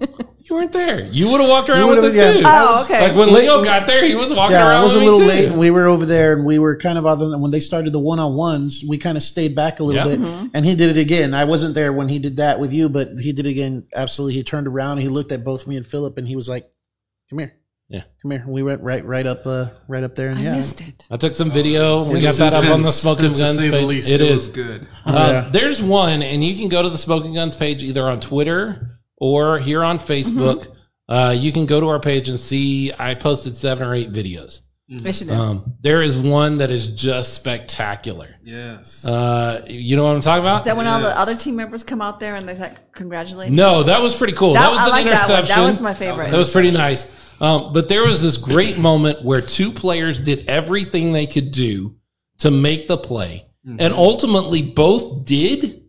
you 0.56 0.62
weren't 0.62 0.72
there. 0.72 1.06
You 1.12 1.30
would 1.32 1.42
have 1.42 1.50
walked 1.50 1.70
around 1.70 1.90
with 1.90 2.00
would've- 2.00 2.10
us 2.12 2.16
yeah. 2.16 2.34
too. 2.34 2.44
Oh, 2.46 2.84
okay. 2.86 3.08
Like 3.10 3.18
when 3.18 3.34
Leo 3.34 3.64
got 3.64 3.86
there, 3.88 4.06
he 4.06 4.16
was 4.16 4.34
walking 4.34 4.54
Yeah, 4.56 4.70
around. 4.70 4.82
it 4.82 4.86
was 4.86 4.94
a 4.96 5.00
little 5.00 5.20
late. 5.20 5.50
and 5.50 5.60
We 5.60 5.70
were 5.70 5.88
over 5.88 6.06
there, 6.06 6.34
and 6.34 6.46
we 6.46 6.60
were 6.60 6.78
kind 6.78 6.98
of 6.98 7.06
other 7.06 7.38
when 7.38 7.52
they 7.52 7.60
started 7.60 7.92
the 7.94 8.00
one 8.00 8.20
on 8.20 8.36
ones. 8.36 8.84
We 8.88 8.98
kind 8.98 9.18
of 9.18 9.24
stayed 9.24 9.54
back 9.56 9.80
a 9.80 9.84
little 9.84 10.10
Yeah. 10.10 10.16
bit, 10.16 10.50
and 10.54 10.66
he 10.66 10.76
did 10.76 10.96
it 10.96 11.00
again. 11.00 11.34
I 11.34 11.44
wasn't 11.44 11.76
there 11.76 11.92
when 11.92 12.08
he 12.10 12.20
did 12.20 12.38
that 12.38 12.60
with 12.60 12.72
you, 12.72 12.88
but 12.90 13.10
he 13.20 13.34
did 13.34 13.46
it 13.46 13.50
again. 13.50 13.84
Absolutely, 13.96 14.36
he 14.36 14.44
turned 14.44 14.68
around 14.68 14.94
and 14.94 15.02
he 15.02 15.10
looked 15.10 15.32
at 15.34 15.44
both 15.44 15.68
me 15.68 15.76
and 15.76 15.86
Philip, 15.86 16.18
and 16.18 16.28
he 16.28 16.36
was 16.38 16.48
like, 16.48 16.70
"Come 17.30 17.40
here, 17.40 17.54
Yeah. 17.90 18.04
come 18.22 18.32
here." 18.32 18.46
We 18.48 18.64
went 18.64 18.82
right, 18.82 19.04
right 19.06 19.26
up, 19.28 19.46
uh, 19.46 19.68
right 19.88 20.04
up 20.04 20.16
there, 20.16 20.30
and 20.30 20.40
I 20.40 20.44
yeah, 20.44 20.56
missed 20.56 20.82
it. 20.82 21.06
I 21.12 21.18
took 21.18 21.36
some 21.36 21.52
video. 21.52 22.10
we 22.12 22.22
got 22.22 22.30
It's 22.30 22.38
that 22.40 22.54
up 22.54 22.64
on 22.70 22.82
the 22.82 22.92
Smoking 22.92 23.34
to 23.34 23.40
Guns 23.40 23.58
say 23.58 23.70
the 23.70 23.78
page. 23.78 23.86
least. 23.86 24.10
It 24.10 24.22
It 24.22 24.32
was 24.32 24.48
good. 24.48 24.88
Uh, 25.06 25.12
Yeah. 25.14 25.50
There's 25.52 25.82
one, 25.84 26.22
and 26.22 26.44
you 26.44 26.56
can 26.56 26.70
go 26.70 26.82
to 26.82 26.90
the 26.90 26.98
Smoking 26.98 27.34
Guns 27.34 27.56
page 27.58 27.84
either 27.84 28.08
on 28.08 28.20
Twitter 28.22 28.95
or 29.18 29.60
here 29.60 29.84
on 29.84 30.00
Facebook. 30.00 30.74
Uh, 31.08 31.36
you 31.38 31.52
can 31.52 31.66
go 31.66 31.80
to 31.80 31.88
our 31.90 32.00
page 32.00 32.30
and 32.30 32.40
see 32.40 32.92
I 32.98 33.14
posted 33.16 33.56
seven 33.56 33.88
or 33.88 33.94
eight 33.94 34.12
videos. 34.12 34.62
I 35.04 35.10
should 35.12 35.28
know. 35.28 35.42
Um, 35.42 35.74
there 35.82 36.04
is 36.04 36.16
one 36.18 36.58
that 36.60 36.70
is 36.70 36.88
just 36.96 37.34
spectacular. 37.34 38.36
Yes. 38.44 39.04
Uh, 39.04 39.66
you 39.68 39.96
know 39.96 40.04
what 40.04 40.16
I'm 40.16 40.22
talking 40.22 40.44
about? 40.44 40.60
Is 40.60 40.66
that 40.66 40.78
when 40.78 40.86
all 40.86 41.00
the 41.00 41.20
other 41.20 41.36
team 41.36 41.56
members 41.56 41.84
come 41.84 42.02
out 42.02 42.20
there 42.20 42.36
and 42.36 42.48
they 42.48 42.56
like, 42.58 42.92
congratulate? 42.92 43.52
no, 43.52 43.82
that 43.84 44.00
was 44.02 44.16
pretty 44.16 44.34
cool. 44.34 44.54
That, 44.54 44.62
That- 44.62 44.72
was 44.72 44.80
I 44.82 44.86
an 44.86 44.92
like 44.92 45.06
that 45.06 45.28
one. 45.30 45.38
interception. 45.40 45.56
That 45.64 45.66
was 45.68 45.82
my 45.82 45.94
favorite. 45.96 46.30
That 46.32 46.38
was 46.38 46.52
pretty 46.52 46.70
nice. 46.72 47.12
Um, 47.42 47.74
but 47.74 47.90
there 47.90 48.04
was 48.04 48.22
this 48.22 48.38
great 48.38 48.78
moment 48.78 49.24
where 49.24 49.42
two 49.42 49.72
players 49.72 50.20
did 50.22 50.48
everything 50.48 51.14
they 51.14 51.26
could 51.28 51.52
do 51.52 51.96
to 52.40 52.52
make 52.52 52.88
the 52.88 52.98
play, 52.98 53.46
and 53.66 53.92
ultimately 53.94 54.62
both 54.62 55.26
did. 55.26 55.82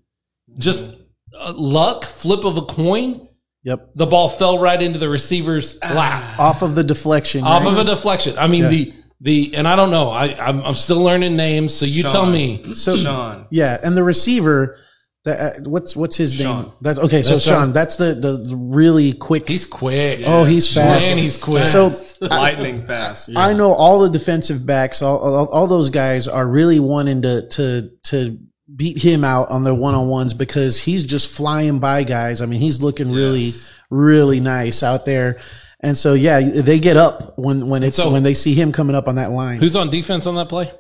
Just 0.59 0.95
uh, 1.39 1.53
luck, 1.57 2.05
flip 2.05 2.45
of 2.45 2.57
a 2.57 2.63
coin. 2.63 3.29
yep, 3.63 3.91
The 3.95 4.07
ball 4.07 4.29
fell 4.29 4.59
right 4.59 4.81
into 4.81 4.99
the 4.99 5.09
receiver's 5.09 5.79
lap 5.83 6.39
off 6.39 6.63
of 6.63 6.75
the 6.75 6.85
deflection, 6.85 7.45
off 7.45 7.65
right? 7.65 7.73
of 7.73 7.79
a 7.79 7.85
deflection. 7.85 8.39
I 8.39 8.47
mean 8.47 8.65
Yeah. 8.65 8.69
the 8.71 8.93
the 9.21 9.55
and 9.57 9.67
I 9.67 9.77
don't 9.77 9.91
know. 9.91 10.11
I 10.11 10.35
I'm, 10.39 10.61
I'm 10.63 10.75
still 10.75 11.01
learning 11.03 11.37
names, 11.37 11.73
so 11.75 11.87
you 11.87 12.03
Sean. 12.03 12.13
tell 12.13 12.27
me. 12.27 12.75
So 12.75 12.95
Sean. 13.05 13.47
yeah, 13.51 13.79
and 13.83 13.97
the 13.97 14.05
receiver. 14.05 14.77
That, 15.25 15.41
uh, 15.41 15.69
what's 15.69 15.97
what's 15.97 16.15
his 16.17 16.39
name? 16.39 16.47
Sean. 16.47 16.73
That 16.83 16.99
okay. 16.99 17.23
So 17.23 17.31
That's 17.31 17.45
Sean, 17.45 17.55
Sean. 17.55 17.73
that's 17.73 17.97
the, 17.97 18.15
the 18.15 18.45
the 18.49 18.57
really 18.57 19.13
quick. 19.13 19.49
He's 19.49 19.67
quick. 19.67 20.21
oh, 20.25 20.45
he's 20.45 20.73
fast. 20.73 21.01
Man, 21.09 21.19
he's 21.19 21.37
quick. 21.37 21.65
So 21.65 21.91
Lightning 22.21 22.87
fast. 22.87 23.31
I 23.37 23.53
know 23.53 23.73
all 23.73 24.03
the 24.03 24.17
defensive 24.17 24.65
backs, 24.65 25.03
all, 25.03 25.19
all, 25.19 25.49
all 25.49 25.67
those 25.67 25.91
guys 25.91 26.29
are 26.29 26.49
really 26.49 26.79
wanting 26.79 27.23
to 27.23 27.49
to 27.49 27.91
to 28.05 28.39
beat 28.75 28.99
him 29.03 29.23
out 29.25 29.49
on 29.51 29.63
their 29.63 29.75
one 29.75 29.95
on 29.95 30.09
ones 30.09 30.35
because 30.35 30.81
he's 30.81 31.05
just 31.05 31.29
flying 31.29 31.79
by 31.79 32.03
guys. 32.03 32.43
I 32.43 32.47
mean, 32.47 32.61
he's 32.61 32.83
looking 32.83 33.13
really 33.13 33.43
Yes. 33.45 33.73
really 33.91 34.41
nice 34.41 34.83
out 34.83 35.05
there. 35.07 35.39
And 35.81 35.97
so 35.97 36.15
yeah, 36.15 36.41
they 36.41 36.81
get 36.81 36.97
up 36.97 37.39
when 37.39 37.69
when 37.69 37.83
it's 37.85 37.97
So- 37.97 38.11
when 38.11 38.23
they 38.25 38.35
see 38.35 38.55
him 38.55 38.73
coming 38.73 38.97
up 38.97 39.07
on 39.09 39.17
that 39.17 39.31
line. 39.31 39.61
Who's 39.61 39.77
on 39.77 39.91
defense 39.91 40.27
on 40.27 40.35
that 40.37 40.49
play? 40.49 40.73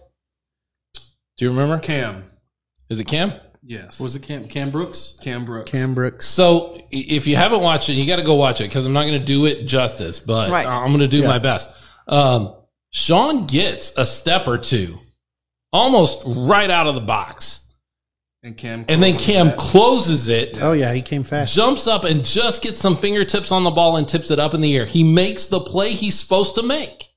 Do 1.38 1.44
you 1.44 1.50
remember? 1.50 1.78
Cam. 1.78 2.24
Is 2.88 2.98
it 2.98 3.04
Cam? 3.04 3.34
Yes. 3.62 4.00
Was 4.00 4.16
it 4.16 4.22
Cam, 4.22 4.48
Cam 4.48 4.70
Brooks? 4.70 5.16
Cam 5.20 5.44
Brooks. 5.44 5.70
Cam 5.70 5.94
Brooks. 5.94 6.26
So 6.26 6.80
if 6.90 7.26
you 7.26 7.36
haven't 7.36 7.60
watched 7.60 7.88
it, 7.88 7.94
you 7.94 8.06
got 8.06 8.16
to 8.16 8.22
go 8.22 8.34
watch 8.34 8.60
it 8.60 8.64
because 8.64 8.86
I'm 8.86 8.92
not 8.92 9.06
going 9.06 9.18
to 9.18 9.24
do 9.24 9.44
it 9.44 9.66
justice, 9.66 10.18
but 10.20 10.50
Right. 10.50 10.66
I'm 10.66 10.88
going 10.88 11.00
to 11.00 11.08
do 11.08 11.18
Yeah. 11.18 11.28
my 11.28 11.38
best. 11.38 11.68
Um, 12.08 12.54
Sean 12.90 13.46
gets 13.46 13.92
a 13.96 14.06
step 14.06 14.46
or 14.48 14.56
two 14.56 14.98
almost 15.72 16.22
right 16.26 16.70
out 16.70 16.86
of 16.86 16.94
the 16.94 17.00
box. 17.00 17.60
And 18.46 18.56
Cam. 18.56 18.84
And 18.88 19.02
then 19.02 19.12
closes 19.14 19.26
Cam 19.26 19.46
that. 19.48 19.56
closes 19.58 20.28
it, 20.28 20.58
Oh 20.62 20.72
yeah, 20.72 20.92
he 20.94 21.02
came 21.02 21.24
fast. 21.24 21.52
jumps 21.54 21.88
up 21.88 22.04
and 22.04 22.24
just 22.24 22.62
gets 22.62 22.80
some 22.80 22.96
fingertips 22.96 23.50
on 23.50 23.64
the 23.64 23.72
ball 23.72 23.96
and 23.96 24.06
tips 24.06 24.30
it 24.30 24.38
up 24.38 24.54
in 24.54 24.60
the 24.60 24.76
air. 24.76 24.86
He 24.86 25.02
makes 25.02 25.46
the 25.46 25.58
play 25.58 25.92
he's 25.94 26.18
supposed 26.18 26.54
to 26.54 26.62
make. 26.62 27.08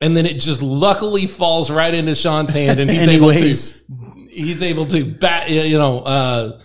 And 0.00 0.16
then 0.16 0.26
it 0.26 0.34
just 0.38 0.62
luckily 0.62 1.26
falls 1.26 1.68
right 1.70 1.92
into 1.92 2.14
Sean's 2.14 2.52
hand 2.52 2.78
and 2.78 2.88
he's 2.88 3.08
able 3.08 3.32
to 3.32 4.28
he's 4.30 4.62
able 4.62 4.86
to 4.86 5.04
bat, 5.04 5.50
you 5.50 5.76
know, 5.78 5.98
uh, 5.98 6.60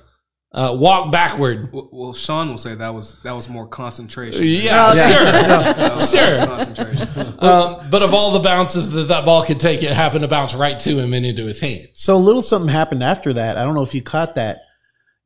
uh, 0.56 0.74
walk 0.80 1.12
backward. 1.12 1.72
Well, 1.74 1.90
well, 1.92 2.14
Sean 2.14 2.50
will 2.50 2.58
say 2.58 2.74
that 2.76 2.94
was 2.94 3.22
that 3.24 3.34
was 3.34 3.48
more 3.50 3.68
concentration. 3.68 4.42
Yeah, 4.48 4.90
Okay. 4.92 5.14
sure. 5.14 5.26
That 5.76 6.10
Sure. 6.10 6.46
concentration. 6.48 7.34
Um, 7.40 7.90
but 7.92 8.02
of 8.02 8.14
all 8.14 8.32
the 8.32 8.40
bounces 8.40 8.90
that 8.92 9.10
that 9.10 9.26
ball 9.26 9.46
could 9.46 9.60
take, 9.60 9.84
it 9.84 9.92
happened 9.92 10.22
to 10.24 10.28
bounce 10.28 10.56
right 10.56 10.80
to 10.80 10.98
him 10.98 11.14
and 11.14 11.26
into 11.26 11.46
his 11.46 11.60
hand. 11.60 11.90
So 11.94 12.16
a 12.16 12.18
little 12.18 12.42
something 12.42 12.70
happened 12.70 13.04
after 13.04 13.34
that. 13.34 13.58
I 13.58 13.64
don't 13.66 13.76
know 13.76 13.84
if 13.84 13.94
you 13.94 14.02
caught 14.02 14.36
that. 14.36 14.60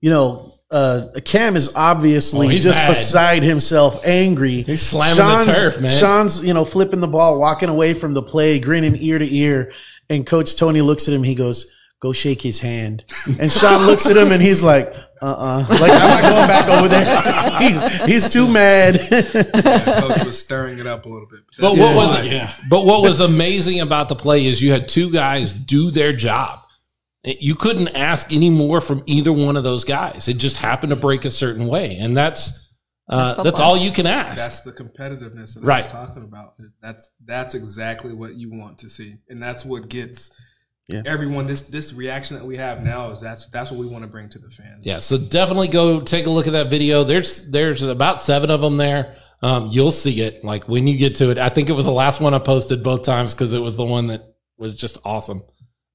You 0.02 0.10
know, 0.10 0.54
uh, 0.72 1.08
Cam 1.24 1.56
is 1.56 1.72
obviously 1.76 2.48
Oh, 2.48 2.60
just 2.60 2.78
mad. 2.78 2.90
beside 2.90 3.44
himself, 3.44 4.06
angry. 4.06 4.64
He's 4.64 4.82
slamming 4.82 5.46
the 5.48 5.54
turf, 5.54 5.80
man. 5.80 5.98
Sean's, 5.98 6.44
you 6.44 6.54
know, 6.54 6.66
flipping 6.66 7.00
the 7.00 7.08
ball, 7.08 7.40
walking 7.40 7.70
away 7.70 7.94
from 7.94 8.14
the 8.14 8.22
play, 8.24 8.60
grinning 8.60 8.96
ear 9.00 9.20
to 9.20 9.36
ear. 9.36 9.72
And 10.10 10.26
Coach 10.26 10.56
Tony 10.58 10.82
looks 10.82 11.08
at 11.08 11.14
him. 11.14 11.24
He 11.24 11.36
goes, 11.36 11.72
"Go 12.02 12.12
shake 12.14 12.42
his 12.42 12.60
hand." 12.60 13.04
And 13.40 13.52
Sean 13.52 13.86
looks 13.86 14.06
at 14.08 14.18
him 14.18 14.32
and 14.32 14.42
he's 14.42 14.64
like, 14.64 14.92
"Uh, 15.22 15.26
uh 15.26 15.66
like 15.80 15.92
I'm 15.92 16.10
not 16.10 16.22
going 16.22 16.48
back 16.48 16.70
over 16.70 16.88
there." 16.88 17.22
He- 17.60 18.14
he's 18.14 18.30
too 18.30 18.48
mad. 18.48 19.00
Yeah, 19.12 20.00
Coach 20.00 20.26
was 20.26 20.40
stirring 20.40 20.80
it 20.80 20.88
up 20.88 21.06
a 21.06 21.10
little 21.10 21.28
bit. 21.28 21.42
But 21.58 21.70
that's 21.76 21.80
what 21.80 21.96
was 21.96 22.16
why. 22.16 22.22
Yeah. 22.24 22.54
but 22.70 22.86
what 22.86 23.02
was 23.02 23.20
amazing 23.20 23.82
about 23.82 24.10
the 24.10 24.16
play 24.16 24.46
is 24.46 24.62
you 24.62 24.72
had 24.72 24.88
two 24.88 25.12
guys 25.12 25.54
do 25.54 25.92
their 25.92 26.14
job. 26.14 26.60
You 27.24 27.56
couldn't 27.56 27.90
ask 27.90 28.32
any 28.32 28.50
more 28.50 28.80
from 28.80 29.04
either 29.06 29.34
one 29.34 29.58
of 29.58 29.64
those 29.64 29.84
guys. 29.84 30.28
It 30.30 30.38
just 30.38 30.58
happened 30.58 30.92
to 30.92 30.96
break 30.96 31.26
a 31.26 31.32
certain 31.32 31.68
way, 31.68 31.98
and 31.98 32.16
that's 32.16 32.70
uh, 33.10 33.34
That's 33.34 33.44
that's, 33.44 33.60
all 33.60 33.76
you 33.76 33.92
can 33.92 34.06
ask. 34.08 34.38
That's 34.38 34.62
the 34.62 34.72
competitiveness 34.72 35.56
that 35.56 35.64
I 35.64 35.68
Right. 35.68 35.84
was 35.84 35.88
talking 35.92 36.24
about. 36.24 36.54
That's 36.82 37.12
that's 37.26 37.56
exactly 37.56 38.14
what 38.14 38.36
you 38.36 38.52
want 38.52 38.78
to 38.80 38.90
see, 38.90 39.18
and 39.30 39.42
that's 39.42 39.66
what 39.66 39.90
gets 39.90 40.32
Yeah. 40.90 41.04
everyone 41.06 41.46
this 41.46 41.70
this 41.70 41.94
reaction 41.94 42.36
that 42.36 42.46
we 42.46 42.58
have 42.58 42.84
now 42.84 43.12
is 43.12 43.22
that's 43.22 43.46
that's 43.48 43.70
what 43.70 43.80
we 43.80 43.86
want 43.86 44.04
to 44.04 44.08
bring 44.08 44.28
to 44.30 44.40
the 44.40 44.50
fans. 44.50 44.80
Yeah, 44.82 44.98
so 44.98 45.20
definitely 45.20 45.68
go 45.68 46.02
take 46.02 46.26
a 46.26 46.32
look 46.32 46.48
at 46.48 46.54
that 46.54 46.72
video. 46.72 47.04
There's 47.04 47.50
there's 47.52 47.84
about 47.84 48.24
seven 48.24 48.50
of 48.50 48.60
them 48.62 48.78
there. 48.78 49.16
Um, 49.44 49.70
you'll 49.72 49.92
see 49.92 50.22
it 50.22 50.44
like 50.44 50.68
when 50.68 50.88
you 50.88 50.98
get 50.98 51.16
to 51.18 51.30
it. 51.30 51.38
I 51.38 51.50
think 51.50 51.70
it 51.70 51.74
was 51.74 51.86
the 51.86 51.92
last 51.92 52.20
one 52.22 52.34
I 52.34 52.40
posted 52.40 52.84
both 52.84 53.04
times 53.04 53.36
because 53.36 53.54
it 53.54 53.60
was 53.60 53.78
the 53.78 53.86
one 53.86 54.08
that 54.08 54.34
was 54.58 54.76
just 54.76 54.98
awesome. 55.06 55.44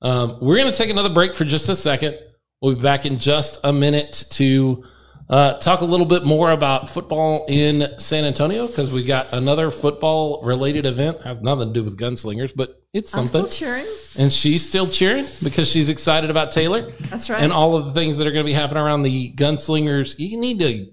Um, 0.01 0.39
we're 0.41 0.59
gonna 0.59 0.73
take 0.73 0.91
another 0.91 1.13
break 1.13 1.35
for 1.35 1.45
just 1.45 1.69
a 1.69 1.75
second. 1.75 2.17
We'll 2.61 2.77
be 2.77 2.81
back 2.81 3.05
in 3.05 3.19
just 3.19 3.59
a 3.65 3.73
minute 3.73 4.27
to 4.31 4.85
uh, 5.31 5.59
talk 5.59 5.81
a 5.81 5.85
little 5.85 6.05
bit 6.07 6.25
more 6.25 6.53
about 6.53 6.89
football 6.91 7.47
in 7.49 7.99
San 7.99 8.25
Antonio 8.25 8.67
because 8.67 8.93
we 8.93 9.05
got 9.05 9.33
another 9.33 9.71
football 9.71 10.43
related 10.43 10.85
event. 10.87 11.21
Has 11.23 11.41
nothing 11.41 11.69
to 11.69 11.73
do 11.75 11.83
with 11.83 11.99
gunslingers, 11.99 12.53
but 12.55 12.83
it's 12.93 13.15
I'm 13.17 13.27
something. 13.27 13.51
still 13.51 13.69
cheering. 13.69 13.87
and 14.19 14.33
she's 14.33 14.67
still 14.69 14.87
cheering 14.87 15.25
because 15.43 15.69
she's 15.69 15.89
excited 15.89 16.29
about 16.31 16.53
Taylor 16.53 16.93
That's 17.11 17.31
right. 17.31 17.43
and 17.43 17.53
all 17.53 17.75
of 17.77 17.87
the 17.87 17.93
things 17.93 18.19
that 18.19 18.27
are 18.27 18.33
going 18.33 18.45
to 18.45 18.49
be 18.51 18.53
happening 18.55 18.83
around 18.83 19.03
the 19.03 19.35
gunslingers. 19.35 20.15
You 20.19 20.39
need 20.39 20.59
to. 20.61 20.87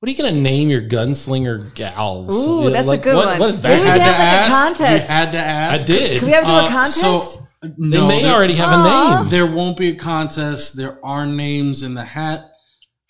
What 0.00 0.08
are 0.08 0.12
you 0.12 0.18
going 0.18 0.34
to 0.34 0.40
name 0.40 0.68
your 0.68 0.82
gunslinger 0.82 1.74
gals? 1.74 2.28
Ooh, 2.30 2.64
Yeah, 2.64 2.70
that's 2.70 2.86
a 2.86 2.90
like, 2.90 3.02
good 3.02 3.16
what- 3.16 3.26
one. 3.26 3.38
What 3.40 3.50
is 3.50 3.62
that? 3.62 3.78
we 3.78 3.84
that? 3.84 3.96
can 3.98 4.00
have 4.02 4.52
like 4.52 4.72
a 4.74 4.78
contest. 4.84 5.08
You 5.08 5.14
had 5.14 5.32
to 5.32 5.38
ask. 5.38 5.80
I 5.82 5.84
did. 5.86 6.18
Can 6.18 6.28
we 6.28 6.34
ever 6.34 6.46
do 6.46 6.52
a 6.52 6.56
Uh, 6.56 6.68
contest? 6.68 7.00
so, 7.00 7.46
they 7.62 8.06
may 8.06 8.22
there- 8.22 8.34
already 8.34 8.54
have 8.54 8.68
Aw. 8.70 9.16
a 9.16 9.20
name. 9.22 9.30
There 9.30 9.46
won't 9.46 9.78
be 9.78 9.88
a 9.88 9.94
contest. 9.94 10.76
There 10.76 11.02
are 11.04 11.24
names 11.26 11.82
in 11.82 11.94
the 11.94 12.04
hat. 12.04 12.44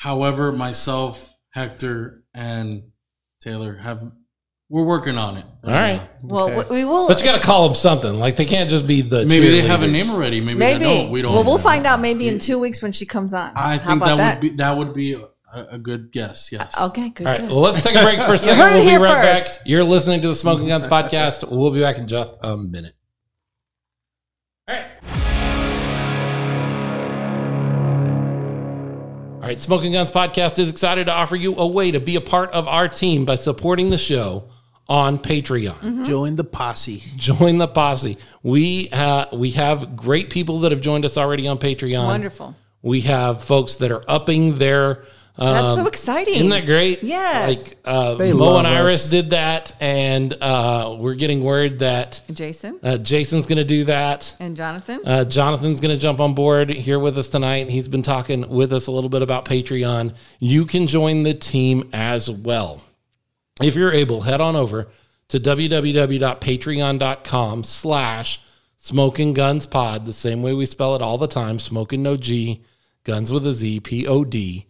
However, 0.06 0.52
myself, 0.52 1.34
Hector, 1.50 2.22
and 2.32 2.92
Taylor 3.40 3.74
have 3.74 4.12
we're 4.68 4.84
working 4.84 5.18
on 5.18 5.36
it. 5.36 5.44
All 5.64 5.72
right. 5.72 6.00
well, 6.22 6.48
Okay. 6.48 6.68
we 6.70 6.84
will. 6.84 7.08
But 7.08 7.18
you 7.18 7.24
got 7.24 7.40
to 7.40 7.44
call 7.44 7.66
them 7.66 7.74
something. 7.74 8.14
Like 8.14 8.36
they 8.36 8.44
can't 8.44 8.70
just 8.70 8.86
be 8.86 9.00
the. 9.02 9.26
Maybe 9.26 9.48
they 9.48 9.62
have 9.62 9.82
a 9.82 9.88
name 9.88 10.08
already. 10.10 10.40
Maybe, 10.40 10.60
maybe. 10.60 10.78
they 10.84 10.84
don't. 11.02 11.10
We 11.10 11.22
don't. 11.22 11.34
Well, 11.34 11.42
we'll 11.42 11.58
find 11.58 11.86
out 11.86 11.98
maybe 11.98 12.28
in 12.28 12.38
two 12.38 12.60
weeks 12.60 12.82
when 12.82 12.92
she 12.92 13.04
comes 13.04 13.34
on. 13.34 13.50
I 13.56 13.78
How 13.78 13.90
think 13.90 14.02
about 14.02 14.18
that, 14.18 14.34
would 14.36 14.40
be 14.42 14.56
that 14.58 14.76
would 14.76 14.94
be 14.94 15.14
a, 15.14 15.28
a 15.72 15.78
good 15.78 16.12
guess. 16.12 16.52
Yes. 16.52 16.72
Uh, 16.78 16.86
okay, 16.86 17.08
good. 17.08 17.26
All 17.26 17.32
right. 17.32 17.40
guess. 17.40 17.50
Well, 17.50 17.60
let's 17.62 17.82
take 17.82 17.96
a 17.96 18.02
break 18.04 18.22
for 18.26 18.34
a 18.34 18.38
second. 18.38 18.58
We'll 18.58 18.84
be 18.84 18.96
right 19.02 19.34
first. 19.34 19.58
back. 19.58 19.66
You're 19.68 19.82
listening 19.82 20.20
to 20.22 20.28
the 20.28 20.36
Smoking 20.36 20.68
Guns 20.68 20.86
podcast. 20.86 21.50
We'll 21.50 21.72
be 21.72 21.80
back 21.80 21.98
in 21.98 22.06
just 22.06 22.38
a 22.44 22.56
minute. 22.56 22.94
All 24.68 24.76
right. 24.76 25.35
All 29.46 29.50
right, 29.50 29.60
Smoking 29.60 29.92
Guns 29.92 30.10
Podcast 30.10 30.58
is 30.58 30.68
excited 30.68 31.06
to 31.06 31.12
offer 31.12 31.36
you 31.36 31.54
a 31.54 31.68
way 31.68 31.92
to 31.92 32.00
be 32.00 32.16
a 32.16 32.20
part 32.20 32.50
of 32.50 32.66
our 32.66 32.88
team 32.88 33.24
by 33.24 33.36
supporting 33.36 33.90
the 33.90 33.96
show 33.96 34.48
on 34.88 35.20
Patreon. 35.20 35.78
Mm-hmm. 35.78 36.02
Join 36.02 36.34
the 36.34 36.42
posse. 36.42 37.00
Join 37.14 37.58
the 37.58 37.68
posse. 37.68 38.18
We 38.42 38.88
uh, 38.90 39.26
we 39.32 39.52
have 39.52 39.94
great 39.94 40.30
people 40.30 40.58
that 40.62 40.72
have 40.72 40.80
joined 40.80 41.04
us 41.04 41.16
already 41.16 41.46
on 41.46 41.58
Patreon. 41.58 42.06
Wonderful. 42.06 42.56
We 42.82 43.02
have 43.02 43.44
folks 43.44 43.76
that 43.76 43.92
are 43.92 44.02
upping 44.08 44.56
their. 44.56 45.04
Um, 45.38 45.52
That's 45.52 45.74
so 45.74 45.86
exciting. 45.86 46.36
Isn't 46.36 46.48
that 46.48 46.64
great? 46.64 47.02
Yes. 47.02 47.66
Like 47.68 47.78
uh, 47.84 48.14
They 48.14 48.32
Mo 48.32 48.38
love 48.38 48.58
and 48.64 48.66
Iris 48.66 49.04
us. 49.04 49.10
did 49.10 49.30
that, 49.30 49.74
and 49.80 50.32
uh, 50.40 50.96
we're 50.98 51.14
getting 51.14 51.44
word 51.44 51.80
that 51.80 52.22
Jason 52.32 52.80
uh, 52.82 52.96
Jason's 52.96 53.44
going 53.46 53.58
to 53.58 53.64
do 53.64 53.84
that. 53.84 54.34
and 54.40 54.56
Jonathan. 54.56 55.00
Uh, 55.04 55.24
Jonathan's 55.24 55.78
going 55.80 55.94
to 55.94 56.00
jump 56.00 56.20
on 56.20 56.32
board 56.34 56.70
here 56.70 56.98
with 56.98 57.18
us 57.18 57.28
tonight. 57.28 57.68
He's 57.68 57.86
been 57.88 58.02
talking 58.02 58.48
with 58.48 58.72
us 58.72 58.86
a 58.86 58.90
little 58.90 59.10
bit 59.10 59.20
about 59.20 59.44
Patreon. 59.44 60.14
You 60.38 60.64
can 60.64 60.86
join 60.86 61.22
the 61.22 61.34
team 61.34 61.90
as 61.92 62.30
well. 62.30 62.82
If 63.60 63.74
you're 63.74 63.92
able, 63.92 64.22
head 64.22 64.40
on 64.40 64.56
over 64.56 64.88
to 65.28 65.38
www.patreon.com 66.40 67.64
slash 67.64 68.40
smoking 68.76 69.32
guns 69.34 69.66
pod, 69.66 70.06
the 70.06 70.12
same 70.12 70.42
way 70.42 70.54
we 70.54 70.66
spell 70.66 70.94
it 70.94 71.02
all 71.02 71.18
the 71.18 71.26
time, 71.26 71.58
smoking 71.58 72.02
no 72.02 72.16
G, 72.16 72.62
guns 73.04 73.32
with 73.32 73.46
a 73.46 73.52
Z, 73.52 73.80
P 73.80 74.06
O 74.06 74.24
D, 74.24 74.66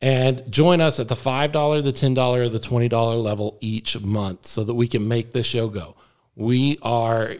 and 0.00 0.50
join 0.50 0.80
us 0.80 1.00
at 1.00 1.08
the 1.08 1.14
$5, 1.14 1.82
the 1.82 1.92
$10, 1.92 2.36
or 2.36 2.48
the 2.48 2.58
$20 2.58 3.22
level 3.22 3.58
each 3.60 4.00
month 4.00 4.46
so 4.46 4.64
that 4.64 4.74
we 4.74 4.86
can 4.88 5.08
make 5.08 5.32
this 5.32 5.46
show 5.46 5.68
go. 5.68 5.96
We 6.36 6.78
are 6.82 7.36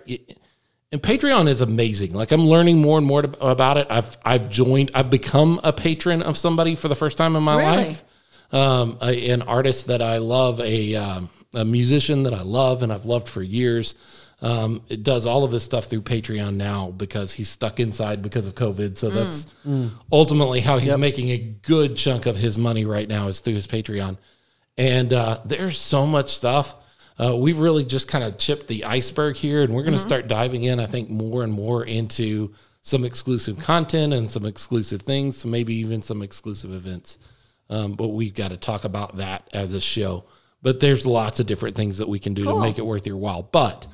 and 0.90 1.02
Patreon 1.02 1.48
is 1.48 1.60
amazing. 1.60 2.14
Like 2.14 2.32
I'm 2.32 2.46
learning 2.46 2.80
more 2.80 2.96
and 2.98 3.06
more 3.06 3.22
to, 3.22 3.46
about 3.46 3.76
it. 3.76 3.86
I've 3.90 4.16
I've 4.24 4.48
joined. 4.48 4.90
I've 4.94 5.10
become 5.10 5.60
a 5.62 5.72
patron 5.72 6.22
of 6.22 6.38
somebody 6.38 6.74
for 6.74 6.88
the 6.88 6.94
first 6.94 7.18
time 7.18 7.36
in 7.36 7.42
my 7.42 7.56
Really? 7.56 7.84
life. 7.84 8.04
Um, 8.50 8.96
a, 9.02 9.30
an 9.30 9.42
artist 9.42 9.88
that 9.88 10.00
I 10.00 10.16
love, 10.16 10.60
a 10.60 10.94
um, 10.94 11.28
a 11.54 11.64
musician 11.64 12.22
that 12.22 12.32
I 12.32 12.40
love, 12.40 12.82
and 12.82 12.90
I've 12.90 13.04
loved 13.04 13.28
for 13.28 13.42
years. 13.42 13.94
Um, 14.40 14.82
it 14.88 15.02
does 15.02 15.26
all 15.26 15.42
of 15.42 15.50
his 15.50 15.64
stuff 15.64 15.86
through 15.86 16.02
Patreon 16.02 16.54
now 16.54 16.92
because 16.92 17.32
he's 17.32 17.48
stuck 17.48 17.80
inside 17.80 18.22
because 18.22 18.46
of 18.46 18.54
COVID. 18.54 18.96
So 18.96 19.10
that's 19.10 19.52
ultimately 20.12 20.60
how 20.60 20.78
he's 20.78 20.96
making 20.96 21.30
a 21.30 21.38
good 21.38 21.96
chunk 21.96 22.26
of 22.26 22.36
his 22.36 22.56
money 22.56 22.84
right 22.84 23.08
now 23.08 23.26
is 23.26 23.40
through 23.40 23.54
his 23.54 23.66
Patreon. 23.66 24.16
And 24.76 25.12
uh, 25.12 25.40
there's 25.44 25.78
so 25.78 26.06
much 26.06 26.36
stuff. 26.36 26.76
Uh, 27.18 27.36
we've 27.36 27.58
really 27.58 27.84
just 27.84 28.06
kind 28.06 28.22
of 28.22 28.38
chipped 28.38 28.68
the 28.68 28.84
iceberg 28.84 29.34
here, 29.34 29.62
and 29.64 29.74
we're 29.74 29.82
going 29.82 29.92
to 29.92 29.98
start 29.98 30.28
diving 30.28 30.62
in, 30.62 30.78
I 30.78 30.86
think, 30.86 31.10
more 31.10 31.42
and 31.42 31.52
more 31.52 31.84
into 31.84 32.54
some 32.82 33.04
exclusive 33.04 33.58
content 33.58 34.14
and 34.14 34.30
some 34.30 34.46
exclusive 34.46 35.02
things, 35.02 35.38
so 35.38 35.48
maybe 35.48 35.74
even 35.74 36.00
some 36.00 36.22
exclusive 36.22 36.72
events. 36.72 37.18
Um, 37.70 37.94
but 37.94 38.08
we've 38.08 38.34
got 38.34 38.50
to 38.50 38.56
talk 38.56 38.84
about 38.84 39.16
that 39.16 39.48
as 39.52 39.74
a 39.74 39.80
show. 39.80 40.26
But 40.62 40.78
there's 40.78 41.06
lots 41.06 41.40
of 41.40 41.46
different 41.46 41.74
things 41.76 41.98
that 41.98 42.08
we 42.08 42.20
can 42.20 42.34
do 42.34 42.44
to 42.44 42.60
make 42.60 42.78
it 42.78 42.86
worth 42.86 43.06
your 43.06 43.16
while. 43.16 43.42
But 43.42 43.88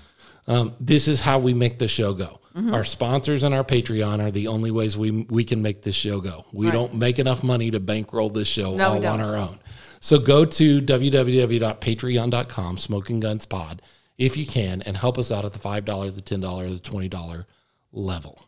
um, 0.47 0.74
this 0.80 1.09
is 1.09 1.20
how 1.20 1.38
we 1.38 1.55
make 1.55 1.78
the 1.78 1.88
show 1.88 2.14
go. 2.14 2.40
Our 2.72 2.84
sponsors 2.84 3.42
and 3.42 3.53
our 3.53 3.64
Patreon 3.64 4.20
are 4.24 4.30
the 4.30 4.47
only 4.47 4.70
ways 4.70 4.97
we 4.97 5.11
we 5.11 5.42
can 5.42 5.61
make 5.61 5.82
this 5.82 5.97
show 5.97 6.20
go. 6.20 6.45
We 6.53 6.70
don't 6.70 6.95
make 6.95 7.18
enough 7.18 7.42
money 7.42 7.72
to 7.72 7.80
bankroll 7.80 8.30
this 8.30 8.47
show 8.47 8.76
No, 8.76 8.90
all 8.90 9.07
on 9.09 9.20
our 9.20 9.36
own. 9.36 9.59
So 9.99 10.20
go 10.20 10.45
to 10.45 10.80
www.patreon.com, 10.80 12.78
Smoking 12.78 13.20
Guns 13.20 13.47
Pod, 13.47 13.82
if 14.18 14.36
you 14.36 14.47
can, 14.47 14.82
and 14.82 14.97
help 14.97 15.18
us 15.18 15.32
out 15.32 15.44
at 15.44 15.52
the 15.52 15.59
$5, 15.59 16.14
the 16.14 16.23
$10, 16.23 16.82
the 16.82 17.09
$20 17.09 17.44
level. 17.93 18.47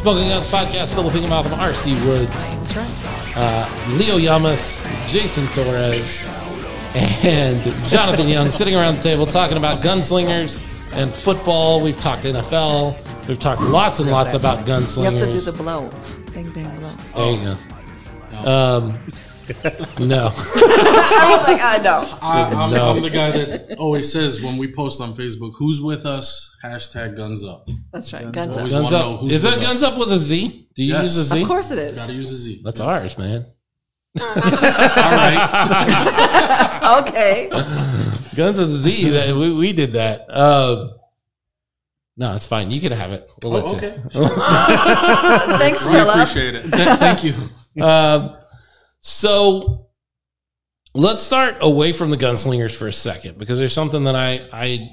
Smoking 0.00 0.28
Guns 0.28 0.48
Podcast, 0.50 0.94
Philip 0.94 1.28
Mouth 1.28 1.44
of 1.44 1.52
RC 1.58 1.92
Woods, 2.06 2.30
That's 2.30 2.74
right. 2.74 3.36
uh, 3.36 3.96
Leo 3.98 4.16
Yamas, 4.16 4.80
Jason 5.06 5.46
Torres, 5.48 6.26
and 7.22 7.62
Jonathan 7.86 8.26
Young 8.26 8.50
sitting 8.50 8.74
around 8.74 8.96
the 8.96 9.02
table 9.02 9.26
talking 9.26 9.58
about 9.58 9.82
gunslingers 9.82 10.64
and 10.94 11.12
football. 11.12 11.82
We've 11.82 12.00
talked 12.00 12.22
NFL. 12.22 13.28
We've 13.28 13.38
talked 13.38 13.60
lots 13.60 14.00
and 14.00 14.10
lots 14.10 14.32
about 14.32 14.64
gunslingers. 14.64 14.96
You 14.96 15.18
have 15.18 15.18
to 15.18 15.32
do 15.34 15.40
the 15.40 15.52
blow. 15.52 15.90
Bang, 16.32 16.50
bang, 16.50 16.74
blow. 16.78 16.94
There 17.14 17.36
you 17.36 17.56
go. 18.42 18.50
Um, 18.50 18.98
no. 19.98 20.30
I 20.34 21.26
was 21.30 21.48
like, 21.48 21.60
I 21.62 21.78
know. 21.82 22.18
I, 22.22 22.50
I'm, 22.54 22.72
No. 22.72 22.90
I'm 22.90 23.02
the 23.02 23.10
guy 23.10 23.30
that 23.32 23.76
always 23.78 24.10
says 24.12 24.40
when 24.42 24.56
we 24.56 24.72
post 24.72 25.00
on 25.00 25.14
Facebook, 25.14 25.52
"Who's 25.58 25.80
with 25.80 26.06
us?" 26.06 26.48
Hashtag 26.64 27.16
Guns 27.16 27.44
Up. 27.44 27.66
That's 27.92 28.12
right. 28.12 28.30
Guns 28.30 28.56
up. 28.56 28.58
Always 28.58 28.74
Guns 28.74 28.84
want 28.84 28.94
to 28.94 28.98
know 29.00 29.14
up. 29.14 29.20
who's 29.20 29.34
Is 29.36 29.44
with 29.44 29.54
that 29.54 29.62
guns 29.62 29.82
up 29.82 29.98
with 29.98 30.12
a 30.12 30.18
Z? 30.18 30.68
Do 30.74 30.84
you 30.84 30.92
Yes. 30.92 31.02
use 31.02 31.16
a 31.16 31.24
Z? 31.24 31.42
Of 31.42 31.48
course 31.48 31.70
it 31.70 31.78
is. 31.78 31.96
Gotta 31.98 32.12
use 32.12 32.30
a 32.32 32.36
Z. 32.36 32.60
That's 32.64 32.80
ours, 32.80 33.18
man. 33.18 33.46
All 34.20 34.26
right. 34.34 36.76
Okay. 37.00 37.48
Guns 38.34 38.58
with 38.58 38.70
a 38.70 38.78
Z. 38.78 39.10
That 39.10 39.36
we, 39.36 39.54
we 39.54 39.72
did 39.72 39.92
that. 39.92 40.26
Um, 40.28 40.90
no, 42.16 42.34
it's 42.34 42.46
fine. 42.46 42.70
You 42.70 42.80
can 42.80 42.92
have 42.92 43.12
it. 43.12 43.28
We'll 43.42 43.52
let 43.52 43.64
Oh, 43.64 43.70
you. 43.70 43.76
okay. 43.76 43.96
Thanks, 45.58 45.86
We 45.86 45.94
Philip. 45.94 46.14
appreciate 46.16 46.54
it. 46.56 46.62
Th- 46.72 46.98
thank 46.98 47.22
you. 47.24 47.34
Um, 47.82 48.36
so 49.00 49.88
let's 50.94 51.22
start 51.22 51.56
away 51.60 51.92
from 51.92 52.10
the 52.10 52.16
gunslingers 52.16 52.74
for 52.74 52.86
a 52.86 52.92
second 52.92 53.38
because 53.38 53.58
there's 53.58 53.72
something 53.72 54.04
that 54.04 54.14
I, 54.14 54.46
I, 54.52 54.88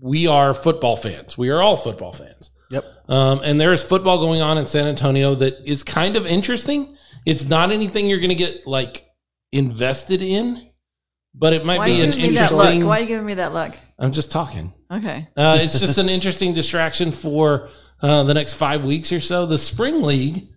we 0.00 0.26
are 0.26 0.52
football 0.52 0.96
fans. 0.96 1.38
We 1.38 1.50
are 1.50 1.62
all 1.62 1.76
football 1.76 2.12
fans. 2.12 2.50
Yep. 2.70 2.84
Um, 3.08 3.40
and 3.44 3.60
there 3.60 3.72
is 3.72 3.82
football 3.82 4.18
going 4.18 4.40
on 4.40 4.58
in 4.58 4.66
San 4.66 4.86
Antonio 4.86 5.34
that 5.36 5.60
is 5.64 5.82
kind 5.82 6.16
of 6.16 6.26
interesting. 6.26 6.96
It's 7.24 7.44
not 7.48 7.70
anything 7.70 8.08
you're 8.08 8.18
going 8.18 8.30
to 8.30 8.34
get 8.34 8.66
like 8.66 9.08
invested 9.52 10.20
in, 10.20 10.70
but 11.34 11.52
it 11.52 11.64
might 11.64 11.78
Why 11.78 11.86
be 11.86 12.00
an 12.00 12.10
giving 12.10 12.22
me 12.22 12.36
that 12.36 12.50
interesting. 12.50 12.86
Why 12.86 12.96
are 12.96 13.00
you 13.00 13.06
giving 13.06 13.26
me 13.26 13.34
that 13.34 13.52
look? 13.52 13.78
I'm 13.98 14.10
just 14.10 14.32
talking. 14.32 14.72
Okay. 14.90 15.28
Uh, 15.36 15.58
it's 15.60 15.78
just 15.78 15.98
an 15.98 16.08
interesting 16.08 16.54
distraction 16.54 17.12
for 17.12 17.68
uh, 18.00 18.24
the 18.24 18.34
next 18.34 18.54
five 18.54 18.82
weeks 18.82 19.12
or 19.12 19.20
so. 19.20 19.46
The 19.46 19.58
spring 19.58 20.02
league 20.02 20.34
Yep. 20.34 20.51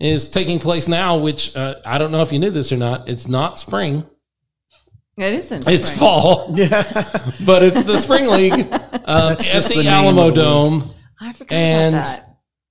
Is 0.00 0.28
taking 0.30 0.58
place 0.58 0.88
now, 0.88 1.16
which 1.18 1.56
uh, 1.56 1.76
I 1.84 1.98
don't 1.98 2.12
know 2.12 2.22
if 2.22 2.32
you 2.32 2.38
knew 2.38 2.50
this 2.50 2.72
or 2.72 2.76
not. 2.76 3.08
It's 3.08 3.26
not 3.28 3.58
spring; 3.58 4.04
It 5.16 5.34
isn't. 5.34 5.66
it's 5.68 5.88
spring. 5.88 5.98
fall, 5.98 6.54
Yeah. 6.56 6.82
but 7.46 7.62
it's 7.62 7.82
the 7.82 7.98
spring 7.98 8.26
league 8.28 8.52
um, 9.04 9.32
at 9.32 9.38
the, 9.40 9.80
the 9.82 9.88
Alamo 9.88 10.08
of 10.10 10.16
the 10.16 10.22
league. 10.26 10.34
Dome. 10.36 10.94
I 11.20 11.32
forgot 11.32 11.52
And- 11.56 11.94
about 11.96 12.04
that. 12.06 12.24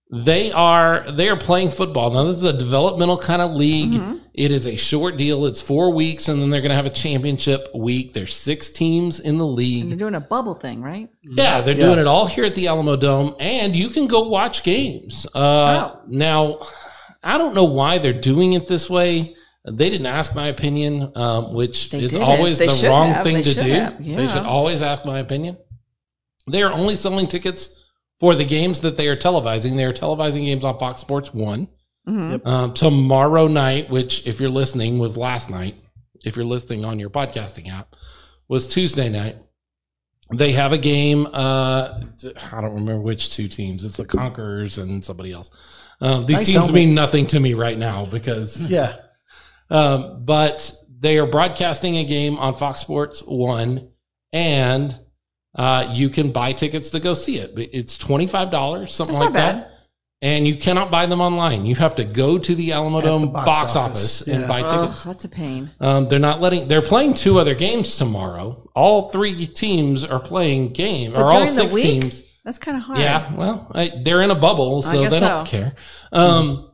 They 0.09 0.53
are 0.53 1.11
they 1.11 1.27
are 1.27 1.35
playing 1.35 1.69
football 1.69 2.11
now. 2.11 2.23
This 2.23 2.37
is 2.37 2.43
a 2.43 2.57
developmental 2.57 3.17
kind 3.17 3.41
of 3.41 3.51
league. 3.51 3.91
Mm-hmm. 3.91 4.15
It 4.33 4.51
is 4.51 4.65
a 4.65 4.77
short 4.77 5.17
deal. 5.17 5.45
It's 5.45 5.61
four 5.61 5.91
weeks, 5.93 6.29
and 6.29 6.41
then 6.41 6.49
they're 6.49 6.61
going 6.61 6.69
to 6.69 6.77
have 6.77 6.85
a 6.85 6.89
championship 6.89 7.67
week. 7.75 8.13
There's 8.13 8.33
six 8.33 8.69
teams 8.69 9.19
in 9.19 9.35
the 9.35 9.45
league. 9.45 9.81
And 9.81 9.91
they're 9.91 9.97
doing 9.97 10.15
a 10.15 10.21
bubble 10.21 10.53
thing, 10.53 10.81
right? 10.81 11.09
Yeah, 11.23 11.59
they're 11.59 11.75
Yeah. 11.75 11.87
doing 11.87 11.99
it 11.99 12.07
all 12.07 12.25
here 12.25 12.45
at 12.45 12.55
the 12.55 12.67
Alamo 12.69 12.95
Dome, 12.95 13.35
and 13.41 13.75
you 13.75 13.89
can 13.89 14.07
go 14.07 14.29
watch 14.29 14.63
games. 14.63 15.25
Uh, 15.35 15.39
Wow. 15.99 16.01
Now, 16.07 16.59
I 17.27 17.37
don't 17.37 17.53
know 17.53 17.65
why 17.65 17.97
they're 17.97 18.13
doing 18.13 18.53
it 18.53 18.67
this 18.67 18.89
way. 18.89 19.35
They 19.69 19.89
didn't 19.89 20.07
ask 20.07 20.33
my 20.35 20.47
opinion, 20.47 21.11
um, 21.15 21.53
which 21.53 21.89
They 21.89 21.99
is 21.99 22.11
didn't. 22.11 22.23
always 22.27 22.57
They 22.57 22.67
the 22.67 22.87
wrong 22.89 23.09
have. 23.09 23.23
thing 23.23 23.35
They 23.35 23.41
to 23.43 23.53
do. 23.53 23.61
have. 23.71 24.03
They 24.03 24.27
should 24.27 24.45
always 24.45 24.81
ask 24.81 25.03
my 25.05 25.19
opinion. 25.19 25.57
They 26.49 26.63
are 26.63 26.71
only 26.71 26.95
selling 26.95 27.27
tickets 27.27 27.83
for 28.19 28.33
the 28.33 28.45
games 28.45 28.79
that 28.81 28.95
they 28.95 29.09
are 29.09 29.17
televising. 29.17 29.75
They 29.75 29.83
are 29.83 29.91
televising 29.93 30.45
games 30.45 30.63
on 30.63 30.79
Fox 30.79 31.01
Sports 31.01 31.33
One 31.33 31.67
Mm-hmm. 32.07 32.47
um, 32.47 32.71
tomorrow 32.73 33.47
night, 33.49 33.89
which, 33.89 34.25
if 34.25 34.39
you're 34.39 34.49
listening, 34.49 34.97
was 34.97 35.17
last 35.17 35.49
night. 35.49 35.75
If 36.23 36.37
you're 36.37 36.45
listening 36.45 36.85
on 36.85 36.99
your 36.99 37.09
podcasting 37.09 37.69
app, 37.69 37.97
was 38.47 38.65
Tuesday 38.69 39.09
night. 39.09 39.35
They 40.33 40.53
have 40.53 40.71
a 40.71 40.77
game. 40.77 41.27
Uh, 41.27 42.01
I 42.53 42.61
don't 42.61 42.73
remember 42.75 43.01
which 43.01 43.31
two 43.31 43.49
teams. 43.49 43.83
It's 43.83 43.97
the 43.97 44.05
Conquerors 44.05 44.77
and 44.77 45.03
somebody 45.03 45.33
else. 45.33 45.51
Um, 45.99 46.25
these 46.25 46.37
Nice 46.37 46.45
teams 46.47 46.55
helmet. 46.57 46.75
mean 46.75 46.93
nothing 46.95 47.27
to 47.27 47.39
me 47.39 47.53
right 47.55 47.77
now 47.77 48.05
because, 48.05 48.61
Yeah. 48.69 48.95
um, 49.69 50.23
but 50.25 50.71
they 50.99 51.17
are 51.17 51.25
broadcasting 51.25 51.97
a 51.97 52.03
game 52.03 52.37
on 52.37 52.55
Fox 52.55 52.79
Sports 52.79 53.21
One, 53.25 53.89
and 54.31 54.97
uh, 55.55 55.91
you 55.93 56.09
can 56.09 56.31
buy 56.31 56.53
tickets 56.53 56.91
to 56.91 56.99
go 56.99 57.13
see 57.13 57.37
it. 57.37 57.51
It's 57.73 57.97
twenty 57.97 58.27
five 58.27 58.51
dollars, 58.51 58.93
something 58.93 59.13
That's 59.17 59.33
like 59.33 59.43
not 59.43 59.55
that. 59.55 59.71
And 60.19 60.47
you 60.47 60.55
cannot 60.55 60.89
buy 60.89 61.05
them 61.05 61.21
online. 61.21 61.67
You 61.67 61.75
have 61.75 61.93
to 61.97 62.03
go 62.03 62.39
to 62.39 62.55
the 62.55 62.71
Alamo 62.71 63.01
Dome 63.01 63.31
box 63.31 63.45
box, 63.45 63.75
office. 63.75 64.21
office, 64.21 64.27
and 64.27 64.41
Yeah. 64.41 64.47
buy 64.47 64.61
tickets. 64.63 65.01
Oh, 65.05 65.09
that's 65.09 65.25
a 65.25 65.29
pain. 65.29 65.69
Um, 65.79 66.07
they're 66.07 66.17
not 66.17 66.41
letting. 66.41 66.67
They're 66.67 66.81
playing 66.81 67.13
two 67.13 67.37
other 67.39 67.53
games 67.53 67.95
tomorrow. 67.97 68.67
All 68.75 69.09
three 69.09 69.45
teams 69.45 70.03
are 70.03 70.19
playing 70.19 70.73
game, 70.73 71.15
or 71.15 71.23
all 71.31 71.45
six 71.45 71.71
week? 71.73 71.83
teams. 72.01 72.23
That's 72.47 72.59
kind 72.59 72.77
of 72.77 72.83
hard. 72.83 72.99
Yeah, 72.99 73.29
well, 73.35 73.69
I, 73.75 73.91
they're 74.05 74.21
in 74.21 74.31
a 74.31 74.35
bubble, 74.35 74.81
so 74.81 75.03
they 75.09 75.19
don't 75.19 75.45
so. 75.45 75.51
care. 75.51 75.75
Um, 76.13 76.71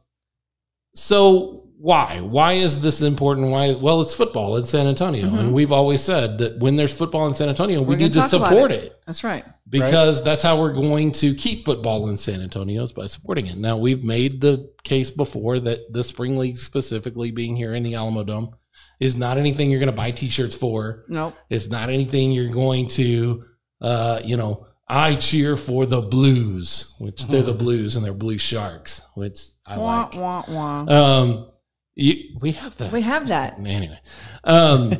so 0.93 1.63
why? 1.79 2.19
Why 2.21 2.53
is 2.53 2.79
this 2.79 3.01
important? 3.01 3.47
Why? 3.49 3.73
Well, 3.73 3.99
it's 4.01 4.13
football 4.13 4.57
in 4.57 4.65
San 4.65 4.85
Antonio, 4.85 5.25
and 5.33 5.51
we've 5.51 5.71
always 5.71 6.03
said 6.03 6.37
that 6.37 6.59
when 6.59 6.75
there's 6.75 6.93
football 6.93 7.25
in 7.25 7.33
San 7.33 7.49
Antonio, 7.49 7.79
we 7.79 7.81
Mm-hmm. 7.81 7.89
We're 7.89 7.97
need 7.97 8.13
gonna 8.13 8.21
to 8.21 8.29
support 8.29 8.71
it. 8.71 8.83
it 8.83 9.01
That's 9.07 9.23
right. 9.23 9.43
because 9.67 10.23
that's 10.23 10.43
how 10.43 10.61
we're 10.61 10.73
going 10.73 11.11
to 11.13 11.33
keep 11.33 11.65
football 11.65 12.07
in 12.09 12.19
San 12.19 12.41
Antonio 12.41 12.83
is 12.83 12.93
by 12.93 13.07
supporting 13.07 13.47
it. 13.47 13.57
Now 13.57 13.75
we've 13.75 14.03
made 14.03 14.41
the 14.41 14.71
case 14.83 15.09
before 15.09 15.59
that 15.61 15.91
the 15.91 16.03
spring 16.03 16.37
league 16.37 16.59
specifically 16.59 17.31
being 17.31 17.55
here 17.55 17.73
in 17.73 17.81
the 17.81 17.95
Alamo 17.95 18.23
Dome 18.23 18.55
is 18.99 19.17
not 19.17 19.39
anything 19.39 19.71
you're 19.71 19.79
going 19.79 19.89
to 19.89 19.97
buy 19.97 20.11
t-shirts 20.11 20.55
for. 20.55 21.03
Nope. 21.09 21.33
It's 21.49 21.67
not 21.67 21.89
anything 21.89 22.31
you're 22.31 22.53
going 22.53 22.89
to 22.89 23.43
uh, 23.81 24.21
you 24.23 24.37
know, 24.37 24.67
I 24.87 25.15
cheer 25.15 25.55
for 25.57 25.85
the 25.85 26.01
Blues, 26.01 26.93
which 26.99 27.27
they're 27.27 27.41
the 27.43 27.53
Blues 27.53 27.95
and 27.95 28.05
they're 28.05 28.13
Blue 28.13 28.37
Sharks, 28.37 29.01
which 29.15 29.39
I 29.65 29.77
Wah, 29.77 30.01
like. 30.03 30.15
wah, 30.15 30.43
wah. 30.47 30.79
Um 31.21 31.49
you, 31.95 32.37
we 32.41 32.51
have 32.53 32.75
that. 32.77 32.91
we 32.91 33.01
have 33.01 33.27
that. 33.27 33.57
Anyway, 33.65 33.99
um, 34.43 34.91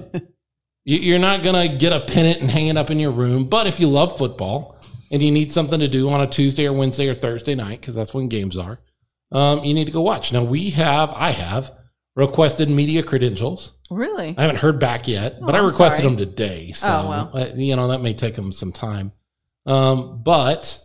you- 0.86 1.00
you're 1.00 1.18
not 1.20 1.42
going 1.42 1.70
to 1.70 1.76
get 1.76 1.92
a 1.92 2.02
pennant 2.02 2.40
and 2.42 2.52
hang 2.52 2.68
it 2.68 2.78
up 2.78 2.92
in 2.92 3.00
your 3.00 3.12
room. 3.12 3.46
But 3.46 3.66
if 3.68 3.80
you 3.80 3.88
love 3.88 4.18
football 4.18 4.78
and 5.12 5.22
you 5.24 5.32
need 5.32 5.52
something 5.52 5.80
to 5.80 5.88
do 5.88 6.08
on 6.10 6.22
a 6.22 6.28
Tuesday 6.28 6.68
or 6.68 6.74
Wednesday 6.74 7.08
or 7.08 7.16
Thursday 7.16 7.56
night, 7.56 7.82
because 7.82 7.96
that's 7.96 8.14
when 8.14 8.28
games 8.30 8.56
are, 8.58 8.80
um, 9.32 9.64
you 9.64 9.74
need 9.74 9.86
to 9.86 9.92
go 9.92 10.02
watch. 10.02 10.32
Now, 10.32 10.44
we 10.44 10.70
have, 10.72 11.10
I 11.16 11.32
have 11.32 11.72
requested 12.16 12.70
media 12.70 13.02
credentials. 13.02 13.74
Really? 13.90 14.36
I 14.38 14.42
haven't 14.44 14.58
heard 14.58 14.80
back 14.80 15.08
yet, 15.08 15.40
but 15.42 15.56
Oh, 15.56 15.58
I 15.58 15.60
I'm 15.62 15.66
requested 15.66 16.06
them 16.06 16.16
today. 16.18 16.74
So, 16.74 16.88
Oh, 16.88 17.10
well. 17.10 17.32
uh, 17.34 17.48
you 17.56 17.76
know, 17.76 17.88
that 17.88 18.02
may 18.02 18.14
take 18.14 18.36
them 18.36 18.52
some 18.52 18.72
time. 18.72 19.14
Um, 19.66 20.22
but 20.24 20.80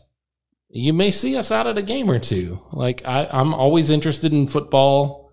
you 0.69 0.93
may 0.93 1.11
see 1.11 1.37
us 1.37 1.51
out 1.51 1.67
at 1.67 1.79
a 1.79 1.83
game 1.83 2.11
or 2.11 2.19
two. 2.19 2.61
Like, 2.73 3.07
I, 3.09 3.29
I'm 3.33 3.55
always 3.55 3.91
interested 3.91 4.33
in 4.33 4.47
football 4.49 5.33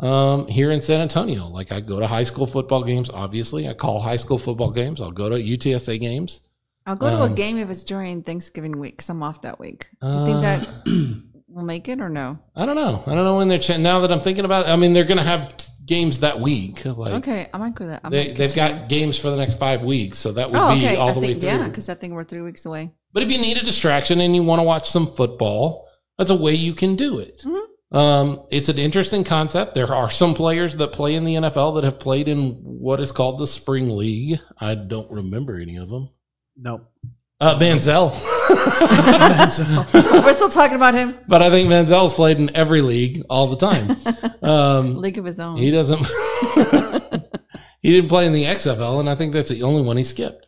um, 0.00 0.46
here 0.46 0.70
in 0.70 0.80
San 0.80 1.00
Antonio. 1.00 1.46
Like, 1.46 1.72
I 1.72 1.80
go 1.80 1.98
to 2.00 2.06
high 2.06 2.22
school 2.24 2.46
football 2.46 2.84
games, 2.84 3.10
obviously. 3.10 3.68
I 3.68 3.74
call 3.74 4.00
high 4.00 4.16
school 4.16 4.38
football 4.38 4.70
games. 4.70 5.00
I'll 5.00 5.10
go 5.10 5.28
to 5.28 5.36
UTSA 5.36 5.98
games. 6.00 6.40
I'll 6.86 6.96
go 6.96 7.10
to 7.10 7.16
Um, 7.16 7.32
a 7.32 7.34
game 7.34 7.58
if 7.58 7.68
it's 7.68 7.82
during 7.82 8.22
Thanksgiving 8.22 8.78
week, 8.78 8.98
'cause 8.98 9.10
I'm 9.10 9.22
off 9.22 9.42
that 9.42 9.58
week. 9.58 9.88
Do 10.00 10.08
you 10.08 10.24
think 10.24 10.40
that 10.42 10.68
will 11.48 11.64
make 11.64 11.88
it 11.88 12.00
or 12.00 12.08
no? 12.08 12.38
I 12.54 12.64
don't 12.64 12.76
know. 12.76 13.02
I 13.06 13.14
don't 13.14 13.24
know 13.24 13.36
when 13.38 13.48
they're, 13.48 13.58
ch- 13.58 13.78
now 13.78 13.98
that 14.00 14.12
I'm 14.12 14.20
thinking 14.20 14.44
about 14.44 14.66
it, 14.66 14.70
I 14.70 14.76
mean, 14.76 14.92
they're 14.92 15.02
going 15.04 15.16
to 15.18 15.24
have 15.24 15.52
games 15.86 16.20
that 16.20 16.40
week. 16.40 16.84
Like, 16.84 17.14
okay, 17.14 17.48
I 17.54 17.58
might 17.58 17.74
go 17.74 17.86
that. 17.86 18.00
I 18.04 18.08
They, 18.08 18.18
might 18.28 18.36
they've 18.36 18.52
continue. 18.52 18.80
got 18.80 18.88
games 18.88 19.18
for 19.18 19.30
the 19.30 19.36
next 19.36 19.58
five 19.58 19.84
weeks, 19.84 20.18
so 20.18 20.32
that 20.32 20.50
would 20.50 20.58
Oh, 20.60 20.74
be 20.74 20.84
okay. 20.84 20.96
all 20.96 21.10
I 21.10 21.12
the 21.12 21.20
think, 21.20 21.34
way 21.34 21.40
through. 21.40 21.48
yeah, 21.48 21.68
because 21.68 21.88
I 21.88 21.94
think 21.94 22.12
we're 22.14 22.24
three 22.24 22.42
weeks 22.42 22.66
away. 22.66 22.90
But 23.12 23.22
if 23.22 23.30
you 23.30 23.38
need 23.38 23.56
a 23.56 23.64
distraction 23.64 24.20
and 24.20 24.34
you 24.34 24.42
want 24.42 24.58
to 24.58 24.64
watch 24.64 24.90
some 24.90 25.14
football, 25.14 25.88
that's 26.18 26.30
a 26.30 26.36
way 26.36 26.54
you 26.54 26.74
can 26.74 26.96
do 26.96 27.18
it. 27.20 27.42
Mhm. 27.46 27.62
Um, 27.96 28.42
it's 28.50 28.68
an 28.68 28.78
interesting 28.78 29.22
concept. 29.22 29.74
There 29.74 29.94
are 29.94 30.10
some 30.10 30.34
players 30.34 30.76
that 30.76 30.90
play 30.92 31.14
in 31.14 31.24
the 31.24 31.36
NFL 31.36 31.72
that 31.76 31.84
have 31.84 32.00
played 32.00 32.26
in 32.26 32.54
what 32.64 32.98
is 33.00 33.12
called 33.12 33.38
the 33.38 33.46
Spring 33.46 33.88
League. 33.96 34.40
I 34.60 34.74
don't 34.74 35.10
remember 35.10 35.58
any 35.58 35.76
of 35.76 35.88
them. 35.88 36.10
Nope. 36.56 36.90
Uh, 37.38 37.58
Manziel. 37.58 38.12
We're 40.24 40.32
still 40.32 40.48
talking 40.48 40.76
about 40.76 40.94
him. 40.94 41.14
but 41.28 41.42
I 41.42 41.50
think 41.50 41.68
Manziel's 41.68 42.14
played 42.14 42.38
in 42.38 42.54
every 42.56 42.80
league 42.80 43.22
all 43.28 43.48
the 43.48 43.56
time. 43.56 43.94
Um, 44.42 44.96
League 45.02 45.18
of 45.18 45.24
his 45.26 45.38
own. 45.38 45.58
he 45.58 45.70
doesn't. 45.70 45.98
he 47.82 47.92
didn't 47.92 48.08
play 48.08 48.26
in 48.26 48.32
the 48.32 48.44
XFL, 48.44 49.00
and 49.00 49.10
I 49.10 49.14
think 49.14 49.34
that's 49.34 49.50
the 49.50 49.62
only 49.64 49.82
one 49.82 49.96
he 49.98 50.04
skipped. 50.04 50.46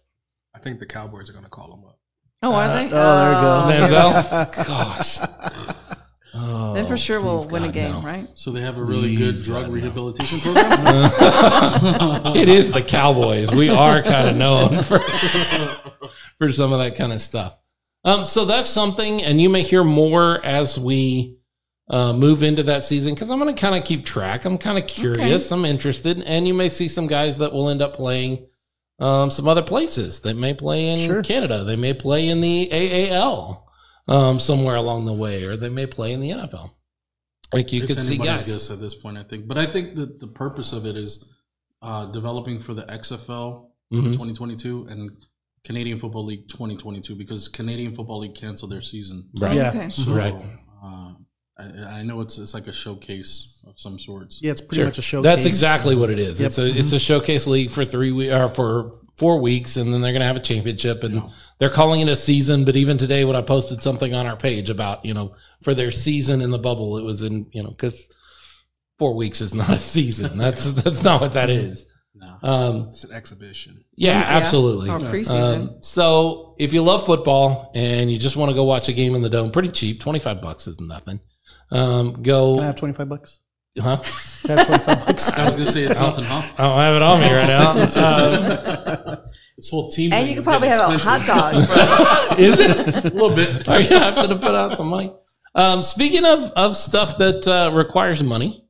I 0.54 0.60
think 0.60 0.78
the 0.80 0.86
Cowboys 0.86 1.28
are 1.28 1.32
going 1.32 1.44
to 1.44 1.50
call 1.50 1.74
him 1.74 1.84
up. 1.84 1.98
oh, 2.42 2.52
are 2.54 2.68
they? 2.68 2.88
Oh, 2.90 3.68
there 3.68 3.82
you 3.82 3.88
go. 3.88 3.98
Manziel. 3.98 4.66
Gosh. 4.66 5.18
Oh, 6.34 6.72
Then 6.74 6.86
for 6.86 6.96
sure 6.96 7.20
we'll 7.20 7.38
please 7.40 7.52
win 7.52 7.64
a 7.64 7.72
game, 7.72 7.92
no. 7.92 8.00
right? 8.02 8.28
So 8.34 8.50
they 8.50 8.60
have 8.60 8.78
a 8.78 8.82
really 8.82 9.14
Please, 9.16 9.42
good 9.42 9.44
drug 9.44 9.62
God, 9.64 9.68
no. 9.68 9.74
rehabilitation 9.74 10.40
program. 10.40 10.76
it 12.36 12.48
is 12.48 12.70
the 12.72 12.80
Cowboys. 12.82 13.50
We 13.50 13.68
are 13.68 14.02
kind 14.02 14.28
of 14.28 14.36
known 14.36 14.82
for 14.82 15.00
for 16.38 16.50
some 16.52 16.72
of 16.72 16.78
that 16.80 16.96
kind 16.96 17.12
of 17.12 17.20
stuff. 17.20 17.56
Um, 18.04 18.24
so 18.24 18.44
that's 18.44 18.68
something, 18.68 19.22
and 19.22 19.40
you 19.40 19.48
may 19.48 19.62
hear 19.62 19.84
more 19.84 20.44
as 20.44 20.78
we 20.78 21.36
uh, 21.90 22.12
move 22.12 22.42
into 22.42 22.62
that 22.64 22.84
season 22.84 23.14
because 23.14 23.30
I'm 23.30 23.38
going 23.38 23.54
to 23.54 23.60
kind 23.60 23.74
of 23.74 23.84
keep 23.84 24.04
track. 24.04 24.44
I'm 24.44 24.58
kind 24.58 24.78
of 24.78 24.86
curious. 24.86 25.50
I'm 25.50 25.64
interested, 25.64 26.22
and 26.22 26.46
you 26.46 26.54
may 26.54 26.68
see 26.68 26.88
some 26.88 27.06
guys 27.06 27.38
that 27.38 27.52
will 27.52 27.68
end 27.68 27.82
up 27.82 27.94
playing 27.94 28.46
um, 29.00 29.30
some 29.30 29.48
other 29.48 29.62
places. 29.62 30.20
They 30.20 30.32
may 30.32 30.54
play 30.54 30.88
in 30.90 30.98
Sure. 30.98 31.22
Canada. 31.22 31.64
They 31.64 31.76
may 31.76 31.94
play 31.94 32.28
in 32.28 32.40
the 32.40 32.68
AAL 32.72 33.64
um, 34.06 34.38
somewhere 34.40 34.76
along 34.76 35.04
the 35.04 35.12
way, 35.12 35.44
or 35.44 35.56
they 35.56 35.68
may 35.68 35.86
play 35.86 36.12
in 36.12 36.20
the 36.20 36.30
NFL. 36.30 36.70
Like 37.52 37.72
you 37.72 37.82
it's 37.84 37.94
could 37.94 38.04
see 38.04 38.14
anybody's 38.16 38.42
guys. 38.42 38.52
guess 38.52 38.70
at 38.70 38.80
this 38.80 38.94
point, 38.94 39.16
I 39.18 39.22
think. 39.22 39.48
But 39.48 39.56
I 39.58 39.66
think 39.66 39.94
that 39.96 40.20
the 40.20 40.26
purpose 40.28 40.72
of 40.72 40.84
it 40.86 40.96
is 40.96 41.32
uh, 41.82 42.06
developing 42.06 42.58
for 42.60 42.74
the 42.74 42.82
XFL 42.82 43.70
Mhm. 43.92 44.12
2022 44.12 44.86
and 44.90 45.10
Canadian 45.64 45.98
Football 45.98 46.24
League 46.24 46.48
2022 46.48 47.14
because 47.14 47.48
Canadian 47.48 47.92
Football 47.94 48.20
League 48.20 48.34
canceled 48.34 48.72
their 48.72 48.80
season. 48.80 49.28
Right. 49.40 49.54
Yeah. 49.56 49.70
Okay. 49.70 49.90
So, 49.90 50.12
Right. 50.12 50.34
Uh, 50.82 51.12
I, 51.58 51.98
I 51.98 52.02
know 52.02 52.20
it's 52.20 52.38
it's 52.38 52.54
like 52.54 52.68
a 52.68 52.72
showcase 52.72 53.58
of 53.66 53.78
some 53.78 53.98
sorts. 53.98 54.40
Yeah, 54.40 54.52
it's 54.52 54.60
pretty 54.60 54.76
Sure. 54.76 54.84
much 54.86 54.98
a 54.98 55.02
showcase. 55.02 55.24
That's 55.24 55.44
exactly 55.44 55.94
what 55.96 56.10
it 56.10 56.18
is. 56.18 56.40
Yep. 56.40 56.46
It's 56.46 56.58
a 56.58 56.66
it's 56.78 56.92
a 56.92 56.98
showcase 57.00 57.46
league 57.46 57.70
for 57.70 57.84
three 57.84 58.12
we 58.12 58.30
or 58.30 58.48
for 58.48 58.92
four 59.16 59.40
weeks, 59.40 59.76
and 59.76 59.92
then 59.92 60.00
they're 60.00 60.12
going 60.12 60.20
to 60.20 60.26
have 60.26 60.36
a 60.36 60.40
championship, 60.40 61.02
and 61.02 61.20
they're 61.58 61.68
calling 61.70 62.00
it 62.00 62.08
a 62.08 62.14
season. 62.14 62.64
But 62.64 62.76
even 62.76 62.96
today, 62.96 63.24
when 63.24 63.34
I 63.34 63.42
posted 63.42 63.82
something 63.82 64.14
on 64.14 64.26
our 64.26 64.36
page 64.36 64.70
about 64.70 65.04
you 65.04 65.12
know 65.14 65.34
for 65.62 65.74
their 65.74 65.90
season 65.90 66.40
in 66.40 66.50
the 66.52 66.58
bubble, 66.58 66.96
it 66.96 67.02
was 67.02 67.22
in 67.22 67.46
you 67.50 67.62
know 67.64 67.70
because 67.70 68.08
four 68.98 69.14
weeks 69.16 69.40
is 69.40 69.52
not 69.52 69.70
a 69.70 69.78
season. 69.78 70.38
That's 70.38 70.70
that's 70.82 71.02
not 71.02 71.20
what 71.20 71.32
that 71.32 71.50
is. 71.50 71.84
No. 72.20 72.48
Um, 72.48 72.86
It's 72.90 73.04
an 73.04 73.12
exhibition. 73.12 73.84
yeah, 73.94 74.18
Yeah. 74.20 74.36
absolutely. 74.36 74.90
Or 74.90 74.98
preseason. 74.98 75.54
Um, 75.54 75.70
so 75.82 76.54
if 76.58 76.72
you 76.72 76.82
love 76.82 77.06
football 77.06 77.70
and 77.74 78.10
you 78.10 78.18
just 78.18 78.36
want 78.36 78.50
to 78.50 78.54
go 78.54 78.64
watch 78.64 78.88
a 78.88 78.92
game 78.92 79.14
in 79.14 79.22
the 79.22 79.28
dome, 79.30 79.50
pretty 79.50 79.68
cheap, 79.70 80.00
twenty 80.00 80.18
five 80.18 80.40
bucks 80.42 80.66
is 80.66 80.80
nothing. 80.80 81.20
Um, 81.70 82.12
Can 82.14 82.20
I 82.20 82.22
go, 82.24 82.60
have 82.60 82.76
25 82.76 83.08
bucks? 83.08 83.38
huh? 83.78 83.98
Can 84.46 84.58
I 84.58 84.62
have 84.64 84.66
25 84.86 85.06
bucks? 85.06 85.32
I 85.38 85.44
was 85.44 85.56
gonna 85.56 85.70
say 85.70 85.82
it's 85.84 86.00
nothing, 86.00 86.24
huh? 86.24 86.42
I 86.56 86.62
don't 86.62 86.78
have 86.78 86.96
it 86.96 87.02
on 87.02 87.20
me 87.20 87.32
right 87.32 87.46
now. 89.06 89.12
Um, 89.12 89.18
This 89.56 89.70
whole 89.70 89.90
team. 89.90 90.12
and 90.12 90.24
you 90.28 90.34
is 90.34 90.38
could 90.44 90.50
probably 90.50 90.68
getting 90.68 90.82
have 90.98 91.00
a 91.00 91.02
hot 91.02 91.26
dog. 91.26 92.38
Is 92.38 92.60
it? 92.60 92.70
a 93.06 93.08
little 93.12 93.34
bit. 93.34 93.66
Are 93.68 93.80
you 93.80 93.88
have 93.88 94.14
to 94.28 94.36
put 94.36 94.54
out 94.54 94.76
some 94.76 94.86
money? 94.86 95.12
Um, 95.56 95.82
speaking 95.82 96.24
of 96.24 96.52
of 96.52 96.76
stuff 96.76 97.18
that 97.18 97.44
uh, 97.48 97.72
requires 97.74 98.22
money, 98.22 98.64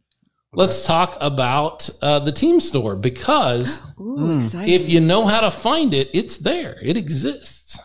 let's 0.53 0.87
talk 0.87 1.17
about 1.21 1.89
uh, 2.03 2.19
the 2.19 2.33
team 2.33 2.61
store 2.61 2.97
because 2.97 3.81
ooh, 4.01 4.37
exciting. 4.37 4.75
if 4.75 4.89
you 4.89 5.01
know 5.01 5.27
how 5.27 5.41
to 5.41 5.51
find 5.51 5.95
it, 5.95 6.11
it's 6.13 6.39
there. 6.39 6.77
It 6.83 6.97
exists. 6.97 7.79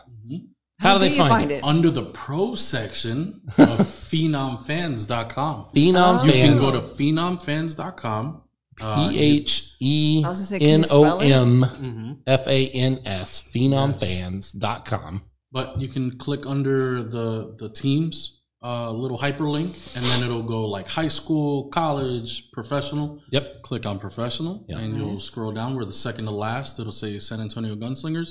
How, 0.80 0.94
do 0.94 1.00
they 1.00 1.12
you 1.12 1.16
find, 1.16 1.50
it? 1.50 1.64
Under 1.64 1.90
the 1.90 2.04
pro 2.04 2.54
section 2.54 3.40
of 3.56 3.78
phenomfans.com. 3.78 5.66
Phenom 5.74 6.20
Oh. 6.20 6.24
You 6.24 6.32
can 6.32 6.58
go 6.58 6.72
to 6.72 6.80
phenomfans.com. 6.80 8.42
Uh, 8.80 9.08
P 9.08 9.18
H 9.18 9.76
E 9.80 10.22
I 10.24 10.28
was 10.28 10.38
gonna 10.38 10.46
say, 10.46 10.58
can 10.58 10.68
you 10.68 10.74
N 10.74 10.80
O 10.82 10.84
spell 10.84 11.20
it? 11.20 11.30
M 11.30 11.62
mhm. 11.62 12.18
F 12.26 12.46
A 12.48 12.68
N 12.70 13.00
S, 13.06 13.40
phenomfans.com. 13.54 15.22
But 15.52 15.80
you 15.80 15.86
can 15.86 16.18
click 16.18 16.44
under 16.44 17.02
the 17.02 17.54
the 17.56 17.68
teams, 17.68 18.42
uh, 18.64 18.90
little 18.90 19.18
hyperlink, 19.18 19.74
and 19.94 20.04
then 20.06 20.22
it'll 20.24 20.42
go 20.42 20.66
like 20.66 20.88
high 20.88 21.08
school, 21.08 21.68
college, 21.68 22.50
professional. 22.52 23.20
Yep. 23.30 23.62
Click 23.62 23.84
on 23.86 23.98
professional, 23.98 24.64
Yeah. 24.68 24.78
and 24.78 24.96
you'll 24.96 25.16
scroll 25.16 25.52
down. 25.52 25.74
We're 25.74 25.84
the 25.84 25.92
second 25.92 26.24
to 26.24 26.30
last. 26.30 26.80
It'll 26.80 26.90
say 26.92 27.18
San 27.18 27.40
Antonio 27.40 27.74
Gunslingers. 27.76 28.30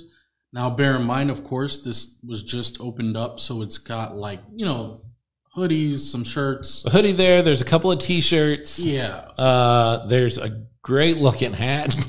Now, 0.51 0.69
bear 0.69 0.95
in 0.95 1.03
mind, 1.03 1.29
of 1.31 1.43
course, 1.43 1.79
this 1.83 2.19
was 2.27 2.41
just 2.43 2.81
opened 2.81 3.15
up, 3.15 3.39
so 3.39 3.61
it's 3.61 3.77
got 3.77 4.15
like 4.15 4.39
you 4.55 4.65
know 4.65 5.01
hoodies, 5.55 5.99
some 5.99 6.23
shirts. 6.23 6.83
A 6.85 6.89
hoodie 6.89 7.11
there. 7.11 7.41
There's 7.43 7.61
a 7.61 7.65
couple 7.65 7.91
of 7.91 7.99
t 7.99 8.19
shirts. 8.21 8.79
Yeah. 8.79 9.15
Uh, 9.37 10.05
there's 10.07 10.37
a 10.39 10.63
great 10.81 11.17
looking 11.17 11.53
hat. 11.53 11.95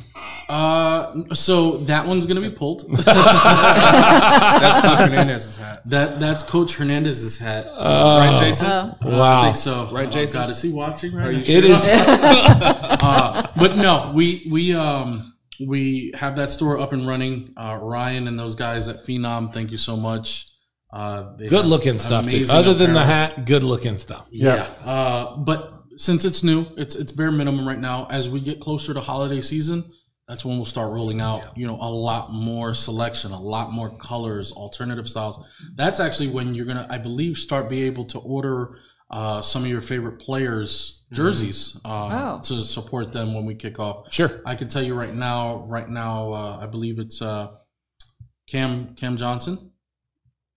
Uh, 0.48 1.24
so 1.34 1.78
that 1.78 2.06
one's 2.06 2.26
gonna 2.26 2.40
be 2.40 2.50
pulled. 2.50 2.84
That's 3.04 4.80
Coach 4.86 5.00
Hernandez's 5.08 5.56
hat. 5.56 5.82
that 5.88 6.20
that's 6.20 6.42
Coach 6.42 6.74
Hernandez's 6.76 7.38
hat. 7.38 7.66
right, 7.66 8.36
Jason? 8.40 8.66
Oh. 8.66 8.70
Uh, 8.70 8.94
I 9.02 9.18
Wow. 9.18 9.42
think 9.44 9.56
so. 9.56 9.88
Right, 9.92 10.08
Uh, 10.08 10.10
Jason? 10.10 10.40
God, 10.40 10.50
is 10.50 10.62
he 10.62 10.72
watching 10.72 11.14
right 11.14 11.26
Are 11.28 11.32
you 11.32 11.38
now? 11.38 11.44
sure? 11.44 11.56
It 11.58 11.64
is. 11.64 11.82
uh, 11.86 13.46
but 13.56 13.76
no, 13.76 14.12
we 14.14 14.46
we 14.50 14.74
um 14.74 15.34
we 15.66 16.12
have 16.16 16.36
that 16.36 16.50
store 16.50 16.78
up 16.78 16.92
and 16.92 17.06
running. 17.06 17.52
Uh, 17.56 17.78
Ryan 17.80 18.26
and 18.28 18.38
those 18.38 18.54
guys 18.54 18.88
at 18.88 18.96
Phenom, 19.06 19.52
thank 19.52 19.70
you 19.70 19.76
so 19.76 19.96
much. 19.96 20.50
Uh, 20.92 21.32
good 21.48 21.66
looking 21.66 21.98
stuff 21.98 22.24
too. 22.24 22.36
amazing 22.36 22.54
Other 22.56 22.74
than 22.74 22.92
the 22.92 23.02
hat, 23.04 23.46
good 23.46 23.62
looking 23.64 23.96
stuff. 23.96 24.26
Yeah. 24.30 24.66
Uh, 24.84 25.36
but 25.36 25.72
since 25.96 26.24
it's 26.24 26.42
new, 26.44 26.66
it's 26.76 26.94
it's 26.96 27.12
bare 27.12 27.32
minimum 27.32 27.66
right 27.66 27.78
now. 27.80 28.06
As 28.10 28.28
we 28.28 28.40
get 28.40 28.60
closer 28.60 28.94
to 28.94 29.00
holiday 29.00 29.40
season, 29.40 29.90
that's 30.28 30.44
when 30.44 30.56
we'll 30.56 30.64
start 30.64 30.90
rolling 30.92 31.20
out, 31.20 31.56
you 31.56 31.66
know, 31.66 31.76
a 31.80 31.90
lot 31.90 32.32
more 32.32 32.74
selection, 32.74 33.32
a 33.32 33.40
lot 33.40 33.72
more 33.72 33.96
colors, 33.98 34.52
alternative 34.52 35.08
styles. 35.08 35.46
That's 35.76 36.00
actually 36.00 36.28
when 36.28 36.54
you're 36.54 36.64
gonna, 36.66 36.86
I 36.88 36.98
believe, 36.98 37.36
start 37.36 37.68
be 37.68 37.82
able 37.82 38.06
to 38.06 38.18
order 38.20 38.78
uh, 39.10 39.42
some 39.42 39.62
of 39.62 39.68
your 39.68 39.82
favorite 39.82 40.18
players' 40.18 41.04
jerseys 41.12 41.78
uh, 41.84 42.38
Oh. 42.38 42.40
to 42.42 42.62
support 42.62 43.12
them 43.12 43.34
when 43.34 43.44
we 43.44 43.54
kick 43.54 43.78
off. 43.78 44.12
Sure. 44.12 44.40
I 44.46 44.54
can 44.54 44.68
tell 44.68 44.82
you 44.82 44.94
right 44.94 45.12
now, 45.14 45.64
right 45.68 45.88
now, 45.88 46.32
uh, 46.32 46.58
I 46.60 46.66
believe 46.66 46.98
it's 46.98 47.20
uh, 47.20 47.48
Cam 48.48 48.94
Cam 48.94 49.16
Johnson, 49.16 49.72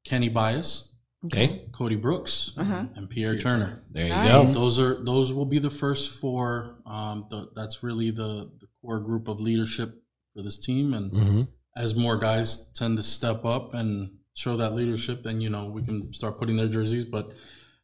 Kenny 0.06 0.30
Bias, 0.30 0.94
Okay. 1.26 1.68
Cody 1.74 1.96
Brooks, 1.96 2.52
Uh-huh. 2.58 2.86
and 2.96 3.10
Pierre 3.10 3.38
Turner. 3.38 3.84
There 3.92 4.04
you 4.04 4.10
Nice. 4.10 4.54
go. 4.54 4.60
Those 4.62 4.80
are 4.80 5.04
those 5.04 5.34
will 5.34 5.46
be 5.46 5.60
the 5.60 5.70
first 5.70 6.12
four. 6.12 6.78
Um, 6.86 7.26
the, 7.30 7.50
that's 7.56 7.84
really 7.84 8.12
the, 8.12 8.50
the 8.60 8.67
core 8.88 9.00
group 9.02 9.28
of 9.28 9.40
leadership 9.42 10.02
for 10.34 10.42
this 10.42 10.58
team. 10.58 10.94
And 10.94 11.12
hmm 11.12 11.42
as 11.76 11.94
more 11.94 12.18
guys 12.18 12.72
tend 12.74 12.98
to 12.98 13.04
step 13.04 13.46
up 13.46 13.76
and 13.76 14.10
show 14.34 14.58
that 14.58 14.74
leadership, 14.74 15.22
then 15.22 15.40
you 15.42 15.48
know 15.48 15.66
we 15.70 15.84
can 15.84 16.12
start 16.12 16.40
putting 16.40 16.58
their 16.58 16.68
jerseys. 16.68 17.06
But 17.06 17.30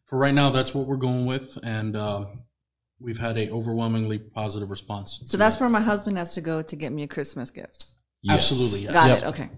for 0.05 0.17
right 0.17 0.33
now, 0.33 0.49
that's 0.49 0.73
what 0.73 0.87
we're 0.87 0.97
going 0.97 1.27
with, 1.27 1.59
and 1.61 1.95
uh, 1.95 2.25
we've 2.99 3.19
had 3.19 3.37
a 3.37 3.51
overwhelmingly 3.51 4.17
positive 4.17 4.71
response. 4.71 5.21
So 5.25 5.37
that's 5.37 5.59
where 5.59 5.69
my 5.69 5.79
husband 5.79 6.17
has 6.17 6.33
to 6.33 6.41
go 6.41 6.63
to 6.63 6.75
get 6.75 6.91
me 6.91 7.03
a 7.03 7.07
Christmas 7.07 7.51
gift. 7.51 7.85
absolutely 8.27 8.79
yes. 8.79 8.93
Got 8.93 9.07
Yep. 9.09 9.17
it. 9.19 9.25
Okay. 9.27 9.49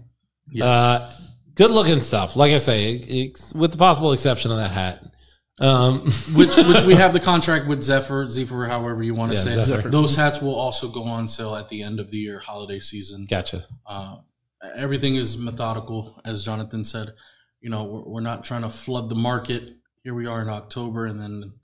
Yes. 0.50 0.64
Uh, 0.66 1.12
good 1.54 1.70
looking 1.70 2.00
stuff. 2.02 2.36
Like 2.36 2.52
I 2.52 2.58
say, 2.58 3.32
with 3.54 3.72
the 3.72 3.78
possible 3.78 4.12
exception 4.12 4.50
of 4.50 4.58
that 4.58 4.70
hat. 4.70 5.02
Um, 5.58 6.10
which 6.34 6.56
which 6.56 6.82
we 6.82 6.94
have 6.94 7.12
the 7.12 7.20
contract 7.20 7.66
with 7.66 7.82
Zephyr, 7.82 8.28
Zephyr, 8.28 8.66
however 8.66 9.02
you 9.02 9.14
want 9.14 9.32
to 9.32 9.38
Yeah, 9.38 9.44
say. 9.44 9.60
it. 9.60 9.64
Zephyr. 9.66 9.88
Those 9.88 10.14
hats 10.14 10.42
will 10.42 10.54
also 10.54 10.88
go 10.90 11.04
on 11.04 11.28
sale 11.28 11.56
at 11.56 11.68
the 11.70 11.82
end 11.82 11.98
of 12.00 12.10
the 12.10 12.18
year, 12.18 12.38
holiday 12.40 12.78
season. 12.78 13.26
gotcha. 13.28 13.64
Uh, 13.86 14.16
everything 14.76 15.16
is 15.16 15.38
methodical, 15.38 16.20
as 16.24 16.44
Jonathan 16.44 16.84
said. 16.84 17.14
You 17.62 17.70
know, 17.70 17.84
we're, 17.84 18.02
we're 18.02 18.20
not 18.20 18.44
trying 18.44 18.62
to 18.62 18.68
flood 18.70 19.08
the 19.08 19.14
market. 19.14 19.76
Here 20.04 20.14
we 20.14 20.26
are 20.26 20.42
in 20.42 20.48
October, 20.50 21.06
and 21.06 21.18
then 21.20 21.54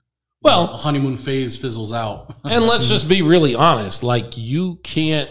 Well- 0.41 0.73
a 0.73 0.77
honeymoon 0.77 1.17
phase 1.17 1.55
fizzles 1.55 1.93
out. 1.93 2.33
and 2.43 2.65
let's 2.65 2.87
just 2.87 3.07
be 3.07 3.21
really 3.21 3.53
honest. 3.53 4.01
Like 4.01 4.35
you 4.37 4.79
can't, 4.83 5.29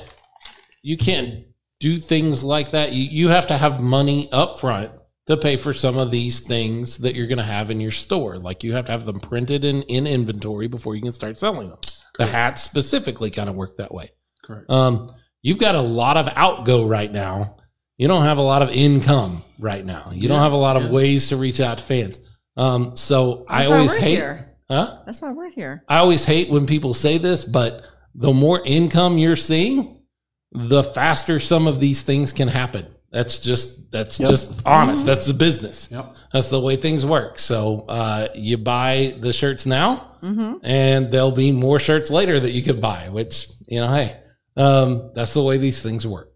you 0.82 0.96
can't 0.96 1.46
do 1.80 1.98
things 1.98 2.44
like 2.44 2.70
that. 2.70 2.92
You, 2.92 3.02
you 3.04 3.28
have 3.28 3.48
to 3.48 3.58
have 3.58 3.80
money 3.80 4.30
up 4.30 4.60
front 4.60 4.92
to 5.26 5.36
pay 5.36 5.56
for 5.56 5.72
some 5.72 5.96
of 5.96 6.10
these 6.10 6.40
things 6.40 6.98
that 6.98 7.14
you're 7.14 7.26
going 7.28 7.38
to 7.38 7.44
have 7.44 7.70
in 7.70 7.80
your 7.80 7.90
store. 7.90 8.38
Like 8.38 8.64
you 8.64 8.72
have 8.74 8.86
to 8.86 8.92
have 8.92 9.06
them 9.06 9.20
printed 9.20 9.64
in, 9.64 9.82
in 9.82 10.06
inventory 10.06 10.66
before 10.66 10.96
you 10.96 11.02
can 11.02 11.12
start 11.12 11.38
selling 11.38 11.68
them. 11.68 11.78
The 12.18 12.26
hats 12.26 12.62
specifically 12.62 13.30
kind 13.30 13.48
of 13.48 13.54
work 13.56 13.76
that 13.76 13.94
way. 13.94 14.10
Correct. 14.44 14.68
Um, 14.70 15.12
you've 15.40 15.58
got 15.58 15.74
a 15.74 15.80
lot 15.80 16.16
of 16.16 16.28
outgo 16.34 16.86
right 16.86 17.10
now. 17.10 17.56
You 17.96 18.08
don't 18.08 18.24
have 18.24 18.38
a 18.38 18.42
lot 18.42 18.62
of 18.62 18.70
income 18.70 19.44
right 19.60 19.84
now. 19.84 20.10
You 20.12 20.28
don't 20.28 20.40
have 20.40 20.52
a 20.52 20.56
lot 20.56 20.76
of 20.76 20.84
yeah. 20.84 20.90
ways 20.90 21.28
to 21.28 21.36
reach 21.36 21.60
out 21.60 21.78
to 21.78 21.84
fans. 21.84 22.18
Um, 22.56 22.96
so 22.96 23.46
I 23.48 23.58
That's 23.58 23.70
why 23.70 23.76
always 23.76 23.90
we're 23.92 24.00
hate, 24.00 24.14
here. 24.16 24.56
huh? 24.68 25.02
That's 25.06 25.22
why 25.22 25.32
we're 25.32 25.50
here. 25.50 25.84
I 25.88 25.98
always 25.98 26.24
hate 26.24 26.50
when 26.50 26.66
people 26.66 26.94
say 26.94 27.18
this, 27.18 27.44
but 27.44 27.84
the 28.14 28.32
more 28.32 28.60
income 28.64 29.18
you're 29.18 29.36
seeing, 29.36 30.02
the 30.50 30.82
faster 30.82 31.38
some 31.38 31.66
of 31.66 31.80
these 31.80 32.02
things 32.02 32.32
can 32.32 32.48
happen. 32.48 32.91
That's 33.12 33.38
just 33.38 33.90
that's 33.92 34.18
Yep. 34.18 34.30
just 34.30 34.62
honest. 34.66 35.04
That's 35.04 35.26
the 35.26 35.34
business. 35.34 35.88
Yep. 35.92 36.06
That's 36.32 36.48
the 36.48 36.60
way 36.60 36.76
things 36.76 37.04
work. 37.04 37.38
So 37.38 37.84
uh, 37.88 38.28
you 38.34 38.56
buy 38.56 39.14
the 39.20 39.32
shirts 39.32 39.66
now, 39.66 40.08
Mm-hmm. 40.22 40.64
and 40.64 41.10
there'll 41.12 41.32
be 41.34 41.50
more 41.52 41.78
shirts 41.78 42.10
later 42.10 42.38
that 42.40 42.52
you 42.52 42.62
could 42.62 42.80
buy. 42.80 43.08
Which 43.10 43.48
you 43.68 43.80
know, 43.80 43.92
hey, 43.92 44.16
um, 44.56 45.10
that's 45.14 45.34
the 45.34 45.42
way 45.42 45.58
these 45.58 45.82
things 45.82 46.06
work. 46.06 46.28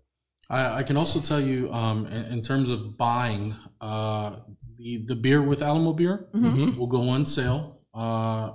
I, 0.51 0.79
I 0.79 0.83
can 0.83 0.97
also 0.97 1.19
tell 1.21 1.41
you, 1.41 1.73
um, 1.73 2.07
in, 2.07 2.25
in 2.35 2.43
terms 2.43 2.69
of 2.71 2.97
buying, 2.99 3.55
uh, 3.81 4.37
the 4.77 5.05
the 5.07 5.17
beer 5.17 5.41
with 5.41 5.63
Alamo 5.63 5.93
beer 5.95 6.29
Mhm. 6.35 6.77
will 6.77 6.87
go 6.89 7.09
on 7.09 7.25
sale 7.27 7.81
uh, 7.95 8.51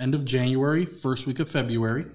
end 0.00 0.14
of 0.14 0.24
January, 0.24 0.86
first 0.86 1.26
week 1.26 1.38
of 1.40 1.48
February. 1.50 2.06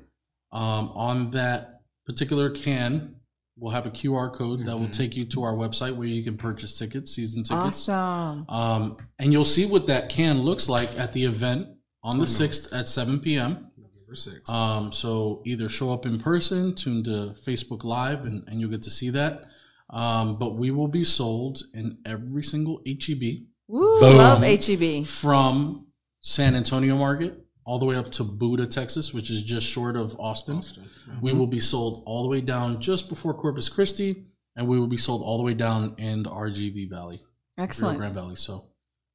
Um, 0.52 0.90
on 0.96 1.32
that 1.32 1.82
particular 2.06 2.50
can, 2.50 3.16
we'll 3.58 3.72
have 3.72 3.86
a 3.86 3.92
QR 3.92 4.34
code 4.34 4.66
that 4.66 4.76
will 4.78 4.90
take 4.90 5.16
you 5.16 5.26
to 5.26 5.44
our 5.44 5.54
website 5.54 5.96
where 5.96 6.08
you 6.08 6.24
can 6.24 6.38
purchase 6.38 6.78
tickets, 6.78 7.16
season 7.16 7.44
tickets. 7.44 7.88
Awesome. 7.88 8.46
Um, 8.50 8.98
and 9.20 9.32
you'll 9.32 9.46
see 9.46 9.66
what 9.66 9.88
that 9.88 10.10
can 10.10 10.42
looks 10.42 10.68
like 10.70 10.98
at 10.98 11.14
the 11.14 11.26
event 11.26 11.68
on 12.02 12.20
the 12.20 12.26
6th 12.26 12.78
at 12.78 12.90
7 12.90 13.20
p.m. 13.20 13.72
November 13.78 14.14
6th. 14.14 14.50
Um, 14.50 14.92
so 14.92 15.42
either 15.46 15.70
show 15.70 15.94
up 15.94 16.06
in 16.06 16.20
person, 16.20 16.76
tune 16.76 17.04
to 17.04 17.36
Facebook 17.46 17.84
Live, 17.84 18.26
and, 18.26 18.44
and 18.48 18.60
you'll 18.60 18.72
get 18.72 18.82
to 18.84 18.92
see 18.92 19.10
that. 19.12 19.46
Um, 19.90 20.38
but 20.40 20.56
we 20.56 20.72
will 20.72 20.88
be 20.88 21.04
sold 21.04 21.62
in 21.74 22.00
every 22.06 22.44
single 22.44 22.82
HEB 22.86 23.22
Woo, 23.68 24.00
Boom. 24.00 24.18
love 24.18 24.44
HEB. 24.44 25.06
from 25.06 25.88
San 26.22 26.56
Antonio 26.56 26.98
Market 26.98 27.43
all 27.66 27.80
the 27.80 27.86
way 27.86 27.96
up 27.96 28.12
to 28.12 28.24
Buda, 28.24 28.68
Texas, 28.68 29.14
which 29.14 29.30
is 29.30 29.42
just 29.44 29.66
short 29.68 29.96
of 29.96 30.20
Austin. 30.20 30.58
Austin. 30.58 30.90
We 31.22 31.34
will 31.34 31.48
be 31.48 31.60
sold 31.60 32.04
all 32.06 32.24
the 32.24 32.30
way 32.30 32.42
down 32.42 32.82
just 32.82 33.10
before 33.10 33.34
Corpus 33.34 33.70
Christi, 33.70 34.26
and 34.56 34.68
we 34.68 34.80
will 34.80 34.88
be 34.88 34.98
sold 34.98 35.22
all 35.22 35.38
the 35.38 35.44
way 35.44 35.54
down 35.54 35.96
in 35.98 36.24
the 36.24 36.30
RGV 36.30 36.90
Valley, 36.90 37.22
Rio 37.58 37.64
Excellent. 37.66 38.00
Grande 38.00 38.16
Valley. 38.16 38.36
So 38.36 38.66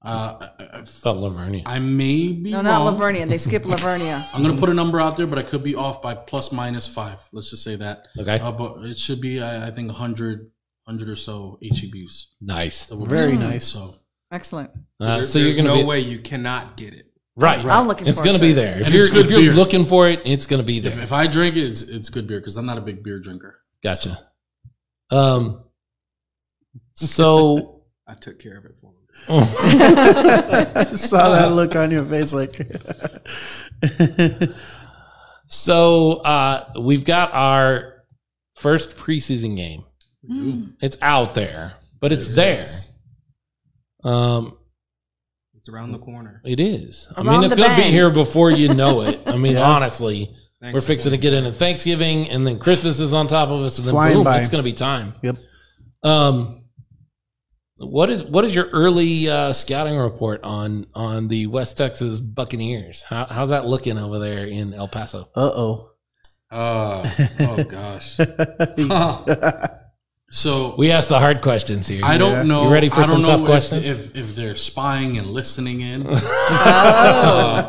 uh, 0.04 0.38
I, 0.40 0.78
I- 0.78 0.84
But 1.04 1.12
La 1.14 1.28
Vernia. 1.30 1.62
I 1.66 1.78
may 1.78 2.32
be 2.32 2.50
No, 2.52 2.62
not 2.62 2.84
wrong. 2.86 2.96
La 2.98 2.98
Vernia. 2.98 3.28
They 3.28 3.38
skip 3.38 3.64
La 3.72 3.76
Vernia. 3.76 4.26
I'm 4.32 4.42
gonna 4.42 4.56
put 4.58 4.68
a 4.70 4.74
number 4.74 5.00
out 5.00 5.16
there, 5.16 5.26
but 5.26 5.38
I 5.38 5.42
could 5.42 5.62
be 5.64 5.74
off 5.74 6.00
by 6.00 6.14
plus 6.14 6.50
minus 6.52 6.86
five. 6.86 7.22
Let's 7.32 7.50
just 7.50 7.64
say 7.64 7.76
that. 7.76 8.08
Okay. 8.18 8.38
Uh, 8.38 8.52
but 8.52 8.84
it 8.84 8.96
should 8.98 9.20
be, 9.20 9.42
I, 9.42 9.66
I 9.66 9.70
think, 9.70 9.88
100, 9.88 10.50
100 10.84 11.08
or 11.08 11.16
so 11.16 11.58
HEBs. 11.62 12.26
Nice. 12.40 12.86
that 12.86 12.96
will 12.96 13.06
be 13.06 13.10
Very 13.16 13.36
nice. 13.36 13.66
So 13.66 13.96
Excellent. 14.30 14.70
So, 15.02 15.08
Uh, 15.08 15.14
there- 15.16 15.22
so 15.24 15.38
you're 15.38 15.46
there's 15.46 15.56
gonna 15.56 15.68
no 15.70 15.76
be 15.76 15.84
way 15.84 16.00
you 16.00 16.18
cannot 16.20 16.76
get 16.76 16.94
it. 16.94 17.07
Right. 17.38 17.62
right. 17.64 17.78
I'm 17.78 17.86
looking 17.86 18.06
It's 18.08 18.18
going 18.20 18.32
to 18.34 18.40
to 18.40 18.40
be 18.40 18.52
there. 18.52 18.78
If 18.80 18.86
And 18.86 18.94
you're, 18.94 19.08
good 19.08 19.26
if 19.26 19.30
you're 19.30 19.40
beer. 19.40 19.52
looking 19.52 19.86
for 19.86 20.08
it, 20.08 20.22
it's 20.24 20.44
going 20.46 20.60
to 20.60 20.66
be 20.66 20.80
there. 20.80 20.98
if 21.00 21.12
I 21.12 21.26
drink 21.28 21.54
it, 21.56 21.68
it's, 21.68 21.82
it's 21.82 22.08
good 22.08 22.26
beer 22.26 22.40
because 22.40 22.56
I'm 22.56 22.66
not 22.66 22.78
a 22.78 22.80
big 22.80 23.02
beer 23.04 23.20
drinker. 23.20 23.60
Gotcha. 23.82 24.18
Um, 25.10 25.62
so 26.94 27.84
I 28.08 28.14
took 28.14 28.38
care 28.40 28.58
of 28.58 28.64
it 28.64 28.72
for 28.80 28.88
him. 28.88 28.94
I 29.28 30.84
saw 30.94 31.30
that 31.30 31.52
look 31.52 31.76
on 31.76 31.90
your 31.90 32.04
face, 32.04 32.32
like. 32.32 32.60
So 35.50 36.10
uh, 36.24 36.72
we've 36.78 37.06
got 37.06 37.32
our 37.32 38.04
first 38.56 38.96
preseason 38.98 39.56
game. 39.56 39.84
Mm. 40.30 40.74
It's 40.82 40.98
out 41.00 41.34
there, 41.34 41.72
but 42.00 42.12
it's 42.12 42.34
there. 42.34 42.66
Um, 44.04 44.58
It's 45.68 45.74
around 45.74 45.92
the 45.92 45.98
corner. 45.98 46.40
it 46.44 46.58
is. 46.60 47.08
I 47.16 47.20
Around 47.20 47.26
mean, 47.40 47.44
it's 47.44 47.54
the 47.54 47.60
going 47.60 47.70
to 47.70 47.76
be 47.76 47.82
bend. 47.82 47.92
here 47.94 48.10
before 48.10 48.50
you 48.50 48.72
know 48.74 49.02
it. 49.02 49.20
I 49.26 49.36
mean, 49.36 49.52
Yeah. 49.56 49.62
honestly, 49.70 50.34
Thanks 50.62 50.74
we're 50.74 50.80
fixing 50.80 51.12
to 51.12 51.18
get 51.18 51.32
into 51.34 51.52
Thanksgiving, 51.52 52.28
and 52.30 52.46
then 52.46 52.58
Christmas 52.58 52.98
is 53.00 53.12
on 53.12 53.26
top 53.28 53.50
of 53.50 53.60
us, 53.60 53.76
and 53.78 53.86
then 53.86 53.92
Flying 53.92 54.14
boom, 54.14 54.24
by. 54.24 54.40
it's 54.40 54.48
going 54.48 54.64
to 54.64 54.68
be 54.68 54.72
time. 54.72 55.14
Yep. 55.22 55.36
Um, 56.02 56.64
what 57.76 58.10
is 58.10 58.24
what 58.24 58.44
is 58.44 58.54
your 58.54 58.66
early 58.72 59.28
uh, 59.28 59.52
scouting 59.52 59.96
report 59.98 60.42
on 60.42 60.86
on 60.94 61.28
the 61.28 61.46
West 61.46 61.76
Texas 61.78 62.18
Buccaneers? 62.20 63.02
How, 63.04 63.26
how's 63.30 63.50
that 63.50 63.66
looking 63.66 63.98
over 63.98 64.18
there 64.18 64.46
in 64.46 64.74
El 64.74 64.88
Paso? 64.88 65.28
Uh 65.36 65.50
oh. 65.54 65.90
Uh, 66.50 67.08
oh 67.40 67.64
gosh. 67.68 68.16
So 70.30 70.74
We 70.76 70.90
ask 70.90 71.08
the 71.08 71.18
hard 71.18 71.40
questions 71.40 71.88
here. 71.88 72.02
I 72.04 72.18
don't 72.18 72.48
know. 72.48 72.64
You 72.64 72.72
ready 72.72 72.90
for 72.90 73.00
I 73.00 73.06
don't 73.06 73.08
some 73.16 73.22
tough 73.24 73.40
know 73.40 73.46
questions? 73.46 73.84
If, 73.84 73.98
if 74.14 74.16
if 74.16 74.36
they're 74.36 74.54
spying 74.54 75.16
and 75.16 75.28
listening 75.28 75.80
in, 75.80 76.06
Oh. 76.10 76.14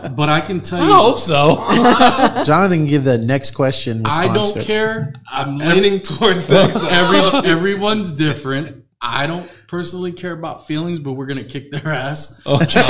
uh, 0.04 0.10
but 0.10 0.28
I 0.28 0.42
can 0.42 0.60
tell 0.60 0.82
I 0.82 0.86
you, 0.86 0.92
I 0.94 0.98
hope 0.98 1.20
so. 1.20 1.56
Jonathan 2.46 2.80
can 2.80 2.88
give 2.88 3.04
the 3.06 3.18
next 3.18 3.52
question. 3.52 4.02
I 4.06 4.34
don't 4.34 4.54
to. 4.56 4.64
care. 4.64 5.14
I'm 5.32 5.58
leaning 5.58 6.02
towards 6.02 6.48
that. 6.48 6.76
Every 6.92 7.50
everyone's 7.50 8.18
different. 8.18 8.84
I 9.02 9.28
don't 9.28 9.50
personally 9.70 10.12
care 10.12 10.34
about 10.34 10.68
feelings, 10.68 11.00
but 11.00 11.14
we're 11.14 11.28
gonna 11.28 11.46
kick 11.46 11.72
their 11.72 11.94
ass. 11.94 12.46
Okay. 12.46 12.82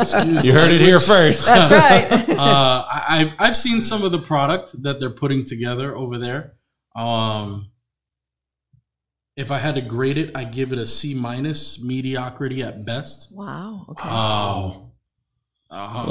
Excuse 0.00 0.44
you 0.46 0.52
the 0.52 0.58
heard 0.58 0.72
it 0.72 0.80
here 0.80 0.98
first. 1.00 1.44
That's 1.44 1.70
right. 1.70 2.30
uh, 2.30 2.84
I, 2.88 3.04
I've 3.08 3.34
I've 3.38 3.56
seen 3.56 3.82
some 3.82 4.02
of 4.02 4.12
the 4.12 4.18
product 4.18 4.82
that 4.84 4.98
they're 4.98 5.10
putting 5.10 5.44
together 5.44 5.94
over 5.94 6.16
there. 6.16 6.54
Um, 6.94 7.68
if 9.36 9.50
I 9.50 9.58
had 9.58 9.74
to 9.74 9.80
grade 9.82 10.16
it, 10.18 10.30
I 10.34 10.44
give 10.44 10.72
it 10.72 10.78
a 10.78 10.86
C 10.86 11.12
minus, 11.14 11.82
mediocrity 11.82 12.62
at 12.62 12.84
best. 12.86 13.30
wow. 13.32 13.84
Okay. 13.90 14.08
Um, 14.08 14.82
uh, 15.68 16.06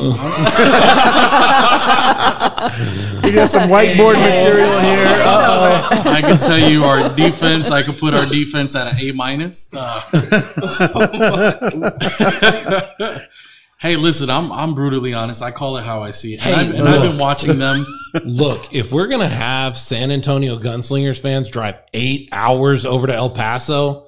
You 3.24 3.32
got 3.34 3.50
some 3.50 3.70
whiteboard 3.70 4.16
material 4.20 4.80
here. 4.80 5.08
Uh-oh. 5.26 5.90
I 6.06 6.22
can 6.22 6.38
tell 6.38 6.60
you 6.60 6.84
our 6.84 7.10
defense. 7.16 7.72
I 7.72 7.82
could 7.82 7.98
put 7.98 8.14
our 8.14 8.26
defense 8.26 8.76
at 8.76 8.94
an 8.94 9.00
A 9.00 9.12
minus. 9.14 9.74
Uh, 9.76 10.02
hey, 13.86 13.96
listen, 13.98 14.30
I'm 14.30 14.52
I'm 14.52 14.74
brutally 14.74 15.14
honest. 15.14 15.42
I 15.42 15.52
call 15.52 15.78
it 15.78 15.84
how 15.84 16.02
I 16.02 16.12
see 16.12 16.34
it, 16.34 16.46
and, 16.46 16.56
I've, 16.56 16.74
and 16.80 16.88
I've 16.90 17.02
been 17.04 17.18
watching 17.18 17.60
them. 17.60 17.86
Look, 18.26 18.74
if 18.74 18.92
we're 18.92 19.08
gonna 19.08 19.30
have 19.30 19.78
San 19.78 20.12
Antonio 20.12 20.58
Gunslingers 20.58 21.20
fans 21.20 21.50
drive 21.50 21.76
eight 21.94 22.30
hours 22.32 22.86
over 22.86 23.08
to 23.08 23.14
El 23.14 23.30
Paso, 23.30 24.08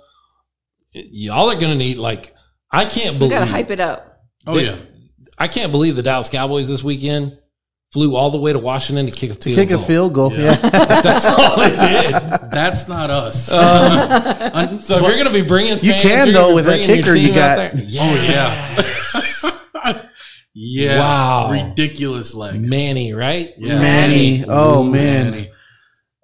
y'all 0.94 1.52
are 1.52 1.60
gonna 1.60 1.76
need 1.76 1.98
like 1.98 2.34
I 2.72 2.86
can't 2.86 3.14
we 3.14 3.20
believe 3.20 3.32
gotta 3.32 3.46
hype 3.46 3.70
it 3.70 3.80
up. 3.80 4.24
Oh 4.48 4.58
yeah, 4.58 4.78
I 5.38 5.48
can't 5.48 5.72
believe 5.72 5.96
the 5.96 6.04
Dallas 6.04 6.30
Cowboys 6.30 6.68
this 6.68 6.84
weekend 6.84 7.38
flew 7.94 8.16
all 8.16 8.32
the 8.32 8.40
way 8.40 8.52
to 8.52 8.60
Washington 8.60 9.06
to 9.06 9.12
kick 9.12 9.32
a 9.32 9.36
field 9.36 9.56
Kick 9.56 9.70
a 9.70 9.76
goal. 9.76 9.84
field 9.84 10.14
goal. 10.14 10.34
Yeah. 10.34 10.40
Yeah. 10.40 10.56
That's 11.02 11.26
all 11.26 11.58
they 11.58 11.70
did. 11.70 12.14
that's 12.52 12.88
not 12.88 13.10
us. 13.10 13.52
Uh, 13.52 14.80
so 14.80 14.98
if 14.98 15.04
you're 15.04 15.18
gonna 15.18 15.32
be 15.32 15.42
bringing, 15.42 15.74
You 15.74 15.92
fans, 15.92 16.02
can, 16.02 16.28
you're 16.28 16.34
though, 16.34 16.56
with 16.56 16.66
that 16.66 16.80
kicker 16.80 17.14
you 17.14 17.34
got. 17.34 17.56
there. 17.56 17.72
Oh, 17.76 18.26
yeah. 18.28 19.54
Yeah, 20.60 20.98
Wow. 21.00 21.52
ridiculous 21.52 22.34
leg. 22.34 22.60
Manny, 22.60 23.14
right? 23.14 23.54
Yeah. 23.58 23.78
Manny. 23.80 24.44
Oh, 24.48 24.84
man. 24.84 25.32
Manny. 25.32 25.50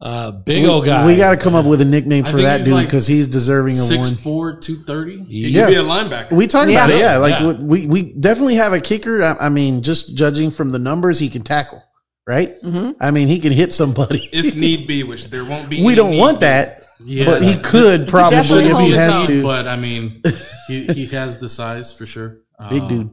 Uh, 0.01 0.31
big 0.31 0.65
old 0.65 0.83
guy. 0.85 1.05
We 1.05 1.15
got 1.15 1.31
to 1.31 1.37
come 1.37 1.53
up 1.55 1.65
with 1.65 1.79
a 1.81 1.85
nickname 1.85 2.25
for 2.25 2.41
that 2.41 2.57
he's 2.57 2.65
dude 2.65 2.73
like 2.73 2.87
because 2.87 3.05
he's 3.07 3.27
deserving 3.27 3.75
of 3.79 3.85
one. 3.89 3.99
6'4", 3.99 4.59
230. 4.61 5.23
He 5.29 5.47
Yeah. 5.49 5.65
could 5.67 5.71
be 5.71 5.75
a 5.77 5.83
linebacker. 5.83 6.31
We 6.31 6.47
talked 6.47 6.69
Yeah. 6.71 6.83
about 6.85 6.89
it, 6.95 6.99
yeah. 6.99 7.17
Like 7.17 7.39
Yeah. 7.39 7.53
we 7.53 7.85
we 7.87 8.11
definitely 8.13 8.55
have 8.55 8.73
a 8.73 8.81
kicker. 8.81 9.23
I, 9.23 9.45
I 9.45 9.49
mean, 9.49 9.81
just 9.81 10.13
judging 10.17 10.51
from 10.51 10.71
the 10.71 10.79
numbers, 10.79 11.19
he 11.19 11.29
can 11.29 11.43
tackle, 11.43 11.81
right? 12.27 12.49
hmm 12.61 12.91
I 12.99 13.11
mean, 13.11 13.29
he 13.29 13.39
can 13.39 13.53
hit 13.53 13.71
somebody. 13.71 14.27
if 14.33 14.55
need 14.57 14.87
be, 14.87 15.03
which 15.03 15.29
there 15.29 15.45
won't 15.45 15.69
be. 15.69 15.77
we 15.81 15.93
any 15.93 15.95
don't 15.95 16.17
want 16.17 16.39
be. 16.41 16.47
that, 16.47 16.83
Yeah, 17.05 17.23
but 17.25 17.41
he 17.43 17.55
could 17.55 18.09
probably 18.09 18.35
definitely 18.39 18.65
if 18.71 18.79
he 18.79 18.91
has 18.91 19.13
up. 19.13 19.27
to. 19.27 19.41
But 19.43 19.67
I 19.69 19.77
mean, 19.77 20.21
he, 20.67 20.85
he 20.87 21.05
has 21.15 21.37
the 21.37 21.47
size 21.47 21.93
for 21.93 22.05
sure. 22.05 22.39
Big 22.69 22.81
Uh, 22.81 22.87
dude. 22.89 23.09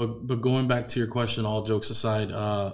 But 0.00 0.26
but 0.26 0.40
going 0.40 0.66
back 0.66 0.88
to 0.88 0.98
your 0.98 1.08
question, 1.08 1.44
all 1.44 1.62
jokes 1.62 1.90
aside, 1.90 2.32
uh, 2.32 2.72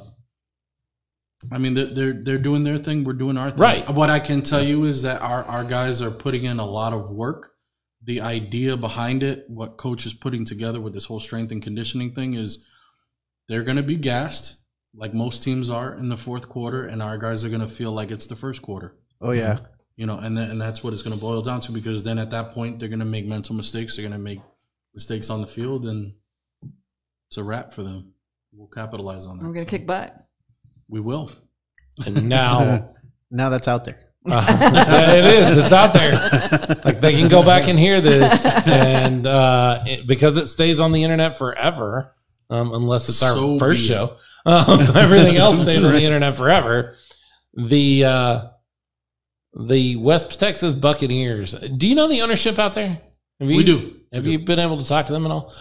I 1.50 1.58
mean 1.58 1.74
they're, 1.74 1.86
they're 1.86 2.12
they're 2.12 2.38
doing 2.38 2.62
their 2.62 2.78
thing. 2.78 3.02
We're 3.02 3.14
doing 3.14 3.36
our 3.36 3.50
thing. 3.50 3.58
Right. 3.58 3.90
What 3.90 4.10
I 4.10 4.20
can 4.20 4.42
tell 4.42 4.62
you 4.62 4.84
is 4.84 5.02
that 5.02 5.20
our 5.22 5.42
our 5.42 5.64
guys 5.64 6.00
are 6.00 6.12
putting 6.12 6.44
in 6.44 6.60
a 6.60 6.64
lot 6.64 6.92
of 6.92 7.10
work. 7.10 7.54
The 8.04 8.20
idea 8.20 8.76
behind 8.76 9.24
it, 9.24 9.44
what 9.48 9.76
coach 9.76 10.06
is 10.06 10.14
putting 10.14 10.44
together 10.44 10.80
with 10.80 10.94
this 10.94 11.06
whole 11.06 11.18
strength 11.18 11.50
and 11.50 11.60
conditioning 11.60 12.14
thing, 12.14 12.34
is 12.34 12.64
they're 13.48 13.64
going 13.64 13.76
to 13.76 13.82
be 13.82 13.96
gassed 13.96 14.62
like 14.94 15.12
most 15.12 15.42
teams 15.42 15.68
are 15.68 15.98
in 15.98 16.08
the 16.08 16.16
fourth 16.16 16.48
quarter, 16.48 16.86
and 16.86 17.02
our 17.02 17.18
guys 17.18 17.42
are 17.42 17.48
going 17.48 17.60
to 17.60 17.68
feel 17.68 17.90
like 17.90 18.12
it's 18.12 18.28
the 18.28 18.36
first 18.36 18.62
quarter. 18.62 18.94
Oh 19.20 19.32
yeah, 19.32 19.58
You 19.96 20.06
know, 20.06 20.18
and 20.18 20.38
then, 20.38 20.48
and 20.48 20.60
that's 20.60 20.84
what 20.84 20.92
it's 20.92 21.02
going 21.02 21.16
to 21.16 21.20
boil 21.20 21.40
down 21.40 21.60
to 21.62 21.72
because 21.72 22.04
then 22.04 22.20
at 22.20 22.30
that 22.30 22.52
point 22.52 22.78
they're 22.78 22.88
going 22.88 23.00
to 23.00 23.04
make 23.04 23.26
mental 23.26 23.56
mistakes. 23.56 23.96
They're 23.96 24.08
going 24.08 24.12
to 24.12 24.24
make 24.24 24.38
mistakes 24.94 25.28
on 25.28 25.40
the 25.40 25.48
field, 25.48 25.86
and 25.86 26.12
it's 27.28 27.36
a 27.38 27.44
wrap 27.44 27.72
for 27.72 27.82
them. 27.82 28.12
We'll 28.52 28.68
capitalize 28.68 29.26
on 29.26 29.38
that. 29.38 29.46
We're 29.46 29.52
gonna 29.54 29.66
kick 29.66 29.86
butt. 29.86 30.16
We 30.88 31.00
will. 31.00 31.30
and 32.04 32.28
now 32.28 32.90
now 33.30 33.48
that's 33.50 33.68
out 33.68 33.84
there. 33.84 34.00
uh, 34.28 35.04
it 35.08 35.24
is. 35.24 35.56
It's 35.58 35.72
out 35.72 35.92
there. 35.92 36.12
Like 36.84 37.00
they 37.00 37.12
can 37.12 37.28
go 37.28 37.44
back 37.44 37.68
and 37.68 37.78
hear 37.78 38.00
this, 38.00 38.44
and 38.66 39.24
uh, 39.26 39.82
it, 39.86 40.06
because 40.06 40.36
it 40.36 40.48
stays 40.48 40.80
on 40.80 40.90
the 40.92 41.04
internet 41.04 41.38
forever, 41.38 42.12
um, 42.50 42.72
unless 42.72 43.08
it's 43.08 43.22
our 43.22 43.34
So 43.34 43.58
first 43.60 43.82
be 43.82 43.88
show, 43.88 44.16
um, 44.44 44.80
everything 44.96 45.36
else 45.36 45.60
stays 45.60 45.84
on 45.84 45.92
the 45.92 46.02
internet 46.02 46.36
forever. 46.36 46.96
The 47.54 48.04
uh, 48.04 48.48
the 49.68 49.94
West 49.96 50.38
Texas 50.40 50.74
Buccaneers. 50.74 51.52
Do 51.54 51.86
you 51.86 51.94
know 51.94 52.08
the 52.08 52.22
ownership 52.22 52.58
out 52.58 52.72
there? 52.72 53.00
Have 53.40 53.50
you, 53.50 53.56
we 53.58 53.64
do. 53.64 54.00
Have 54.12 54.24
We 54.24 54.32
you 54.32 54.38
do. 54.38 54.44
been 54.44 54.58
able 54.58 54.82
to 54.82 54.88
talk 54.88 55.06
to 55.06 55.12
them 55.12 55.24
at 55.24 55.30
all? 55.30 55.52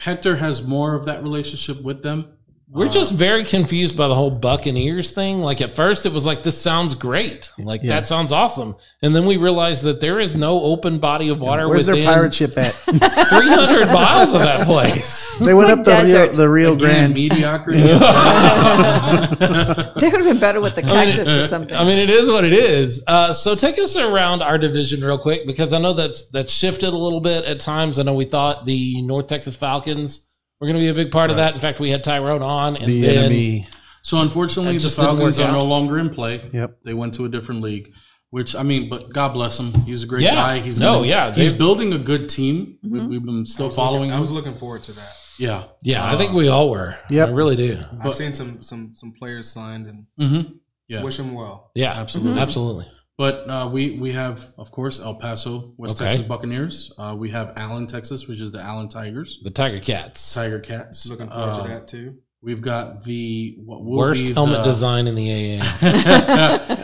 Hector 0.00 0.36
has 0.36 0.66
more 0.66 0.94
of 0.94 1.06
that 1.06 1.22
relationship 1.22 1.82
with 1.82 2.02
them. 2.02 2.35
We're 2.68 2.88
Uh, 2.88 2.90
just 2.90 3.14
very 3.14 3.44
confused 3.44 3.96
by 3.96 4.08
the 4.08 4.14
whole 4.16 4.32
Buccaneers 4.32 5.12
thing. 5.12 5.40
Like 5.40 5.60
at 5.60 5.76
first, 5.76 6.04
it 6.04 6.12
was 6.12 6.26
like 6.26 6.42
this 6.42 6.60
sounds 6.60 6.96
great, 6.96 7.48
like 7.60 7.80
Yeah. 7.84 7.90
that 7.94 8.08
sounds 8.08 8.32
awesome, 8.32 8.74
and 9.02 9.14
then 9.14 9.24
we 9.24 9.36
realized 9.36 9.84
that 9.84 10.00
there 10.00 10.18
is 10.18 10.34
no 10.34 10.60
open 10.60 10.98
body 10.98 11.28
of 11.28 11.40
water 11.40 11.68
Where's 11.68 11.86
their 11.86 12.04
pirate 12.04 12.34
ship 12.34 12.58
at? 12.58 12.74
300 12.74 13.86
miles 13.92 14.34
of 14.34 14.40
that 14.40 14.66
place. 14.66 15.24
They 15.40 15.54
went 15.54 15.70
up 15.70 15.84
the 15.84 15.92
Rio, 15.92 16.02
Desert. 16.02 16.32
the 16.36 16.48
Rio 16.48 16.72
Again, 16.74 17.12
Grande. 17.12 17.14
mediocrity. 17.14 17.82
They 19.96 20.08
would 20.08 20.20
have 20.20 20.24
been 20.24 20.40
better 20.40 20.60
with 20.60 20.74
the 20.74 20.82
I 20.84 21.06
mean, 21.06 21.16
cactus 21.16 21.28
or 21.28 21.46
something. 21.46 21.74
I 21.74 21.84
mean, 21.84 21.98
it 21.98 22.10
is 22.10 22.28
what 22.28 22.44
it 22.44 22.52
is. 22.52 23.02
Uh, 23.06 23.32
so 23.32 23.54
take 23.54 23.78
us 23.78 23.96
around 23.96 24.42
our 24.42 24.58
division 24.58 25.00
real 25.02 25.18
quick 25.18 25.46
because 25.46 25.72
I 25.72 25.78
know 25.78 25.92
that's 25.92 26.28
that's 26.30 26.52
shifted 26.52 26.88
a 26.92 26.96
little 26.96 27.20
bit 27.20 27.44
at 27.44 27.60
times. 27.60 27.98
I 27.98 28.02
know 28.02 28.14
we 28.14 28.24
thought 28.24 28.66
the 28.66 29.00
North 29.02 29.26
Texas 29.28 29.54
Falcons 29.56 30.25
were 30.60 30.66
going 30.66 30.74
to 30.74 30.80
be 30.80 30.88
a 30.88 30.94
big 30.94 31.10
part 31.12 31.30
of 31.30 31.36
that. 31.36 31.54
In 31.54 31.60
fact, 31.60 31.80
we 31.80 31.90
had 31.90 32.02
Tyrone 32.04 32.42
on, 32.42 32.76
and 32.76 32.86
the 32.86 33.00
then 33.02 33.16
enemy. 33.18 33.68
so 34.02 34.20
unfortunately, 34.20 34.74
the 34.74 34.80
just 34.80 34.96
Falcons 34.96 35.38
are 35.38 35.52
no 35.52 35.64
longer 35.64 35.98
in 35.98 36.10
play. 36.10 36.48
Yep. 36.52 36.78
They 36.82 36.94
went 36.94 37.14
to 37.14 37.24
a 37.24 37.28
different 37.28 37.62
league. 37.62 37.92
Which 38.30 38.56
I 38.56 38.64
mean, 38.64 38.90
but 38.90 39.12
God 39.12 39.32
bless 39.34 39.58
him. 39.58 39.72
He's 39.82 40.02
a 40.02 40.06
great 40.06 40.22
Yeah. 40.24 40.34
guy. 40.34 40.58
He's 40.58 40.80
No, 40.80 40.96
gonna- 40.96 41.06
yeah, 41.06 41.32
He's 41.34 41.52
building 41.52 41.92
a 41.92 41.98
good 41.98 42.28
team. 42.28 42.76
We, 42.82 43.06
we've 43.06 43.22
been 43.24 43.46
still 43.46 43.70
following 43.70 44.10
I 44.12 44.18
was 44.18 44.32
looking 44.32 44.56
forward 44.56 44.82
to 44.84 44.92
that. 44.92 45.12
Yeah, 45.38 45.64
yeah, 45.82 46.04
I 46.12 46.16
think 46.16 46.32
we 46.32 46.48
all 46.48 46.70
were. 46.70 46.96
Yep. 47.08 47.28
I 47.28 47.32
really 47.32 47.56
do. 47.56 47.78
I've 48.00 48.14
seen 48.16 48.34
some 48.34 48.60
some 48.62 48.92
some 48.94 49.12
players 49.12 49.48
signed 49.48 49.86
and 49.86 50.06
mm-hmm. 50.20 50.52
Yeah. 50.88 51.02
wish 51.04 51.18
them 51.18 51.34
well. 51.34 51.70
Yeah, 51.74 51.92
Absolutely. 51.92 52.40
absolutely. 52.40 52.86
But 53.18 53.48
uh, 53.48 53.68
we 53.72 53.92
we 53.98 54.12
have, 54.12 54.52
of 54.58 54.70
course, 54.70 55.00
El 55.00 55.14
Paso, 55.14 55.72
West 55.78 55.96
Okay. 56.00 56.10
Texas 56.10 56.26
Buccaneers. 56.28 56.92
Uh, 56.98 57.16
we 57.18 57.30
have 57.30 57.54
Allen, 57.56 57.86
Texas, 57.86 58.26
which 58.28 58.40
is 58.42 58.52
the 58.52 58.60
Allen 58.60 58.88
Tigers, 58.88 59.40
The 59.42 59.50
Tiger 59.50 59.80
Cats, 59.80 60.34
Tiger 60.34 60.60
Cats. 60.60 61.06
Looking 61.06 61.28
forward 61.30 61.50
Uh, 61.50 61.62
to 61.62 61.68
that 61.68 61.88
too. 61.88 62.16
We've 62.42 62.60
got 62.60 63.02
the 63.04 63.56
what 63.64 63.82
will 63.82 63.96
worst 63.96 64.22
be 64.22 64.32
helmet 64.34 64.58
the, 64.58 64.64
design 64.64 65.06
in 65.06 65.14
the 65.14 65.30
AA. 65.60 65.64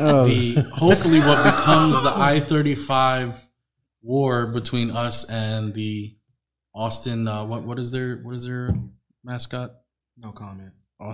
Oh, 0.04 0.26
the 0.26 0.54
hopefully 0.74 1.20
what 1.20 1.44
becomes 1.44 2.02
the 2.02 2.12
I 2.16 2.40
thirty 2.40 2.74
five 2.74 3.38
war 4.02 4.46
between 4.46 4.90
us 4.90 5.28
and 5.28 5.74
the 5.74 6.16
Austin. 6.74 7.28
Uh, 7.28 7.44
what 7.44 7.62
what 7.64 7.78
is 7.78 7.90
their 7.90 8.16
what 8.22 8.34
is 8.34 8.42
their 8.44 8.74
mascot? 9.22 9.70
No 10.16 10.32
comment. 10.32 10.72
Oh 11.00 11.12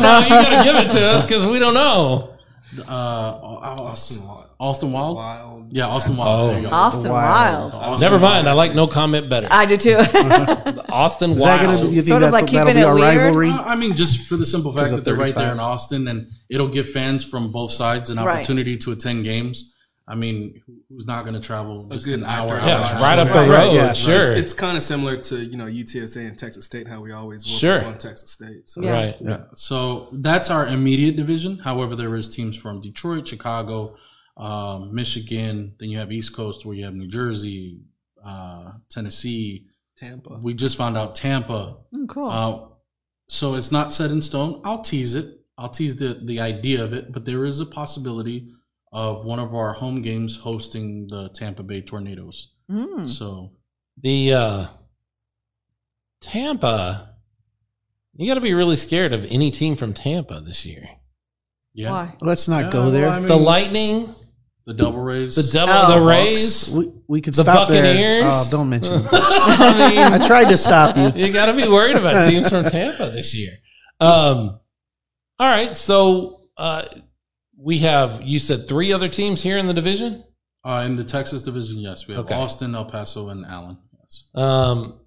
no, 0.00 0.18
you 0.20 0.28
gotta 0.28 0.62
give 0.64 0.76
it 0.76 0.90
to 0.92 1.04
us 1.06 1.26
because 1.26 1.44
we 1.44 1.58
don't 1.58 1.74
know. 1.74 2.33
Uh, 2.80 2.92
Austin, 2.92 4.26
Austin 4.60 4.92
Wild. 4.92 5.16
Wild. 5.16 5.50
Wild. 5.50 5.72
Yeah, 5.72 5.86
Austin 5.86 6.16
Wild. 6.16 6.40
Oh. 6.40 6.48
There 6.52 6.60
you 6.62 6.68
go. 6.68 6.74
Austin 6.74 7.10
Wild. 7.10 7.72
Wild. 7.72 7.84
Austin 7.84 8.00
Never 8.06 8.18
mind. 8.18 8.48
I 8.48 8.52
like 8.52 8.74
no 8.74 8.86
comment 8.86 9.28
better. 9.28 9.48
I 9.50 9.66
do 9.66 9.76
too. 9.76 9.96
Austin 10.90 11.32
Is 11.32 11.38
that 11.42 11.64
Wild. 11.66 11.78
gonna, 11.80 11.86
you 11.90 12.02
think 12.02 12.06
Sort 12.06 12.22
of 12.22 12.30
that's, 12.30 12.42
like 12.42 12.46
keeping 12.46 12.76
it 12.76 12.84
weird? 12.86 13.00
rivalry? 13.00 13.48
Uh, 13.50 13.62
I 13.62 13.76
mean, 13.76 13.94
just 13.96 14.26
for 14.28 14.36
the 14.36 14.46
simple 14.46 14.72
fact 14.72 14.90
that 14.90 15.04
they're 15.04 15.14
right 15.16 15.34
there 15.34 15.52
in 15.52 15.60
Austin, 15.60 16.08
and 16.08 16.30
it'll 16.48 16.68
give 16.68 16.88
fans 16.88 17.24
from 17.28 17.50
both 17.50 17.72
sides 17.72 18.10
an 18.10 18.18
Right. 18.18 18.36
opportunity 18.36 18.76
to 18.78 18.92
attend 18.92 19.24
games. 19.24 19.73
I 20.06 20.14
mean, 20.14 20.60
who's 20.90 21.06
not 21.06 21.22
going 21.24 21.34
to 21.34 21.40
travel 21.40 21.88
just 21.88 22.04
good 22.04 22.18
an 22.18 22.24
hour? 22.26 22.42
after 22.42 22.54
hour 22.60 22.66
yeah, 22.68 22.76
hours. 22.78 22.92
it's 22.92 23.00
right 23.02 23.18
up 23.18 23.28
the 23.28 23.38
Right. 23.50 23.66
road. 23.68 23.72
Yeah. 23.74 23.92
sure. 23.94 24.32
It's 24.32 24.52
kind 24.52 24.76
of 24.76 24.82
similar 24.82 25.16
to 25.16 25.36
you 25.44 25.56
know 25.56 25.64
UTSA 25.66 26.28
and 26.28 26.36
Texas 26.38 26.66
State 26.66 26.86
how 26.86 27.00
we 27.00 27.12
always 27.12 27.44
whoop 27.46 27.58
Sure. 27.58 27.84
on 27.84 27.96
Texas 27.96 28.30
State. 28.30 28.68
So 28.68 28.82
Yeah. 28.82 28.90
Right. 28.92 29.16
Yeah. 29.20 29.44
So 29.54 30.08
that's 30.12 30.50
our 30.50 30.66
immediate 30.68 31.16
division. 31.16 31.58
However, 31.58 31.96
there 31.96 32.14
is 32.16 32.28
teams 32.28 32.54
from 32.56 32.80
Detroit, 32.82 33.26
Chicago, 33.26 33.96
um, 34.36 34.94
Michigan. 34.94 35.74
Then 35.78 35.88
you 35.88 35.98
have 35.98 36.12
East 36.12 36.34
Coast 36.34 36.66
where 36.66 36.76
you 36.76 36.84
have 36.84 36.94
New 36.94 37.08
Jersey, 37.08 37.80
uh, 38.24 38.72
Tennessee. 38.90 39.66
Tampa. 39.96 40.38
We 40.42 40.54
just 40.54 40.76
found 40.76 40.98
out 40.98 41.14
Tampa. 41.14 41.76
Mm, 41.94 42.08
cool. 42.08 42.28
Uh, 42.28 42.58
so 43.28 43.54
it's 43.54 43.70
not 43.72 43.92
set 43.92 44.10
in 44.10 44.20
stone. 44.20 44.60
I'll 44.64 44.82
tease 44.82 45.14
it. 45.14 45.40
I'll 45.56 45.68
tease 45.68 45.96
the 45.96 46.14
the 46.14 46.40
idea 46.40 46.82
of 46.82 46.92
it, 46.92 47.12
but 47.12 47.24
there 47.24 47.46
is 47.46 47.60
a 47.60 47.64
possibility 47.66 48.48
of 48.94 49.24
one 49.26 49.40
of 49.40 49.54
our 49.54 49.72
home 49.74 50.00
games 50.02 50.36
hosting 50.38 51.08
the 51.10 51.28
Tampa 51.34 51.62
Bay 51.64 51.82
Tornadoes. 51.82 52.54
Mm. 52.70 53.08
So 53.10 53.50
The 54.00 54.32
uh, 54.32 54.66
Tampa, 56.20 57.14
you 58.14 58.26
got 58.26 58.34
to 58.34 58.40
be 58.40 58.54
really 58.54 58.76
scared 58.76 59.12
of 59.12 59.24
any 59.26 59.50
team 59.50 59.76
from 59.76 59.92
Tampa 59.92 60.40
this 60.40 60.64
year. 60.64 60.88
yeah, 61.74 61.90
Why? 61.90 62.14
Let's 62.20 62.48
not 62.48 62.66
Yeah, 62.66 62.70
go 62.70 62.82
well, 62.82 62.90
there. 62.90 63.08
I 63.10 63.18
mean, 63.18 63.26
The 63.28 63.36
Lightning, 63.36 64.08
the 64.66 64.74
Double 64.74 65.00
Rays, 65.02 65.34
the 65.34 65.42
Devil, 65.42 65.74
Oh. 65.76 65.88
the 65.88 65.96
Bucks. 65.96 66.06
Rays. 66.06 66.70
we, 66.70 66.92
we 67.08 67.20
could 67.20 67.34
The 67.34 67.42
stop 67.42 67.68
Buccaneers? 67.68 67.96
there. 67.96 68.22
Oh, 68.24 68.48
don't 68.50 68.70
mention. 68.70 68.94
it. 69.00 69.08
I 69.12 69.88
mean, 69.90 69.98
I 70.22 70.26
tried 70.26 70.48
to 70.50 70.56
stop 70.56 70.96
you. 70.96 71.26
you 71.26 71.32
got 71.32 71.46
to 71.46 71.54
be 71.54 71.68
worried 71.68 71.96
about 71.96 72.28
teams 72.30 72.48
from 72.48 72.64
Tampa 72.64 73.10
this 73.10 73.34
year. 73.34 73.52
Um, 74.00 74.60
all 75.38 75.48
right, 75.48 75.76
so 75.76 76.40
uh, 76.56 76.84
we 77.64 77.78
have 77.78 78.20
you 78.22 78.38
said 78.38 78.68
three 78.68 78.92
other 78.92 79.08
teams 79.08 79.42
here 79.42 79.56
in 79.58 79.66
the 79.66 79.74
division. 79.74 80.22
Uh, 80.64 80.82
in 80.86 80.96
the 80.96 81.04
Texas 81.04 81.42
division, 81.42 81.78
yes, 81.78 82.06
we 82.06 82.14
have 82.14 82.24
Okay. 82.26 82.34
Austin, 82.34 82.74
El 82.74 82.84
Paso, 82.84 83.28
and 83.30 83.44
Allen. 83.46 83.76
Yes, 84.00 84.24
Um, 84.34 85.00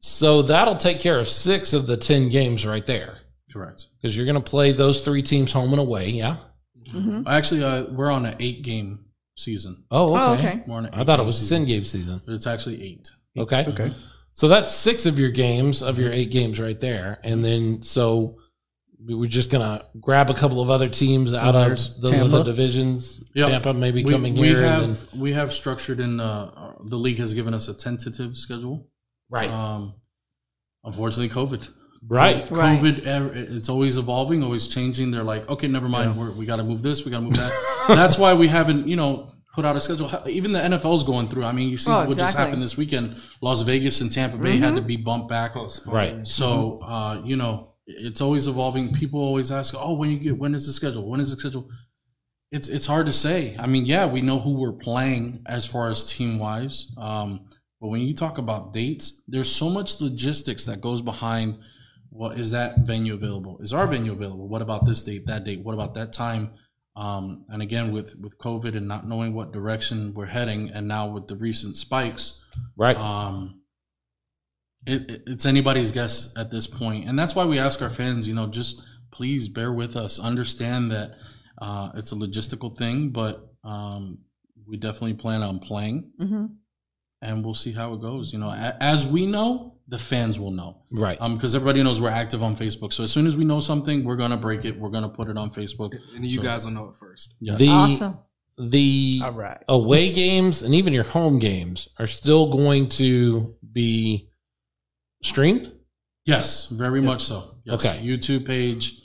so 0.00 0.42
that'll 0.42 0.76
take 0.76 1.00
care 1.00 1.18
of 1.18 1.28
six 1.28 1.72
of 1.72 1.86
the 1.86 1.96
ten 1.96 2.28
games 2.28 2.66
right 2.66 2.86
there 2.86 3.18
correct. 3.52 3.86
because 4.00 4.16
you're 4.16 4.26
going 4.26 4.34
to 4.42 4.50
play 4.50 4.72
those 4.72 5.02
three 5.02 5.22
teams 5.22 5.52
home 5.52 5.72
and 5.72 5.80
away. 5.80 6.08
Yeah. 6.10 6.36
hmm 6.90 7.22
Actually, 7.26 7.64
uh, 7.64 7.84
we're 7.90 8.10
on 8.10 8.26
an 8.26 8.34
eight-game 8.40 9.04
season. 9.36 9.84
Oh, 9.90 10.14
okay. 10.14 10.24
Oh, 10.24 10.32
okay. 10.34 10.64
We're 10.66 10.76
on 10.76 10.86
an 10.86 10.94
I 10.94 11.04
thought 11.04 11.20
it 11.20 11.26
was 11.26 11.36
a 11.36 11.40
season, 11.42 11.58
ten 11.60 11.66
game 11.68 11.84
season. 11.84 12.22
but 12.26 12.34
it's 12.34 12.46
actually 12.46 12.82
eight. 12.82 13.10
Okay. 13.38 13.64
Okay. 13.68 13.92
So 14.34 14.48
that's 14.48 14.74
six 14.74 15.06
of 15.06 15.18
your 15.18 15.30
games 15.30 15.82
of 15.82 15.98
your 15.98 16.10
eight 16.12 16.30
games 16.30 16.58
right 16.58 16.78
there, 16.80 17.18
and 17.22 17.44
then 17.44 17.82
so 17.82 18.38
we're 19.06 19.26
just 19.28 19.50
gonna 19.50 19.84
grab 20.00 20.30
a 20.30 20.34
couple 20.34 20.60
of 20.60 20.70
other 20.70 20.88
teams 20.88 21.34
out 21.34 21.54
of 21.54 21.66
There's 21.66 21.98
those 22.00 22.12
other 22.32 22.44
divisions. 22.44 23.22
Yep. 23.34 23.48
Tampa 23.48 23.74
maybe 23.74 24.04
We, 24.04 24.10
coming 24.12 24.34
we 24.34 24.48
here, 24.48 24.60
have 24.62 24.82
and 24.84 24.94
then, 24.94 25.20
we 25.20 25.32
have 25.32 25.52
structured 25.52 25.98
in 26.00 26.20
uh, 26.20 26.74
the 26.84 26.96
league 26.98 27.18
has 27.18 27.34
given 27.34 27.54
us 27.54 27.68
a 27.68 27.74
tentative 27.76 28.36
schedule. 28.36 28.86
right, 29.30 29.50
Um, 29.50 29.94
unfortunately, 30.84 31.28
COVID. 31.30 31.68
right. 32.08 32.50
Right. 32.50 32.78
COVID, 32.78 33.06
ev- 33.06 33.32
it's 33.36 33.68
always 33.68 33.96
evolving, 33.96 34.42
always 34.42 34.68
changing. 34.68 35.10
They're 35.10 35.22
like, 35.24 35.48
okay, 35.48 35.68
never 35.68 35.88
mind. 35.88 36.16
We're, 36.18 36.32
we 36.36 36.46
got 36.46 36.56
to 36.56 36.64
move 36.64 36.82
this. 36.82 37.04
We 37.04 37.10
got 37.10 37.18
to 37.18 37.24
move 37.24 37.36
that. 37.36 37.84
That's 37.88 38.18
why 38.18 38.34
we 38.34 38.48
haven't, 38.48 38.86
you 38.88 38.96
know, 38.96 39.32
put 39.54 39.64
out 39.64 39.76
a 39.76 39.80
schedule. 39.80 40.10
Even 40.28 40.52
the 40.52 40.58
NFL's 40.60 41.04
going 41.04 41.28
through. 41.28 41.44
I 41.44 41.52
mean, 41.52 41.68
you 41.68 41.78
see 41.78 41.90
Oh, 41.90 42.06
what 42.06 42.16
just 42.16 42.36
happened 42.36 42.62
this 42.62 42.76
weekend. 42.76 43.16
Las 43.40 43.62
Vegas 43.62 44.00
and 44.00 44.10
Tampa 44.12 44.36
Bay 44.36 44.56
had 44.58 44.76
to 44.76 44.82
be 44.82 44.96
bumped 44.96 45.28
back. 45.28 45.54
Right. 45.86 46.26
So, 46.26 46.80
uh, 46.82 47.20
you 47.24 47.36
know, 47.36 47.71
it's 47.86 48.20
always 48.20 48.46
evolving. 48.46 48.92
People 48.92 49.20
always 49.20 49.50
ask, 49.50 49.74
"Oh, 49.76 49.94
when 49.94 50.10
you 50.10 50.18
get 50.18 50.38
when 50.38 50.54
is 50.54 50.66
the 50.66 50.72
schedule? 50.72 51.08
When 51.08 51.20
is 51.20 51.30
the 51.30 51.36
schedule?" 51.36 51.68
It's 52.50 52.68
it's 52.68 52.86
hard 52.86 53.06
to 53.06 53.12
say. 53.12 53.56
I 53.58 53.66
mean, 53.66 53.86
yeah, 53.86 54.06
we 54.06 54.20
know 54.20 54.38
who 54.38 54.52
we're 54.54 54.72
playing 54.72 55.42
as 55.46 55.64
far 55.64 55.90
as 55.90 56.04
team 56.04 56.38
wise, 56.38 56.92
um, 56.98 57.46
but 57.80 57.88
when 57.88 58.02
you 58.02 58.14
talk 58.14 58.38
about 58.38 58.72
dates, 58.72 59.22
there's 59.26 59.50
so 59.50 59.70
much 59.70 60.00
logistics 60.00 60.66
that 60.66 60.80
goes 60.80 61.02
behind. 61.02 61.58
What 62.10 62.38
is 62.38 62.50
that 62.50 62.80
venue 62.80 63.14
available? 63.14 63.58
Is 63.60 63.72
our 63.72 63.86
venue 63.86 64.12
available? 64.12 64.46
What 64.46 64.60
about 64.60 64.84
this 64.84 65.02
date? 65.02 65.24
That 65.26 65.44
date? 65.44 65.64
What 65.64 65.72
about 65.72 65.94
that 65.94 66.12
time? 66.12 66.50
Um, 66.94 67.46
and 67.48 67.62
again, 67.62 67.90
with 67.90 68.16
with 68.20 68.36
COVID 68.36 68.76
and 68.76 68.86
not 68.86 69.08
knowing 69.08 69.32
what 69.32 69.50
direction 69.52 70.12
we're 70.12 70.26
heading, 70.26 70.68
and 70.68 70.86
now 70.86 71.08
with 71.08 71.26
the 71.26 71.36
recent 71.36 71.78
spikes, 71.78 72.44
Right. 72.76 72.98
um, 72.98 73.61
it, 74.86 75.10
it- 75.10 75.22
it's 75.26 75.46
anybody's 75.46 75.92
guess 75.92 76.32
at 76.36 76.50
this 76.50 76.66
point, 76.66 77.06
and 77.08 77.18
that's 77.18 77.34
why 77.34 77.44
we 77.44 77.58
ask 77.58 77.80
our 77.82 77.90
fans, 77.90 78.26
you 78.28 78.34
know, 78.34 78.46
just 78.46 78.82
please 79.12 79.48
bear 79.48 79.72
with 79.72 79.96
us. 79.96 80.18
Understand 80.18 80.90
that 80.90 81.16
uh, 81.60 81.90
it's 81.94 82.12
a 82.12 82.16
logistical 82.16 82.74
thing, 82.76 83.10
but 83.10 83.46
um, 83.64 84.18
we 84.66 84.76
definitely 84.76 85.14
plan 85.14 85.42
on 85.42 85.58
playing, 85.58 86.10
hmm 86.18 86.46
and 87.24 87.44
we'll 87.44 87.54
see 87.54 87.70
how 87.70 87.92
it 87.94 88.00
goes. 88.00 88.32
You 88.32 88.40
know, 88.40 88.48
a, 88.48 88.76
as 88.80 89.06
we 89.06 89.26
know, 89.26 89.76
the 89.86 89.98
fans 89.98 90.40
will 90.40 90.50
know, 90.50 90.82
right. 90.90 91.16
um, 91.20 91.36
because 91.36 91.54
everybody 91.54 91.80
knows 91.80 92.00
we're 92.00 92.10
active 92.10 92.42
on 92.42 92.56
Facebook. 92.56 92.92
So 92.92 93.04
as 93.04 93.12
soon 93.12 93.28
as 93.28 93.36
we 93.36 93.44
know 93.44 93.60
something, 93.60 94.02
we're 94.02 94.16
gonna 94.16 94.36
break 94.36 94.64
it. 94.64 94.76
We're 94.76 94.88
gonna 94.90 95.08
put 95.08 95.28
it 95.28 95.38
on 95.38 95.50
Facebook. 95.50 95.92
And 96.16 96.24
you 96.26 96.38
So- 96.38 96.42
guys 96.42 96.64
will 96.64 96.72
know 96.72 96.88
it 96.88 96.96
first. 96.96 97.34
Yes. 97.40 97.58
the 97.60 97.68
Awesome. 97.68 98.18
the 98.58 99.20
All 99.22 99.30
right. 99.32 99.62
away 99.68 100.12
games 100.12 100.62
and 100.62 100.74
even 100.74 100.92
your 100.92 101.04
home 101.04 101.38
games 101.38 101.88
are 101.98 102.08
still 102.08 102.50
going 102.50 102.88
to 102.90 103.54
be 103.72 104.28
streamed. 105.22 105.72
Yes, 106.24 106.68
very 106.68 107.00
much 107.00 107.24
so. 107.24 107.56
Yes. 107.64 107.84
Okay. 107.84 108.00
YouTube 108.04 108.46
page, 108.46 109.00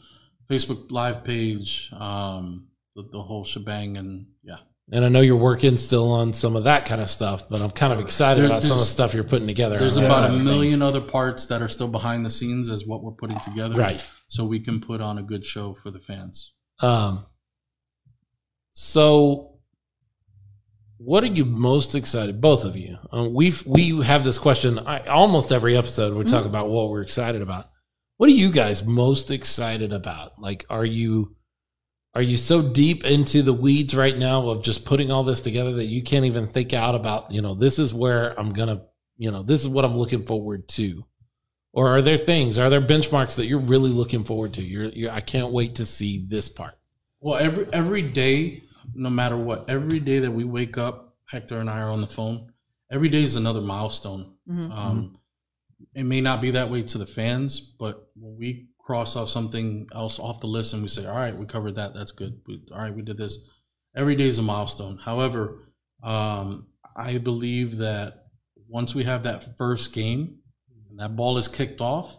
Facebook 0.50 0.92
live 0.92 1.24
page, 1.24 1.90
um, 1.94 2.68
the, 2.96 3.04
the 3.12 3.22
whole 3.22 3.44
shebang, 3.44 3.98
and 3.98 4.28
yeah. 4.44 4.58
And 4.92 5.04
I 5.04 5.10
know 5.10 5.20
you're 5.20 5.36
working 5.36 5.78
still 5.78 6.12
on 6.14 6.32
some 6.32 6.56
of 6.56 6.64
that 6.64 6.86
kind 6.86 7.02
of 7.02 7.10
stuff, 7.10 7.50
but 7.50 7.62
I'm 7.62 7.72
kind 7.72 7.92
of 7.92 8.00
excited 8.00 8.42
There- 8.44 8.50
about 8.52 8.62
some 8.62 8.74
of 8.74 8.80
the 8.80 8.86
stuff 8.86 9.14
you're 9.14 9.24
putting 9.26 9.48
together. 9.48 9.78
There's 9.78 9.98
about 9.98 10.30
a 10.30 10.34
million 10.34 10.80
things. 10.80 10.82
other 10.82 11.02
parts 11.02 11.46
that 11.48 11.62
are 11.62 11.68
still 11.68 11.90
behind 11.90 12.26
the 12.26 12.30
scenes 12.30 12.70
as 12.70 12.86
what 12.86 13.04
we're 13.04 13.12
putting 13.12 13.40
together, 13.42 13.76
Right. 13.76 14.06
So 14.28 14.46
we 14.46 14.60
can 14.60 14.80
put 14.80 15.02
on 15.02 15.18
a 15.18 15.24
good 15.24 15.46
show 15.46 15.74
for 15.74 15.90
the 15.92 16.00
fans. 16.00 16.54
Um, 16.80 17.26
so, 18.72 19.57
what 20.98 21.24
are 21.24 21.28
you 21.28 21.46
most 21.46 21.96
excited? 21.96 22.42
Both 22.42 22.66
of 22.66 22.76
you. 22.76 22.98
Um, 23.12 23.34
we 23.34 23.54
we 23.66 24.04
have 24.04 24.24
this 24.24 24.38
question 24.38 24.80
I, 24.80 25.00
almost 25.06 25.52
every 25.52 25.78
episode. 25.78 26.16
We 26.16 26.26
talk 26.26 26.46
about 26.46 26.70
what 26.70 26.90
we're 26.90 27.02
excited 27.02 27.42
about. 27.42 27.70
What 28.18 28.30
are 28.30 28.34
you 28.34 28.52
guys 28.52 28.86
most 28.86 29.30
excited 29.30 29.94
about? 29.94 30.40
Like, 30.40 30.66
are 30.70 30.86
you 30.86 31.36
are 32.16 32.22
you 32.22 32.36
so 32.36 32.64
deep 32.64 33.06
into 33.06 33.44
the 33.44 33.54
weeds 33.54 33.96
right 33.96 34.18
now 34.18 34.50
of 34.50 34.64
just 34.64 34.86
putting 34.86 35.12
all 35.12 35.24
this 35.24 35.42
together 35.42 35.74
that 35.74 35.86
you 35.86 36.02
can't 36.02 36.26
even 36.26 36.48
think 36.48 36.74
out 36.74 36.96
about? 36.96 37.32
You 37.32 37.42
know, 37.42 37.54
this 37.54 37.78
is 37.78 37.94
where 37.94 38.38
I'm 38.40 38.54
gonna. 38.54 38.84
You 39.20 39.32
know, 39.32 39.44
this 39.44 39.62
is 39.62 39.70
what 39.70 39.86
I'm 39.86 39.98
looking 39.98 40.26
forward 40.26 40.68
to. 40.70 41.04
Or 41.74 41.96
are 41.96 42.02
there 42.02 42.18
things? 42.18 42.58
Are 42.58 42.70
there 42.70 42.82
benchmarks 42.82 43.36
that 43.36 43.46
you're 43.46 43.60
really 43.60 43.92
looking 43.92 44.24
forward 44.24 44.54
to? 44.56 44.64
You're, 44.64 44.86
you're 44.86 45.12
I 45.12 45.22
can't 45.22 45.52
wait 45.52 45.76
to 45.76 45.86
see 45.86 46.26
this 46.28 46.50
part. 46.50 46.76
Well, 47.20 47.36
every 47.40 47.68
every 47.72 48.02
day, 48.02 48.64
no 48.94 49.10
matter 49.10 49.38
what, 49.38 49.70
every 49.70 50.00
day 50.00 50.20
that 50.20 50.32
we 50.32 50.44
wake 50.44 50.78
up, 50.78 51.16
Hector 51.26 51.60
and 51.60 51.70
I 51.70 51.82
are 51.82 51.90
on 51.90 52.02
the 52.02 52.08
phone. 52.08 52.52
Every 52.92 53.10
day 53.10 53.24
is 53.24 53.36
another 53.36 53.62
milestone. 53.62 54.36
Mhm. 54.50 54.72
Um, 54.72 55.18
it 55.94 56.04
may 56.06 56.22
not 56.22 56.42
be 56.42 56.52
that 56.52 56.70
way 56.70 56.84
to 56.84 56.98
the 56.98 57.06
fans, 57.06 57.60
but 57.60 58.10
when 58.16 58.38
we 58.38 58.70
cross 58.80 59.16
off 59.16 59.30
something 59.30 59.88
else 59.94 60.20
off 60.20 60.40
the 60.40 60.48
list 60.48 60.74
and 60.74 60.82
we 60.82 60.88
say, 60.90 61.06
"All 61.06 61.16
right, 61.16 61.38
we 61.38 61.46
covered 61.46 61.76
that. 61.76 61.94
That's 61.94 62.12
good. 62.12 62.40
We, 62.48 62.62
all 62.72 62.80
right, 62.80 62.96
we 62.96 63.02
did 63.02 63.18
this." 63.18 63.38
Every 63.96 64.16
day 64.16 64.28
is 64.28 64.38
a 64.38 64.42
milestone. 64.42 64.98
However, 64.98 65.74
um, 66.04 66.68
I 66.96 67.18
believe 67.18 67.78
that 67.78 68.28
once 68.70 68.96
we 68.96 69.04
have 69.04 69.24
that 69.24 69.58
first 69.58 69.92
game, 69.94 70.40
and 70.90 71.00
that 71.00 71.16
ball 71.16 71.38
is 71.38 71.48
kicked 71.48 71.82
off. 71.82 72.18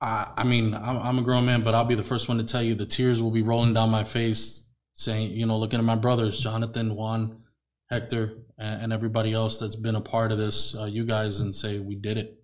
I, 0.00 0.32
I 0.36 0.44
mean, 0.44 0.74
I'm, 0.74 0.98
I'm 0.98 1.18
a 1.18 1.22
grown 1.22 1.46
man, 1.46 1.62
but 1.62 1.74
I'll 1.74 1.84
be 1.84 1.94
the 1.94 2.04
first 2.04 2.28
one 2.28 2.38
to 2.38 2.44
tell 2.44 2.62
you 2.62 2.74
the 2.74 2.86
tears 2.86 3.22
will 3.22 3.30
be 3.30 3.42
rolling 3.42 3.72
down 3.74 3.90
my 3.90 4.04
face, 4.04 4.65
saying, 4.96 5.32
you 5.32 5.46
know, 5.46 5.58
looking 5.58 5.78
at 5.78 5.84
my 5.84 5.94
brothers, 5.94 6.40
Jonathan, 6.40 6.96
Juan, 6.96 7.42
Hector, 7.90 8.38
and, 8.58 8.84
and 8.84 8.92
everybody 8.92 9.32
else 9.32 9.58
that's 9.58 9.76
been 9.76 9.94
a 9.94 10.00
part 10.00 10.32
of 10.32 10.38
this, 10.38 10.74
uh, 10.74 10.86
you 10.86 11.04
guys, 11.04 11.40
and 11.40 11.54
say, 11.54 11.78
we 11.78 11.94
did 11.94 12.16
it. 12.16 12.40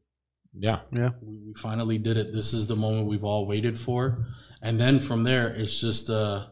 Yeah. 0.54 0.80
Yeah. 0.92 1.10
We, 1.22 1.38
we 1.46 1.54
finally 1.54 1.96
did 1.96 2.18
it. 2.18 2.32
This 2.32 2.52
is 2.52 2.66
the 2.66 2.76
moment 2.76 3.08
we've 3.08 3.24
all 3.24 3.46
waited 3.46 3.78
for. 3.78 4.26
And 4.60 4.78
then 4.78 5.00
from 5.00 5.24
there, 5.24 5.48
it's 5.48 5.80
just 5.80 6.10
a, 6.10 6.50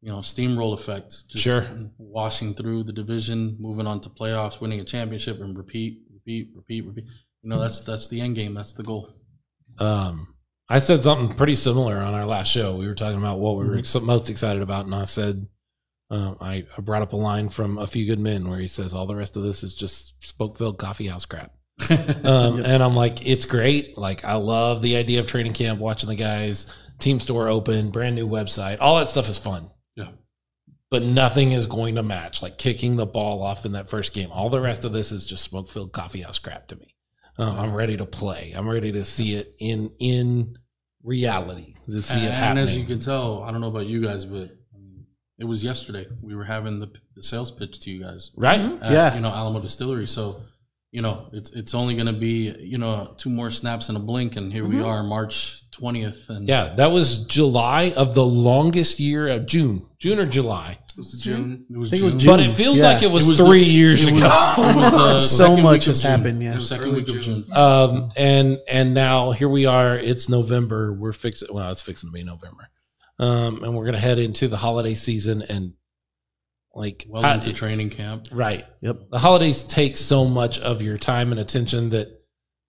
you 0.00 0.10
know, 0.10 0.18
steamroll 0.18 0.72
effect. 0.72 1.28
Just 1.28 1.42
Sure. 1.42 1.66
Washing 1.98 2.54
through 2.54 2.84
the 2.84 2.92
division, 2.92 3.56
moving 3.58 3.88
on 3.88 4.00
to 4.02 4.08
playoffs, 4.08 4.60
winning 4.60 4.80
a 4.80 4.84
championship, 4.84 5.40
and 5.40 5.58
repeat, 5.58 5.98
repeat, 6.14 6.48
repeat, 6.54 6.86
repeat, 6.86 6.86
repeat. 6.86 7.04
You 7.42 7.50
know, 7.50 7.58
that's 7.58 7.80
that's 7.80 8.08
the 8.08 8.20
end 8.20 8.36
game. 8.36 8.54
That's 8.54 8.72
the 8.72 8.84
goal. 8.84 9.12
Um, 9.78 10.34
I 10.68 10.78
said 10.78 11.02
something 11.02 11.36
pretty 11.36 11.56
similar 11.56 11.96
on 11.96 12.14
our 12.14 12.26
last 12.26 12.50
show. 12.50 12.76
We 12.76 12.86
were 12.86 12.94
talking 12.94 13.18
about 13.18 13.38
what 13.38 13.56
we 13.56 13.66
were 13.66 13.78
ex- 13.78 13.94
most 13.94 14.28
excited 14.28 14.60
about, 14.60 14.84
and 14.84 14.94
I 14.94 15.04
said, 15.04 15.46
um, 16.10 16.36
I, 16.40 16.64
I 16.76 16.80
brought 16.80 17.02
up 17.02 17.12
a 17.12 17.16
line 17.16 17.48
from 17.48 17.78
A 17.78 17.86
Few 17.86 18.06
Good 18.06 18.18
Men 18.18 18.48
where 18.48 18.58
he 18.58 18.68
says, 18.68 18.92
"All 18.92 19.06
the 19.06 19.16
rest 19.16 19.36
of 19.36 19.42
this 19.42 19.62
is 19.62 19.74
just 19.74 20.20
Spokeville 20.20 20.76
coffee 20.76 21.08
house 21.08 21.24
crap." 21.24 21.52
Um, 22.24 22.58
and 22.62 22.82
I'm 22.82 22.96
like, 22.96 23.26
it's 23.26 23.44
great. 23.46 23.96
Like, 23.96 24.24
I 24.24 24.34
love 24.34 24.82
the 24.82 24.96
idea 24.96 25.20
of 25.20 25.26
training 25.26 25.54
camp, 25.54 25.80
watching 25.80 26.08
the 26.08 26.16
guys, 26.16 26.72
team 26.98 27.20
store 27.20 27.48
open, 27.48 27.90
brand 27.90 28.16
new 28.16 28.28
website, 28.28 28.78
all 28.80 28.98
that 28.98 29.08
stuff 29.08 29.28
is 29.28 29.38
fun. 29.38 29.70
Yeah. 29.96 30.08
But 30.90 31.02
nothing 31.02 31.52
is 31.52 31.66
going 31.66 31.94
to 31.94 32.02
match 32.02 32.42
like 32.42 32.58
kicking 32.58 32.96
the 32.96 33.06
ball 33.06 33.42
off 33.42 33.64
in 33.64 33.72
that 33.72 33.88
first 33.88 34.12
game. 34.12 34.30
All 34.32 34.50
the 34.50 34.60
rest 34.60 34.84
of 34.84 34.92
this 34.92 35.12
is 35.12 35.24
just 35.24 35.44
smoke 35.44 35.68
filled 35.68 35.92
coffee 35.92 36.22
house 36.22 36.38
crap 36.38 36.66
to 36.68 36.76
me. 36.76 36.94
Uh, 37.38 37.54
I'm 37.56 37.72
ready 37.72 37.96
to 37.96 38.04
play. 38.06 38.52
I'm 38.56 38.68
ready 38.68 38.92
to 38.92 39.04
see 39.04 39.34
it 39.34 39.48
in 39.58 39.90
in 39.98 40.58
reality. 41.02 41.74
To 41.88 42.02
see 42.02 42.24
it 42.24 42.32
and, 42.32 42.58
as 42.58 42.76
you 42.76 42.84
can 42.84 42.98
tell, 43.00 43.42
I 43.42 43.52
don't 43.52 43.60
know 43.60 43.68
about 43.68 43.86
you 43.86 44.02
guys, 44.02 44.24
but 44.24 44.50
it 45.38 45.44
was 45.44 45.62
yesterday. 45.62 46.06
We 46.20 46.34
were 46.34 46.44
having 46.44 46.80
the, 46.80 46.90
the 47.14 47.22
sales 47.22 47.50
pitch 47.52 47.80
to 47.80 47.90
you 47.90 48.02
guys. 48.02 48.32
right? 48.36 48.60
At, 48.60 48.90
Yeah. 48.90 49.14
You 49.14 49.20
know, 49.20 49.30
Alamo 49.30 49.60
Distillery. 49.60 50.06
So, 50.06 50.40
you 50.90 51.02
know, 51.02 51.28
it's 51.32 51.50
it's 51.50 51.74
only 51.74 51.94
going 51.94 52.06
to 52.06 52.12
be 52.12 52.54
you 52.60 52.78
know 52.78 53.14
two 53.18 53.30
more 53.30 53.50
snaps 53.50 53.88
and 53.88 53.96
a 53.98 54.00
blink, 54.00 54.36
and 54.36 54.52
here 54.52 54.66
we 54.66 54.82
are, 54.82 55.02
March 55.02 55.70
twentieth, 55.70 56.28
and 56.30 56.48
Yeah, 56.48 56.74
that 56.76 56.90
was 56.90 57.24
July 57.26 57.92
of 57.96 58.14
the 58.14 58.24
longest 58.24 58.98
year 58.98 59.28
of 59.28 59.46
June, 59.46 59.86
June 59.98 60.18
or 60.18 60.26
July. 60.26 60.78
It 60.90 60.96
was 60.96 61.20
June. 61.22 61.64
it 61.70 61.76
was 61.76 61.90
I 61.92 61.96
think 61.96 62.02
it 62.02 62.04
was 62.06 62.12
June. 62.14 62.20
June. 62.20 62.30
But 62.30 62.40
it 62.40 62.56
feels 62.56 62.78
Yeah. 62.78 62.92
like 62.94 63.02
it 63.04 63.10
was, 63.10 63.24
It 63.26 63.28
was 63.28 63.38
three 63.38 63.60
the- 63.64 63.70
years 63.70 64.02
it 64.02 64.10
was- 64.12 64.20
ago. 64.20 64.28
it 64.58 64.92
was 64.92 65.30
So 65.38 65.56
much 65.56 65.84
has 65.84 66.00
June. 66.02 66.10
happened, 66.10 66.42
yeah. 66.42 66.52
It 66.54 66.56
was 66.56 66.68
second 66.70 66.86
Early 66.88 66.94
week 67.02 67.08
of 67.10 67.20
June. 67.22 67.44
June. 67.44 67.56
um, 67.56 68.10
and 68.16 68.58
and 68.66 68.94
now 68.94 69.30
here 69.32 69.48
we 69.48 69.66
are. 69.66 69.96
It's 69.96 70.28
November. 70.28 70.92
We're 70.92 71.12
fixing. 71.12 71.48
Well, 71.54 71.70
it's 71.70 71.82
fixing 71.82 72.08
to 72.08 72.12
be 72.12 72.24
November. 72.24 72.70
Um, 73.20 73.62
and 73.62 73.74
we're 73.76 73.84
gonna 73.84 74.00
head 74.00 74.18
into 74.18 74.48
the 74.48 74.56
holiday 74.56 74.94
season 74.94 75.42
and 75.42 75.74
like 76.78 77.06
Well 77.08 77.24
I- 77.24 77.34
into 77.34 77.52
training 77.52 77.90
camp. 77.90 78.28
right. 78.32 78.64
Yep. 78.80 79.10
The 79.10 79.18
holidays 79.18 79.62
take 79.62 79.96
so 79.96 80.24
much 80.24 80.58
of 80.60 80.80
your 80.80 80.96
time 80.96 81.32
and 81.32 81.40
attention 81.40 81.90
that 81.90 82.08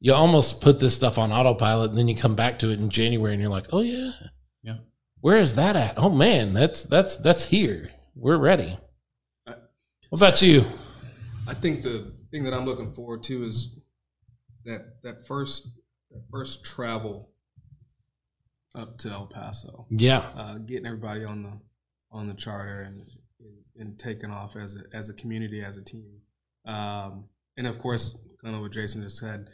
you 0.02 0.14
almost 0.14 0.62
put 0.62 0.80
this 0.80 0.96
stuff 0.96 1.18
on 1.18 1.32
autopilot, 1.32 1.90
and 1.92 2.00
then 2.00 2.08
you 2.08 2.16
come 2.16 2.36
back 2.36 2.60
to 2.60 2.70
it 2.72 2.80
in 2.80 2.90
January, 2.90 3.34
and 3.34 3.42
you're 3.42 3.52
like, 3.52 3.68
oh 3.74 3.82
yeah, 3.82 4.12
Yeah. 4.64 4.78
Where 5.22 5.38
is 5.40 5.56
that 5.56 5.76
at? 5.76 5.94
Oh 5.98 6.10
man, 6.10 6.54
that's 6.54 6.84
that's 6.84 7.18
that's 7.18 7.46
here. 7.46 7.90
We're 8.16 8.38
ready. 8.38 8.78
What 9.46 10.20
about 10.22 10.42
you? 10.42 10.64
I 11.48 11.54
think 11.54 11.84
the 11.84 12.12
thing 12.32 12.44
that 12.46 12.54
I'm 12.54 12.66
looking 12.66 12.92
forward 12.94 13.22
to 13.24 13.46
is 13.46 13.80
that 14.66 15.02
that 15.04 15.28
first 15.28 15.68
that 16.12 16.24
first 16.32 16.66
travel 16.66 17.30
up 18.76 18.98
to 19.00 19.10
El 19.10 19.28
Paso, 19.28 19.86
Yeah, 19.92 20.20
uh, 20.36 20.58
getting 20.60 20.86
everybody 20.86 21.24
on 21.26 21.44
the 21.44 21.60
on 22.12 22.28
the 22.28 22.34
charter 22.34 22.82
and 22.82 23.08
and, 23.80 23.98
taken 23.98 24.32
off 24.32 24.56
as 24.56 24.76
a 24.76 24.96
as 24.96 25.10
a 25.10 25.14
community 25.14 25.62
as 25.62 25.78
a 25.78 25.84
team, 25.84 26.22
um, 26.66 27.26
and 27.58 27.68
of 27.68 27.80
course, 27.80 28.18
kind 28.44 28.56
of 28.56 28.62
what 28.62 28.72
Jason 28.72 29.02
just 29.02 29.18
said, 29.18 29.48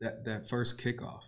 that 0.00 0.24
that 0.24 0.48
first 0.48 0.82
kickoff, 0.82 1.22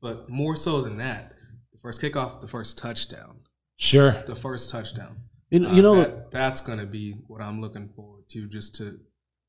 but 0.00 0.28
more 0.28 0.56
so 0.56 0.80
than 0.82 0.96
that, 0.98 1.34
the 1.72 1.78
first 1.78 2.00
kickoff, 2.00 2.40
the 2.40 2.48
first 2.48 2.78
touchdown, 2.78 3.40
sure. 3.76 4.22
the 4.26 4.36
first 4.36 4.70
touchdown. 4.70 5.16
You 5.50 5.60
know, 5.60 5.68
Uh, 5.68 5.74
you 5.74 5.82
know 5.82 5.94
that, 5.96 6.30
that's 6.30 6.60
going 6.60 6.78
to 6.78 6.86
be 6.86 7.12
what 7.28 7.40
I'm 7.40 7.60
looking 7.60 7.88
forward 7.94 8.24
to, 8.30 8.48
just 8.48 8.74
to 8.76 8.98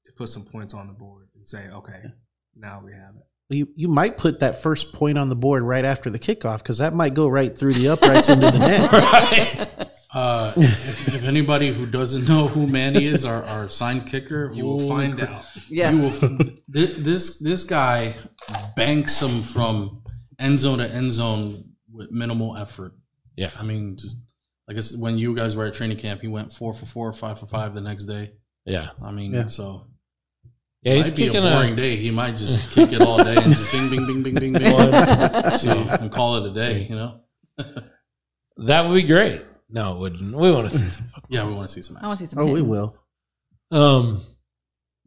to 0.05 0.11
put 0.13 0.29
some 0.29 0.43
points 0.45 0.73
on 0.73 0.87
the 0.87 0.93
board 0.93 1.27
and 1.35 1.47
say, 1.47 1.67
okay, 1.69 2.03
now 2.55 2.81
we 2.83 2.93
have 2.93 3.15
it. 3.15 3.55
you, 3.55 3.67
you 3.75 3.87
might 3.87 4.17
put 4.17 4.39
that 4.39 4.61
first 4.61 4.93
point 4.93 5.17
on 5.17 5.29
the 5.29 5.35
board 5.35 5.63
right 5.63 5.85
after 5.85 6.09
the 6.09 6.19
kickoff 6.19 6.59
because 6.59 6.77
that 6.77 6.93
might 6.93 7.13
go 7.13 7.27
right 7.27 7.57
through 7.57 7.73
the 7.73 7.89
uprights 7.89 8.29
into 8.29 8.51
the 8.51 8.59
net. 8.59 8.91
right. 8.91 9.87
Uh, 10.15 10.53
if, 10.55 11.07
if 11.13 11.23
anybody 11.25 11.73
who 11.73 11.85
doesn't 11.85 12.25
know 12.25 12.47
who 12.47 12.65
Manny 12.67 13.05
is, 13.05 13.25
our, 13.25 13.43
our 13.43 13.69
sign 13.69 13.99
kicker, 14.05 14.49
You 14.53 14.63
will 14.63 14.79
find 14.87 15.17
crap. 15.17 15.29
out. 15.29 15.45
Yes. 15.69 15.93
You 15.93 16.01
will, 16.01 16.39
this, 16.69 16.95
this 16.95 17.39
this 17.39 17.63
guy 17.65 18.13
banks 18.77 19.19
them 19.19 19.43
from 19.43 20.03
end 20.39 20.57
zone 20.59 20.77
to 20.77 20.89
end 20.89 21.11
zone 21.11 21.71
with 21.91 22.11
minimal 22.11 22.55
effort. 22.55 22.93
Yeah. 23.35 23.51
I 23.59 23.63
mean, 23.63 23.97
just 23.97 24.17
like 24.69 24.77
I 24.77 24.79
said, 24.79 25.01
when 25.01 25.17
you 25.17 25.35
guys 25.35 25.55
were 25.57 25.65
at 25.65 25.73
training 25.73 25.97
camp, 25.97 26.21
he 26.21 26.29
went 26.29 26.53
four 26.53 26.73
for 26.73 26.85
four, 26.85 27.11
five 27.11 27.37
for 27.37 27.45
five 27.47 27.75
the 27.75 27.81
next 27.81 28.05
day. 28.05 28.31
Yeah. 28.65 28.91
I 29.03 29.11
mean, 29.11 29.33
Yeah. 29.33 29.47
so 29.47 29.85
Yeah, 30.81 30.93
he's 30.93 31.07
might 31.11 31.17
be 31.17 31.27
a 31.27 31.41
boring 31.41 31.73
a, 31.73 31.75
day. 31.75 31.97
He 31.97 32.11
might 32.11 32.37
just 32.37 32.71
kick 32.71 32.93
it 32.93 33.01
all 33.01 33.21
day 33.21 33.35
and 33.35 33.51
just 33.51 33.69
bing, 33.71 33.89
bing, 33.89 34.05
bing, 34.07 34.23
bing, 34.23 34.35
bing, 34.35 34.53
bing, 34.53 34.71
so, 35.59 35.87
and 35.99 36.09
call 36.09 36.37
it 36.37 36.49
a 36.49 36.53
day. 36.53 36.87
You 36.89 36.95
know? 36.95 37.19
that 38.65 38.87
would 38.87 38.95
be 38.95 39.03
great. 39.03 39.41
No, 39.75 39.93
it 39.95 39.99
wouldn't. 39.99 40.33
We 40.35 40.51
want 40.51 40.69
to 40.69 40.77
see 40.77 40.89
some. 40.89 41.05
Yeah, 41.29 41.45
we 41.45 41.53
want 41.53 41.67
to 41.69 41.73
see 41.75 41.81
some. 41.81 41.97
I 42.01 42.07
want 42.07 42.19
to 42.19 42.25
see 42.25 42.29
some. 42.31 42.41
oh, 42.43 42.51
we 42.51 42.61
will. 42.61 42.95
Um, 43.71 44.21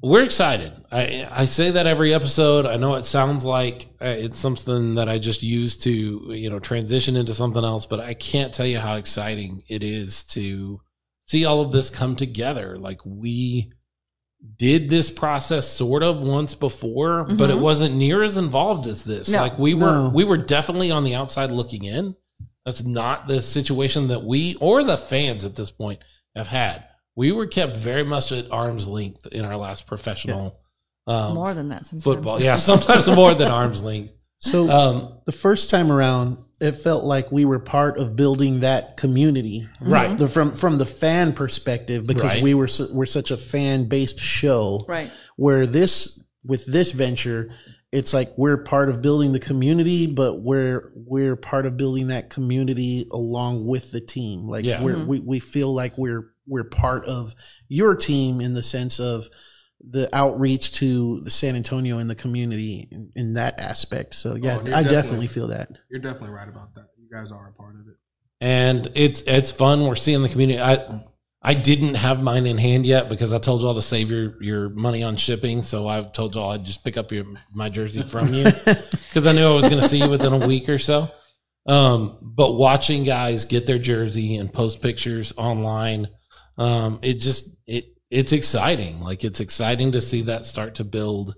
we're 0.03 0.25
excited. 0.25 0.73
I 0.93 1.27
I 1.31 1.45
say 1.47 1.71
that 1.73 1.87
every 1.87 2.13
episode. 2.15 2.67
I 2.67 2.77
know 2.77 2.95
it 2.95 3.05
sounds 3.05 3.45
like 3.45 3.87
uh, 4.01 4.07
it's 4.07 4.39
something 4.39 4.95
that 4.97 5.09
I 5.09 5.19
just 5.19 5.43
use 5.43 5.77
to 5.79 5.91
you 6.35 6.51
know 6.51 6.59
transition 6.61 7.17
into 7.17 7.35
something 7.35 7.65
else, 7.65 7.87
but 7.87 7.99
I 8.01 8.15
can't 8.15 8.53
tell 8.55 8.67
you 8.67 8.79
how 8.79 8.95
exciting 8.95 9.63
it 9.69 9.83
is 9.83 10.23
to 10.35 10.81
see 11.27 11.45
all 11.47 11.61
of 11.63 11.73
this 11.73 11.89
come 11.91 12.15
together. 12.15 12.79
Like 12.79 13.01
we 13.05 13.73
did 14.57 14.89
this 14.91 15.11
process 15.11 15.67
sort 15.69 16.03
of 16.03 16.23
once 16.23 16.55
before, 16.55 17.25
but 17.25 17.51
it 17.51 17.57
Mhm. 17.57 17.61
wasn't 17.61 17.97
near 17.97 18.23
as 18.23 18.37
involved 18.37 18.87
as 18.87 19.03
this. 19.03 19.29
No. 19.29 19.41
like 19.41 19.59
we 19.59 19.75
were 19.75 19.81
No. 20.05 20.13
we 20.15 20.25
were 20.25 20.37
definitely 20.39 20.91
on 20.93 21.05
the 21.05 21.15
outside 21.17 21.51
looking 21.51 21.85
in. 21.85 22.15
That's 22.69 22.85
not 22.85 23.27
the 23.29 23.41
situation 23.41 24.09
that 24.09 24.23
we 24.23 24.55
or 24.57 24.85
the 24.85 24.99
fans 24.99 25.43
at 25.47 25.57
this 25.57 25.71
point 25.71 26.01
have 26.37 26.47
had. 26.49 26.85
We 27.17 27.33
were 27.33 27.47
kept 27.47 27.79
very 27.79 28.03
much 28.03 28.31
at 28.31 28.51
arm's 28.51 28.87
length 28.87 29.27
in 29.29 29.47
our 29.47 29.57
last 29.57 29.87
professional 29.87 30.61
um, 31.07 31.33
More 31.35 31.55
than 31.55 31.71
that. 31.71 31.87
Sometimes. 31.87 32.05
football. 32.05 32.43
Yeah, 32.43 32.57
sometimes 32.57 33.07
more 33.07 33.33
than 33.35 33.51
arm's 33.51 33.83
length. 33.83 34.13
So 34.41 34.71
Um, 34.71 35.15
the 35.25 35.33
first 35.33 35.71
time 35.71 35.91
around, 35.91 36.37
it 36.61 36.73
felt 36.73 37.05
like 37.05 37.33
we 37.33 37.47
were 37.47 37.59
part 37.59 37.97
of 37.97 38.17
building 38.17 38.61
that 38.61 38.99
community. 38.99 39.67
right. 39.81 40.19
The, 40.19 40.29
from 40.29 40.53
from 40.53 40.77
the 40.77 40.85
fan 40.85 41.33
perspective, 41.33 42.07
because 42.07 42.35
Right. 42.35 42.43
we 42.43 42.53
were 42.53 42.69
su- 42.69 42.91
we're 42.93 43.07
such 43.07 43.31
a 43.31 43.37
fan 43.39 43.85
based 43.89 44.19
show. 44.21 44.85
Right. 44.87 45.11
Where 45.37 45.67
this 45.67 46.23
with 46.45 46.67
this 46.67 46.93
venture, 46.93 47.51
it's 47.93 48.13
like 48.13 48.29
we're 48.37 48.59
part 48.65 48.89
of 48.91 49.01
building 49.01 49.33
the 49.33 49.41
community, 49.41 50.07
but 50.07 50.43
we're 50.43 50.93
we're 50.95 51.37
part 51.37 51.65
of 51.67 51.77
building 51.77 52.09
that 52.09 52.29
community 52.31 53.07
along 53.13 53.67
with 53.67 53.93
the 53.93 54.01
team. 54.01 54.47
Like 54.49 54.65
Yeah. 54.65 54.83
we're, 54.83 54.97
Mhm. 54.97 55.07
we 55.07 55.21
we 55.21 55.41
feel 55.41 55.73
like 55.75 55.97
we're 55.97 56.33
we're 56.47 56.65
part 56.65 57.05
of 57.07 57.35
your 57.69 57.95
team 57.95 58.41
in 58.41 58.53
the 58.55 58.63
sense 58.63 58.99
of 59.01 59.29
the 59.91 60.09
outreach 60.15 60.73
to 60.73 61.21
the 61.21 61.31
San 61.31 61.55
Antonio 61.57 61.99
and 61.99 62.11
the 62.11 62.15
community 62.15 62.89
in, 62.91 63.11
in 63.15 63.33
that 63.35 63.59
aspect. 63.59 64.15
So 64.15 64.35
yeah, 64.35 64.57
Oh, 64.57 64.61
I 64.61 64.65
definitely- 64.65 64.93
definitely 64.93 65.27
feel 65.29 65.47
that. 65.49 65.71
You're 65.91 66.01
definitely 66.01 66.35
right 66.35 66.49
about 66.49 66.75
that. 66.75 66.87
You 66.99 67.09
guys 67.11 67.31
are 67.31 67.49
a 67.49 67.53
part 67.53 67.75
of 67.77 67.83
it. 67.89 67.95
and 68.41 68.91
it's 68.95 69.23
it's 69.23 69.51
fun. 69.51 69.83
We're 69.87 69.97
seeing 69.97 70.23
the 70.23 70.29
community. 70.29 70.61
I 70.61 71.01
I 71.41 71.55
didn't 71.55 71.95
have 71.95 72.21
mine 72.21 72.47
in 72.47 72.59
hand 72.59 72.85
yet 72.85 73.09
because 73.09 73.33
I 73.33 73.39
told 73.39 73.63
y'all 73.63 73.75
to 73.75 73.83
save 73.83 74.11
your 74.11 74.43
your 74.43 74.69
money 74.71 75.03
on 75.03 75.17
shipping. 75.17 75.63
So 75.63 75.87
I 75.87 76.03
told 76.03 76.35
y'all 76.35 76.51
I'd 76.51 76.65
just 76.65 76.85
pick 76.85 76.97
up 76.97 77.13
your 77.13 77.27
my 77.55 77.69
jersey 77.69 78.03
from 78.03 78.35
you 78.35 78.45
because 78.65 79.27
I 79.27 79.33
knew 79.33 79.47
I 79.47 79.55
was 79.55 79.69
going 79.69 79.81
to 79.81 79.89
see 79.89 79.99
you 79.99 80.11
within 80.11 80.33
a 80.33 80.47
week 80.47 80.69
or 80.69 80.79
so. 80.79 81.11
Um, 81.67 82.19
but 82.23 82.55
watching 82.55 83.05
guys 83.05 83.45
get 83.45 83.67
their 83.67 83.79
jersey 83.79 84.37
and 84.37 84.53
post 84.53 84.83
pictures 84.83 85.33
online, 85.37 86.09
um, 86.57 86.99
it 87.03 87.15
just 87.15 87.57
it 87.67 87.95
it's 88.11 88.33
exciting. 88.33 89.01
Like 89.01 89.23
it's 89.23 89.41
exciting 89.41 89.93
to 89.93 90.01
see 90.01 90.23
that 90.23 90.45
start 90.45 90.77
to 90.77 90.85
build. 90.85 91.37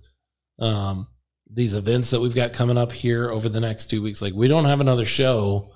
Um, 0.58 1.08
these 1.52 1.74
events 1.74 2.10
that 2.10 2.20
we've 2.20 2.34
got 2.34 2.52
coming 2.52 2.78
up 2.78 2.92
here 2.92 3.30
over 3.30 3.48
the 3.48 3.60
next 3.60 3.86
two 3.86 4.02
weeks. 4.02 4.22
Like 4.22 4.34
we 4.34 4.48
don't 4.48 4.66
have 4.66 4.80
another 4.80 5.04
show 5.04 5.72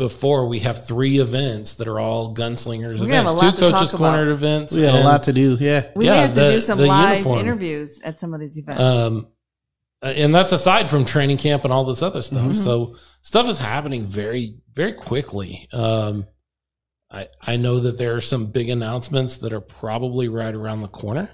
before 0.00 0.46
we 0.48 0.60
have 0.60 0.86
three 0.86 1.18
events 1.18 1.74
that 1.74 1.86
are 1.86 2.00
all 2.00 2.34
gunslingers 2.34 3.00
We're 3.00 3.06
gonna 3.08 3.16
have 3.16 3.26
events, 3.26 3.42
a 3.42 3.44
lot 3.44 3.54
two 3.54 3.60
to 3.66 3.70
talk 3.70 3.80
coaches 3.80 3.92
cornered 3.92 4.28
events. 4.30 4.72
We 4.72 4.82
have 4.84 4.94
a 4.94 5.00
lot 5.04 5.24
to 5.24 5.32
do. 5.34 5.58
Yeah. 5.60 5.90
We 5.94 6.06
Yeah, 6.06 6.12
may 6.12 6.18
have 6.20 6.34
to 6.36 6.52
do 6.52 6.60
some 6.60 6.78
live 6.78 7.18
uniform. 7.18 7.38
interviews 7.40 8.00
at 8.02 8.18
some 8.18 8.32
of 8.32 8.40
these 8.40 8.56
events. 8.56 8.80
Um, 8.80 9.26
and 10.00 10.34
that's 10.34 10.52
aside 10.52 10.88
from 10.88 11.04
training 11.04 11.36
camp 11.36 11.64
and 11.64 11.72
all 11.72 11.84
this 11.84 12.00
other 12.00 12.22
stuff. 12.22 12.52
Mhm. 12.52 12.64
So 12.64 12.96
stuff 13.20 13.46
is 13.50 13.58
happening 13.58 14.06
very, 14.06 14.56
very 14.74 14.94
quickly. 14.94 15.68
Um, 15.70 16.26
I 17.12 17.28
I 17.42 17.56
know 17.58 17.78
that 17.80 17.98
there 17.98 18.16
are 18.16 18.22
some 18.22 18.46
big 18.46 18.70
announcements 18.70 19.36
that 19.38 19.52
are 19.52 19.60
probably 19.60 20.28
right 20.28 20.54
around 20.54 20.80
the 20.80 20.88
corner. 20.88 21.28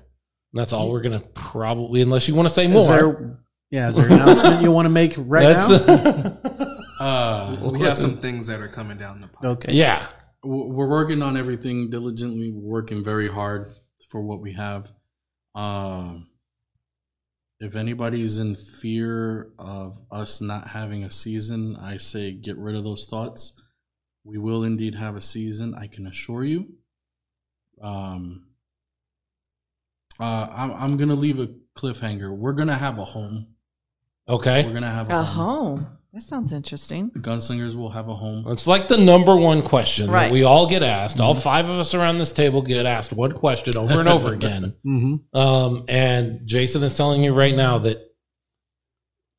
And 0.53 0.61
that's 0.61 0.73
all 0.73 0.91
we're 0.91 1.03
gonna 1.03 1.23
probably, 1.35 2.03
unless 2.03 2.27
you 2.27 2.35
want 2.35 2.49
to 2.49 2.55
say 2.55 2.67
more. 2.67 2.87
There, 2.89 3.39
yeah, 3.71 3.91
is 3.91 3.95
there 3.95 4.07
an 4.07 4.13
announcement 4.15 4.63
you 4.63 4.73
want 4.73 4.87
to 4.87 4.91
make 4.91 5.15
right 5.19 5.55
now? 5.55 6.39
That's- 6.99 7.63
Uh, 7.63 7.71
We 7.71 7.81
have 7.81 7.99
some 7.99 8.17
things 8.19 8.47
that 8.47 8.61
are 8.61 8.69
coming 8.69 8.99
down 8.99 9.21
the 9.21 9.29
pipe. 9.29 9.45
Okay. 9.45 9.73
yeah, 9.75 10.09
we're 10.43 10.89
working 10.89 11.23
on 11.23 11.37
everything 11.37 11.91
diligently. 11.91 12.51
Working 12.53 13.05
very 13.05 13.29
hard 13.29 13.75
for 14.09 14.23
what 14.23 14.41
we 14.41 14.53
have. 14.53 14.93
Um, 15.55 16.29
if 17.61 17.75
anybody's 17.77 18.39
in 18.39 18.57
fear 18.57 19.53
of 19.59 19.99
us 20.11 20.41
not 20.41 20.69
having 20.69 21.05
a 21.05 21.11
season, 21.11 21.77
I 21.77 21.97
say 21.97 22.33
get 22.33 22.57
rid 22.59 22.77
of 22.77 22.85
those 22.85 23.07
thoughts. 23.07 23.61
We 24.25 24.39
will 24.39 24.65
indeed 24.65 24.95
have 24.95 25.17
a 25.17 25.21
season. 25.21 25.75
I 25.75 25.87
can 25.87 26.07
assure 26.07 26.45
you. 26.45 26.75
Um, 27.81 28.49
uh, 30.19 30.49
I'm 30.51 30.71
I'm 30.73 30.97
gonna 30.97 31.15
leave 31.15 31.39
a 31.41 31.49
cliffhanger. 31.77 32.37
We're 32.37 32.53
gonna 32.53 32.75
have 32.77 32.99
a 32.99 33.05
home. 33.05 33.49
Okay. 34.29 34.65
We're 34.67 34.73
gonna 34.75 34.91
have 34.91 35.11
a, 35.11 35.21
A 35.21 35.23
home. 35.23 35.79
home. 35.79 35.99
That 36.17 36.23
sounds 36.23 36.51
interesting. 36.55 37.11
The 37.13 37.21
gunslingers 37.21 37.75
will 37.77 37.91
have 37.91 38.09
a 38.09 38.15
home. 38.15 38.47
It's 38.49 38.67
like 38.67 38.89
the 38.89 38.97
number 38.97 39.37
one 39.37 39.61
question 39.61 40.09
Right. 40.11 40.29
that 40.29 40.33
we 40.33 40.45
all 40.45 40.67
get 40.67 40.83
asked. 40.83 41.21
All 41.21 41.35
five 41.35 41.69
of 41.69 41.79
us 41.79 41.93
around 41.93 42.17
this 42.17 42.33
table 42.33 42.63
get 42.63 42.87
asked 42.87 43.13
one 43.13 43.33
question 43.33 43.77
over 43.77 44.01
and 44.01 44.09
over 44.09 44.33
again. 44.33 44.75
Mm-hmm. 44.87 45.37
Um, 45.39 45.85
and 45.89 46.41
Jason 46.47 46.83
is 46.85 46.97
telling 46.97 47.23
you 47.23 47.35
right 47.35 47.55
now 47.55 47.77
that 47.81 47.99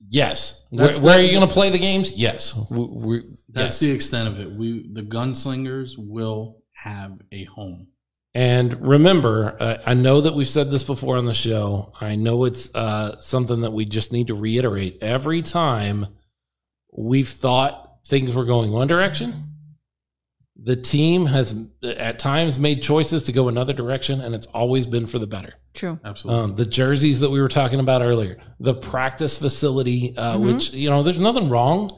yes. 0.07 0.67
Where, 0.69 0.85
That's 0.85 0.99
where 0.99 1.17
the- 1.17 1.23
are 1.23 1.25
you 1.25 1.31
going 1.35 1.47
to 1.47 1.51
play 1.51 1.71
the 1.71 1.79
games? 1.79 2.11
Yes. 2.11 2.55
We, 2.69 2.85
we, 2.85 3.17
That's 3.49 3.49
yes. 3.49 3.79
the 3.79 3.91
extent 3.91 4.27
of 4.27 4.39
it. 4.39 4.51
We 4.51 4.87
the 4.93 5.01
gunslingers 5.01 5.95
will 5.97 6.61
have 6.73 7.19
a 7.31 7.45
home. 7.45 7.87
And 8.35 8.87
remember, 8.87 9.57
uh, 9.59 9.77
I 9.83 9.95
know 9.95 10.21
that 10.21 10.35
we've 10.35 10.47
said 10.47 10.69
this 10.69 10.83
before 10.83 11.17
on 11.17 11.25
the 11.25 11.33
show. 11.33 11.91
I 11.99 12.15
know 12.15 12.45
it's 12.45 12.69
uh, 12.75 13.19
something 13.19 13.61
that 13.61 13.71
we 13.71 13.85
just 13.85 14.13
need 14.13 14.27
to 14.27 14.35
reiterate. 14.35 14.99
Every 15.01 15.41
time 15.41 16.05
we've 16.97 17.29
thought 17.29 17.99
things 18.05 18.33
were 18.33 18.45
going 18.45 18.71
one 18.71 18.87
direction, 18.87 19.33
the 20.61 20.75
team 20.75 21.27
has 21.27 21.63
at 21.83 22.17
times 22.19 22.57
made 22.57 22.81
choices 22.81 23.23
to 23.23 23.31
go 23.31 23.47
another 23.47 23.73
direction, 23.73 24.19
and 24.21 24.33
it's 24.33 24.47
always 24.47 24.87
been 24.87 25.05
for 25.05 25.19
the 25.19 25.27
better. 25.27 25.53
True. 25.75 25.99
Absolutely. 26.03 26.43
Um, 26.43 26.55
the 26.55 26.65
jerseys 26.65 27.19
that 27.19 27.29
we 27.29 27.39
were 27.39 27.47
talking 27.49 27.79
about 27.79 28.01
earlier, 28.01 28.37
the 28.59 28.73
practice 28.73 29.37
facility, 29.37 30.15
uh, 30.17 30.37
Mhm. 30.37 30.53
which, 30.55 30.73
you 30.73 30.89
know, 30.89 31.03
there's 31.03 31.19
nothing 31.19 31.49
wrong 31.49 31.91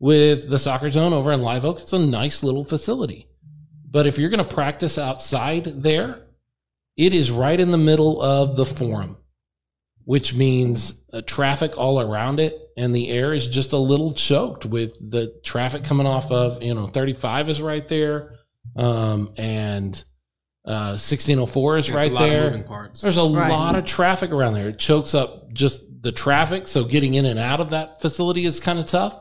with 0.00 0.50
the 0.50 0.58
soccer 0.58 0.90
zone 0.90 1.12
over 1.12 1.30
in 1.30 1.40
Live 1.42 1.64
Oak. 1.64 1.80
It's 1.80 1.92
a 1.92 1.98
nice 1.98 2.42
little 2.42 2.64
facility. 2.64 3.28
But 3.88 4.06
if 4.08 4.18
you're 4.18 4.30
going 4.30 4.44
to 4.44 4.54
practice 4.54 4.98
outside 4.98 5.82
there, 5.82 6.26
it 6.96 7.14
is 7.14 7.30
right 7.30 7.58
in 7.60 7.70
the 7.70 7.78
middle 7.78 8.20
of 8.20 8.56
the 8.56 8.64
forum, 8.66 9.18
which 10.10 10.34
means 10.34 11.04
uh, 11.12 11.20
traffic 11.24 11.78
all 11.78 12.00
around 12.00 12.40
it. 12.40 12.52
And 12.76 12.92
the 12.92 13.10
air 13.10 13.32
is 13.32 13.46
just 13.46 13.72
a 13.72 13.76
little 13.78 14.12
choked 14.12 14.66
with 14.66 14.92
the 15.08 15.38
traffic 15.44 15.84
coming 15.84 16.04
off 16.04 16.32
of, 16.32 16.60
you 16.60 16.74
know, 16.74 16.88
35 16.88 17.48
is 17.48 17.62
right 17.62 17.86
there. 17.86 18.34
Um, 18.74 19.32
and 19.36 19.94
uh, 20.66 20.98
1604 20.98 21.76
is 21.78 21.86
It's 21.86 21.94
right 21.94 22.10
a 22.10 22.14
lot 22.14 22.20
there. 22.28 22.46
of 22.48 22.52
moving 22.54 22.66
parts. 22.66 23.02
There's 23.02 23.18
a 23.18 23.22
Right. 23.22 23.52
lot 23.52 23.76
of 23.76 23.84
traffic 23.84 24.32
around 24.32 24.54
there. 24.54 24.70
It 24.70 24.80
chokes 24.80 25.14
up 25.14 25.52
just 25.52 25.82
the 26.02 26.10
traffic. 26.10 26.66
So 26.66 26.82
getting 26.82 27.14
in 27.14 27.24
and 27.24 27.38
out 27.38 27.60
of 27.60 27.70
that 27.70 28.00
facility 28.00 28.44
is 28.46 28.58
kind 28.58 28.80
of 28.80 28.86
tough. 28.86 29.16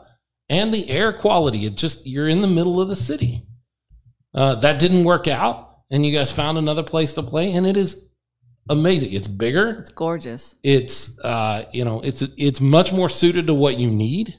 And 0.49 0.74
the 0.74 0.90
air 0.90 1.14
quality, 1.14 1.68
it 1.68 1.76
just, 1.76 2.07
you're 2.07 2.28
in 2.28 2.41
the 2.41 2.48
middle 2.48 2.82
of 2.82 2.90
the 2.90 2.95
city. 2.95 3.45
Uh, 4.34 4.56
that 4.56 4.80
didn't 4.80 5.03
work 5.03 5.28
out. 5.28 5.68
And 5.91 6.03
you 6.03 6.11
guys 6.11 6.32
found 6.32 6.57
another 6.57 6.82
place 6.82 7.14
to 7.14 7.22
play. 7.22 7.52
And 7.53 7.68
it 7.68 7.78
is 7.78 8.09
amazing. 8.70 9.14
It's 9.14 9.28
bigger. 9.28 9.72
It's 9.80 9.90
gorgeous. 9.90 10.56
It's, 10.64 11.20
uh, 11.20 11.66
you 11.74 11.84
know, 11.86 12.02
it's, 12.02 12.22
it's 12.22 12.62
much 12.62 12.94
more 12.94 13.10
suited 13.10 13.48
to 13.48 13.54
what 13.54 13.78
you 13.78 13.90
need. 13.90 14.36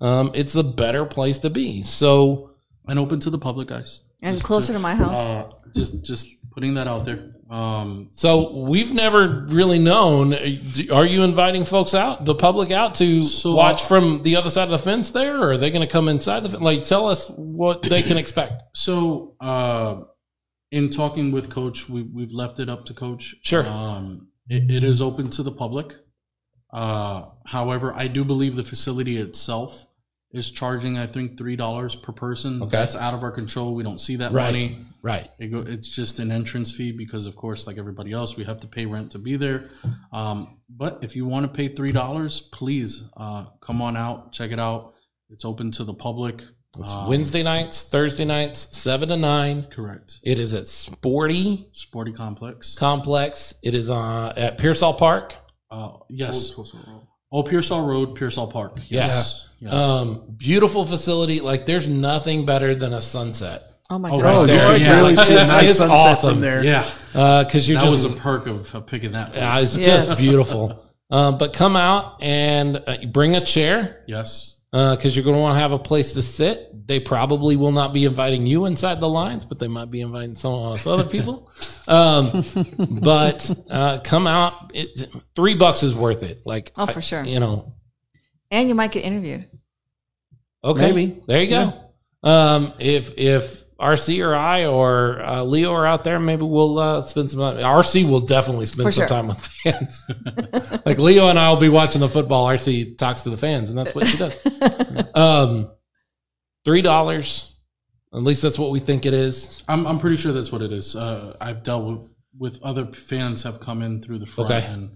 Um, 0.00 0.30
it's 0.34 0.54
a 0.54 0.62
better 0.64 1.04
place 1.04 1.38
to 1.40 1.50
be. 1.50 1.82
So, 1.82 2.52
and 2.88 2.98
open 2.98 3.20
to 3.20 3.30
the 3.30 3.38
public, 3.38 3.68
guys. 3.68 4.02
And 4.22 4.34
Just 4.34 4.46
closer 4.46 4.72
to 4.72 4.78
my 4.78 4.94
house. 4.94 5.18
Uh, 5.18 5.50
just 5.74 6.04
just 6.04 6.26
putting 6.50 6.74
that 6.74 6.88
out 6.88 7.04
there. 7.04 7.30
Um, 7.50 8.10
So 8.12 8.52
we've 8.64 8.92
never 8.92 9.46
really 9.48 9.78
known. 9.78 10.34
Are 10.92 11.06
you 11.06 11.22
inviting 11.22 11.64
folks 11.64 11.94
out, 11.94 12.24
the 12.24 12.34
public 12.34 12.70
out, 12.70 12.94
to 12.96 13.22
So, 13.22 13.54
watch 13.54 13.82
uh, 13.82 13.86
from 13.86 14.22
the 14.22 14.36
other 14.36 14.50
side 14.50 14.64
of 14.64 14.70
the 14.70 14.78
fence 14.78 15.10
there, 15.10 15.40
or 15.40 15.52
are 15.52 15.56
they 15.58 15.70
going 15.70 15.86
to 15.86 15.90
come 15.92 16.08
inside 16.08 16.40
the 16.40 16.48
fence? 16.50 16.62
Like, 16.62 16.82
tell 16.82 17.06
us 17.06 17.30
what 17.36 17.82
they 17.82 18.02
can 18.02 18.16
expect. 18.16 18.62
so 18.74 19.36
uh, 19.40 20.02
in 20.70 20.90
talking 20.90 21.32
with 21.32 21.50
Coach, 21.50 21.88
we 21.88 22.02
we've 22.02 22.32
left 22.32 22.60
it 22.60 22.68
up 22.68 22.84
to 22.86 22.94
Coach. 22.94 23.34
Sure. 23.42 23.66
Um, 23.66 24.28
it, 24.48 24.70
it 24.70 24.84
is 24.84 25.00
open 25.00 25.30
to 25.30 25.42
the 25.42 25.52
public. 25.52 25.96
Uh, 26.72 27.26
however, 27.46 27.92
I 27.94 28.06
do 28.06 28.24
believe 28.24 28.56
the 28.56 28.62
facility 28.62 29.16
itself 29.16 29.86
is 30.32 30.50
charging, 30.52 30.96
I 30.96 31.06
think, 31.06 31.36
three 31.36 31.56
dollars 31.56 31.96
per 31.96 32.12
person. 32.12 32.62
Okay. 32.62 32.70
That's 32.70 32.94
out 32.94 33.14
of 33.14 33.22
our 33.24 33.32
control. 33.32 33.74
We 33.74 33.82
don't 33.82 34.00
see 34.00 34.16
that 34.16 34.30
Right. 34.32 34.46
money. 34.46 34.86
Right. 35.02 35.28
It 35.40 35.48
go, 35.48 35.60
it's 35.60 35.88
just 35.94 36.20
an 36.20 36.30
entrance 36.30 36.70
fee 36.70 36.92
because, 36.92 37.26
of 37.26 37.34
course, 37.34 37.66
like 37.66 37.78
everybody 37.78 38.12
else, 38.12 38.36
we 38.36 38.44
have 38.44 38.60
to 38.60 38.68
pay 38.68 38.86
rent 38.86 39.10
to 39.12 39.18
be 39.18 39.36
there. 39.36 39.70
Um, 40.12 40.60
but 40.68 40.98
if 41.02 41.16
you 41.16 41.26
want 41.26 41.46
to 41.46 41.56
pay 41.56 41.66
three 41.68 41.90
dollars, 41.90 42.40
please 42.40 43.08
uh, 43.16 43.46
come 43.60 43.82
on 43.82 43.96
out, 43.96 44.32
check 44.32 44.52
it 44.52 44.60
out. 44.60 44.94
It's 45.30 45.44
open 45.44 45.72
to 45.72 45.84
the 45.84 45.94
public. 45.94 46.42
It's 46.78 46.92
Um, 46.92 47.08
Wednesday 47.08 47.42
nights, 47.42 47.82
Thursday 47.82 48.24
nights, 48.24 48.68
seven 48.70 49.08
to 49.08 49.16
nine. 49.16 49.64
Correct. 49.70 50.18
It 50.22 50.38
is 50.38 50.54
at 50.54 50.68
Sporty 50.68 51.68
Sporty 51.72 52.12
complex. 52.12 52.76
Complex. 52.76 53.54
It 53.62 53.74
is 53.74 53.90
uh, 53.90 54.32
at 54.36 54.56
Pearsall 54.58 54.94
Park. 54.94 55.34
Uh, 55.70 55.90
yes. 56.08 56.48
Old 56.50 56.56
Postal 56.56 57.08
Oh, 57.32 57.42
Pearsall 57.44 57.86
Road, 57.86 58.14
Pearsall 58.16 58.48
Park. 58.48 58.78
Yes. 58.88 59.48
Yes. 59.60 59.72
Um, 59.72 60.34
beautiful 60.36 60.84
facility. 60.84 61.40
Like, 61.40 61.64
there's 61.66 61.86
nothing 61.88 62.44
better 62.46 62.74
than 62.74 62.92
a 62.92 63.00
sunset. 63.00 63.62
oh 63.90 63.98
my 63.98 64.10
oh, 64.10 64.20
god. 64.20 64.24
right 64.24 64.36
Oh, 64.36 64.40
you 64.42 64.46
there, 64.48 64.78
yeah. 64.78 64.96
really 64.96 65.16
see 65.16 65.32
a 65.34 65.36
nice 65.46 65.70
it's 65.70 65.78
sunset 65.78 65.96
awesome. 65.96 66.30
from 66.34 66.40
there. 66.40 66.64
yeah. 66.64 66.84
Because 67.44 67.68
you're 67.68 67.78
That 67.78 67.88
just 67.90 68.04
was 68.04 68.04
a 68.04 68.16
perk 68.16 68.46
of, 68.46 68.72
of 68.74 68.86
picking 68.86 69.12
that 69.12 69.28
place. 69.32 69.38
Yeah, 69.42 69.60
it's 69.60 69.76
Yes. 69.76 70.06
just 70.06 70.20
beautiful. 70.20 70.86
Um, 71.10 71.38
but 71.38 71.52
come 71.52 71.74
out 71.76 72.22
and 72.22 72.82
uh, 72.86 72.96
bring 73.12 73.34
a 73.36 73.44
chair 73.44 74.02
yes. 74.06 74.59
Because 74.72 75.16
you're 75.16 75.24
going 75.24 75.34
to 75.36 75.40
want 75.40 75.56
to 75.56 75.60
have 75.60 75.72
a 75.72 75.78
place 75.78 76.12
to 76.12 76.22
sit. 76.22 76.86
They 76.86 77.00
probably 77.00 77.56
will 77.56 77.72
not 77.72 77.92
be 77.92 78.04
inviting 78.04 78.46
you 78.46 78.66
inside 78.66 79.00
the 79.00 79.08
lines, 79.08 79.44
but 79.44 79.58
they 79.58 79.66
might 79.68 79.90
be 79.90 80.00
inviting 80.00 80.34
some 80.36 80.52
of 80.52 80.72
us 80.74 80.86
other 80.86 81.04
people. 81.04 81.50
Um, 81.88 82.44
but 83.02 83.50
uh, 83.68 83.98
come 84.04 84.28
out. 84.28 84.70
It, 84.74 85.12
three 85.34 85.56
bucks 85.56 85.82
is 85.82 85.92
worth 85.92 86.22
it. 86.22 86.42
Like, 86.44 86.70
Oh, 86.78 86.86
for 86.86 86.98
I- 86.98 87.02
sure. 87.02 87.24
You 87.24 87.40
know, 87.40 87.72
And 88.52 88.68
you 88.68 88.76
might 88.76 88.92
get 88.92 89.04
interviewed. 89.04 89.48
okay, 90.62 90.92
Maybe. 90.92 91.20
there 91.26 91.42
you 91.42 91.50
go. 91.50 91.72
Um, 92.22 92.74
if 92.78 93.18
if 93.18 93.64
RC 93.80 94.24
or 94.26 94.34
I 94.34 94.66
or 94.66 95.20
uh, 95.22 95.42
Leo 95.42 95.72
are 95.72 95.86
out 95.86 96.04
there, 96.04 96.20
maybe 96.20 96.42
we'll 96.44 96.78
uh, 96.78 97.02
spend 97.02 97.30
some 97.30 97.40
time. 97.40 97.56
RC 97.56 98.08
will 98.08 98.20
definitely 98.20 98.66
spend 98.66 98.84
For 98.84 98.90
some 98.92 99.02
sure. 99.02 99.08
time 99.08 99.28
with 99.28 99.46
fans. 99.46 100.02
like 100.86 100.98
Leo 100.98 101.28
and 101.28 101.38
I 101.38 101.48
will 101.50 101.60
be 101.60 101.68
watching 101.70 102.00
the 102.00 102.08
football. 102.08 102.46
RC 102.46 102.98
talks 102.98 103.22
to 103.22 103.30
the 103.30 103.36
fans, 103.38 103.70
and 103.70 103.78
that's 103.78 103.94
what 103.94 104.06
she 104.06 104.16
does. 104.18 105.10
um, 105.14 105.70
three 106.64 106.82
dollars. 106.82 107.46
At 108.12 108.22
least 108.22 108.42
that's 108.42 108.58
what 108.58 108.70
we 108.72 108.80
think 108.80 109.06
it 109.06 109.14
is. 109.14 109.62
I'm, 109.68 109.86
I'm 109.86 109.98
pretty 110.00 110.16
sure 110.16 110.32
that's 110.32 110.50
what 110.50 110.62
it 110.62 110.72
is. 110.72 110.96
Uh, 110.96 111.36
I've 111.40 111.62
dealt 111.62 111.84
with, 111.86 112.10
with 112.36 112.62
other 112.62 112.86
fans 112.86 113.44
have 113.44 113.60
come 113.60 113.82
in 113.82 114.02
through 114.02 114.18
the 114.18 114.26
front 114.26 114.50
Okay. 114.50 114.66
and 114.66 114.88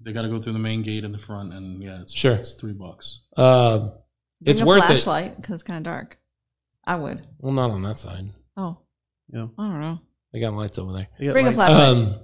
they 0.00 0.12
got 0.12 0.22
to 0.22 0.28
go 0.28 0.38
through 0.40 0.54
the 0.54 0.58
main 0.58 0.82
gate 0.82 1.04
in 1.04 1.12
the 1.12 1.18
front. 1.18 1.52
And 1.54 1.80
yeah, 1.80 2.00
it's, 2.02 2.12
Sure. 2.12 2.32
it's 2.34 2.54
three 2.54 2.72
bucks. 2.72 3.20
Um, 3.36 3.92
Bring 4.42 4.52
it's 4.52 4.60
a 4.62 4.66
worth 4.66 4.82
it. 4.82 4.86
flashlight 4.86 5.36
because 5.36 5.54
it's 5.54 5.62
kind 5.62 5.76
of 5.78 5.84
dark. 5.84 6.18
I 6.86 6.96
would. 6.96 7.26
Well, 7.38 7.52
not 7.52 7.70
on 7.70 7.82
that 7.82 7.98
side. 7.98 8.30
Oh. 8.56 8.78
Yeah. 9.32 9.46
I 9.58 9.62
don't 9.70 9.80
know. 9.80 10.00
They 10.32 10.40
got 10.40 10.54
lights 10.54 10.78
over 10.78 10.92
there. 10.92 11.08
You 11.18 11.26
got 11.28 11.32
Bring 11.32 11.46
a 11.46 11.48
lights. 11.50 11.56
flashlight. 11.56 11.88
Um, 11.88 12.20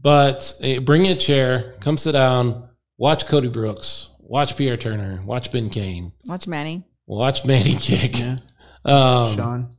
but 0.00 0.54
eh, 0.62 0.78
bring 0.78 1.06
a 1.06 1.14
chair, 1.16 1.74
come 1.80 1.96
sit 1.98 2.12
down, 2.12 2.68
watch 2.98 3.26
Cody 3.26 3.48
Brooks, 3.48 4.10
watch 4.20 4.56
Pierre 4.56 4.76
Turner, 4.76 5.22
watch 5.24 5.50
Ben 5.50 5.70
Kane, 5.70 6.12
Watch 6.26 6.46
Manny. 6.46 6.84
watch 7.06 7.44
Manny 7.46 7.74
kick, 7.80 8.18
Yeah. 8.18 8.36
um, 8.84 9.34
Sean, 9.34 9.76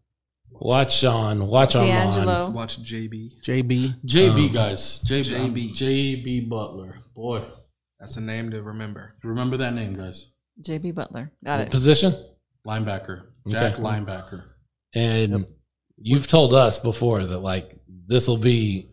watch 0.50 0.96
Sean, 0.98 1.46
watch 1.48 1.76
Armand. 1.76 2.14
D'Angelo. 2.14 2.50
Watch 2.50 2.82
JB. 2.82 3.40
JB. 3.46 4.02
JB 4.06 4.48
Um, 4.48 4.54
guys, 4.54 5.02
JB, 5.06 5.54
JB. 5.54 5.72
JB 6.24 6.50
Butler. 6.50 6.98
Boy, 7.16 7.42
That's 8.00 8.18
a 8.18 8.22
name 8.22 8.50
to 8.52 8.62
remember. 8.64 9.14
remember 9.24 9.58
that 9.58 9.74
name, 9.76 9.94
guys. 9.96 10.32
JB 10.62 10.96
Butler. 10.96 11.32
Got 11.44 11.60
What 11.60 11.68
it. 11.68 11.72
position. 11.72 12.14
Linebacker, 12.66 13.28
Jack 13.48 13.74
Okay. 13.74 13.82
linebacker. 13.84 14.44
And 14.94 15.46
you've 15.98 16.28
told 16.28 16.54
us 16.54 16.80
before 16.80 17.24
that 17.26 17.40
like 17.40 17.80
this 18.08 18.28
will 18.28 18.38
be 18.38 18.90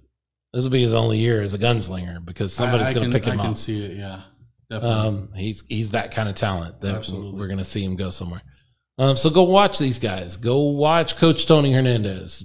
this 0.53 0.65
will 0.65 0.71
be 0.71 0.83
his 0.83 0.93
only 0.95 1.19
year 1.19 1.41
as 1.43 1.55
a 1.55 1.59
gunslinger 1.59 2.25
because 2.25 2.53
somebody's 2.53 2.89
I- 2.89 2.91
I 2.91 2.95
going 2.95 3.11
can- 3.11 3.13
to 3.13 3.19
pick 3.19 3.33
him 3.33 3.41
up. 3.41 3.45
I 3.45 3.49
can 3.49 3.57
see 3.57 3.85
it. 3.85 3.97
Yeah, 3.97 4.21
definitely. 4.69 5.09
Um, 5.09 5.29
he's 5.35 5.65
he's 5.69 5.91
that 5.91 6.11
kind 6.11 6.29
of 6.29 6.35
talent 6.35 6.81
that 6.83 6.95
Absolutely. 6.97 7.39
we're 7.41 7.47
going 7.47 7.59
to 7.59 7.65
see 7.65 7.83
him 7.85 7.97
go 7.97 8.11
somewhere. 8.11 8.43
Um, 8.99 9.17
so 9.17 9.31
go 9.31 9.45
watch 9.45 9.79
these 9.79 9.99
guys. 9.99 10.37
Go 10.37 10.61
watch 10.71 11.17
Coach 11.17 11.47
Tony 11.47 11.73
Hernandez. 11.73 12.45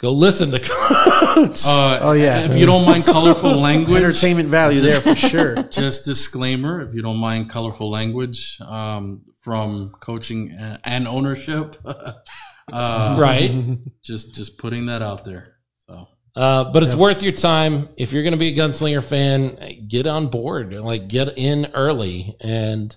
Go 0.00 0.12
listen 0.12 0.50
to 0.52 0.58
Coach. 0.60 1.62
Uh, 1.66 1.98
Oh, 2.02 2.12
yeah. 2.12 2.40
If 2.44 2.56
you 2.56 2.64
don't 2.64 2.86
mind 2.86 3.04
colorful 3.04 3.52
language, 3.60 3.98
Entertainment 4.02 4.48
value 4.48 4.80
there 4.80 5.00
for 5.00 5.14
sure. 5.14 5.62
just 5.70 6.04
disclaimer 6.06 6.80
if 6.80 6.94
you 6.94 7.02
don't 7.02 7.18
mind 7.18 7.50
colorful 7.50 7.90
language 7.90 8.58
um, 8.66 9.22
from 9.38 9.92
coaching 10.00 10.56
and 10.84 11.06
ownership 11.06 11.76
uh, 11.84 13.16
right. 13.20 13.78
just 14.02 14.34
just 14.34 14.56
putting 14.58 14.86
that 14.86 15.02
out 15.02 15.24
there 15.24 15.56
so 15.86 16.08
Uh, 16.36 16.64
but 16.72 16.82
it's 16.82 16.94
worth 16.94 17.22
your 17.22 17.32
time 17.32 17.88
if 17.96 18.12
you're 18.12 18.22
going 18.22 18.32
to 18.32 18.38
be 18.38 18.48
a 18.48 18.56
gunslinger 18.56 19.02
fan. 19.04 19.58
Get 19.88 20.06
on 20.06 20.28
board, 20.28 20.72
like 20.72 21.08
get 21.08 21.36
in 21.36 21.66
early 21.74 22.36
and 22.40 22.96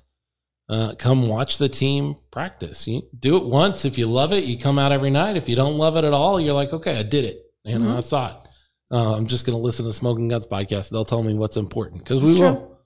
uh, 0.69 0.95
come 0.95 1.27
watch 1.27 1.57
the 1.57 1.69
team 1.69 2.15
practice. 2.31 2.87
You 2.87 3.03
do 3.19 3.37
it 3.37 3.45
once 3.45 3.85
if 3.85 3.97
you 3.97 4.07
love 4.07 4.31
it. 4.31 4.45
You 4.45 4.57
come 4.57 4.79
out 4.79 4.91
every 4.91 5.09
night. 5.11 5.35
If 5.37 5.47
you 5.49 5.55
don't 5.55 5.77
love 5.77 5.97
it 5.97 6.03
at 6.03 6.13
all, 6.13 6.39
you're 6.39 6.53
like, 6.53 6.71
okay, 6.73 6.97
I 6.97 7.03
did 7.03 7.25
it. 7.25 7.39
You 7.65 7.79
know, 7.79 7.87
Mhm. 7.93 7.97
I 7.97 7.99
saw 7.99 8.27
it. 8.31 8.37
Uh, 8.91 9.15
I'm 9.15 9.27
just 9.27 9.45
going 9.45 9.57
to 9.57 9.61
listen 9.61 9.85
to 9.85 9.93
Smoking 9.93 10.27
Guns 10.27 10.45
podcast. 10.47 10.89
They'll 10.89 11.05
tell 11.05 11.23
me 11.23 11.33
what's 11.33 11.57
important 11.57 12.03
because 12.03 12.21
we 12.23 12.29
It's 12.31 12.39
true. 12.39 12.49
will. 12.49 12.77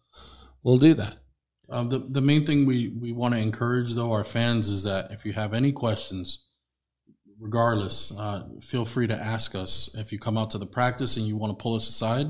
We'll 0.63 0.77
do 0.77 0.93
that. 0.95 1.17
Um, 1.69 1.89
the 1.89 1.99
the 1.99 2.21
main 2.21 2.45
thing 2.45 2.65
we 2.65 2.87
we 2.99 3.11
want 3.11 3.33
to 3.33 3.39
encourage 3.41 3.93
though 3.93 4.11
our 4.13 4.23
fans 4.23 4.69
is 4.69 4.83
that 4.83 5.11
if 5.11 5.25
you 5.25 5.33
have 5.33 5.53
any 5.53 5.71
questions, 5.73 6.45
regardless, 7.39 8.11
uh, 8.17 8.43
feel 8.61 8.85
free 8.85 9.07
to 9.07 9.15
ask 9.15 9.53
us. 9.55 9.89
If 9.95 10.11
you 10.11 10.19
come 10.19 10.37
out 10.37 10.49
to 10.51 10.57
the 10.57 10.65
practice 10.65 11.17
and 11.17 11.27
you 11.27 11.35
want 11.37 11.57
to 11.57 11.61
pull 11.61 11.75
us 11.75 11.87
aside, 11.89 12.27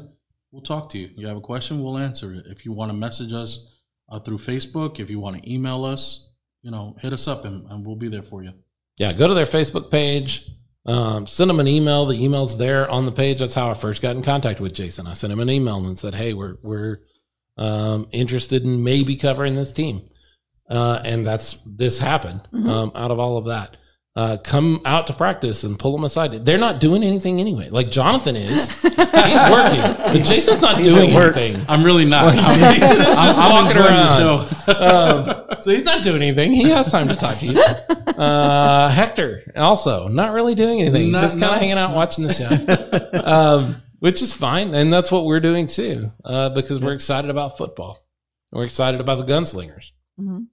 we'll 0.51 0.61
talk 0.63 0.89
to 0.89 0.97
you. 0.97 1.09
You 1.15 1.27
have 1.27 1.37
a 1.37 1.41
question, 1.41 1.81
we'll 1.83 1.97
answer 1.97 2.33
it. 2.33 2.45
If 2.47 2.65
you 2.65 2.71
want 2.71 2.89
to 2.91 2.97
message 2.97 3.33
us 3.33 3.76
uh, 4.09 4.19
through 4.19 4.37
Facebook, 4.37 4.99
if 4.99 5.09
you 5.09 5.19
want 5.19 5.41
to 5.41 5.51
email 5.53 5.83
us, 5.85 6.33
you 6.61 6.71
know, 6.71 6.95
hit 7.01 7.13
us 7.13 7.27
up 7.27 7.45
and, 7.45 7.69
and 7.69 7.85
we'll 7.85 7.95
be 7.95 8.07
there 8.07 8.23
for 8.23 8.43
you. 8.43 8.53
yeah, 8.97 9.13
go 9.13 9.27
to 9.27 9.33
their 9.33 9.45
Facebook 9.45 9.89
page, 9.91 10.49
um, 10.85 11.27
send 11.27 11.49
them 11.49 11.59
an 11.59 11.67
email. 11.67 12.05
The 12.05 12.21
email's 12.23 12.57
there 12.57 12.89
on 12.89 13.05
the 13.05 13.11
page. 13.11 13.39
That's 13.39 13.53
how 13.55 13.69
I 13.69 13.73
first 13.73 14.01
got 14.01 14.15
in 14.15 14.23
contact 14.23 14.59
with 14.59 14.73
Jason. 14.73 15.05
I 15.07 15.13
sent 15.13 15.33
him 15.33 15.39
an 15.39 15.49
email 15.49 15.85
and 15.85 15.99
said, 15.99 16.15
"Hey, 16.15 16.33
we're 16.33 16.57
we're 16.63 16.99
um, 17.57 18.07
interested 18.11 18.63
in 18.63 18.83
maybe 18.83 19.15
covering 19.17 19.55
this 19.55 19.73
team," 19.73 20.01
uh, 20.69 21.01
and 21.03 21.25
that's 21.25 21.61
this 21.65 21.99
happened 21.99 22.41
Mhm. 22.53 22.69
um, 22.69 22.91
out 22.95 23.11
of 23.11 23.19
all 23.19 23.37
of 23.37 23.45
that. 23.45 23.75
Uh, 24.17 24.35
come 24.37 24.81
out 24.83 25.05
to 25.05 25.13
practice 25.13 25.63
and 25.63 25.77
pull 25.77 25.91
them 25.91 26.03
aside. 26.03 26.43
They're 26.43 26.57
not 26.57 26.79
doing 26.79 27.03
anything 27.03 27.39
anyway. 27.39 27.69
Like 27.69 27.91
Jonathan 27.91 28.35
is, 28.35 28.81
he's 28.81 28.97
working, 28.97 29.79
but 29.79 30.23
Jason's 30.23 30.59
not 30.59 30.79
He's 30.79 30.87
doing 30.91 31.11
anything. 31.11 31.63
I'm 31.69 31.83
really 31.83 32.05
not. 32.05 32.25
Like, 32.33 32.39
I'm, 32.43 32.73
Jason 32.73 32.97
is 32.97 33.05
just 33.05 33.19
I'm, 33.19 33.39
I'm 33.39 33.63
walking 33.63 33.77
around. 33.79 34.07
the 34.07 34.17
show. 34.17 35.43
um, 35.53 35.57
so 35.61 35.69
he's 35.69 35.83
not 35.83 36.01
doing 36.01 36.23
anything. 36.23 36.51
He 36.51 36.63
has 36.69 36.91
time 36.91 37.07
to 37.09 37.15
talk 37.15 37.37
to 37.37 37.45
you. 37.45 37.61
Uh, 37.61 38.89
Hector 38.89 39.53
also 39.55 40.07
not 40.07 40.33
really 40.33 40.55
doing 40.55 40.81
anything, 40.81 41.11
Not- 41.11 41.21
just 41.21 41.39
kind 41.39 41.51
of 41.51 41.51
no. 41.51 41.59
hanging 41.59 41.77
out 41.77 41.93
watching 41.93 42.25
the 42.25 42.33
show, 42.33 43.23
um, 43.23 43.75
which 43.99 44.23
is 44.23 44.33
fine, 44.33 44.73
and 44.73 44.91
that's 44.91 45.11
what 45.11 45.25
we're 45.25 45.39
doing 45.41 45.67
too, 45.67 46.09
uh, 46.25 46.49
because 46.49 46.81
we're 46.81 46.93
excited 46.93 47.29
about 47.29 47.55
football. 47.55 48.03
We're 48.51 48.63
excited 48.65 48.99
about 48.99 49.17
the 49.23 49.31
gunslingers. 49.31 49.91
Mhm. 50.19 50.47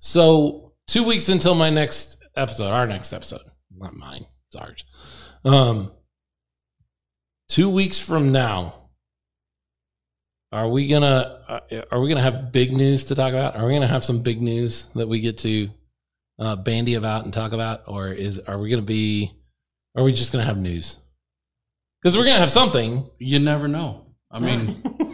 So 0.00 0.74
two 0.86 1.02
weeks 1.04 1.30
until 1.30 1.54
my 1.54 1.70
next 1.70 2.18
episode, 2.36 2.70
our 2.70 2.86
next 2.86 3.12
episode, 3.12 3.42
not 3.76 3.94
mine, 3.94 4.26
it's 4.48 4.56
ours. 4.56 4.84
Um, 5.44 5.92
two 7.48 7.68
weeks 7.68 8.00
from 8.00 8.32
now, 8.32 8.88
are 10.52 10.68
we 10.68 10.86
gonna 10.86 11.42
uh, 11.48 11.82
are 11.90 12.00
we 12.00 12.08
gonna 12.08 12.22
have 12.22 12.52
big 12.52 12.72
news 12.72 13.04
to 13.06 13.14
talk 13.14 13.30
about? 13.30 13.56
Are 13.56 13.66
we 13.66 13.74
gonna 13.74 13.88
have 13.88 14.04
some 14.04 14.22
big 14.22 14.40
news 14.40 14.86
that 14.94 15.08
we 15.08 15.20
get 15.20 15.38
to 15.38 15.68
uh, 16.38 16.56
bandy 16.56 16.94
about 16.94 17.24
and 17.24 17.34
talk 17.34 17.52
about, 17.52 17.82
or 17.88 18.12
is 18.12 18.38
are 18.38 18.58
we 18.58 18.70
gonna 18.70 18.82
be? 18.82 19.32
Are 19.96 20.04
we 20.04 20.12
just 20.12 20.32
gonna 20.32 20.44
have 20.44 20.58
news? 20.58 20.98
Because 22.00 22.16
we're 22.16 22.24
gonna 22.24 22.38
have 22.38 22.50
something. 22.50 23.08
You 23.18 23.40
never 23.40 23.66
know. 23.66 24.06
I 24.30 24.38
mean, 24.38 24.76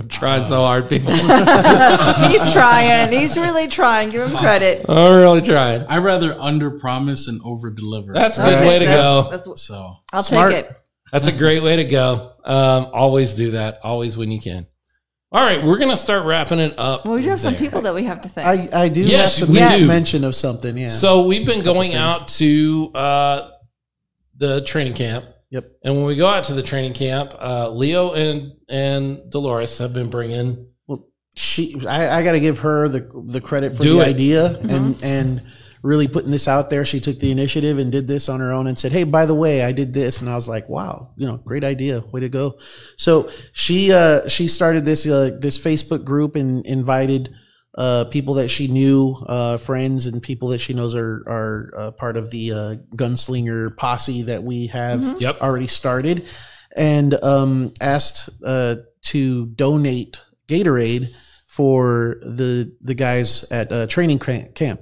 I'm 0.00 0.06
trying 0.08 0.46
so 0.46 0.60
hard, 0.60 0.88
people. 0.88 1.10
He's 1.12 2.52
trying. 2.52 3.10
He's 3.12 3.36
really 3.36 3.66
trying. 3.66 4.10
Give 4.10 4.30
him 4.30 4.36
credit. 4.36 4.86
I'm 4.88 5.16
really 5.16 5.40
trying. 5.42 5.82
I 5.88 5.98
rather 5.98 6.38
under 6.40 6.70
promise 6.78 7.26
and 7.26 7.40
over 7.44 7.70
deliver. 7.70 8.12
That's 8.12 8.38
a 8.38 8.42
good 8.42 8.54
Okay, 8.54 8.68
way 8.68 8.78
to 8.78 8.84
that's- 8.84 9.02
go. 9.02 9.22
that's- 9.30 9.62
so. 9.62 9.96
I'll 10.12 10.22
Smart. 10.22 10.52
take 10.52 10.64
it. 10.66 10.76
That's 11.10 11.26
a 11.26 11.32
great 11.32 11.62
way 11.62 11.76
to 11.76 11.84
go. 11.84 12.32
Um, 12.44 12.88
always 12.92 13.34
do 13.34 13.52
that. 13.52 13.80
Always 13.82 14.16
when 14.16 14.30
you 14.30 14.40
can. 14.40 14.66
All 15.32 15.42
right, 15.42 15.62
we're 15.64 15.78
gonna 15.78 15.96
start 15.96 16.24
wrapping 16.24 16.58
it 16.58 16.78
up. 16.78 17.04
Well, 17.04 17.14
we 17.14 17.22
do 17.22 17.30
have 17.30 17.40
some 17.40 17.52
there. 17.54 17.60
people 17.60 17.82
that 17.82 17.94
we 17.94 18.04
have 18.04 18.22
to 18.22 18.28
thank. 18.30 18.72
I, 18.72 18.84
I 18.84 18.88
do 18.88 19.02
Yes, 19.02 19.38
have 19.40 19.48
to 19.48 19.52
we 19.52 19.58
make 19.60 19.80
do. 19.80 19.86
mention 19.86 20.24
of 20.24 20.34
something. 20.34 20.76
Yeah. 20.76 20.88
So 20.90 21.24
we've 21.26 21.44
been 21.46 21.62
going 21.64 21.90
things. 21.90 22.00
out 22.00 22.28
to 22.28 22.90
uh, 22.94 23.50
the 24.38 24.62
training 24.62 24.94
camp. 24.94 25.24
Yep. 25.50 25.64
And 25.82 25.96
when 25.96 26.04
we 26.04 26.16
go 26.16 26.26
out 26.26 26.44
to 26.44 26.54
the 26.54 26.62
training 26.62 26.92
camp, 26.92 27.34
uh, 27.40 27.70
Leo 27.70 28.12
and 28.12 28.52
and 28.68 29.30
Dolores 29.30 29.78
have 29.78 29.94
been 29.94 30.10
bringing. 30.10 30.68
Well, 30.86 31.08
she 31.36 31.80
I, 31.86 32.18
I 32.18 32.22
got 32.22 32.32
to 32.32 32.40
give 32.40 32.58
her 32.60 32.88
the 32.88 33.10
the 33.26 33.40
credit 33.40 33.76
for 33.76 33.82
the 33.82 34.00
it. 34.00 34.08
idea 34.08 34.58
and 34.58 35.02
and 35.02 35.42
really 35.82 36.08
putting 36.08 36.30
this 36.30 36.48
out 36.48 36.70
there 36.70 36.84
she 36.84 36.98
took 36.98 37.18
the 37.20 37.30
initiative 37.30 37.78
and 37.78 37.92
did 37.92 38.08
this 38.08 38.28
on 38.28 38.40
her 38.40 38.52
own 38.52 38.66
and 38.66 38.76
said 38.76 38.90
hey 38.90 39.04
by 39.04 39.24
the 39.24 39.34
way 39.34 39.62
i 39.62 39.70
did 39.70 39.94
this 39.94 40.20
and 40.20 40.28
i 40.28 40.34
was 40.34 40.48
like 40.48 40.68
wow 40.68 41.08
you 41.16 41.24
know 41.24 41.36
great 41.36 41.62
idea 41.62 42.00
way 42.10 42.20
to 42.20 42.28
go 42.28 42.58
so 42.96 43.30
she 43.52 43.92
uh 43.92 44.26
she 44.28 44.48
started 44.48 44.84
this 44.84 45.06
uh 45.06 45.38
this 45.40 45.56
facebook 45.58 46.04
group 46.04 46.34
and 46.34 46.66
invited 46.66 47.32
uh 47.78 48.04
people 48.10 48.34
that 48.34 48.48
she 48.48 48.66
knew 48.68 49.16
uh 49.26 49.56
friends 49.56 50.06
and 50.06 50.20
people 50.22 50.48
that 50.48 50.58
she 50.60 50.74
knows 50.74 50.94
are 50.94 51.22
are 51.26 51.72
uh, 51.78 51.90
part 51.92 52.16
of 52.18 52.30
the 52.30 52.52
uh 52.52 52.74
gunslinger 52.96 53.74
posse 53.76 54.22
that 54.22 54.42
we 54.42 54.66
have 54.66 55.00
Mhm. 55.00 55.20
Yep. 55.20 55.40
already 55.40 55.68
started 55.68 56.26
and 56.76 57.14
um, 57.24 57.72
asked 57.80 58.28
uh, 58.44 58.74
to 59.02 59.46
donate 59.46 60.20
Gatorade 60.48 61.08
for 61.46 62.16
the 62.22 62.74
the 62.82 62.94
guys 62.94 63.44
at 63.50 63.72
uh, 63.72 63.86
training 63.86 64.18
camp. 64.18 64.80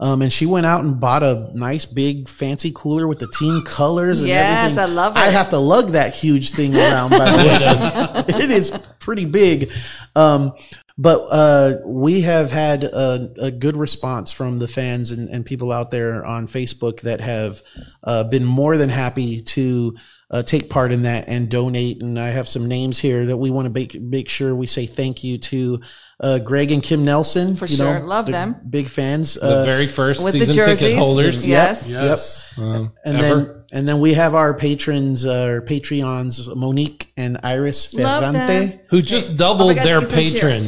Um, 0.00 0.20
and 0.20 0.32
she 0.32 0.46
went 0.46 0.66
out 0.66 0.82
and 0.82 0.98
bought 1.00 1.22
a 1.22 1.50
nice 1.54 1.84
big 1.86 2.28
fancy 2.28 2.72
cooler 2.74 3.06
with 3.06 3.20
the 3.20 3.28
team 3.28 3.62
colors 3.62 4.18
and 4.20 4.28
Yes, 4.28 4.76
everything. 4.76 4.90
I 4.90 4.94
love 4.94 5.16
it. 5.16 5.20
I 5.20 5.26
have 5.26 5.50
to 5.50 5.58
lug 5.58 5.90
that 5.92 6.12
huge 6.12 6.50
thing 6.50 6.76
around. 6.76 7.10
By 7.10 7.30
the 7.30 7.36
way, 8.36 8.38
it 8.44 8.50
is 8.50 8.72
pretty 8.98 9.26
big. 9.26 9.70
Um, 10.16 10.52
but 10.98 11.26
uh, 11.30 11.76
we 11.86 12.22
have 12.22 12.50
had 12.50 12.84
a, 12.84 13.32
a 13.40 13.50
good 13.50 13.76
response 13.76 14.32
from 14.32 14.58
the 14.58 14.68
fans 14.68 15.10
and, 15.10 15.28
and 15.30 15.46
people 15.46 15.72
out 15.72 15.90
there 15.90 16.24
on 16.24 16.46
Facebook 16.46 17.00
that 17.00 17.20
have 17.20 17.62
uh, 18.04 18.24
been 18.24 18.44
more 18.44 18.76
than 18.76 18.88
happy 18.88 19.40
to 19.40 19.96
uh, 20.32 20.42
take 20.42 20.70
part 20.70 20.90
in 20.92 21.02
that 21.02 21.28
and 21.28 21.48
donate. 21.50 22.00
And 22.02 22.18
I 22.18 22.28
have 22.30 22.48
some 22.48 22.66
names 22.66 22.98
here 22.98 23.26
that 23.26 23.36
we 23.36 23.50
want 23.50 23.66
to 23.66 23.70
make, 23.70 23.94
make 24.00 24.28
sure 24.28 24.56
we 24.56 24.66
say 24.66 24.86
thank 24.86 25.22
you 25.22 25.36
to 25.38 25.80
uh, 26.20 26.38
Greg 26.38 26.72
and 26.72 26.82
Kim 26.82 27.04
Nelson. 27.04 27.54
For 27.54 27.66
you 27.66 27.76
sure. 27.76 28.00
know, 28.00 28.06
Love 28.06 28.26
them. 28.26 28.56
Big 28.68 28.88
fans. 28.88 29.34
The 29.34 29.60
Uh, 29.60 29.64
very 29.64 29.86
first 29.86 30.24
With 30.24 30.32
the 30.34 30.46
season 30.46 30.64
ticket 30.76 30.96
holders. 30.98 31.46
Yes. 31.46 31.88
Yes. 31.88 32.54
Um, 32.58 32.92
and 33.04 33.16
ever. 33.18 33.22
then 33.44 33.58
and 33.74 33.88
then 33.88 34.00
we 34.00 34.12
have 34.14 34.34
our 34.34 34.52
patrons, 34.54 35.24
uh, 35.24 35.44
our 35.48 35.60
Patreons, 35.62 36.54
Monique 36.54 37.10
and 37.16 37.38
Iris 37.42 37.92
Love 37.94 38.22
Ferrante. 38.34 38.80
who 38.88 39.00
just 39.02 39.28
Okay. 39.30 39.36
doubled 39.38 39.70
Oh 39.72 39.74
God, 39.74 39.84
their 39.84 40.00
give 40.00 40.10
them 40.10 40.18
patron. 40.18 40.62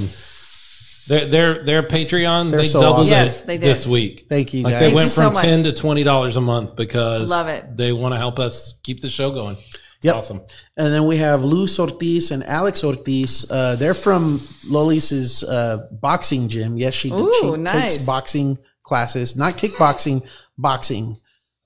Their 1.09 1.25
their 1.27 1.63
their 1.65 1.83
Patreon 1.83 2.51
They're 2.51 2.61
they 2.63 2.67
so 2.67 2.81
doubled 2.81 3.01
awesome. 3.03 3.13
Yes, 3.13 3.43
it 3.43 3.47
they 3.47 3.59
did. 3.59 3.69
this 3.71 3.87
week. 3.87 4.27
Thank 4.29 4.55
you 4.55 4.63
Like 4.63 4.73
guys. 4.73 4.81
they 4.81 4.87
Thank 4.87 4.95
went 4.97 5.05
you 5.07 5.11
so 5.11 5.23
from 5.25 5.33
much. 5.35 5.45
ten 5.45 5.65
to 5.65 5.73
twenty 5.73 6.03
dollars 6.05 6.37
a 6.37 6.41
month 6.41 6.77
because 6.77 7.29
Love 7.31 7.49
it. 7.49 7.77
They 7.77 7.93
want 7.93 8.15
to 8.15 8.19
help 8.19 8.39
us 8.39 8.79
keep 8.83 9.01
the 9.03 9.09
show 9.11 9.31
going. 9.31 9.57
It's 9.59 10.05
Yep. 10.05 10.15
awesome. 10.17 10.41
And 10.77 10.93
then 10.93 11.07
we 11.07 11.17
have 11.19 11.43
Luz 11.43 11.79
Ortiz 11.79 12.31
and 12.31 12.43
Alex 12.45 12.85
Ortiz. 12.85 13.51
Uh, 13.51 13.77
they're 13.77 13.95
from 13.95 14.39
Lolis's 14.71 15.43
uh, 15.45 15.89
boxing 15.93 16.49
gym. 16.49 16.77
Yes, 16.77 16.95
she, 16.95 17.11
Ooh, 17.11 17.33
she 17.41 17.51
nice. 17.57 17.95
takes 17.95 18.07
boxing 18.07 18.59
classes, 18.83 19.35
not 19.37 19.55
kickboxing, 19.55 20.27
boxing. 20.59 21.17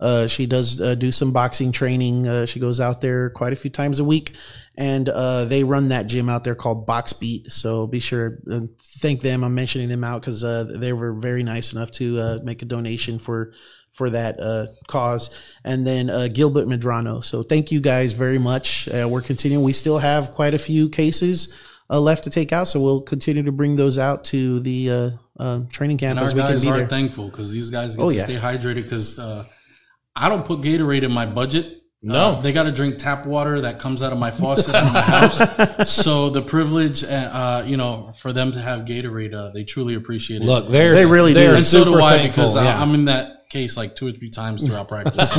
Uh, 0.01 0.29
she 0.29 0.47
does 0.47 0.81
uh, 0.81 0.95
do 0.95 1.11
some 1.11 1.33
boxing 1.33 1.73
training. 1.73 2.29
Uh, 2.29 2.47
she 2.47 2.61
goes 2.61 2.79
out 2.79 3.01
there 3.01 3.31
quite 3.31 3.53
a 3.53 3.57
few 3.57 3.71
times 3.71 3.99
a 3.99 4.05
week, 4.05 4.35
and 4.79 5.09
uh, 5.09 5.45
they 5.47 5.65
run 5.65 5.89
that 5.89 6.07
gym 6.07 6.29
out 6.31 6.45
there 6.45 6.55
called 6.55 6.87
Box 6.87 7.13
Beat. 7.13 7.51
So 7.53 7.87
be 7.87 7.99
sure 8.01 8.39
to 8.49 8.69
thank 9.01 9.21
them. 9.21 9.43
I'm 9.45 9.55
mentioning 9.55 9.89
them 9.89 10.05
out 10.05 10.21
because 10.21 10.43
uh, 10.45 10.65
they 10.77 10.93
were 10.93 11.13
very 11.13 11.43
nice 11.43 11.73
enough 11.73 11.91
to 11.93 12.19
uh, 12.19 12.39
make 12.45 12.63
a 12.63 12.65
donation 12.65 13.19
for 13.19 13.53
for 13.93 14.09
that 14.11 14.39
uh, 14.39 14.67
cause. 14.87 15.35
And 15.65 15.85
then 15.85 16.09
uh, 16.09 16.29
Gilbert 16.33 16.69
Medrano. 16.69 17.25
So 17.25 17.43
thank 17.43 17.73
you 17.73 17.81
guys 17.81 18.13
very 18.13 18.39
much. 18.39 18.89
Uh, 18.89 19.09
we're 19.11 19.23
continuing. 19.23 19.65
We 19.65 19.73
still 19.73 19.99
have 19.99 20.31
quite 20.35 20.55
a 20.55 20.59
few 20.59 20.89
cases 20.89 21.53
uh, 21.91 21.99
left 22.01 22.23
to 22.25 22.31
take 22.31 22.53
out, 22.53 22.69
so 22.69 22.81
we'll 22.81 23.01
continue 23.01 23.43
to 23.43 23.51
bring 23.53 23.75
those 23.75 23.99
out 23.99 24.25
to 24.27 24.61
the 24.61 24.91
uh, 24.91 25.11
uh, 25.41 25.61
training 25.73 25.97
camp 25.99 26.11
And 26.13 26.21
our 26.21 26.27
as 26.27 26.35
we 26.35 26.41
can 26.41 26.51
guys 26.53 26.63
be 26.63 26.71
are 26.71 26.77
there. 26.77 26.87
thankful 26.87 27.29
because 27.29 27.51
these 27.51 27.71
guys 27.71 27.97
get 27.97 28.03
Oh, 28.05 28.11
to 28.11 28.17
yeah. 28.17 28.25
stay 28.25 28.37
hydrated 28.37 28.85
because 28.85 29.19
uh, 29.19 29.45
I 30.15 30.29
don't 30.29 30.45
put 30.45 30.61
Gatorade 30.61 31.03
in 31.03 31.11
my 31.13 31.27
budget. 31.27 31.78
No. 32.01 32.15
Uh, 32.15 32.41
they 32.43 32.53
got 32.53 32.63
to 32.65 32.71
drink 32.73 32.99
tap 32.99 33.27
water 33.27 33.61
that 33.63 33.81
comes 33.81 34.03
out 34.03 34.13
of 34.13 34.19
my 34.19 34.31
faucet 34.31 34.75
in 34.75 34.85
my 34.93 35.01
house. 35.01 35.41
So 35.89 36.31
the 36.31 36.43
privilege, 36.43 37.03
uh, 37.03 37.07
uh, 37.09 37.65
you 37.67 37.77
know, 37.77 38.13
for 38.13 38.33
them 38.33 38.53
to 38.53 38.61
have 38.61 38.81
Gatorade, 38.85 39.35
uh, 39.35 39.51
they 39.51 39.65
truly 39.65 39.95
appreciate 39.95 40.43
it. 40.43 40.45
Look, 40.45 40.69
they're 40.69 40.95
They 40.95 41.07
really 41.07 41.33
do. 41.35 41.41
they're 41.41 41.55
and 41.57 41.65
so 41.65 41.85
super 41.85 41.99
do 41.99 42.05
I 42.05 42.19
thankful. 42.19 42.45
because 42.45 42.57
I- 42.57 42.65
yeah. 42.65 42.81
I'm 42.81 42.95
in 42.95 43.07
that 43.07 43.49
case 43.51 43.77
like 43.77 43.97
two 43.97 44.07
or 44.07 44.13
three 44.13 44.31
times 44.31 44.65
throughout 44.67 44.89
practice, 44.95 45.31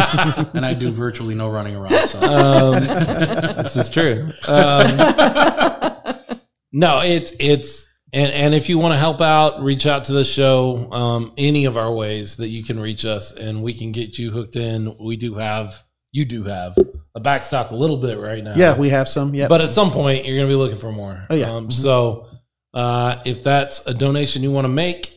and 0.53 0.65
I 0.65 0.73
do 0.73 0.91
virtually 0.91 1.35
no 1.35 1.47
running 1.49 1.75
around. 1.75 2.07
So 2.07 2.19
um, 2.19 2.73
this 2.83 3.75
is 3.75 3.89
true. 3.89 4.29
Um, 4.47 4.97
no, 6.71 7.01
it's 7.01 7.31
it's 7.39 7.87
and 8.11 8.31
and 8.33 8.55
if 8.55 8.67
you 8.69 8.79
want 8.79 8.93
to 8.93 8.97
help 8.97 9.21
out, 9.21 9.61
reach 9.63 9.85
out 9.85 10.05
to 10.05 10.13
the 10.13 10.25
show. 10.25 10.91
Um, 10.91 11.33
any 11.37 11.65
of 11.65 11.77
our 11.77 11.93
ways 11.93 12.37
that 12.37 12.47
you 12.49 12.63
can 12.63 12.79
reach 12.79 13.05
us, 13.05 13.31
and 13.31 13.61
we 13.63 13.73
can 13.73 13.91
get 13.91 14.17
you 14.17 14.31
hooked 14.31 14.55
in. 14.55 14.95
We 15.03 15.15
do 15.17 15.35
have 15.35 15.83
you 16.11 16.25
do 16.25 16.43
have 16.43 16.75
a 17.15 17.21
backstock 17.21 17.71
a 17.71 17.75
little 17.75 17.97
bit 17.97 18.17
right 18.19 18.43
now. 18.43 18.53
Yeah, 18.55 18.77
we 18.77 18.89
have 18.89 19.07
some. 19.07 19.33
Yeah, 19.35 19.47
But 19.47 19.61
at 19.61 19.69
some 19.71 19.91
point, 19.91 20.25
you're 20.25 20.35
going 20.37 20.47
to 20.47 20.51
be 20.51 20.57
looking 20.57 20.79
for 20.79 20.91
more. 20.91 21.21
Oh, 21.29 21.35
yeah. 21.35 21.51
Um, 21.51 21.69
so 21.71 22.27
uh, 22.73 23.21
if 23.25 23.43
that's 23.43 23.85
a 23.87 23.93
donation 23.93 24.41
you 24.43 24.51
want 24.51 24.65
to 24.65 24.69
make, 24.69 25.13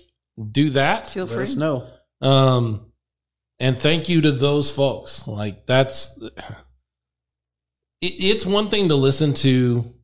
do 0.51 0.71
that. 0.71 1.07
Feel 1.09 1.25
let 1.27 1.35
free. 1.35 1.43
us 1.45 1.57
know. 1.57 1.87
Um, 2.21 2.93
and 3.59 3.79
thank 3.79 4.09
you 4.09 4.21
to 4.23 4.33
those 4.33 4.71
folks. 4.71 5.27
Like 5.27 5.67
that's 5.67 6.21
it, 8.01 8.07
it's 8.07 8.45
one 8.47 8.69
thing 8.71 8.89
to 8.89 8.95
listen 8.97 9.35
to, 9.35 9.95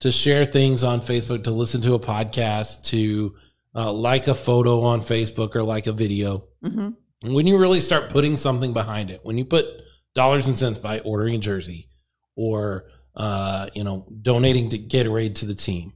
to 0.00 0.10
share 0.12 0.44
things 0.44 0.82
on 0.84 1.00
Facebook, 1.00 1.44
to 1.44 1.50
listen 1.50 1.82
to 1.82 1.94
a 1.94 2.00
podcast, 2.00 2.84
to 2.86 3.34
uh, 3.74 3.92
like 3.92 4.28
a 4.28 4.34
photo 4.34 4.82
on 4.82 5.00
Facebook 5.00 5.54
or 5.56 5.62
like 5.62 5.86
a 5.86 5.92
video. 5.92 6.44
hmm 6.62 6.90
When 7.22 7.46
you 7.46 7.58
really 7.58 7.80
start 7.80 8.10
putting 8.10 8.36
something 8.36 8.72
behind 8.72 9.10
it, 9.10 9.20
when 9.24 9.36
you 9.38 9.44
put 9.44 9.66
dollars 10.14 10.46
and 10.46 10.58
cents 10.58 10.78
by 10.78 11.00
ordering 11.00 11.34
a 11.36 11.38
jersey, 11.38 11.88
or 12.36 12.84
uh, 13.16 13.68
you 13.74 13.84
know, 13.84 14.06
donating 14.22 14.68
to 14.70 14.78
Gatorade 14.78 15.34
to 15.36 15.46
the 15.46 15.54
team, 15.54 15.92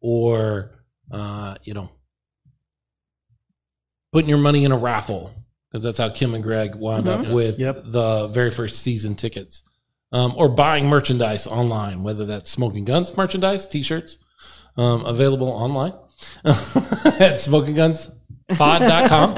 or 0.00 0.72
uh, 1.12 1.54
you 1.62 1.74
know, 1.74 1.90
putting 4.12 4.28
your 4.28 4.38
money 4.38 4.64
in 4.64 4.72
a 4.72 4.78
raffle 4.78 5.32
because 5.70 5.84
that's 5.84 5.98
how 5.98 6.08
Kim 6.08 6.34
and 6.34 6.42
Greg 6.42 6.74
wound 6.74 7.06
up 7.08 7.20
Mhm. 7.26 7.32
with 7.34 7.58
Yep. 7.60 7.84
the 7.86 8.28
very 8.28 8.50
first 8.50 8.80
season 8.80 9.14
tickets, 9.14 9.62
um, 10.12 10.32
or 10.36 10.48
buying 10.48 10.86
merchandise 10.88 11.46
online, 11.46 12.02
whether 12.02 12.24
that's 12.24 12.50
Smoking 12.50 12.84
Guns 12.84 13.14
merchandise, 13.16 13.66
T-shirts, 13.66 14.18
um, 14.76 15.04
available 15.04 15.48
online 15.48 15.92
at 16.44 17.38
SmokingGunsPod.com, 17.38 19.36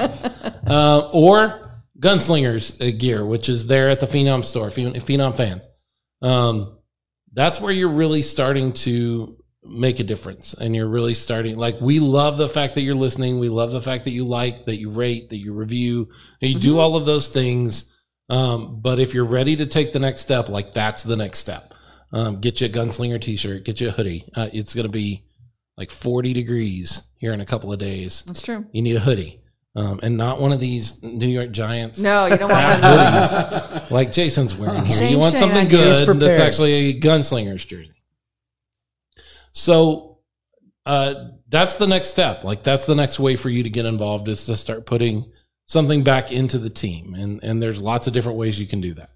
uh, 0.67 1.09
or 1.13 1.68
Gunslingers 1.99 2.81
uh, 2.81 2.97
gear, 2.97 3.25
which 3.25 3.49
is 3.49 3.67
there 3.67 3.89
at 3.89 3.99
the 3.99 4.07
Phenom 4.07 4.43
store, 4.45 4.67
Phen- 4.69 4.95
Phenom 4.95 5.35
fans. 5.35 5.67
Um, 6.21 6.77
that's 7.33 7.59
where 7.59 7.71
you're 7.71 7.89
really 7.89 8.21
starting 8.21 8.73
to 8.73 9.37
make 9.63 9.99
a 9.99 10.03
difference 10.03 10.53
and 10.53 10.75
you're 10.75 10.87
really 10.87 11.13
starting 11.13 11.55
like 11.57 11.79
we 11.81 11.99
love 11.99 12.37
the 12.37 12.47
fact 12.47 12.75
that 12.75 12.81
you're 12.81 12.95
listening 12.95 13.39
we 13.39 13.49
love 13.49 13.71
the 13.71 13.81
fact 13.81 14.05
that 14.05 14.11
you 14.11 14.23
like 14.23 14.63
that 14.63 14.77
you 14.77 14.89
rate 14.89 15.29
that 15.29 15.37
you 15.37 15.53
review 15.53 16.07
you 16.39 16.57
do 16.57 16.79
all 16.79 16.95
of 16.95 17.05
those 17.05 17.27
things. 17.27 17.93
Um, 18.29 18.79
but 18.81 18.99
if 18.99 19.13
you're 19.13 19.25
ready 19.25 19.55
to 19.57 19.65
take 19.65 19.91
the 19.91 19.99
next 19.99 20.21
step 20.21 20.49
like 20.49 20.73
that's 20.73 21.03
the 21.03 21.15
next 21.15 21.39
step. 21.39 21.73
Um, 22.11 22.39
get 22.39 22.61
you 22.61 22.67
a 22.67 22.69
gunslinger 22.69 23.21
t-shirt 23.21 23.65
get 23.65 23.81
you 23.81 23.89
a 23.89 23.91
hoodie. 23.91 24.25
Uh, 24.33 24.49
it's 24.53 24.73
going 24.73 24.85
to 24.87 24.91
be 24.91 25.25
like 25.77 25.91
40 25.91 26.33
degrees 26.33 27.09
here 27.17 27.33
in 27.33 27.41
a 27.41 27.45
couple 27.45 27.71
of 27.71 27.79
days. 27.79 28.23
That's 28.25 28.41
true. 28.41 28.65
you 28.71 28.81
need 28.81 28.95
a 28.95 29.01
hoodie 29.01 29.41
um, 29.75 29.99
and 30.03 30.17
not 30.17 30.39
one 30.41 30.51
of 30.51 30.59
these 30.59 31.01
new 31.03 31.27
york 31.27 31.51
giants 31.51 31.99
No, 31.99 32.25
you 32.25 32.37
don't 32.37 32.49
want 32.49 32.65
one 32.65 32.73
of 32.75 32.81
those. 32.81 33.31
hoodies 33.31 33.91
like 33.97 34.11
jason's 34.11 34.55
wearing 34.55 34.85
here 34.85 34.97
Shame, 34.97 35.11
you 35.11 35.19
want 35.19 35.33
shame 35.33 35.41
something 35.41 35.65
on 35.65 35.71
you. 35.71 35.77
He 35.77 35.83
is 35.83 36.05
good 36.05 36.19
that's 36.19 36.39
actually 36.39 36.73
a 36.73 36.99
gunslinger's 36.99 37.63
jersey 37.65 37.93
so 39.51 40.19
uh, 40.85 41.13
that's 41.49 41.77
the 41.77 41.87
next 41.87 42.09
step. 42.09 42.43
Like 42.43 42.63
that's 42.63 42.85
the 42.85 42.95
next 42.95 43.19
way 43.19 43.35
for 43.35 43.49
you 43.49 43.63
to 43.63 43.69
get 43.69 43.85
involved 43.85 44.27
is 44.27 44.45
to 44.45 44.57
start 44.57 44.85
putting 44.85 45.31
something 45.65 46.03
back 46.03 46.31
into 46.31 46.57
the 46.57 46.69
team, 46.69 47.13
and 47.13 47.43
and 47.43 47.61
there's 47.61 47.81
lots 47.81 48.07
of 48.07 48.13
different 48.13 48.37
ways 48.37 48.59
you 48.59 48.67
can 48.67 48.81
do 48.81 48.93
that. 48.95 49.11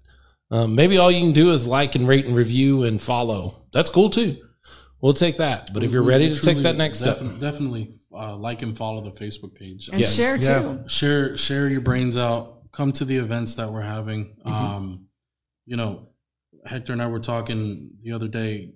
Um, 0.50 0.74
maybe 0.74 0.98
all 0.98 1.10
you 1.10 1.20
can 1.20 1.32
do 1.32 1.50
is 1.50 1.66
like 1.66 1.94
and 1.94 2.06
rate 2.06 2.26
and 2.26 2.36
review 2.36 2.84
and 2.84 3.00
follow. 3.00 3.64
That's 3.72 3.90
cool 3.90 4.10
too. 4.10 4.36
We'll 5.00 5.14
take 5.14 5.36
that. 5.38 5.72
But 5.74 5.84
if 5.84 5.92
you're 5.92 6.02
ready 6.02 6.28
we 6.28 6.34
to 6.34 6.40
take 6.40 6.58
that 6.58 6.76
next 6.76 7.00
step, 7.00 7.18
definitely 7.40 7.98
uh, 8.16 8.36
like 8.36 8.62
and 8.62 8.76
follow 8.76 9.00
the 9.02 9.10
Facebook 9.12 9.54
page. 9.54 9.88
And 9.88 10.00
Yes. 10.00 10.14
share 10.14 10.36
Yeah. 10.36 10.62
too. 10.62 10.84
share 10.88 11.36
share 11.36 11.68
your 11.68 11.80
brains 11.80 12.16
out 12.16 12.70
come 12.72 12.92
to 12.92 13.04
the 13.04 13.16
events 13.16 13.54
that 13.54 13.72
we're 13.72 13.80
having 13.82 14.34
um 14.44 15.06
you 15.64 15.76
know 15.76 16.08
hector 16.66 16.92
and 16.92 17.00
i 17.00 17.06
were 17.06 17.20
talking 17.20 17.90
the 18.02 18.10
other 18.10 18.26
day 18.26 18.72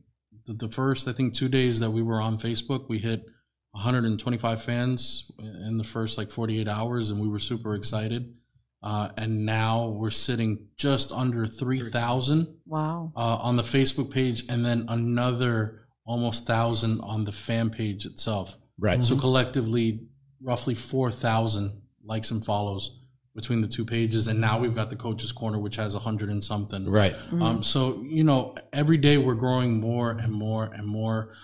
the, 0.47 0.53
the 0.53 0.69
first 0.69 1.09
i 1.09 1.13
think 1.13 1.35
two 1.35 1.49
days 1.49 1.81
that 1.81 1.91
we 1.91 2.01
were 2.01 2.21
on 2.21 2.39
facebook 2.39 2.89
we 2.89 2.99
hit 2.99 3.25
125 3.73 4.63
fans 4.63 5.31
in 5.67 5.77
the 5.79 5.85
first 5.85 6.17
like 6.19 6.31
48 6.31 6.69
hours 6.69 7.11
and 7.11 7.21
we 7.21 7.29
were 7.29 7.39
super 7.39 7.75
excited 7.75 8.35
uh, 8.83 9.09
and 9.17 9.45
now 9.45 9.89
we're 9.89 10.11
sitting 10.11 10.69
just 10.77 11.11
under 11.11 11.47
3000 11.47 12.47
Wow. 12.67 13.13
uh, 13.17 13.37
on 13.43 13.57
the 13.57 13.63
facebook 13.65 14.11
page 14.13 14.45
and 14.49 14.65
then 14.65 14.85
another 14.89 15.89
almost 16.05 16.47
thousand 16.47 17.01
on 17.01 17.25
the 17.25 17.33
fan 17.33 17.71
page 17.71 18.07
itself 18.07 18.57
right? 18.79 19.03
so 19.03 19.17
collectively, 19.17 20.07
roughly 20.41 20.75
four 20.75 21.11
thousand 21.11 21.83
likes 22.05 22.31
and 22.31 22.45
follows 22.45 23.01
between 23.39 23.61
the 23.61 23.69
two 23.69 23.85
pages, 23.85 24.27
and 24.27 24.41
now 24.41 24.59
we've 24.59 24.75
got 24.75 24.91
the 24.91 24.97
coaches 24.97 25.31
corner, 25.31 25.61
which 25.61 25.77
has 25.77 25.95
a 25.95 25.99
hundred 26.01 26.29
and 26.29 26.43
something. 26.43 26.91
Right. 26.91 27.15
Um, 27.31 27.63
so 27.63 28.03
you 28.03 28.25
know, 28.25 28.57
every 28.73 28.97
day 28.97 29.17
we're 29.17 29.35
growing 29.35 29.81
more 29.81 30.11
and 30.11 30.33
more 30.33 30.65
and 30.65 30.85
more. 30.85 31.35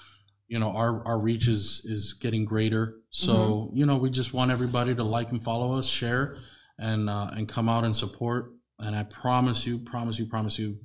You 0.48 0.58
know, 0.58 0.70
our 0.72 1.06
our 1.06 1.18
reach 1.18 1.46
is 1.46 1.82
is 1.84 2.14
getting 2.14 2.44
greater. 2.44 2.96
So 3.10 3.70
you 3.72 3.86
know, 3.86 3.96
we 3.96 4.10
just 4.10 4.34
want 4.34 4.50
everybody 4.50 4.94
to 4.94 5.04
like 5.04 5.30
and 5.30 5.42
follow 5.42 5.78
us, 5.78 5.86
share, 5.86 6.36
and 6.78 7.08
uh, 7.08 7.30
and 7.32 7.48
come 7.48 7.68
out 7.68 7.84
and 7.84 7.94
support. 7.94 8.52
And 8.80 8.96
I 8.96 9.04
promise 9.04 9.64
you, 9.64 9.78
promise 9.78 10.18
you, 10.18 10.26
promise 10.26 10.58
you, 10.58 10.78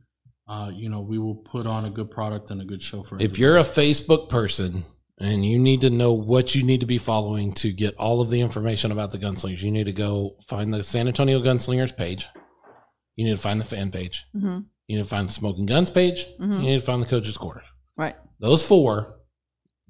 uh, 0.47 0.71
you 0.71 0.89
know, 0.89 1.01
we 1.01 1.17
will 1.17 1.35
put 1.35 1.65
on 1.65 1.85
a 1.85 1.89
good 1.89 2.11
product 2.11 2.51
and 2.51 2.61
a 2.61 2.65
good 2.65 2.84
show 2.84 3.01
for. 3.01 3.15
You. 3.15 3.21
If 3.21 3.31
everybody. 3.31 3.41
you're 3.41 3.57
a 3.57 3.63
Facebook 3.63 4.30
person 4.30 4.85
and 5.19 5.43
you 5.45 5.59
need 5.59 5.81
to 5.81 5.89
know 5.89 6.13
what 6.13 6.55
you 6.55 6.63
need 6.63 6.79
to 6.79 6.85
be 6.85 6.97
following 6.97 7.53
to 7.55 7.71
get 7.71 7.95
all 7.97 8.21
of 8.21 8.29
the 8.29 8.41
information 8.41 8.91
about 8.91 9.11
the 9.11 9.17
gunslingers, 9.19 9.61
you 9.61 9.71
need 9.71 9.85
to 9.85 9.91
go 9.93 10.37
find 10.47 10.73
the 10.73 10.83
San 10.83 11.07
Antonio 11.07 11.39
Gunslingers 11.41 11.95
page. 11.95 12.27
You 13.15 13.25
need 13.25 13.35
to 13.35 13.41
find 13.41 13.59
the 13.59 13.65
fan 13.65 13.91
page. 13.91 14.25
hmm 14.33 14.59
You 14.87 14.97
need 14.97 15.03
to 15.03 15.09
find 15.09 15.27
the 15.29 15.33
Smoking 15.33 15.65
Guns 15.65 15.91
page. 15.91 16.25
Mhm. 16.39 16.61
You 16.63 16.69
need 16.69 16.79
to 16.79 16.85
find 16.85 17.01
the 17.01 17.05
coaches' 17.07 17.37
corner. 17.37 17.63
Right. 17.97 18.15
Those 18.39 18.63
four, 18.65 19.19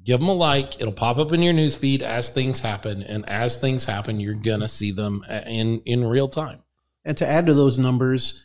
give 0.04 0.20
them 0.20 0.30
a 0.30 0.34
like. 0.34 0.82
It'll 0.82 0.92
pop 0.94 1.18
up 1.18 1.32
in 1.32 1.44
your 1.44 1.54
news 1.54 1.76
feed 1.76 2.02
as 2.02 2.30
things 2.30 2.60
happen, 2.62 3.04
and 3.04 3.28
as 3.30 3.58
things 3.58 3.86
happen, 3.86 4.20
you're 4.20 4.34
gonna 4.34 4.68
see 4.68 4.92
them 4.92 5.24
in 5.46 5.82
in 5.86 6.04
real 6.06 6.28
time. 6.28 6.64
And 7.06 7.16
to 7.18 7.28
add 7.28 7.46
to 7.46 7.54
those 7.54 7.78
numbers, 7.78 8.44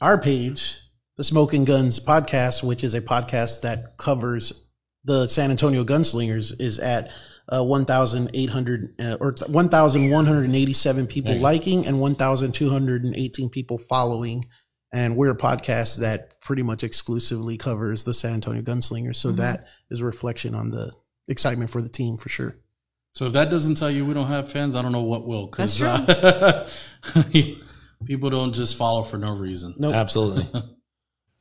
our 0.00 0.18
page, 0.18 0.78
the 1.16 1.24
Smoking 1.24 1.64
Guns 1.64 1.98
podcast, 2.00 2.62
which 2.62 2.84
is 2.84 2.94
a 2.94 3.00
podcast 3.00 3.62
that 3.62 3.96
covers 3.96 4.63
the 5.04 5.26
San 5.28 5.50
Antonio 5.50 5.84
Gunslingers, 5.84 6.58
is 6.60 6.78
at 6.78 7.10
uh, 7.48 7.62
1,800 7.62 8.94
uh, 8.98 9.16
or 9.20 9.34
1,187 9.48 11.06
people 11.06 11.28
There 11.28 11.34
you 11.36 11.40
go. 11.40 11.44
liking 11.44 11.86
and 11.86 12.00
1,218 12.00 13.50
people 13.50 13.78
following. 13.78 14.44
And 14.92 15.16
we're 15.16 15.32
a 15.32 15.36
podcast 15.36 15.98
that 15.98 16.40
pretty 16.40 16.62
much 16.62 16.84
exclusively 16.84 17.56
covers 17.58 18.04
the 18.04 18.14
San 18.14 18.34
Antonio 18.34 18.62
Gunslingers. 18.62 19.16
So 19.16 19.30
Mhm. 19.30 19.36
that 19.38 19.66
is 19.90 20.00
a 20.00 20.04
reflection 20.04 20.54
on 20.54 20.70
the 20.70 20.92
excitement 21.28 21.70
for 21.70 21.82
the 21.82 21.88
team 21.88 22.16
for 22.16 22.28
sure. 22.28 22.56
So 23.14 23.26
if 23.26 23.32
that 23.34 23.50
doesn't 23.50 23.74
tell 23.76 23.90
you 23.90 24.04
we 24.06 24.14
don't 24.14 24.26
have 24.28 24.50
fans, 24.50 24.74
I 24.74 24.82
don't 24.82 24.92
know 24.92 25.02
what 25.02 25.26
will. 25.26 25.48
'cause, 25.48 25.78
That's 25.78 26.08
uh, 26.14 26.68
people 28.04 28.30
don't 28.30 28.52
just 28.54 28.76
follow 28.76 29.02
for 29.02 29.18
no 29.18 29.32
reason. 29.32 29.74
Nope. 29.78 29.94
Absolutely. 29.94 30.48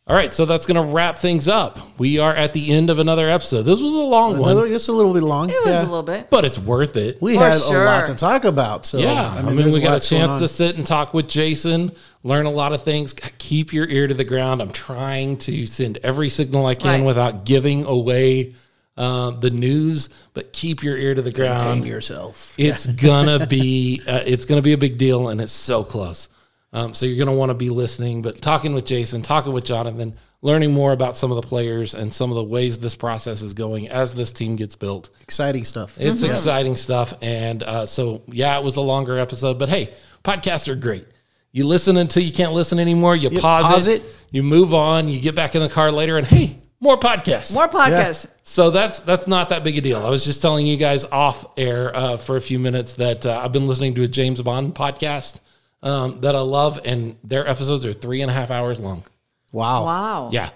All 0.06 0.14
right, 0.18 0.34
so 0.34 0.46
that's 0.46 0.66
going 0.66 0.86
to 0.86 0.94
wrap 0.94 1.18
things 1.18 1.48
up. 1.48 1.80
We 1.98 2.20
are 2.20 2.36
at 2.36 2.52
the 2.52 2.72
end 2.74 2.90
of 2.90 3.00
another 3.00 3.30
episode. 3.30 3.62
This 3.64 3.82
was 3.82 3.94
a 3.94 3.96
long 3.96 4.36
Another, 4.36 4.64
one, 4.64 4.72
It's 4.74 4.90
a 4.90 4.92
little 4.92 5.14
bit 5.14 5.24
long. 5.24 5.50
It 5.50 5.56
was 5.66 5.78
a 5.78 5.84
little 5.84 6.04
bit. 6.04 6.30
but 6.30 6.44
it's 6.44 6.60
worth 6.60 6.98
it. 6.98 7.22
We 7.22 7.36
For 7.36 7.40
had 7.44 7.54
a 7.56 7.60
sure. 7.60 7.86
lot 7.86 8.08
to 8.08 8.16
talk 8.16 8.44
about. 8.44 8.86
So 8.86 8.98
yeah, 8.98 9.30
I 9.30 9.42
mean, 9.42 9.56
there's 9.56 9.76
we 9.76 9.80
got 9.82 9.92
a 9.92 9.94
lots 9.94 10.10
going 10.10 10.22
chance 10.24 10.34
on. 10.34 10.40
to 10.42 10.48
sit 10.50 10.76
and 10.76 10.86
talk 10.86 11.14
with 11.14 11.30
Jason, 11.30 11.94
learn 12.24 12.46
a 12.46 12.52
lot 12.52 12.74
of 12.74 12.84
things. 12.84 13.14
Keep 13.38 13.72
your 13.72 13.88
ear 13.88 14.08
to 14.08 14.14
the 14.14 14.26
ground. 14.26 14.62
I'm 14.62 14.72
trying 14.72 15.38
to 15.38 15.66
send 15.66 16.00
every 16.04 16.30
signal 16.30 16.66
I 16.66 16.76
can 16.76 17.00
Right. 17.00 17.06
without 17.06 17.46
giving 17.46 17.86
away 17.86 18.56
uh, 18.98 19.32
the 19.32 19.52
news, 19.52 20.10
but 20.34 20.52
keep 20.52 20.84
your 20.84 20.98
ear 20.98 21.16
to 21.16 21.22
the 21.22 21.32
ground. 21.32 21.62
Contain 21.62 21.78
ground. 21.80 21.88
yourself. 21.88 22.54
It's 22.58 22.86
gonna 22.88 23.48
be 23.48 24.02
uh, 24.06 24.20
it's 24.26 24.44
gonna 24.44 24.62
be 24.62 24.74
a 24.74 24.78
big 24.78 24.98
deal, 24.98 25.30
and 25.30 25.40
it's 25.40 25.54
so 25.54 25.86
close. 25.86 26.28
Um, 26.74 26.94
so 26.96 27.06
you're 27.06 27.24
gonna 27.24 27.38
want 27.38 27.52
to 27.52 27.56
be 27.56 27.70
listening, 27.70 28.24
but 28.24 28.42
talking 28.42 28.74
with 28.74 28.86
Jason, 28.86 29.22
talking 29.22 29.54
with 29.54 29.64
Jonathan, 29.64 30.16
learning 30.42 30.74
more 30.74 30.92
about 30.92 31.16
some 31.16 31.32
of 31.32 31.36
the 31.42 31.48
players 31.48 31.94
and 31.94 32.12
some 32.12 32.32
of 32.32 32.36
the 32.36 32.44
ways 32.44 32.80
this 32.80 32.96
process 32.96 33.42
is 33.42 33.54
going 33.54 33.90
as 33.90 34.16
this 34.16 34.34
team 34.34 34.56
gets 34.56 34.76
built. 34.76 35.10
Exciting 35.22 35.66
stuff. 35.66 35.98
It's 36.00 36.24
exciting 36.24 36.76
stuff. 36.76 37.14
And 37.22 37.64
uh, 37.64 37.86
so, 37.86 38.24
yeah, 38.28 38.58
it 38.58 38.64
was 38.64 38.78
a 38.78 38.82
longer 38.82 39.18
episode, 39.18 39.58
but 39.58 39.70
hey, 39.70 39.94
podcasts 40.24 40.68
are 40.68 40.76
great. 40.76 41.06
You 41.52 41.66
listen 41.66 41.98
until 41.98 42.24
you 42.24 42.32
can't 42.32 42.54
listen 42.54 42.80
anymore. 42.80 43.16
You 43.16 43.30
pause, 43.30 43.64
pause 43.64 43.88
it, 43.88 44.02
it. 44.02 44.26
You 44.32 44.42
move 44.42 44.74
on. 44.74 45.08
You 45.08 45.22
get 45.22 45.36
back 45.36 45.54
in 45.54 45.62
the 45.62 45.70
car 45.70 45.92
later, 45.92 46.18
and 46.18 46.26
hey, 46.26 46.60
more 46.80 47.00
podcasts. 47.00 47.54
More 47.54 47.68
podcasts. 47.68 48.28
So 48.42 48.72
that's 48.72 49.00
that's 49.00 49.28
not 49.28 49.50
that 49.50 49.64
big 49.64 49.78
a 49.78 49.82
deal. 49.82 50.04
I 50.04 50.10
was 50.10 50.26
just 50.26 50.42
telling 50.42 50.66
you 50.66 50.78
guys 50.78 51.06
off 51.06 51.46
air 51.56 51.96
uh, 51.96 52.18
for 52.18 52.36
a 52.36 52.42
few 52.42 52.58
minutes 52.58 52.96
that 52.96 53.26
uh, 53.28 53.40
I've 53.42 53.52
been 53.52 53.68
listening 53.68 53.94
to 53.96 54.04
a 54.04 54.08
James 54.08 54.42
Bond 54.42 54.74
podcast 54.74 55.40
um, 55.84 56.22
that 56.22 56.36
I 56.36 56.40
love, 56.40 56.80
and 56.84 57.16
their 57.24 57.48
episodes 57.48 57.86
are 57.86 57.94
three 57.94 58.22
and 58.22 58.32
a 58.32 58.34
half 58.34 58.50
hours 58.50 58.80
long. 58.80 59.04
Wow. 59.52 59.86
Wow. 59.86 60.30
Yeah. 60.32 60.50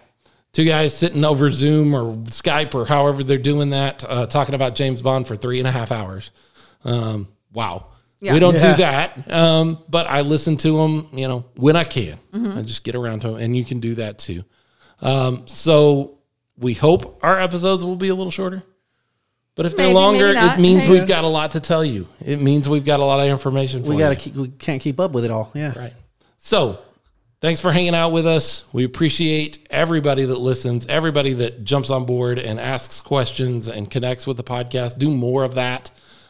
Two 0.54 0.66
guys 0.66 0.98
sitting 0.98 1.24
over 1.24 1.52
Zoom 1.52 1.94
or 1.94 2.16
Skype 2.24 2.74
or 2.74 2.86
however 2.88 3.24
they're 3.24 3.38
doing 3.38 3.70
that, 3.70 4.04
uh, 4.10 4.26
talking 4.26 4.56
about 4.56 4.76
James 4.76 5.04
Bond 5.04 5.28
for 5.28 5.36
three 5.36 5.60
and 5.60 5.68
a 5.68 5.72
half 5.72 5.92
hours. 5.92 6.32
Um, 6.84 7.28
wow. 7.54 7.88
Yeah. 8.20 8.34
We 8.34 8.40
don't 8.40 8.56
Yeah. 8.56 8.72
do 8.72 8.78
that. 8.82 9.32
Um, 9.32 9.78
but 9.88 10.08
I 10.08 10.22
listen 10.22 10.58
to 10.58 10.78
them, 10.78 11.10
you 11.14 11.28
know, 11.28 11.46
when 11.56 11.76
I 11.76 11.84
can. 11.84 12.18
Mm-hmm. 12.34 12.58
I 12.58 12.62
just 12.64 12.84
get 12.84 12.96
around 12.96 13.20
to 13.22 13.28
them, 13.32 13.36
and 13.38 13.56
you 13.56 13.64
can 13.64 13.80
do 13.80 13.94
that 13.96 14.18
too. 14.18 14.44
Um, 15.02 15.44
so 15.46 16.18
we 16.58 16.74
hope 16.74 17.20
our 17.22 17.40
episodes 17.40 17.86
will 17.86 17.96
be 17.98 18.08
a 18.08 18.16
little 18.16 18.32
shorter. 18.32 18.64
But 19.58 19.66
if 19.66 19.76
they're 19.76 19.94
longer, 19.94 20.28
it 20.28 20.60
means 20.60 20.86
Hey. 20.86 20.92
we've 20.92 21.08
got 21.08 21.24
a 21.26 21.28
lot 21.28 21.52
to 21.52 21.60
tell 21.60 21.84
you. 21.84 22.08
It 22.24 22.42
means 22.42 22.70
we've 22.70 22.86
got 22.86 23.00
a 23.02 23.04
lot 23.04 23.20
of 23.20 23.26
information 23.28 23.84
for 23.84 23.90
We 23.90 23.98
gotta 23.98 24.16
keep. 24.16 24.36
We 24.36 24.48
can't 24.50 24.82
keep 24.82 25.00
up 25.00 25.12
with 25.12 25.26
it 25.26 25.32
all. 25.32 25.52
Yeah. 25.56 25.78
Right. 25.78 25.94
So, 26.38 26.78
thanks 27.42 27.60
for 27.60 27.72
hanging 27.72 27.96
out 27.96 28.12
with 28.12 28.26
us. 28.28 28.64
We 28.72 28.84
appreciate 28.86 29.68
everybody 29.72 30.26
that 30.26 30.38
listens, 30.40 30.86
everybody 30.88 31.34
that 31.34 31.64
jumps 31.64 31.90
on 31.90 32.06
board 32.06 32.38
and 32.40 32.60
asks 32.60 33.02
questions 33.02 33.68
and 33.68 33.90
connects 33.90 34.28
with 34.28 34.38
the 34.38 34.44
podcast. 34.44 35.00
Do 35.00 35.10
more 35.12 35.44
of 35.44 35.56
that 35.56 35.90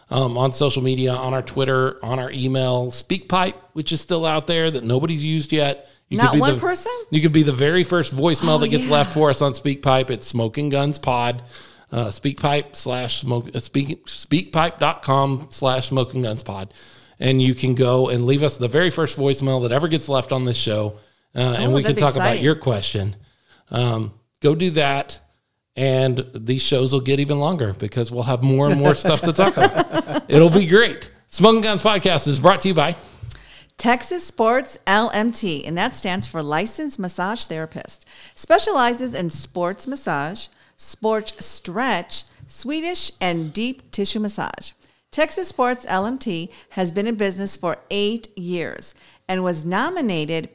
um, 0.09 0.37
on 0.37 0.53
social 0.53 0.81
media, 0.81 1.13
on 1.13 1.33
our 1.33 1.41
Twitter, 1.41 1.97
on 2.03 2.19
our 2.19 2.31
email. 2.31 2.87
SpeakPipe, 2.91 3.55
which 3.73 3.91
is 3.91 3.99
still 3.99 4.25
out 4.25 4.47
there 4.47 4.71
that 4.71 4.85
nobody's 4.85 5.23
used 5.23 5.51
yet. 5.51 5.89
You 6.09 6.17
Not 6.17 6.33
be 6.33 6.39
one 6.39 6.55
the- 6.55 6.61
person? 6.61 6.93
You 7.11 7.19
could 7.21 7.33
be 7.33 7.43
the 7.43 7.51
very 7.51 7.83
first 7.83 8.15
voicemail 8.15 8.55
Oh, 8.55 8.57
that 8.59 8.69
gets 8.69 8.85
yeah. 8.85 8.91
left 8.93 9.11
for 9.11 9.29
us 9.29 9.41
on 9.41 9.51
SpeakPipe. 9.51 10.09
It's 10.09 10.25
Smoking 10.25 10.69
Guns 10.69 10.97
Pod. 10.97 11.41
Uh, 11.91 12.07
SpeakPipe 12.07 12.76
slash 12.76 13.22
smoke, 13.22 13.49
uh, 13.55 13.59
speak, 13.59 14.05
speakpipe.com 14.07 15.47
slash 15.51 15.88
smoking 15.88 16.22
guns 16.22 16.43
pod. 16.43 16.73
And 17.19 17.41
you 17.41 17.55
can 17.55 17.76
go 17.76 18.09
and 18.09 18.26
leave 18.26 18.43
us 18.43 18.57
the 18.57 18.68
very 18.68 18.89
first 18.89 19.18
voicemail 19.18 19.61
that 19.64 19.72
ever 19.72 19.88
gets 19.88 20.07
left 20.09 20.31
on 20.31 20.45
this 20.45 20.57
show. 20.57 20.99
Uh, 21.35 21.39
and 21.39 21.72
Oh, 21.72 21.76
we 21.76 21.84
can 21.84 21.95
talk 21.95 22.15
about 22.15 22.41
your 22.41 22.55
question. 22.55 23.15
Um, 23.72 24.14
go 24.41 24.53
do 24.55 24.72
that. 24.72 25.19
And 25.76 26.26
these 26.34 26.61
shows 26.64 26.91
will 26.91 27.01
get 27.01 27.19
even 27.19 27.39
longer 27.39 27.73
because 27.73 28.11
we'll 28.11 28.23
have 28.23 28.41
more 28.43 28.68
and 28.69 28.80
more 28.81 28.95
stuff 29.05 29.22
to 29.22 29.34
talk 29.34 29.55
about. 29.55 30.23
It'll 30.30 30.49
be 30.49 30.65
great. 30.65 31.11
Smoking 31.27 31.61
Guns 31.61 31.84
Podcast 31.84 32.27
is 32.27 32.39
brought 32.39 32.61
to 32.61 32.68
you 32.69 32.73
by 32.73 32.95
Texas 33.77 34.26
Sports 34.26 34.80
LMT, 34.88 35.68
and 35.68 35.77
that 35.77 35.93
stands 35.93 36.26
for 36.26 36.41
Licensed 36.41 36.97
Massage 36.97 37.45
Therapist. 37.45 38.07
Specializes 38.34 39.14
in 39.14 39.30
sports 39.30 39.85
massage, 39.85 40.47
sports 40.77 41.45
stretch, 41.45 42.23
Swedish, 42.45 43.11
and 43.19 43.51
deep 43.51 43.91
tissue 43.91 44.19
massage. 44.19 44.71
Texas 45.11 45.47
Sports 45.47 45.85
LMT 45.85 46.51
has 46.69 46.91
been 46.91 47.07
in 47.07 47.15
business 47.15 47.55
for 47.55 47.77
eight 47.89 48.35
years 48.37 48.95
and 49.27 49.43
was 49.43 49.65
nominated 49.65 50.49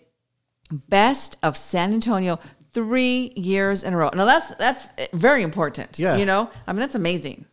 Best 0.89 1.37
of 1.43 1.57
San 1.57 1.93
Antonio 1.93 2.39
three 2.73 3.33
years 3.37 3.85
in 3.85 3.93
a 3.93 3.97
row. 3.97 4.11
Now 4.15 4.25
that's 4.25 4.55
that's 4.55 4.89
very 5.13 5.43
important. 5.43 5.99
Yeah. 5.99 6.17
you 6.17 6.25
know, 6.25 6.49
I 6.67 6.73
mean 6.73 6.81
that's 6.81 6.95
amazing. 6.95 7.45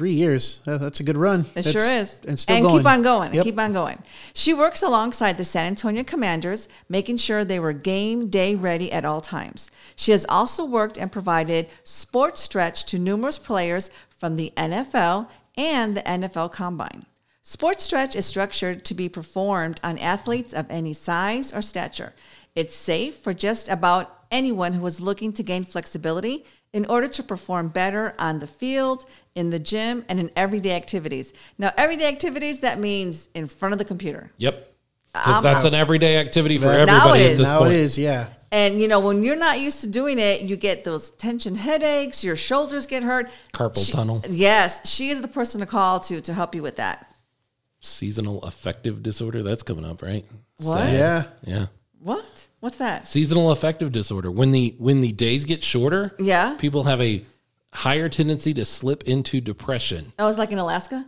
Three 0.00 0.12
years. 0.12 0.62
That's 0.64 1.00
a 1.00 1.02
good 1.02 1.18
run. 1.18 1.40
It 1.40 1.62
That's- 1.62 1.72
sure 1.74 1.84
is. 1.84 2.22
And 2.26 2.42
and 2.48 2.66
keep 2.66 2.86
on 2.86 3.02
going. 3.02 3.34
Yep. 3.34 3.44
Keep 3.44 3.58
on 3.58 3.74
going. 3.74 4.02
She 4.32 4.54
works 4.54 4.82
alongside 4.82 5.36
the 5.36 5.44
San 5.44 5.66
Antonio 5.66 6.04
Commanders, 6.04 6.70
making 6.88 7.18
sure 7.18 7.44
they 7.44 7.60
were 7.60 7.74
game 7.74 8.30
day 8.30 8.54
ready 8.54 8.90
at 8.90 9.04
all 9.04 9.20
times. 9.20 9.70
She 9.96 10.12
has 10.12 10.24
also 10.26 10.64
worked 10.64 10.96
and 10.96 11.12
provided 11.12 11.68
sports 11.84 12.40
stretch 12.40 12.86
to 12.86 12.98
numerous 12.98 13.36
players 13.36 13.90
from 14.08 14.36
the 14.36 14.54
NFL 14.56 15.28
and 15.54 15.94
the 15.94 16.00
NFL 16.00 16.50
Combine. 16.50 17.04
Sports 17.42 17.84
stretch 17.84 18.16
is 18.16 18.24
structured 18.24 18.86
to 18.86 18.94
be 18.94 19.10
performed 19.10 19.82
on 19.84 19.98
athletes 19.98 20.54
of 20.54 20.64
any 20.70 20.94
size 20.94 21.52
or 21.52 21.60
stature. 21.60 22.14
It's 22.54 22.74
safe 22.74 23.16
for 23.16 23.34
just 23.34 23.68
about 23.68 24.16
anyone 24.30 24.72
who 24.72 24.86
is 24.86 24.98
looking 24.98 25.34
to 25.34 25.42
gain 25.42 25.64
flexibility 25.64 26.46
in 26.72 26.86
order 26.86 27.08
to 27.08 27.22
perform 27.22 27.68
better 27.68 28.14
on 28.18 28.38
the 28.38 28.46
field, 28.46 29.04
in 29.34 29.50
the 29.50 29.58
gym, 29.58 30.04
and 30.08 30.20
in 30.20 30.30
everyday 30.36 30.72
activities. 30.76 31.32
Now, 31.58 31.72
everyday 31.76 32.08
activities, 32.08 32.60
that 32.60 32.78
means 32.78 33.28
in 33.34 33.46
front 33.46 33.72
of 33.72 33.78
the 33.78 33.84
computer. 33.84 34.30
Yep. 34.38 34.66
'Cause 35.12 35.42
that's 35.42 35.64
an 35.64 35.74
everyday 35.74 36.18
activity 36.18 36.56
for 36.56 36.68
everybody 36.68 36.92
Now 36.96 37.12
it 37.14 37.20
at 37.20 37.30
is. 37.32 37.38
this 37.38 37.46
Now 37.48 37.58
point. 37.58 37.72
it 37.72 37.80
is. 37.80 37.98
Yeah. 37.98 38.28
And 38.52 38.80
you 38.80 38.86
know, 38.86 39.00
when 39.00 39.24
you're 39.24 39.34
not 39.36 39.58
used 39.58 39.80
to 39.80 39.88
doing 39.88 40.20
it, 40.20 40.42
you 40.42 40.56
get 40.56 40.84
those 40.84 41.10
tension 41.10 41.56
headaches, 41.56 42.22
your 42.22 42.36
shoulders 42.36 42.86
get 42.86 43.02
hurt. 43.02 43.28
Carpal 43.52 43.84
She- 43.84 43.92
tunnel. 43.92 44.22
Yes, 44.30 44.88
she 44.88 45.10
is 45.10 45.20
the 45.20 45.26
person 45.28 45.58
to 45.60 45.66
call 45.66 45.98
to 46.00 46.20
to 46.20 46.32
help 46.34 46.54
you 46.54 46.62
with 46.62 46.76
that. 46.76 47.12
Seasonal 47.80 48.40
affective 48.42 49.02
disorder. 49.02 49.42
That's 49.42 49.62
coming 49.64 49.84
up, 49.84 50.00
right? 50.02 50.24
What? 50.58 50.76
Sad. 50.78 50.92
Yeah. 50.94 51.22
Yeah. 51.44 51.66
What? 51.98 52.46
What's 52.60 52.76
that? 52.76 53.06
Seasonal 53.06 53.50
affective 53.50 53.90
disorder. 53.92 54.30
When 54.30 54.50
the 54.50 54.74
when 54.78 55.00
the 55.00 55.12
days 55.12 55.44
get 55.44 55.64
shorter, 55.64 56.14
Yeah. 56.18 56.54
people 56.58 56.84
have 56.84 57.00
a 57.00 57.24
higher 57.72 58.08
tendency 58.08 58.52
to 58.54 58.64
slip 58.64 59.02
into 59.04 59.40
depression. 59.40 60.12
I 60.18 60.24
was 60.24 60.36
like 60.38 60.52
in 60.52 60.58
Alaska. 60.58 61.06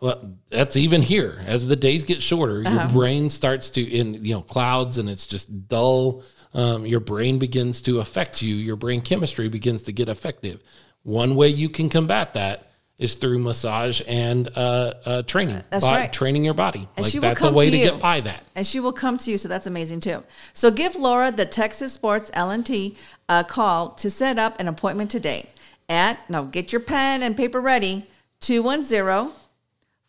Well, 0.00 0.36
that's 0.50 0.76
even 0.76 1.00
here. 1.02 1.42
As 1.46 1.66
the 1.68 1.76
days 1.76 2.02
get 2.02 2.22
shorter, 2.22 2.60
your 2.62 2.88
brain 2.88 3.30
starts 3.30 3.70
to 3.70 3.82
in 3.82 4.24
you 4.24 4.34
know 4.34 4.42
clouds, 4.42 4.98
and 4.98 5.08
it's 5.08 5.26
just 5.26 5.68
dull. 5.68 6.22
Um, 6.54 6.84
your 6.84 7.00
brain 7.00 7.38
begins 7.38 7.80
to 7.82 8.00
affect 8.00 8.42
you. 8.42 8.54
Your 8.56 8.76
brain 8.76 9.00
chemistry 9.00 9.48
begins 9.48 9.84
to 9.84 9.92
get 9.92 10.08
effective. 10.08 10.60
One 11.04 11.36
way 11.36 11.48
you 11.48 11.68
can 11.68 11.88
combat 11.88 12.34
that 12.34 12.71
is 13.02 13.14
through 13.16 13.38
massage 13.40 14.00
and 14.06 14.48
uh, 14.56 14.94
uh, 15.04 15.22
training. 15.22 15.62
That's 15.70 15.84
By 15.84 15.98
right. 16.00 16.12
Training 16.12 16.44
your 16.44 16.54
body. 16.54 16.88
And 16.96 17.04
like 17.04 17.12
she 17.12 17.18
will 17.18 17.28
that's 17.28 17.40
a 17.40 17.44
come 17.44 17.54
way 17.54 17.66
to 17.66 17.70
to 17.72 17.76
you. 17.76 17.90
get 17.90 18.00
by 18.00 18.20
that. 18.20 18.44
and 18.54 18.66
she 18.66 18.80
will 18.80 18.92
come 18.92 19.18
to 19.18 19.30
you. 19.30 19.38
So 19.38 19.48
that's 19.48 19.66
amazing 19.66 20.00
too. 20.00 20.22
So 20.52 20.70
give 20.70 20.94
Laura 20.96 21.30
the 21.30 21.44
Texas 21.46 21.92
Sports 21.92 22.30
LMT 22.30 22.96
a 23.28 23.44
call 23.44 23.90
to 23.90 24.08
set 24.10 24.38
up 24.38 24.58
an 24.60 24.68
appointment 24.68 25.10
today. 25.10 25.48
At 25.88 26.28
now, 26.30 26.44
get 26.44 26.72
your 26.72 26.80
pen 26.80 27.22
and 27.22 27.36
paper 27.36 27.60
ready 27.60 28.06
210 28.40 29.32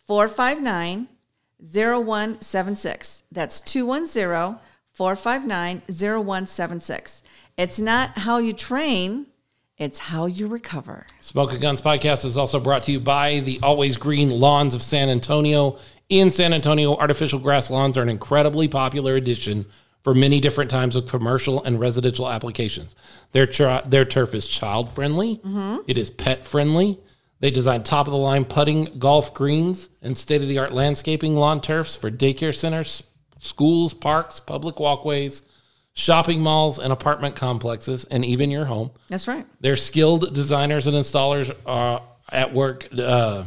459 0.08 1.08
0176. 1.60 3.24
That's 3.32 3.60
210 3.62 4.60
459 4.92 5.82
0176. 5.88 7.24
It's 7.58 7.80
not 7.80 8.18
how 8.20 8.38
you 8.38 8.54
train, 8.54 9.28
it's 9.78 10.00
how 10.00 10.26
you 10.26 10.48
recover. 10.48 11.08
Smoking 11.20 11.60
Guns 11.60 11.82
Podcast 11.82 12.26
is 12.26 12.38
also 12.38 12.60
brought 12.60 12.84
to 12.84 12.92
you 12.92 13.00
by 13.00 13.40
the 13.40 13.60
Always 13.64 13.98
Green 13.98 14.30
Lawns 14.30 14.76
of 14.76 14.84
San 14.84 15.10
Antonio. 15.10 15.80
In 16.10 16.30
San 16.30 16.54
Antonio, 16.54 16.96
artificial 16.96 17.40
grass 17.40 17.72
lawns 17.72 17.98
are 17.98 18.04
an 18.04 18.10
incredibly 18.10 18.68
popular 18.68 19.16
addition 19.16 19.66
for 20.04 20.14
many 20.14 20.40
different 20.40 20.70
types 20.70 20.96
of 20.96 21.08
commercial 21.08 21.64
and 21.64 21.80
residential 21.80 22.30
applications. 22.30 22.96
Their, 23.32 23.48
their 23.88 24.06
turf 24.06 24.36
is 24.36 24.48
child 24.48 24.94
friendly, 24.94 25.38
mm-hmm. 25.38 25.78
It 25.88 25.98
is 25.98 26.12
pet 26.12 26.46
friendly. 26.46 27.00
They 27.40 27.52
design 27.52 27.84
top 27.84 28.08
of 28.08 28.12
the 28.12 28.18
line 28.18 28.46
putting, 28.46 29.00
golf 29.00 29.34
greens, 29.34 29.90
and 30.02 30.18
state 30.18 30.42
of 30.42 30.48
the 30.48 30.60
art 30.60 30.72
landscaping 30.72 31.34
lawn 31.34 31.62
turfs 31.62 31.96
for 31.96 32.12
daycare 32.12 32.56
centers, 32.56 33.04
schools, 33.40 33.94
parks, 33.94 34.40
public 34.40 34.80
walkways, 34.80 35.42
shopping 35.94 36.42
malls, 36.42 36.80
and 36.80 36.92
apartment 36.92 37.36
complexes, 37.36 38.04
and 38.06 38.26
even 38.26 38.50
your 38.50 38.66
home. 38.66 38.92
That's 39.08 39.28
right. 39.28 39.46
Their 39.62 39.76
skilled 39.76 40.34
designers 40.34 40.88
and 40.88 40.98
installers 40.98 41.56
are 41.66 42.02
at 42.32 42.54
work. 42.54 42.88
Uh, 42.98 43.44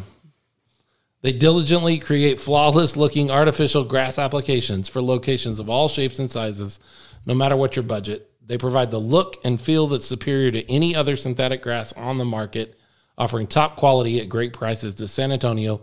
they 1.23 1.32
diligently 1.32 1.98
create 1.98 2.39
flawless 2.39 2.97
looking 2.97 3.32
artificial 3.32 3.85
grass 3.85 4.18
applications 4.18 4.89
for 4.89 5.02
locations 5.02 5.59
of 5.59 5.68
all 5.68 5.89
shapes 5.89 6.20
and 6.20 6.31
sizes, 6.31 6.78
no 7.27 7.35
matter 7.35 7.56
what 7.56 7.74
your 7.74 7.82
budget. 7.82 8.31
They 8.47 8.59
provide 8.59 8.93
the 8.93 9.01
look 9.01 9.39
and 9.43 9.60
feel 9.60 9.89
that's 9.89 10.06
superior 10.06 10.52
to 10.52 10.70
any 10.70 10.94
other 10.94 11.16
synthetic 11.16 11.62
grass 11.62 11.93
on 11.94 12.18
the 12.18 12.24
market, 12.24 12.78
offering 13.18 13.48
top 13.48 13.74
quality 13.74 14.20
at 14.20 14.28
great 14.28 14.52
prices 14.52 14.94
to 14.97 15.09
San 15.09 15.32
Antonio 15.32 15.81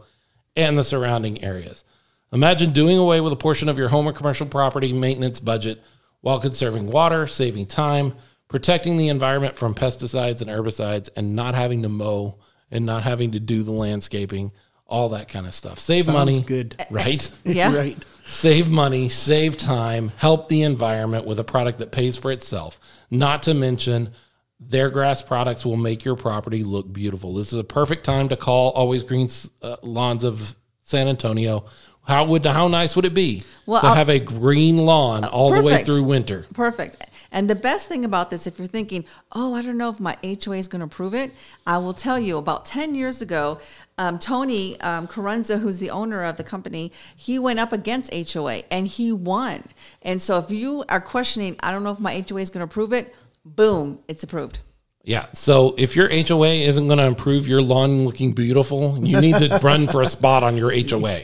and 0.56 0.77
the 0.77 0.84
surrounding 0.85 1.44
areas. 1.44 1.84
Imagine 2.31 2.72
doing 2.72 2.98
away 2.98 3.19
with 3.19 3.34
a 3.34 3.35
portion 3.35 3.68
of 3.68 3.77
your 3.77 3.90
home 3.90 4.07
or 4.07 4.14
commercial 4.14 4.48
property 4.48 4.94
maintenance 4.94 5.41
budget 5.41 5.84
while 6.24 6.40
conserving 6.40 6.88
water, 6.88 7.28
saving 7.28 7.66
time, 7.66 8.14
protecting 8.48 8.95
the 8.95 9.10
environment 9.10 9.58
from 9.58 9.76
pesticides 9.76 10.40
and 10.40 10.50
herbicides, 10.50 11.10
and 11.18 11.36
not 11.36 11.54
having 11.54 11.82
to 11.82 11.90
mow 11.90 12.40
and 12.72 12.86
not 12.86 13.04
having 13.04 13.34
to 13.34 13.41
do 13.41 13.62
the 13.62 13.74
landscaping, 13.74 14.54
all 14.88 15.10
that 15.10 15.28
kind 15.28 15.45
of 15.45 15.54
stuff. 15.54 15.80
Save 15.80 16.08
money. 16.08 16.40
good. 16.40 16.78
Right? 16.90 17.30
Yeah. 17.44 17.76
right. 17.78 17.98
save 18.24 18.70
money, 18.70 19.10
save 19.10 19.58
time, 19.58 20.14
help 20.16 20.48
the 20.48 20.62
environment 20.62 21.26
with 21.26 21.41
a 21.41 21.44
product 21.44 21.80
that 21.80 21.91
pays 21.91 22.18
for 22.18 22.32
itself. 22.32 22.80
Not 23.12 23.44
to 23.44 23.54
mention, 23.54 24.14
their 24.62 24.90
grass 24.90 25.22
products 25.22 25.66
will 25.66 25.76
make 25.76 26.06
your 26.06 26.16
property 26.16 26.64
look 26.64 26.91
beautiful. 26.91 27.34
This 27.34 27.52
is 27.52 27.60
a 27.60 27.66
perfect 27.66 28.06
time 28.06 28.30
to 28.30 28.38
call 28.38 28.72
Always 28.72 29.04
Green 29.04 29.28
uh, 29.62 29.76
Lawns 29.84 30.24
of 30.24 30.56
San 30.84 31.10
Antonio. 31.10 31.66
How 32.06 32.26
would 32.26 32.46
how 32.46 32.68
nice 32.68 32.96
would 32.96 33.06
it 33.06 33.14
be 33.14 33.44
Well, 33.66 33.82
to 33.82 33.88
I'll- 33.88 33.96
have 33.96 34.10
a 34.10 34.20
green 34.20 34.78
lawn 34.78 35.24
all 35.24 35.52
the 35.52 35.62
way 35.62 35.84
through 35.84 36.04
winter? 36.04 36.46
Perfect. 36.54 36.98
And 37.32 37.50
the 37.50 37.56
best 37.56 37.88
thing 37.90 38.06
about 38.06 38.30
this, 38.30 38.46
if 38.46 38.60
you're 38.60 38.68
thinking, 38.68 39.06
oh, 39.32 39.56
I 39.56 39.64
don't 39.64 39.78
know 39.78 39.90
if 39.90 40.00
my 40.00 40.16
HOA 40.24 40.58
is 40.58 40.68
going 40.68 40.82
to 40.82 40.86
approve 40.86 41.16
it, 41.16 41.32
I 41.66 41.80
will 41.80 41.94
tell 41.94 42.20
you 42.20 42.38
about 42.38 42.66
10 42.66 42.94
years 42.94 43.24
ago, 43.24 43.60
um, 43.98 44.20
Tony 44.20 44.80
um, 44.82 45.08
Carranza, 45.08 45.58
who's 45.58 45.80
the 45.80 45.90
owner 45.90 46.24
of 46.24 46.38
the 46.38 46.44
company, 46.44 46.92
he 47.16 47.40
went 47.40 47.60
up 47.60 47.74
against 47.74 48.14
HOA 48.14 48.64
and 48.70 48.86
he 48.86 49.12
won. 49.12 49.64
And 50.04 50.22
so 50.22 50.38
if 50.38 50.52
you 50.52 50.84
are 50.90 51.02
questioning, 51.02 51.56
I 51.64 51.72
don't 51.72 51.84
know 51.84 51.92
if 51.92 52.00
my 52.00 52.24
HOA 52.30 52.42
is 52.42 52.52
going 52.52 52.60
to 52.60 52.72
approve 52.72 52.94
it, 52.94 53.16
boom, 53.44 53.98
it's 54.08 54.24
approved. 54.24 54.60
Yeah. 55.06 55.26
So 55.34 55.76
if 55.78 55.98
your 55.98 56.08
HOA 56.10 56.48
isn't 56.48 56.88
going 56.88 56.98
to 57.00 57.04
improve 57.06 57.46
your 57.46 57.62
lawn 57.62 58.06
looking 58.06 58.32
beautiful, 58.32 58.98
you 59.06 59.20
need 59.20 59.36
to 59.36 59.60
run 59.64 59.88
for 59.88 60.02
a 60.02 60.06
spot 60.06 60.44
on 60.44 60.56
your 60.56 60.72
HOA. 60.72 61.24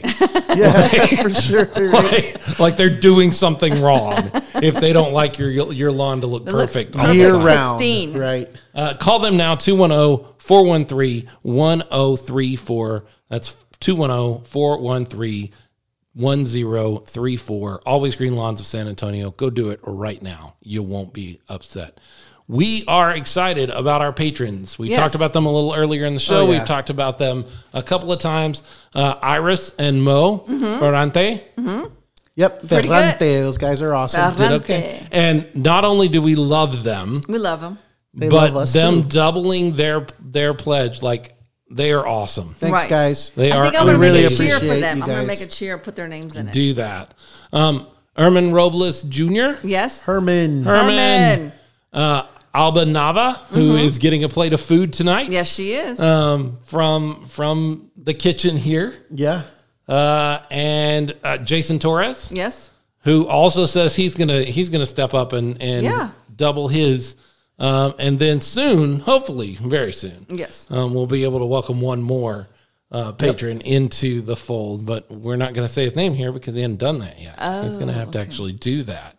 Yeah, 0.54 1.06
for 1.22 1.30
sure. 1.32 1.66
like, 1.90 2.58
like 2.58 2.76
they're 2.76 2.90
doing 2.90 3.32
something 3.32 3.80
wrong 3.80 4.18
if 4.56 4.74
they 4.74 4.92
don't 4.92 5.14
like 5.14 5.38
your 5.38 5.50
your 5.72 5.90
lawn 5.92 6.20
to 6.20 6.26
look 6.26 6.46
It 6.46 6.52
looks 6.52 6.74
perfect. 6.74 6.94
Year 7.14 7.34
round, 7.34 7.78
Pristine. 7.78 8.12
right? 8.18 8.48
Uh, 8.74 8.94
call 8.94 9.18
them 9.18 9.38
now 9.38 9.54
210 9.54 10.34
413 10.38 11.30
1034. 11.42 13.04
That's 13.30 13.56
210 13.80 14.44
413 14.44 15.52
1034. 16.14 17.80
Always 17.86 18.16
Green 18.16 18.36
Lawns 18.36 18.60
of 18.60 18.66
San 18.66 18.88
Antonio. 18.88 19.30
Go 19.30 19.48
do 19.50 19.70
it 19.70 19.80
right 19.82 20.20
now. 20.20 20.56
You 20.60 20.82
won't 20.82 21.12
be 21.14 21.40
upset. 21.48 21.98
We 22.50 22.84
are 22.88 23.12
excited 23.12 23.70
about 23.70 24.00
our 24.02 24.12
patrons. 24.12 24.76
We 24.78 24.90
Yes. 24.90 24.98
talked 24.98 25.14
about 25.14 25.32
them 25.32 25.46
a 25.46 25.52
little 25.52 25.72
earlier 25.74 26.04
in 26.04 26.14
the 26.14 26.20
show. 26.20 26.40
Oh, 26.40 26.44
yeah. 26.50 26.58
We've 26.58 26.64
talked 26.66 26.90
about 26.90 27.16
them 27.18 27.44
a 27.72 27.82
couple 27.82 28.10
of 28.12 28.18
times. 28.18 28.62
Uh, 28.94 29.14
Iris 29.22 29.72
and 29.78 30.02
Mo 30.02 30.38
Ferrante 30.80 31.42
Yep, 32.36 32.68
Pretty 32.68 32.88
Ferrante. 32.88 33.18
good. 33.18 33.44
Those 33.44 33.58
guys 33.58 33.82
are 33.82 33.94
awesome. 33.94 34.20
Ferrante. 34.34 34.42
did 34.42 34.52
okay. 34.62 35.06
And 35.12 35.46
not 35.54 35.84
only 35.84 36.08
do 36.08 36.20
we 36.22 36.34
love 36.34 36.82
them, 36.82 37.22
We 37.28 37.38
love 37.38 37.60
them. 37.60 37.78
They 38.14 38.28
but 38.28 38.52
love 38.52 38.56
us 38.56 38.72
them 38.72 39.02
too. 39.02 39.08
doubling 39.10 39.76
their 39.76 40.06
their 40.20 40.52
pledge, 40.54 41.02
like 41.02 41.36
they 41.70 41.92
are 41.92 42.04
awesome. 42.04 42.56
Thanks, 42.58 42.72
Right. 42.82 42.88
guys. 42.88 43.30
They 43.36 43.52
I 43.52 43.56
are 43.58 43.62
think 43.64 43.76
I'm 43.78 43.84
going 43.86 43.94
to 43.96 44.00
really 44.00 44.22
make 44.22 44.32
a 44.32 44.34
cheer 44.34 44.50
for 44.50 44.56
appreciate 44.56 44.80
them. 44.80 44.96
you 44.98 45.02
I'm 45.04 45.08
going 45.08 45.20
to 45.20 45.26
make 45.28 45.40
a 45.40 45.46
cheer, 45.46 45.78
put 45.78 45.94
their 45.94 46.08
names 46.08 46.34
in 46.34 46.48
it. 46.48 46.52
do 46.52 46.74
that. 46.74 47.14
Um, 47.52 47.86
Ermin 48.18 48.52
Robles 48.52 49.02
Jr., 49.04 49.64
yes. 49.64 50.00
Herman. 50.00 50.64
Herman, 50.64 50.96
Herman. 50.96 51.52
uh, 51.92 52.22
Alba 52.52 52.84
Nava, 52.84 53.36
who 53.50 53.76
is 53.76 53.98
getting 53.98 54.24
a 54.24 54.28
plate 54.28 54.52
of 54.52 54.60
food 54.60 54.92
tonight. 54.92 55.30
Yes, 55.30 55.52
she 55.52 55.72
is. 55.72 56.00
Um, 56.00 56.58
from 56.64 57.26
from 57.26 57.90
the 57.96 58.14
kitchen 58.14 58.56
here, 58.56 58.92
Yeah. 59.10 59.42
uh, 59.88 60.40
and 60.50 61.14
uh, 61.22 61.38
Jason 61.38 61.78
Torres, 61.78 62.30
yes. 62.34 62.70
who 63.04 63.26
also 63.28 63.66
says 63.66 63.94
he's 63.94 64.14
gonna 64.16 64.42
he's 64.42 64.68
gonna 64.70 64.86
step 64.86 65.14
up 65.14 65.32
and 65.32 65.60
and 65.62 65.84
Yeah. 65.84 66.10
double 66.34 66.66
his, 66.68 67.14
um, 67.60 67.94
and 68.00 68.18
then 68.18 68.40
soon, 68.40 68.98
hopefully, 69.00 69.56
very 69.60 69.92
soon, 69.92 70.26
Yes. 70.28 70.66
um, 70.70 70.92
we'll 70.92 71.06
be 71.06 71.22
able 71.24 71.38
to 71.38 71.46
welcome 71.46 71.80
one 71.80 72.02
more 72.02 72.48
uh, 72.90 73.12
patron 73.12 73.60
into 73.60 74.20
the 74.22 74.34
fold. 74.34 74.84
But 74.86 75.08
we're 75.08 75.36
not 75.36 75.52
going 75.54 75.64
to 75.68 75.72
say 75.72 75.84
his 75.84 75.94
name 75.94 76.14
here 76.14 76.32
because 76.32 76.56
he 76.56 76.62
hasn't 76.62 76.80
done 76.80 76.98
that 76.98 77.20
yet. 77.20 77.38
He's 77.64 77.76
going 77.76 77.86
to 77.86 77.92
have 77.92 78.10
to 78.12 78.18
actually 78.18 78.50
do 78.54 78.82
that 78.82 79.16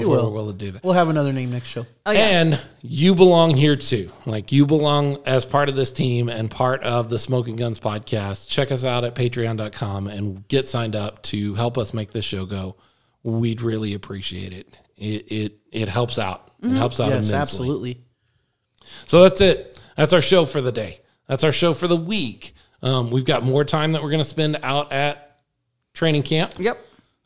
before 0.00 0.16
will. 0.16 0.30
we're 0.30 0.34
willing 0.36 0.58
to 0.58 0.64
do 0.64 0.70
that. 0.72 0.82
We'll 0.84 0.94
have 0.94 1.08
another 1.08 1.32
name 1.32 1.50
next 1.52 1.68
show. 1.68 1.86
Oh, 2.06 2.10
yeah. 2.12 2.20
And 2.40 2.60
you 2.82 3.14
belong 3.14 3.56
here 3.56 3.76
too. 3.76 4.10
Like 4.26 4.52
you 4.52 4.66
belong 4.66 5.18
as 5.26 5.44
part 5.44 5.68
of 5.68 5.76
this 5.76 5.92
team 5.92 6.28
and 6.28 6.50
part 6.50 6.82
of 6.82 7.10
the 7.10 7.18
Smoking 7.18 7.56
Guns 7.56 7.78
podcast. 7.80 8.48
Check 8.48 8.70
us 8.72 8.84
out 8.84 9.04
at 9.04 9.14
patreon.com 9.14 10.06
and 10.08 10.46
get 10.48 10.66
signed 10.68 10.96
up 10.96 11.22
to 11.24 11.54
help 11.54 11.78
us 11.78 11.94
make 11.94 12.12
this 12.12 12.24
show 12.24 12.44
go. 12.46 12.76
We'd 13.22 13.62
really 13.62 13.94
appreciate 13.94 14.52
it. 14.52 14.78
It 14.96 15.30
it, 15.32 15.58
it 15.72 15.88
helps 15.88 16.18
out. 16.18 16.50
It 16.62 16.70
helps 16.70 17.00
out 17.00 17.08
Yes, 17.08 17.30
immensely. 17.30 17.36
absolutely. 17.38 18.00
So 19.06 19.22
that's 19.22 19.40
it. 19.40 19.80
That's 19.96 20.12
our 20.12 20.20
show 20.22 20.46
for 20.46 20.60
the 20.60 20.72
day. 20.72 21.00
That's 21.26 21.44
our 21.44 21.52
show 21.52 21.74
for 21.74 21.86
the 21.86 21.96
week. 21.96 22.54
Um, 22.82 23.10
we've 23.10 23.24
got 23.24 23.42
more 23.42 23.64
time 23.64 23.92
that 23.92 24.02
we're 24.02 24.10
going 24.10 24.18
to 24.22 24.24
spend 24.24 24.58
out 24.62 24.90
at 24.92 25.38
training 25.92 26.22
camp. 26.22 26.54
Yep. 26.58 26.78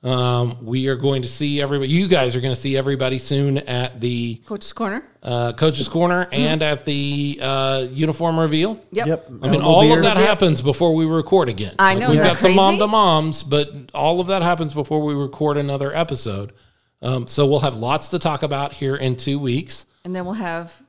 Um, 0.04 0.58
we 0.62 0.88
are 0.88 0.96
going 0.96 1.22
to 1.22 1.28
see 1.28 1.62
everybody. 1.62 1.90
You 1.90 2.08
guys 2.08 2.36
are 2.36 2.40
going 2.42 2.54
to 2.54 2.60
see 2.60 2.76
everybody 2.76 3.18
soon 3.18 3.56
at 3.58 4.02
the 4.02 4.34
Coach's 4.44 4.72
Corner. 4.74 5.02
uh, 5.22 5.54
coach's 5.54 5.88
corner 5.88 6.28
and 6.30 6.62
at 6.62 6.84
the 6.84 7.38
uh, 7.40 7.86
uniform 7.90 8.38
reveal. 8.38 8.78
Yep. 8.92 9.06
Yep. 9.06 9.26
I 9.28 9.32
mean, 9.48 9.54
Elbow 9.54 9.64
all 9.66 9.82
beer. 9.82 9.96
of 9.96 10.02
that 10.04 10.18
happens 10.18 10.60
before 10.60 10.94
we 10.94 11.06
record 11.06 11.48
again. 11.48 11.74
I 11.78 11.94
know, 11.94 12.10
We've 12.10 12.18
got 12.18 12.34
that 12.34 12.40
some 12.40 12.54
mom 12.54 12.76
to 12.78 12.86
moms, 12.86 13.42
but 13.42 13.72
all 13.94 14.20
of 14.20 14.26
that 14.26 14.42
happens 14.42 14.74
before 14.74 15.00
we 15.02 15.14
record 15.14 15.56
another 15.56 15.90
episode. 15.94 16.52
Um, 17.00 17.26
so 17.26 17.46
we'll 17.46 17.60
have 17.60 17.76
lots 17.78 18.10
to 18.10 18.18
talk 18.18 18.42
about 18.42 18.74
here 18.74 18.96
in 18.96 19.16
two 19.16 19.38
weeks. 19.38 19.86
And 20.04 20.14
then 20.14 20.26
we'll 20.26 20.34
have 20.34 20.82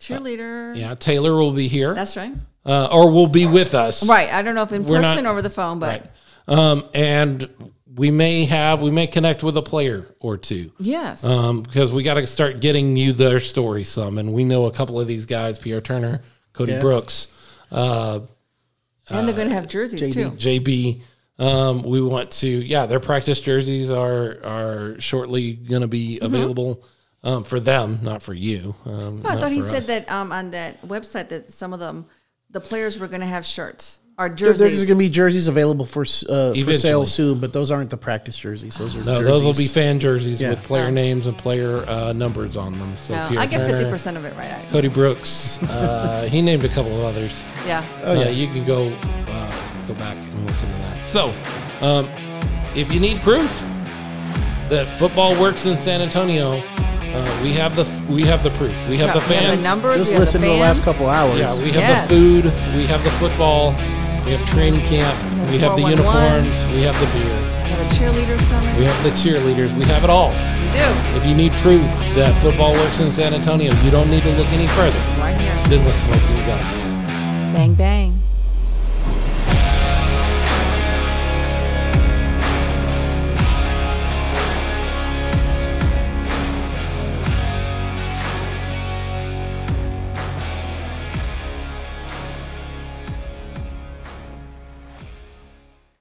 cheerleader. 0.00 0.76
Yeah, 0.76 0.94
Taylor 0.96 1.36
will 1.36 1.52
be 1.52 1.68
here, 1.68 1.94
That's 1.94 2.16
right. 2.16 2.32
uh, 2.66 2.88
or 2.90 3.10
will 3.12 3.26
be 3.28 3.46
with 3.46 3.74
us. 3.74 4.08
Right. 4.08 4.32
I 4.32 4.42
don't 4.42 4.54
know 4.56 4.62
if 4.62 4.72
in 4.72 4.84
We're 4.84 4.98
person 5.00 5.24
not- 5.24 5.30
or 5.30 5.32
over 5.32 5.42
the 5.42 5.50
phone, 5.50 5.78
but 5.78 6.02
Right. 6.48 6.58
Um, 6.58 6.88
and 6.94 7.48
we 7.98 8.10
may 8.10 8.44
have 8.44 8.80
we 8.80 8.90
may 8.90 9.06
connect 9.06 9.42
with 9.42 9.56
a 9.56 9.62
player 9.62 10.06
or 10.20 10.36
two. 10.36 10.72
yes. 10.78 11.24
um, 11.24 11.62
because 11.62 11.92
we 11.92 12.02
got 12.02 12.14
to 12.14 12.26
start 12.26 12.60
getting 12.60 12.96
you 12.96 13.12
their 13.12 13.40
story 13.40 13.84
some, 13.84 14.18
and 14.18 14.32
we 14.32 14.44
know 14.44 14.66
a 14.66 14.70
couple 14.70 15.00
of 15.00 15.06
these 15.06 15.26
guys: 15.26 15.58
Pierre 15.58 15.80
Turner, 15.80 16.22
Cody 16.52 16.72
Yeah. 16.72 16.80
Brooks, 16.80 17.28
uh, 17.70 18.20
and 19.08 19.28
they're 19.28 19.34
going 19.36 19.48
to 19.48 19.54
have 19.54 19.68
jerseys 19.68 20.14
too. 20.14 20.30
JB. 20.30 21.02
Um, 21.40 21.84
we 21.84 22.02
want 22.02 22.32
to, 22.32 22.48
yeah, 22.48 22.86
their 22.86 22.98
practice 22.98 23.40
jerseys 23.40 23.92
are 23.92 24.44
are 24.44 25.00
shortly 25.00 25.52
going 25.52 25.82
to 25.82 25.88
be 25.88 26.18
available 26.20 26.82
um, 27.22 27.44
for 27.44 27.60
them, 27.60 28.00
not 28.02 28.22
for 28.22 28.34
you. 28.34 28.74
Um, 28.84 29.22
Oh, 29.24 29.28
I 29.28 29.36
thought 29.36 29.52
he 29.52 29.60
for 29.60 29.68
said 29.68 29.84
that 29.84 30.10
um, 30.10 30.32
on 30.32 30.50
that 30.50 30.82
website 30.82 31.28
that 31.28 31.52
some 31.52 31.72
of 31.72 31.78
them, 31.78 32.06
the 32.50 32.60
players 32.60 32.98
were 32.98 33.06
going 33.06 33.20
to 33.20 33.26
have 33.26 33.46
shirts 33.46 34.00
or 34.18 34.28
There- 34.28 34.52
There's 34.52 34.84
going 34.84 34.88
to 34.88 34.94
be 34.96 35.08
jerseys 35.08 35.46
available 35.46 35.86
for 35.86 36.02
uh, 36.28 36.52
for 36.52 36.74
sale 36.74 37.06
soon, 37.06 37.38
but 37.38 37.52
those 37.52 37.70
aren't 37.70 37.90
the 37.90 37.96
practice 37.96 38.36
jerseys. 38.36 38.74
Those 38.74 38.96
are 38.96 38.98
No, 38.98 39.04
jerseys. 39.14 39.26
those 39.26 39.44
will 39.44 39.54
be 39.54 39.68
fan 39.68 40.00
jerseys 40.00 40.40
Yeah. 40.40 40.50
with 40.50 40.62
player 40.64 40.90
names 40.90 41.28
and 41.28 41.38
player 41.38 41.84
uh, 41.88 42.12
numbers 42.12 42.56
on 42.56 42.78
them. 42.78 42.96
So 42.96 43.14
no, 43.14 43.28
Pierre 43.28 43.40
I 43.42 43.46
get 43.46 43.70
fifty 43.70 43.84
percent 43.88 44.16
of 44.16 44.24
it 44.24 44.34
right. 44.36 44.52
I- 44.52 44.66
Cody 44.72 44.88
Brooks. 44.88 45.62
Uh, 45.62 46.26
he 46.30 46.42
named 46.42 46.64
a 46.64 46.68
couple 46.68 46.92
of 46.98 47.04
others. 47.04 47.44
Yeah. 47.64 47.84
Oh, 48.02 48.14
yeah. 48.14 48.28
you 48.28 48.48
can 48.48 48.64
go 48.64 48.88
uh, 49.28 49.86
go 49.86 49.94
back 49.94 50.16
and 50.16 50.46
listen 50.46 50.68
to 50.72 50.76
that. 50.78 51.06
So, 51.06 51.30
um, 51.80 52.06
if 52.74 52.92
you 52.92 52.98
need 52.98 53.22
proof 53.22 53.60
that 54.68 54.86
football 54.98 55.40
works 55.40 55.64
in 55.64 55.78
San 55.78 56.00
Antonio, 56.02 56.54
uh, 56.58 57.40
we 57.42 57.52
have 57.52 57.76
the 57.76 57.84
we 58.12 58.22
have 58.22 58.42
the 58.42 58.50
proof. 58.50 58.72
We 58.88 58.96
have 58.98 59.14
Yeah, 59.14 59.20
the 59.22 59.28
we 59.28 59.34
have 59.36 59.44
fans. 59.44 59.56
the 59.58 59.62
numbers. 59.62 59.94
Just 59.96 60.08
we 60.10 60.14
have 60.14 60.20
listen 60.22 60.40
the 60.40 60.48
to 60.48 60.52
the 60.54 60.58
last 60.60 60.82
couple 60.82 61.06
hours. 61.08 61.38
Yeah, 61.38 61.54
we 61.62 61.70
have 61.70 61.74
Yes. 61.76 62.08
the 62.08 62.14
food. 62.16 62.44
We 62.76 62.84
have 62.86 63.04
the 63.04 63.10
football. 63.12 63.74
We 64.28 64.34
have 64.34 64.46
training 64.50 64.80
camp. 64.80 65.16
have 65.24 65.50
We 65.50 65.58
have 65.58 65.74
the 65.74 65.88
uniforms. 65.88 66.66
We 66.74 66.82
have 66.82 66.92
the 67.00 67.06
beer. 67.16 67.24
We 67.24 67.70
have 67.72 67.88
the 67.88 67.94
cheerleaders 67.96 68.50
coming. 68.50 68.76
We 68.76 68.84
have 68.84 69.02
the 69.02 69.08
cheerleaders. 69.16 69.74
We 69.78 69.86
have 69.86 70.04
it 70.04 70.10
all. 70.10 70.28
We 70.28 70.68
do. 70.76 71.16
If 71.16 71.24
you 71.24 71.34
need 71.34 71.50
proof 71.64 71.80
that 72.14 72.38
football 72.42 72.74
works 72.74 73.00
in 73.00 73.10
San 73.10 73.32
Antonio, 73.32 73.72
you 73.82 73.90
don't 73.90 74.10
need 74.10 74.20
to 74.24 74.32
look 74.32 74.48
any 74.48 74.66
further 74.66 74.98
Right 75.18 75.34
here. 75.34 75.54
than 75.70 75.82
the 75.82 75.92
Smoking 75.94 76.44
Guns. 76.44 76.92
Bang 77.56 77.72
bang. 77.72 78.20